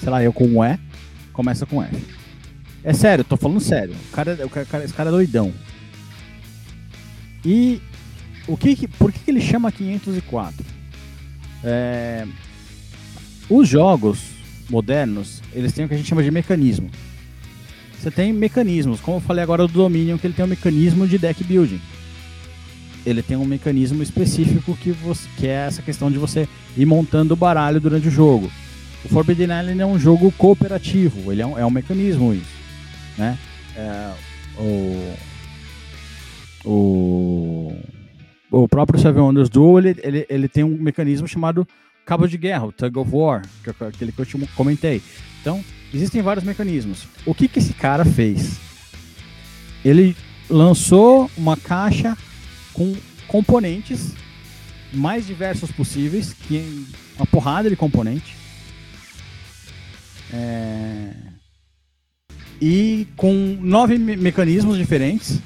Sei 0.00 0.10
lá, 0.10 0.22
eu 0.22 0.32
como 0.32 0.62
é, 0.62 0.78
começa 1.32 1.64
com 1.64 1.82
F. 1.82 2.04
É 2.84 2.92
sério, 2.92 3.24
tô 3.24 3.36
falando 3.36 3.60
sério. 3.60 3.94
O 4.08 4.12
cara, 4.12 4.38
o 4.44 4.50
cara, 4.50 4.84
esse 4.84 4.92
cara 4.92 5.08
é 5.08 5.12
doidão. 5.12 5.52
E 7.44 7.80
o 8.46 8.56
que, 8.56 8.86
por 8.86 9.10
que, 9.10 9.18
que 9.20 9.30
ele 9.30 9.40
chama 9.40 9.72
504? 9.72 10.64
É, 11.64 12.26
os 13.48 13.68
jogos 13.68 14.20
modernos, 14.68 15.42
eles 15.54 15.72
têm 15.72 15.84
o 15.84 15.88
que 15.88 15.94
a 15.94 15.96
gente 15.96 16.08
chama 16.08 16.22
de 16.22 16.30
mecanismo. 16.30 16.90
Você 17.98 18.10
tem 18.10 18.32
mecanismos, 18.32 19.00
como 19.00 19.16
eu 19.16 19.20
falei 19.20 19.42
agora 19.42 19.66
do 19.66 19.72
Dominion, 19.72 20.18
que 20.18 20.26
ele 20.26 20.34
tem 20.34 20.44
um 20.44 20.48
mecanismo 20.48 21.06
de 21.06 21.18
deck 21.18 21.42
building. 21.42 21.80
Ele 23.06 23.22
tem 23.22 23.36
um 23.36 23.44
mecanismo 23.44 24.02
específico 24.02 24.76
que, 24.76 24.90
você, 24.90 25.28
que 25.36 25.46
é 25.46 25.66
essa 25.66 25.80
questão 25.80 26.10
de 26.10 26.18
você 26.18 26.48
ir 26.76 26.84
montando 26.84 27.34
o 27.34 27.36
baralho 27.36 27.80
durante 27.80 28.08
o 28.08 28.10
jogo. 28.10 28.50
O 29.04 29.08
Forbidden 29.08 29.46
Island 29.60 29.80
é 29.80 29.86
um 29.86 29.98
jogo 29.98 30.32
cooperativo, 30.32 31.30
ele 31.30 31.40
é 31.40 31.46
um, 31.46 31.56
é 31.56 31.64
um 31.64 31.70
mecanismo 31.70 32.34
isso. 32.34 32.56
Né? 33.16 33.38
É, 33.76 34.10
o, 34.58 35.14
o, 36.64 37.76
o 38.50 38.68
próprio 38.68 38.98
Seven 38.98 39.22
Wonders 39.22 39.48
Duel, 39.48 39.78
ele, 39.78 40.00
ele, 40.02 40.26
ele 40.28 40.48
tem 40.48 40.64
um 40.64 40.76
mecanismo 40.76 41.28
chamado 41.28 41.66
cabo 42.04 42.26
de 42.26 42.36
guerra, 42.36 42.66
o 42.66 42.72
Tug 42.72 42.98
of 42.98 43.10
War, 43.12 43.42
que 43.62 43.70
é 43.70 43.86
aquele 43.86 44.10
que 44.10 44.20
eu 44.20 44.26
te 44.26 44.38
comentei. 44.56 45.00
Então, 45.40 45.64
existem 45.94 46.22
vários 46.22 46.44
mecanismos. 46.44 47.06
O 47.24 47.32
que, 47.32 47.46
que 47.46 47.60
esse 47.60 47.72
cara 47.72 48.04
fez? 48.04 48.58
Ele 49.84 50.16
lançou 50.50 51.30
uma 51.36 51.56
caixa 51.56 52.16
com 52.76 52.94
componentes 53.26 54.12
mais 54.92 55.26
diversos 55.26 55.72
possíveis, 55.72 56.34
que 56.34 56.58
é 56.58 56.64
uma 57.16 57.26
porrada 57.26 57.70
de 57.70 57.74
componente. 57.74 58.36
É... 60.32 61.10
E 62.60 63.08
com 63.16 63.32
nove 63.60 63.98
me 63.98 64.16
mecanismos 64.16 64.76
diferentes. 64.76 65.40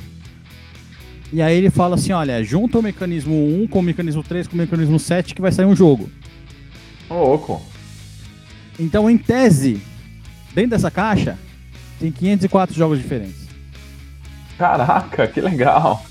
E 1.32 1.40
aí 1.40 1.56
ele 1.56 1.70
fala 1.70 1.94
assim, 1.94 2.10
olha, 2.10 2.42
junta 2.42 2.80
o 2.80 2.82
mecanismo 2.82 3.62
1 3.62 3.68
com 3.68 3.78
o 3.78 3.82
mecanismo 3.82 4.24
3 4.24 4.48
com 4.48 4.54
o 4.54 4.58
mecanismo 4.58 4.98
7 4.98 5.32
que 5.32 5.40
vai 5.40 5.52
sair 5.52 5.66
um 5.66 5.76
jogo. 5.76 6.10
Ô, 7.08 7.14
louco. 7.14 7.62
Então, 8.78 9.08
em 9.08 9.16
tese, 9.16 9.80
dentro 10.52 10.70
dessa 10.70 10.90
caixa, 10.90 11.38
tem 12.00 12.10
504 12.10 12.74
jogos 12.74 12.98
diferentes. 12.98 13.46
Caraca, 14.58 15.28
que 15.28 15.40
legal. 15.40 16.09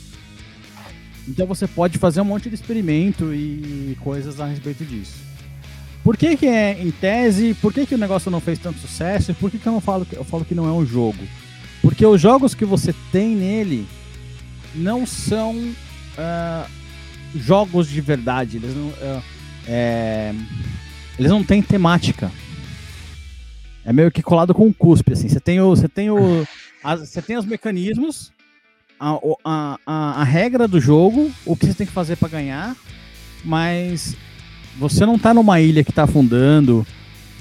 Então 1.30 1.46
você 1.46 1.68
pode 1.68 2.00
fazer 2.00 2.22
um 2.22 2.26
monte 2.26 2.50
de 2.50 2.56
experimento 2.56 3.32
e 3.32 3.96
coisas 4.02 4.40
a 4.40 4.48
respeito 4.48 4.84
disso. 4.84 5.30
Por 6.04 6.18
que, 6.18 6.36
que 6.36 6.48
é 6.48 6.82
em 6.82 6.90
tese? 6.90 7.54
Por 7.54 7.72
que, 7.72 7.86
que 7.86 7.94
o 7.94 7.98
negócio 8.00 8.32
não 8.32 8.40
fez 8.42 8.58
tanto 8.58 8.80
sucesso? 8.80 9.34
Por 9.36 9.52
que, 9.52 9.60
que 9.60 9.68
eu 9.68 9.74
não 9.74 9.82
falo 9.82 10.06
que 10.06 10.16
eu 10.16 10.24
falo 10.24 10.44
que 10.44 10.56
não 10.56 10.68
é 10.68 10.72
um 10.72 10.84
jogo? 10.84 11.20
Porque 11.84 12.04
os 12.04 12.20
jogos 12.20 12.56
que 12.56 12.66
você 12.66 12.96
tem 13.12 13.36
nele 13.36 13.88
não 14.74 15.06
são 15.06 15.56
uh, 15.56 16.70
jogos 17.36 17.88
de 17.88 18.02
verdade. 18.02 18.58
Eles 18.58 18.76
não, 18.76 18.88
uh, 18.88 19.24
é, 19.68 20.34
eles 21.18 21.30
não 21.30 21.44
têm 21.44 21.62
temática. 21.62 22.32
É 23.86 23.94
meio 23.94 24.12
que 24.12 24.24
colado 24.24 24.54
com 24.54 24.66
um 24.66 24.74
cuspe, 24.74 25.14
assim. 25.14 25.30
Você 25.30 25.40
tem 25.40 25.62
o, 25.62 25.70
você 25.70 25.88
tem 25.88 26.10
o, 26.10 26.48
as, 26.84 27.02
você 27.02 27.22
tem 27.22 27.38
os 27.38 27.46
mecanismos, 27.46 28.32
a, 29.00 29.18
a, 29.46 29.80
a, 29.86 30.22
a 30.22 30.24
regra 30.24 30.68
do 30.68 30.80
jogo, 30.80 31.32
o 31.46 31.56
que 31.56 31.66
você 31.66 31.74
tem 31.74 31.88
que 31.88 31.94
fazer 31.94 32.18
para 32.18 32.30
ganhar, 32.30 32.76
mas 33.44 34.16
você 34.78 35.06
não 35.06 35.18
tá 35.18 35.34
numa 35.34 35.62
ilha 35.62 35.84
que 35.84 35.94
tá 35.94 36.04
afundando, 36.04 36.86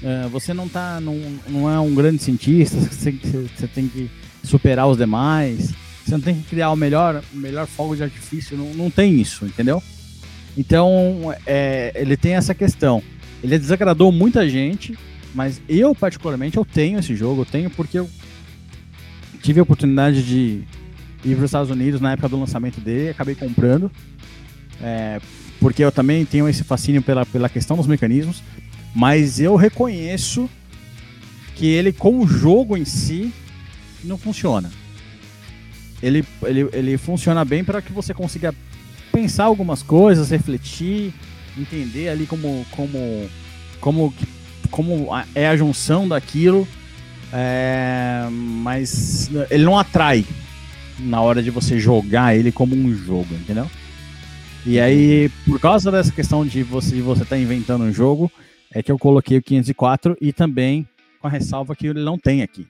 uh, 0.03 0.29
você 0.29 0.55
não 0.55 0.69
tá 0.69 1.01
num, 1.01 1.39
não 1.49 1.71
é 1.71 1.79
um 1.81 1.95
grande 1.95 2.23
cientista, 2.23 2.79
você, 2.79 3.13
você 3.13 3.67
tem 3.67 3.89
que 3.89 4.11
superar 4.43 4.87
os 4.87 4.97
demais, 4.97 5.75
você 6.05 6.13
não 6.13 6.21
tem 6.21 6.37
que 6.37 6.43
criar 6.43 6.71
o 6.71 6.77
melhor, 6.77 7.23
o 7.35 7.37
melhor 7.37 7.67
fogo 7.67 7.97
de 7.97 8.03
artifício, 8.03 8.57
não, 8.57 8.73
não 8.75 8.91
tem 8.91 9.21
isso, 9.21 9.45
entendeu? 9.45 9.83
Então, 10.57 11.35
é, 11.47 11.93
ele 11.95 12.17
tem 12.17 12.35
essa 12.35 12.55
questão. 12.55 13.03
Ele 13.45 13.57
desagradou 13.59 14.11
muita 14.11 14.49
gente, 14.49 14.99
mas 15.35 15.61
eu, 15.69 15.95
particularmente, 15.95 16.57
eu 16.57 16.65
tenho 16.65 16.99
esse 16.99 17.15
jogo, 17.15 17.43
eu 17.43 17.47
tenho 17.47 17.71
porque 17.71 17.99
eu 17.99 18.09
tive 19.41 19.61
a 19.61 19.63
oportunidade 19.63 20.25
de 20.25 20.65
ir 21.25 21.35
para 21.35 21.45
os 21.45 21.49
Estados 21.51 21.71
Unidos 21.71 22.01
na 22.01 22.13
época 22.13 22.29
do 22.29 22.39
lançamento 22.39 22.81
dele, 22.81 23.11
acabei 23.11 23.35
comprando. 23.35 23.91
É, 24.81 25.21
porque 25.61 25.83
eu 25.83 25.91
também 25.91 26.25
tenho 26.25 26.49
esse 26.49 26.63
fascínio 26.63 27.03
pela, 27.03 27.27
pela 27.27 27.49
questão 27.49 27.77
dos 27.77 27.87
mecanismos, 27.87 28.43
mas 28.95 29.41
eu 29.41 29.57
reconheço 29.57 30.49
que 31.57 31.67
ele, 31.67 31.93
como 31.93 32.27
jogo 32.27 32.77
em 32.77 32.85
si, 32.85 33.33
não 34.05 34.17
funciona. 34.17 34.71
Ele, 36.01 36.25
ele, 36.45 36.69
ele 36.73 36.97
funciona 36.97 37.45
bem 37.45 37.65
para 37.65 37.83
que 37.83 37.93
você 37.93 38.15
consiga 38.15 38.55
pensar 39.11 39.45
algumas 39.45 39.83
coisas, 39.83 40.31
refletir, 40.31 41.13
entender 41.57 42.09
ali 42.09 42.25
como, 42.27 42.65
como, 42.71 43.29
como, 43.81 44.15
como 44.71 45.09
é 45.35 45.49
a 45.49 45.57
junção 45.57 46.07
daquilo, 46.07 46.69
é, 47.33 48.29
mas 48.31 49.29
ele 49.51 49.65
não 49.65 49.77
atrai 49.77 50.25
na 50.99 51.21
hora 51.21 51.43
de 51.43 51.51
você 51.51 51.79
jogar 51.79 52.37
ele 52.37 52.51
como 52.51 52.75
um 52.75 52.95
jogo, 52.95 53.35
entendeu? 53.35 53.69
E 54.67 54.79
aí, 54.79 55.31
por 55.47 55.61
causa 55.61 55.91
dessa 55.91 56.13
questão 56.13 56.45
de 56.45 56.63
você 56.63 57.01
você 57.01 57.23
estar 57.23 57.37
tá 57.37 57.41
inventando 57.41 57.85
um 57.85 57.93
jogo, 57.93 58.31
é 58.73 58.83
que 58.83 58.91
eu 58.91 58.99
coloquei 58.99 59.39
o 59.39 59.43
504 59.43 60.17
e 60.21 60.33
também 60.33 60.87
com 61.21 61.27
a 61.27 61.31
ressalva 61.31 61.75
que 61.75 61.87
ele 61.87 62.05
não 62.05 62.19
tem 62.19 62.43
aqui. 62.43 62.67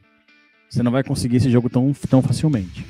Você 0.69 0.83
não 0.83 0.93
vai 0.93 1.03
conseguir 1.03 1.37
esse 1.37 1.51
jogo 1.51 1.69
tão, 1.69 1.93
tão 2.09 2.23
facilmente. 2.23 2.85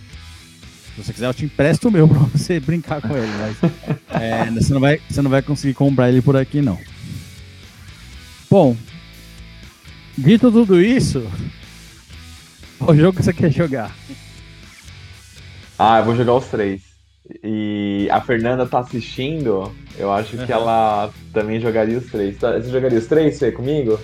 Se 0.94 1.04
você 1.04 1.12
quiser, 1.12 1.26
eu 1.26 1.34
te 1.34 1.44
empresto 1.44 1.88
o 1.88 1.92
meu 1.92 2.06
pra 2.08 2.18
você 2.18 2.58
brincar 2.58 3.00
com 3.00 3.16
ele, 3.16 3.32
mas 3.38 4.20
é, 4.20 4.50
você, 4.50 4.74
não 4.74 4.80
vai, 4.80 5.00
você 5.08 5.22
não 5.22 5.30
vai 5.30 5.42
conseguir 5.42 5.74
comprar 5.74 6.08
ele 6.08 6.20
por 6.20 6.36
aqui, 6.36 6.60
não. 6.60 6.78
Bom, 8.50 8.76
dito 10.16 10.50
tudo 10.50 10.80
isso, 10.82 11.24
qual 12.78 12.96
jogo 12.96 13.22
você 13.22 13.32
quer 13.32 13.52
jogar? 13.52 13.94
Ah, 15.78 16.00
eu 16.00 16.04
vou 16.04 16.16
jogar 16.16 16.34
os 16.34 16.46
três. 16.46 16.82
E 17.44 18.08
a 18.10 18.20
Fernanda 18.20 18.66
tá 18.66 18.80
assistindo, 18.80 19.72
eu 19.98 20.10
acho 20.10 20.36
uhum. 20.36 20.46
que 20.46 20.52
ela 20.52 21.10
também 21.32 21.60
jogaria 21.60 21.98
os 21.98 22.06
três. 22.06 22.38
Tá, 22.38 22.52
você 22.52 22.70
jogaria 22.70 22.98
os 22.98 23.06
três, 23.06 23.38
Fê, 23.38 23.52
comigo? 23.52 24.00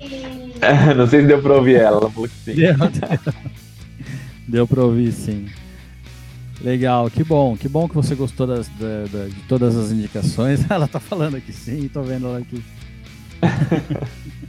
não 0.96 1.06
sei 1.06 1.22
se 1.22 1.26
deu 1.26 1.42
pra 1.42 1.54
ouvir 1.54 1.76
ela, 1.76 1.98
ela 1.98 2.10
falou 2.10 2.28
que 2.28 2.34
sim. 2.34 2.54
Deu, 2.54 2.76
deu. 2.76 3.34
deu 4.48 4.66
pra 4.66 4.84
ouvir, 4.84 5.12
sim. 5.12 5.48
Legal, 6.60 7.10
que 7.10 7.24
bom, 7.24 7.56
que 7.56 7.68
bom 7.68 7.88
que 7.88 7.94
você 7.94 8.14
gostou 8.14 8.46
das, 8.46 8.68
da, 8.68 9.04
da, 9.10 9.26
de 9.26 9.40
todas 9.48 9.76
as 9.76 9.90
indicações. 9.90 10.64
Ela 10.70 10.86
tá 10.86 11.00
falando 11.00 11.36
aqui 11.36 11.52
sim, 11.52 11.88
tô 11.88 12.02
vendo 12.02 12.26
ela 12.26 12.38
aqui. 12.38 12.62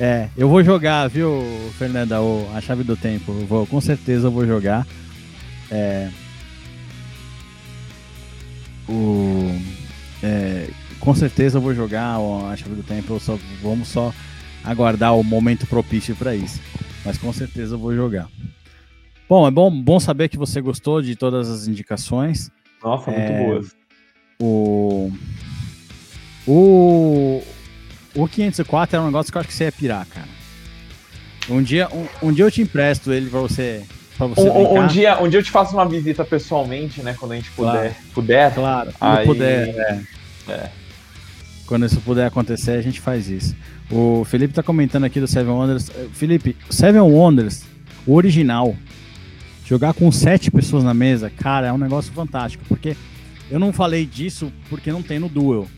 É, 0.00 0.28
eu 0.36 0.48
vou 0.48 0.62
jogar, 0.62 1.08
viu, 1.08 1.42
Fernanda, 1.76 2.20
o, 2.22 2.48
a 2.54 2.60
chave 2.60 2.84
do 2.84 2.96
tempo. 2.96 3.32
Eu 3.32 3.46
vou, 3.46 3.66
com 3.66 3.80
certeza 3.80 4.28
eu 4.28 4.30
vou 4.30 4.46
jogar. 4.46 4.86
É, 5.70 6.08
o, 8.88 9.60
é, 10.22 10.70
com 11.00 11.14
certeza 11.14 11.58
eu 11.58 11.62
vou 11.62 11.74
jogar 11.74 12.16
a 12.50 12.56
chave 12.56 12.76
do 12.76 12.82
tempo. 12.82 13.18
Só, 13.18 13.38
vamos 13.60 13.88
só 13.88 14.14
aguardar 14.64 15.16
o 15.16 15.24
momento 15.24 15.66
propício 15.66 16.14
para 16.14 16.34
isso. 16.34 16.60
Mas 17.04 17.18
com 17.18 17.32
certeza 17.32 17.74
eu 17.74 17.78
vou 17.78 17.94
jogar. 17.94 18.28
Bom, 19.28 19.46
é 19.46 19.50
bom, 19.50 19.70
bom 19.82 20.00
saber 20.00 20.28
que 20.28 20.38
você 20.38 20.60
gostou 20.60 21.02
de 21.02 21.16
todas 21.16 21.50
as 21.50 21.66
indicações. 21.66 22.50
Nossa, 22.82 23.10
muito 23.10 23.32
é, 23.32 23.44
boas. 23.44 23.76
O, 24.40 25.12
o, 26.46 27.42
o 28.22 28.28
504 28.28 28.96
é 28.96 29.00
um 29.00 29.06
negócio 29.06 29.30
que 29.30 29.38
eu 29.38 29.40
acho 29.40 29.48
que 29.48 29.54
você 29.54 29.64
ia 29.64 29.72
pirar, 29.72 30.06
cara. 30.06 30.28
Um 31.48 31.62
dia, 31.62 31.88
um, 31.92 32.28
um 32.28 32.32
dia 32.32 32.44
eu 32.44 32.50
te 32.50 32.60
empresto 32.60 33.12
ele 33.12 33.30
pra 33.30 33.40
você. 33.40 33.82
Pra 34.16 34.26
você 34.26 34.40
um, 34.42 34.80
um, 34.80 34.86
dia, 34.86 35.22
um 35.22 35.28
dia 35.28 35.38
eu 35.38 35.42
te 35.42 35.50
faço 35.50 35.74
uma 35.74 35.88
visita 35.88 36.24
pessoalmente, 36.24 37.00
né? 37.00 37.14
Quando 37.18 37.32
a 37.32 37.36
gente 37.36 37.50
puder. 37.52 37.72
Claro. 37.72 37.94
Puder. 38.12 38.54
Claro, 38.54 38.92
quando 38.98 39.18
aí... 39.18 39.26
puder. 39.26 39.68
É. 39.68 40.52
é. 40.52 40.70
Quando 41.64 41.86
isso 41.86 42.00
puder 42.00 42.26
acontecer, 42.26 42.72
a 42.72 42.82
gente 42.82 43.00
faz 43.00 43.28
isso. 43.28 43.54
O 43.90 44.24
Felipe 44.24 44.52
tá 44.52 44.62
comentando 44.62 45.04
aqui 45.04 45.20
do 45.20 45.26
Seven 45.28 45.52
Wonders. 45.52 45.90
Felipe, 46.12 46.56
Seven 46.68 47.00
Wonders, 47.02 47.62
o 48.06 48.14
original, 48.14 48.74
jogar 49.64 49.94
com 49.94 50.10
sete 50.10 50.50
pessoas 50.50 50.82
na 50.82 50.94
mesa, 50.94 51.30
cara, 51.30 51.68
é 51.68 51.72
um 51.72 51.78
negócio 51.78 52.12
fantástico. 52.12 52.64
Porque 52.68 52.96
eu 53.50 53.58
não 53.58 53.72
falei 53.72 54.04
disso 54.04 54.52
porque 54.68 54.90
não 54.90 55.02
tem 55.02 55.18
no 55.18 55.28
Duel. 55.28 55.68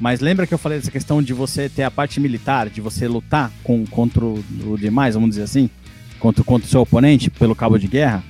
Mas 0.00 0.20
lembra 0.20 0.46
que 0.46 0.52
eu 0.52 0.58
falei 0.58 0.78
dessa 0.78 0.90
questão 0.90 1.22
de 1.22 1.32
você 1.32 1.68
ter 1.68 1.82
a 1.84 1.90
parte 1.90 2.20
militar, 2.20 2.68
de 2.68 2.80
você 2.80 3.06
lutar 3.06 3.50
com, 3.62 3.86
contra 3.86 4.24
o, 4.24 4.44
o 4.66 4.76
demais, 4.76 5.14
vamos 5.14 5.30
dizer 5.30 5.42
assim? 5.42 5.70
Contra, 6.18 6.42
contra 6.42 6.66
o 6.66 6.70
seu 6.70 6.80
oponente 6.80 7.30
pelo 7.30 7.54
cabo 7.54 7.78
de 7.78 7.86
guerra? 7.86 8.22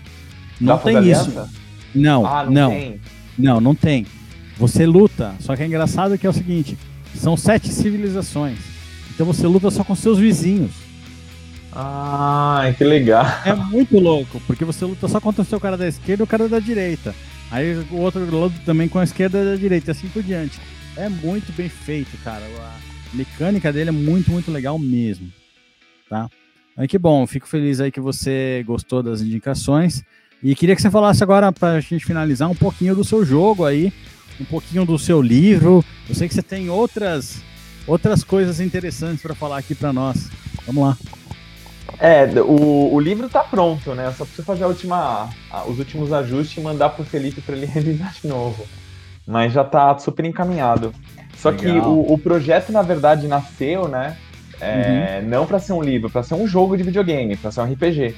Não 0.60 0.78
tem 0.78 1.10
isso. 1.10 1.32
Não, 1.94 2.26
ah, 2.26 2.44
não, 2.44 2.52
não, 2.52 2.70
tem. 2.70 3.00
não, 3.38 3.60
não 3.60 3.74
tem. 3.74 4.06
Você 4.58 4.86
luta, 4.86 5.34
só 5.40 5.56
que 5.56 5.62
é 5.62 5.66
engraçado 5.66 6.18
que 6.18 6.26
é 6.26 6.30
o 6.30 6.32
seguinte: 6.32 6.76
são 7.14 7.36
sete 7.36 7.68
civilizações. 7.72 8.58
Então 9.14 9.26
você 9.26 9.46
luta 9.46 9.70
só 9.70 9.84
com 9.84 9.94
seus 9.94 10.18
vizinhos. 10.18 10.72
Ah, 11.72 12.72
que 12.76 12.84
legal. 12.84 13.26
É 13.44 13.54
muito 13.54 13.98
louco, 13.98 14.40
porque 14.46 14.64
você 14.64 14.84
luta 14.84 15.08
só 15.08 15.20
contra 15.20 15.42
o 15.42 15.44
seu 15.44 15.58
cara 15.58 15.76
da 15.76 15.88
esquerda 15.88 16.22
e 16.22 16.24
o 16.24 16.26
cara 16.26 16.48
da 16.48 16.60
direita. 16.60 17.14
Aí 17.50 17.84
o 17.90 17.96
outro 17.96 18.24
luta 18.24 18.56
também 18.64 18.88
com 18.88 18.98
a 18.98 19.04
esquerda 19.04 19.38
e 19.38 19.52
a 19.54 19.56
direita, 19.56 19.90
assim 19.92 20.08
por 20.08 20.22
diante. 20.22 20.58
É 20.96 21.08
muito 21.08 21.52
bem 21.52 21.68
feito, 21.68 22.16
cara. 22.22 22.44
A 22.44 23.16
mecânica 23.16 23.72
dele 23.72 23.90
é 23.90 23.92
muito, 23.92 24.30
muito 24.30 24.50
legal 24.50 24.78
mesmo. 24.78 25.32
Tá? 26.08 26.28
Aí 26.76 26.86
que 26.86 26.98
bom, 26.98 27.26
fico 27.26 27.48
feliz 27.48 27.80
aí 27.80 27.90
que 27.90 28.00
você 28.00 28.62
gostou 28.66 29.02
das 29.02 29.20
indicações. 29.20 30.04
E 30.42 30.54
queria 30.54 30.76
que 30.76 30.82
você 30.82 30.90
falasse 30.90 31.22
agora, 31.22 31.50
para 31.50 31.74
a 31.74 31.80
gente 31.80 32.04
finalizar, 32.04 32.48
um 32.48 32.54
pouquinho 32.54 32.94
do 32.94 33.02
seu 33.02 33.24
jogo 33.24 33.64
aí, 33.64 33.92
um 34.40 34.44
pouquinho 34.44 34.84
do 34.84 34.98
seu 34.98 35.20
livro. 35.20 35.84
Eu 36.08 36.14
sei 36.14 36.28
que 36.28 36.34
você 36.34 36.42
tem 36.42 36.70
outras, 36.70 37.42
outras 37.86 38.22
coisas 38.22 38.60
interessantes 38.60 39.22
para 39.22 39.34
falar 39.34 39.58
aqui 39.58 39.74
para 39.74 39.92
nós. 39.92 40.30
Vamos 40.66 40.84
lá. 40.84 40.98
É, 41.98 42.24
o, 42.40 42.94
o 42.94 43.00
livro 43.00 43.28
tá 43.28 43.42
pronto, 43.42 43.94
né? 43.94 44.06
Eu 44.06 44.12
só 44.12 44.24
preciso 44.24 44.44
fazer 44.44 44.64
última, 44.64 45.30
os 45.66 45.78
últimos 45.78 46.12
ajustes 46.12 46.56
e 46.56 46.60
mandar 46.60 46.90
pro 46.90 47.04
Felipe 47.04 47.40
para 47.40 47.56
ele 47.56 47.66
revisar 47.66 48.12
de 48.12 48.28
novo 48.28 48.64
mas 49.26 49.52
já 49.52 49.62
está 49.62 49.96
super 49.98 50.24
encaminhado. 50.24 50.92
Só 51.36 51.50
Legal. 51.50 51.64
que 51.64 51.70
o, 51.86 52.12
o, 52.14 52.18
projeto, 52.18 52.72
na 52.72 52.82
verdade, 52.82 53.26
nasceu, 53.26 53.88
né? 53.88 54.16
É, 54.60 55.20
uhum. 55.22 55.28
Não 55.28 55.46
para 55.46 55.58
ser 55.58 55.72
um 55.72 55.82
livro, 55.82 56.08
para 56.08 56.22
ser 56.22 56.34
um 56.34 56.46
jogo 56.46 56.76
de 56.76 56.82
videogame, 56.82 57.36
para 57.36 57.50
ser 57.50 57.60
um 57.60 57.72
RPG. 57.72 58.14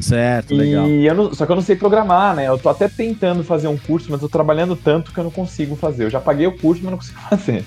Certo, 0.00 0.54
legal. 0.54 0.86
E 0.86 1.06
eu 1.06 1.14
não, 1.14 1.34
só 1.34 1.44
que 1.44 1.52
eu 1.52 1.56
não 1.56 1.62
sei 1.62 1.76
programar, 1.76 2.34
né? 2.34 2.48
Eu 2.48 2.58
tô 2.58 2.68
até 2.68 2.88
tentando 2.88 3.42
fazer 3.42 3.68
um 3.68 3.76
curso, 3.76 4.08
mas 4.10 4.20
tô 4.20 4.28
trabalhando 4.28 4.76
tanto 4.76 5.12
que 5.12 5.18
eu 5.18 5.24
não 5.24 5.30
consigo 5.30 5.76
fazer. 5.76 6.04
Eu 6.04 6.10
já 6.10 6.20
paguei 6.20 6.46
o 6.46 6.56
curso, 6.56 6.82
mas 6.82 6.90
não 6.90 6.98
consigo 6.98 7.18
fazer. 7.28 7.64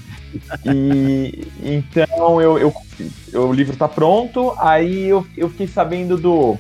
E 0.65 1.47
então 1.61 2.41
eu, 2.41 2.57
eu, 2.57 2.73
eu, 3.31 3.49
o 3.49 3.53
livro 3.53 3.75
tá 3.75 3.87
pronto, 3.87 4.53
aí 4.57 5.05
eu, 5.05 5.25
eu 5.37 5.49
fiquei 5.49 5.67
sabendo 5.67 6.17
do. 6.17 6.57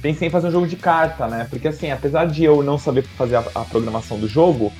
Pensei 0.00 0.28
em 0.28 0.30
fazer 0.30 0.48
um 0.48 0.52
jogo 0.52 0.66
de 0.66 0.76
carta, 0.76 1.26
né? 1.26 1.46
Porque 1.50 1.68
assim, 1.68 1.90
apesar 1.90 2.26
de 2.26 2.44
eu 2.44 2.62
não 2.62 2.78
saber 2.78 3.02
fazer 3.02 3.36
a, 3.36 3.44
a 3.54 3.64
programação 3.64 4.18
do 4.18 4.28
jogo. 4.28 4.72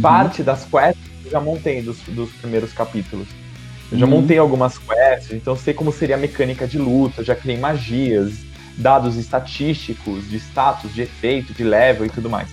Parte 0.00 0.42
das 0.42 0.64
quests 0.64 1.06
eu 1.24 1.30
já 1.30 1.40
montei 1.40 1.82
dos, 1.82 1.98
dos 2.08 2.30
primeiros 2.32 2.72
capítulos. 2.72 3.26
Eu 3.90 3.98
já 3.98 4.04
uhum. 4.04 4.12
montei 4.12 4.38
algumas 4.38 4.78
quests, 4.78 5.32
então 5.32 5.56
sei 5.56 5.74
como 5.74 5.92
seria 5.92 6.16
a 6.16 6.18
mecânica 6.18 6.66
de 6.66 6.78
luta, 6.78 7.22
já 7.22 7.34
criei 7.34 7.56
magias, 7.56 8.44
dados 8.76 9.16
estatísticos, 9.16 10.28
de 10.28 10.36
status, 10.36 10.92
de 10.94 11.02
efeito, 11.02 11.52
de 11.52 11.62
level 11.62 12.06
e 12.06 12.10
tudo 12.10 12.28
mais. 12.28 12.48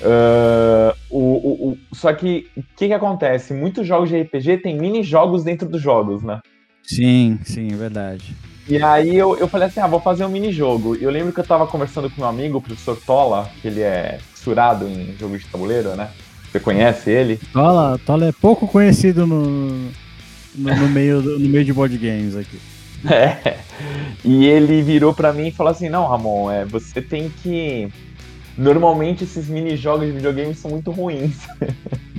Uh, 0.00 0.96
o, 1.10 1.18
o, 1.18 1.70
o, 1.70 1.78
só 1.94 2.12
que 2.12 2.48
o 2.56 2.62
que, 2.76 2.88
que 2.88 2.92
acontece? 2.92 3.52
Muitos 3.52 3.86
jogos 3.86 4.08
de 4.08 4.20
RPG 4.20 4.58
têm 4.58 4.76
mini-jogos 4.76 5.44
dentro 5.44 5.68
dos 5.68 5.80
jogos, 5.80 6.22
né? 6.22 6.40
Sim, 6.82 7.38
sim, 7.44 7.72
é 7.72 7.76
verdade. 7.76 8.34
E 8.66 8.82
aí 8.82 9.16
eu, 9.16 9.36
eu 9.36 9.46
falei 9.46 9.68
assim, 9.68 9.80
ah, 9.80 9.86
vou 9.86 10.00
fazer 10.00 10.24
um 10.24 10.28
mini-jogo. 10.28 10.96
E 10.96 11.02
eu 11.02 11.10
lembro 11.10 11.32
que 11.32 11.40
eu 11.40 11.46
tava 11.46 11.66
conversando 11.66 12.08
com 12.08 12.20
meu 12.20 12.28
amigo, 12.28 12.58
o 12.58 12.62
professor 12.62 12.96
Tola, 13.04 13.50
que 13.60 13.68
ele 13.68 13.82
é 13.82 14.18
fissurado 14.32 14.88
em 14.88 15.16
jogo 15.18 15.38
de 15.38 15.46
tabuleiro, 15.46 15.94
né? 15.94 16.08
Você 16.50 16.60
conhece 16.60 17.10
ele? 17.10 17.38
Tola, 17.52 17.98
Tola 18.04 18.26
é 18.26 18.32
pouco 18.32 18.66
conhecido 18.66 19.26
no, 19.26 19.70
no, 20.54 20.76
no 20.76 20.88
meio, 20.88 21.22
no 21.22 21.48
meio 21.48 21.64
de 21.64 21.72
board 21.72 21.96
games 21.96 22.36
aqui. 22.36 22.58
É. 23.08 23.56
E 24.22 24.44
ele 24.44 24.82
virou 24.82 25.14
para 25.14 25.32
mim 25.32 25.46
e 25.46 25.50
falou 25.50 25.70
assim: 25.70 25.88
Não, 25.88 26.06
Ramon, 26.06 26.50
é, 26.50 26.66
você 26.66 27.00
tem 27.00 27.30
que 27.30 27.90
Normalmente 28.60 29.24
esses 29.24 29.48
mini-jogos 29.48 30.06
de 30.06 30.12
videogame 30.12 30.54
são 30.54 30.70
muito 30.70 30.90
ruins. 30.90 31.46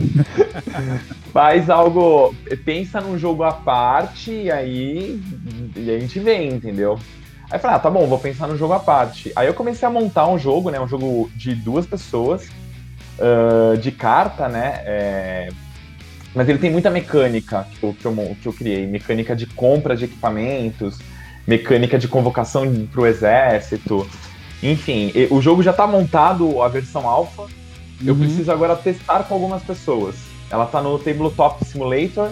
Faz 1.31 1.69
algo. 1.69 2.33
Pensa 2.65 2.99
num 2.99 3.15
jogo 3.15 3.43
à 3.43 3.51
parte 3.51 4.31
e 4.31 4.51
aí. 4.51 5.21
E 5.75 5.91
a 5.91 5.99
gente 5.99 6.19
vê, 6.19 6.47
entendeu? 6.47 6.97
Aí 7.49 7.57
eu 7.57 7.59
falei, 7.59 7.75
ah, 7.75 7.79
tá 7.79 7.91
bom, 7.91 8.07
vou 8.07 8.17
pensar 8.17 8.47
no 8.47 8.57
jogo 8.57 8.73
à 8.73 8.79
parte. 8.79 9.31
Aí 9.35 9.45
eu 9.45 9.53
comecei 9.53 9.87
a 9.87 9.91
montar 9.91 10.27
um 10.27 10.39
jogo, 10.39 10.71
né? 10.71 10.79
Um 10.79 10.87
jogo 10.87 11.29
de 11.35 11.53
duas 11.53 11.85
pessoas, 11.85 12.49
uh, 13.21 13.77
de 13.77 13.91
carta, 13.91 14.47
né? 14.47 14.81
É... 14.85 15.49
Mas 16.33 16.47
ele 16.49 16.59
tem 16.59 16.71
muita 16.71 16.89
mecânica 16.89 17.67
que 17.77 17.83
eu, 17.83 17.93
que, 17.93 18.05
eu, 18.05 18.37
que 18.41 18.47
eu 18.47 18.53
criei. 18.53 18.87
Mecânica 18.87 19.35
de 19.35 19.45
compra 19.45 19.95
de 19.95 20.05
equipamentos, 20.05 20.97
mecânica 21.45 21.97
de 21.99 22.07
convocação 22.07 22.87
para 22.91 23.01
o 23.01 23.05
exército. 23.05 24.07
Enfim, 24.63 25.11
o 25.29 25.41
jogo 25.41 25.61
já 25.61 25.71
está 25.71 25.85
montado, 25.85 26.61
a 26.61 26.67
versão 26.67 27.07
alfa. 27.07 27.47
Eu 28.03 28.13
uhum. 28.13 28.19
preciso 28.19 28.51
agora 28.51 28.75
testar 28.75 29.23
com 29.23 29.33
algumas 29.33 29.61
pessoas. 29.61 30.15
Ela 30.49 30.65
está 30.65 30.81
no 30.81 30.97
Tabletop 30.97 31.65
Simulator. 31.65 32.31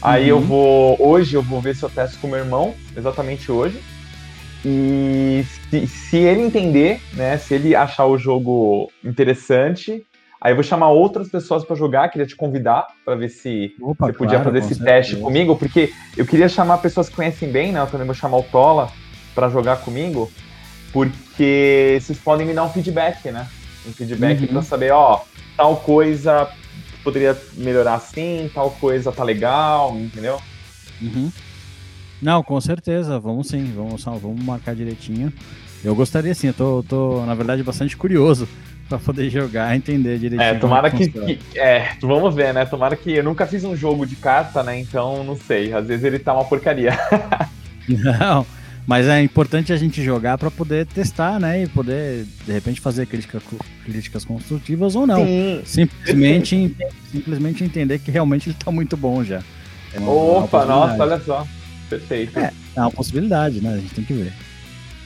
Aí 0.00 0.32
uhum. 0.32 0.38
eu 0.38 0.40
vou. 0.40 0.96
Hoje 0.98 1.34
eu 1.34 1.42
vou 1.42 1.60
ver 1.60 1.76
se 1.76 1.82
eu 1.82 1.90
testo 1.90 2.18
com 2.18 2.28
meu 2.28 2.38
irmão, 2.38 2.74
exatamente 2.96 3.50
hoje. 3.50 3.80
E 4.64 5.44
se, 5.70 5.86
se 5.86 6.16
ele 6.16 6.42
entender, 6.42 7.00
né? 7.12 7.36
Se 7.36 7.54
ele 7.54 7.74
achar 7.74 8.06
o 8.06 8.16
jogo 8.16 8.90
interessante, 9.04 10.04
Aí 10.44 10.52
eu 10.52 10.56
vou 10.56 10.62
chamar 10.62 10.90
outras 10.90 11.30
pessoas 11.30 11.64
para 11.64 11.74
jogar, 11.74 12.06
queria 12.10 12.26
te 12.26 12.36
convidar 12.36 12.88
para 13.02 13.14
ver 13.14 13.30
se 13.30 13.74
Opa, 13.80 14.08
você 14.08 14.12
podia 14.12 14.34
claro, 14.34 14.44
fazer 14.44 14.58
esse 14.58 14.74
certeza. 14.74 14.90
teste 14.90 15.16
comigo, 15.16 15.56
porque 15.56 15.90
eu 16.18 16.26
queria 16.26 16.50
chamar 16.50 16.76
pessoas 16.78 17.08
que 17.08 17.16
conhecem 17.16 17.50
bem, 17.50 17.72
né? 17.72 17.80
Eu 17.80 17.86
também 17.86 18.04
vou 18.04 18.14
chamar 18.14 18.36
o 18.36 18.42
Tola 18.42 18.90
para 19.34 19.48
jogar 19.48 19.78
comigo, 19.78 20.30
porque 20.92 21.98
vocês 21.98 22.18
podem 22.18 22.46
me 22.46 22.52
dar 22.52 22.64
um 22.64 22.68
feedback, 22.68 23.30
né? 23.30 23.48
Um 23.88 23.92
feedback 23.92 24.42
uhum. 24.42 24.48
para 24.48 24.60
saber, 24.60 24.92
ó, 24.92 25.22
tal 25.56 25.76
coisa 25.78 26.46
poderia 27.02 27.34
melhorar 27.54 27.94
assim, 27.94 28.50
tal 28.52 28.70
coisa 28.72 29.10
tá 29.10 29.24
legal, 29.24 29.96
entendeu? 29.96 30.38
Uhum. 31.00 31.32
Não, 32.20 32.42
com 32.42 32.60
certeza, 32.60 33.18
vamos 33.18 33.48
sim, 33.48 33.72
vamos, 33.74 34.04
vamos 34.04 34.44
marcar 34.44 34.74
direitinho. 34.74 35.32
Eu 35.82 35.94
gostaria 35.94 36.34
sim, 36.34 36.48
eu 36.48 36.54
tô, 36.54 36.84
tô 36.86 37.24
na 37.24 37.34
verdade 37.34 37.62
bastante 37.62 37.96
curioso 37.96 38.46
para 38.94 38.98
poder 38.98 39.30
jogar, 39.30 39.74
entender 39.74 40.18
direitinho. 40.18 40.42
É, 40.42 40.54
tomara 40.54 40.90
que, 40.90 41.08
que, 41.08 41.58
É, 41.58 41.92
vamos 42.00 42.34
ver, 42.34 42.54
né? 42.54 42.64
Tomara 42.64 42.96
que. 42.96 43.12
Eu 43.12 43.24
nunca 43.24 43.46
fiz 43.46 43.64
um 43.64 43.76
jogo 43.76 44.06
de 44.06 44.16
carta, 44.16 44.62
né? 44.62 44.78
Então 44.78 45.24
não 45.24 45.36
sei. 45.36 45.72
Às 45.72 45.86
vezes 45.86 46.04
ele 46.04 46.18
tá 46.18 46.32
uma 46.32 46.44
porcaria. 46.44 46.92
não. 47.88 48.46
Mas 48.86 49.06
é 49.08 49.22
importante 49.22 49.72
a 49.72 49.76
gente 49.76 50.02
jogar 50.02 50.36
para 50.36 50.50
poder 50.50 50.86
testar, 50.86 51.40
né? 51.40 51.62
E 51.62 51.66
poder, 51.66 52.26
de 52.46 52.52
repente, 52.52 52.80
fazer 52.80 53.06
crítica, 53.06 53.40
críticas 53.84 54.24
construtivas 54.24 54.94
ou 54.94 55.06
não. 55.06 55.24
Sim. 55.24 55.62
Simplesmente, 55.64 56.76
simplesmente 57.10 57.64
entender 57.64 57.98
que 57.98 58.10
realmente 58.10 58.50
ele 58.50 58.56
tá 58.62 58.70
muito 58.70 58.94
bom 58.96 59.24
já. 59.24 59.42
É 59.94 59.98
uma, 59.98 60.12
Opa, 60.12 60.64
uma 60.64 60.66
nossa, 60.66 61.02
olha 61.02 61.20
só. 61.20 61.46
Perfeito. 61.88 62.38
É, 62.38 62.52
é 62.76 62.80
uma 62.80 62.90
possibilidade, 62.90 63.60
né? 63.62 63.74
A 63.74 63.78
gente 63.78 63.94
tem 63.94 64.04
que 64.04 64.12
ver. 64.12 64.32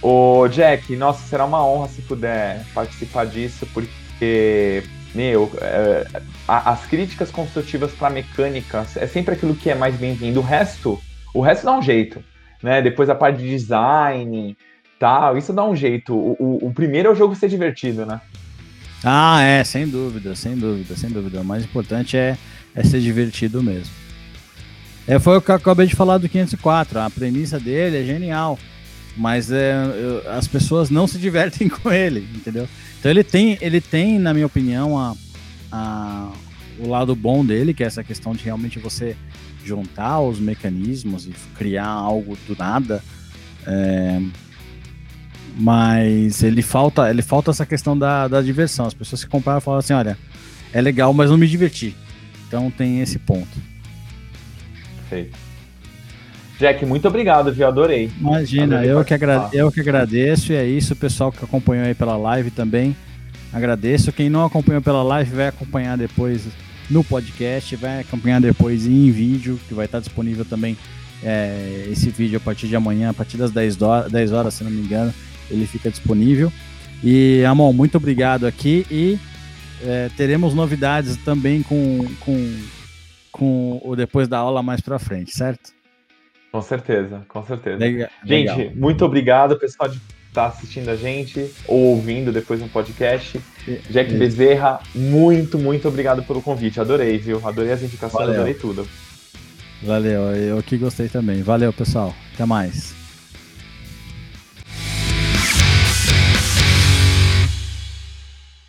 Ô, 0.00 0.46
Jack, 0.48 0.94
nossa, 0.96 1.26
será 1.26 1.44
uma 1.44 1.64
honra 1.64 1.88
se 1.88 2.02
puder 2.02 2.64
participar 2.72 3.26
disso, 3.26 3.66
porque, 3.74 4.82
meu, 5.14 5.50
é, 5.60 6.06
as 6.46 6.86
críticas 6.86 7.30
construtivas 7.30 7.92
para 7.92 8.10
mecânica 8.10 8.86
é 8.96 9.06
sempre 9.06 9.34
aquilo 9.34 9.54
que 9.54 9.70
é 9.70 9.74
mais 9.74 9.96
bem-vindo. 9.96 10.40
O 10.40 10.42
resto, 10.42 11.00
o 11.34 11.40
resto 11.40 11.64
dá 11.64 11.76
um 11.76 11.82
jeito 11.82 12.22
né? 12.62 12.82
Depois 12.82 13.08
a 13.08 13.14
parte 13.14 13.38
de 13.38 13.48
design, 13.48 14.56
tal, 14.98 15.36
isso 15.36 15.52
dá 15.52 15.64
um 15.64 15.74
jeito. 15.74 16.14
O, 16.14 16.36
o, 16.38 16.68
o, 16.68 16.72
primeiro 16.72 17.08
é 17.08 17.12
o 17.12 17.14
jogo 17.14 17.34
ser 17.34 17.48
divertido, 17.48 18.04
né? 18.04 18.20
Ah, 19.04 19.40
é, 19.42 19.62
sem 19.62 19.86
dúvida, 19.86 20.34
sem 20.34 20.56
dúvida, 20.56 20.96
sem 20.96 21.10
dúvida. 21.10 21.40
O 21.40 21.44
mais 21.44 21.64
importante 21.64 22.16
é, 22.16 22.36
é 22.74 22.82
ser 22.82 23.00
divertido 23.00 23.62
mesmo. 23.62 23.92
É, 25.06 25.18
foi 25.18 25.38
o 25.38 25.40
que 25.40 25.50
eu 25.50 25.54
acabei 25.54 25.86
de 25.86 25.94
falar 25.94 26.18
do 26.18 26.28
504. 26.28 26.98
A 26.98 27.10
premissa 27.10 27.60
dele 27.60 27.98
é 27.98 28.04
genial, 28.04 28.58
mas 29.18 29.50
é, 29.50 29.74
eu, 29.74 30.30
as 30.30 30.46
pessoas 30.46 30.88
não 30.88 31.06
se 31.06 31.18
divertem 31.18 31.68
com 31.68 31.90
ele, 31.90 32.28
entendeu? 32.34 32.68
Então 32.98 33.10
ele 33.10 33.24
tem, 33.24 33.58
ele 33.60 33.80
tem, 33.80 34.18
na 34.18 34.32
minha 34.32 34.46
opinião, 34.46 34.96
a, 34.96 35.14
a, 35.72 36.32
o 36.78 36.88
lado 36.88 37.14
bom 37.14 37.44
dele, 37.44 37.74
que 37.74 37.82
é 37.82 37.86
essa 37.86 38.04
questão 38.04 38.32
de 38.32 38.44
realmente 38.44 38.78
você 38.78 39.16
juntar 39.64 40.20
os 40.20 40.38
mecanismos 40.38 41.26
e 41.26 41.34
criar 41.56 41.88
algo 41.88 42.38
do 42.46 42.56
nada. 42.56 43.02
É, 43.66 44.22
mas 45.56 46.42
ele 46.44 46.62
falta, 46.62 47.10
ele 47.10 47.20
falta 47.20 47.50
essa 47.50 47.66
questão 47.66 47.98
da, 47.98 48.28
da 48.28 48.40
diversão. 48.40 48.86
As 48.86 48.94
pessoas 48.94 49.24
que 49.24 49.30
compraram 49.30 49.60
falam 49.60 49.80
assim, 49.80 49.92
olha, 49.92 50.16
é 50.72 50.80
legal, 50.80 51.12
mas 51.12 51.30
não 51.30 51.36
me 51.36 51.48
diverti. 51.48 51.96
Então 52.46 52.70
tem 52.70 53.00
esse 53.00 53.18
ponto. 53.18 53.58
Perfeito. 54.96 55.47
Jack, 56.58 56.84
muito 56.84 57.06
obrigado, 57.06 57.52
viu? 57.52 57.66
Adorei. 57.68 58.10
Imagina, 58.18 58.84
eu 58.84 59.04
que, 59.04 59.14
eu 59.52 59.70
que 59.70 59.80
agradeço. 59.80 60.52
E 60.52 60.56
é 60.56 60.66
isso, 60.66 60.92
o 60.92 60.96
pessoal 60.96 61.30
que 61.30 61.44
acompanhou 61.44 61.86
aí 61.86 61.94
pela 61.94 62.16
live 62.16 62.50
também. 62.50 62.96
Agradeço. 63.52 64.12
Quem 64.12 64.28
não 64.28 64.44
acompanhou 64.44 64.82
pela 64.82 65.02
live 65.02 65.34
vai 65.34 65.48
acompanhar 65.48 65.96
depois 65.96 66.48
no 66.90 67.04
podcast, 67.04 67.76
vai 67.76 68.00
acompanhar 68.00 68.40
depois 68.40 68.86
em 68.86 69.10
vídeo, 69.10 69.58
que 69.68 69.74
vai 69.74 69.84
estar 69.84 70.00
disponível 70.00 70.44
também 70.44 70.76
é, 71.22 71.86
esse 71.90 72.10
vídeo 72.10 72.38
a 72.38 72.40
partir 72.40 72.66
de 72.66 72.74
amanhã, 72.74 73.10
a 73.10 73.14
partir 73.14 73.36
das 73.36 73.50
10 73.50 73.82
horas, 73.82 74.10
10 74.10 74.32
horas, 74.32 74.54
se 74.54 74.64
não 74.64 74.70
me 74.70 74.80
engano, 74.80 75.12
ele 75.50 75.66
fica 75.66 75.90
disponível. 75.90 76.52
E, 77.04 77.44
Amon, 77.44 77.72
muito 77.72 77.96
obrigado 77.96 78.46
aqui 78.46 78.84
e 78.90 79.18
é, 79.84 80.10
teremos 80.16 80.54
novidades 80.54 81.16
também 81.18 81.62
com, 81.62 82.04
com, 82.20 82.56
com 83.30 83.80
o 83.84 83.94
depois 83.94 84.26
da 84.26 84.38
aula 84.38 84.62
mais 84.62 84.80
para 84.80 84.98
frente, 84.98 85.32
certo? 85.36 85.77
Com 86.50 86.62
certeza, 86.62 87.22
com 87.28 87.42
certeza. 87.44 87.78
Legal, 87.78 88.08
Gente, 88.24 88.56
legal. 88.56 88.72
muito 88.76 89.04
obrigado, 89.04 89.58
pessoal 89.58 89.88
de 89.88 90.00
está 90.28 90.46
assistindo 90.46 90.88
a 90.90 90.96
gente 90.96 91.50
ou 91.66 91.78
ouvindo 91.96 92.30
depois 92.32 92.60
no 92.60 92.68
podcast. 92.68 93.40
Jack 93.90 94.14
Bezerra, 94.14 94.80
muito, 94.94 95.58
muito 95.58 95.88
obrigado 95.88 96.22
pelo 96.22 96.40
convite. 96.40 96.80
Adorei, 96.80 97.18
viu? 97.18 97.40
Adorei 97.46 97.72
as 97.72 97.82
indicações, 97.82 98.20
Valeu. 98.26 98.34
adorei 98.34 98.54
tudo. 98.54 98.86
Valeu, 99.82 100.22
eu 100.36 100.62
que 100.62 100.76
gostei 100.76 101.08
também. 101.08 101.42
Valeu, 101.42 101.72
pessoal. 101.72 102.14
Até 102.34 102.44
mais. 102.44 102.97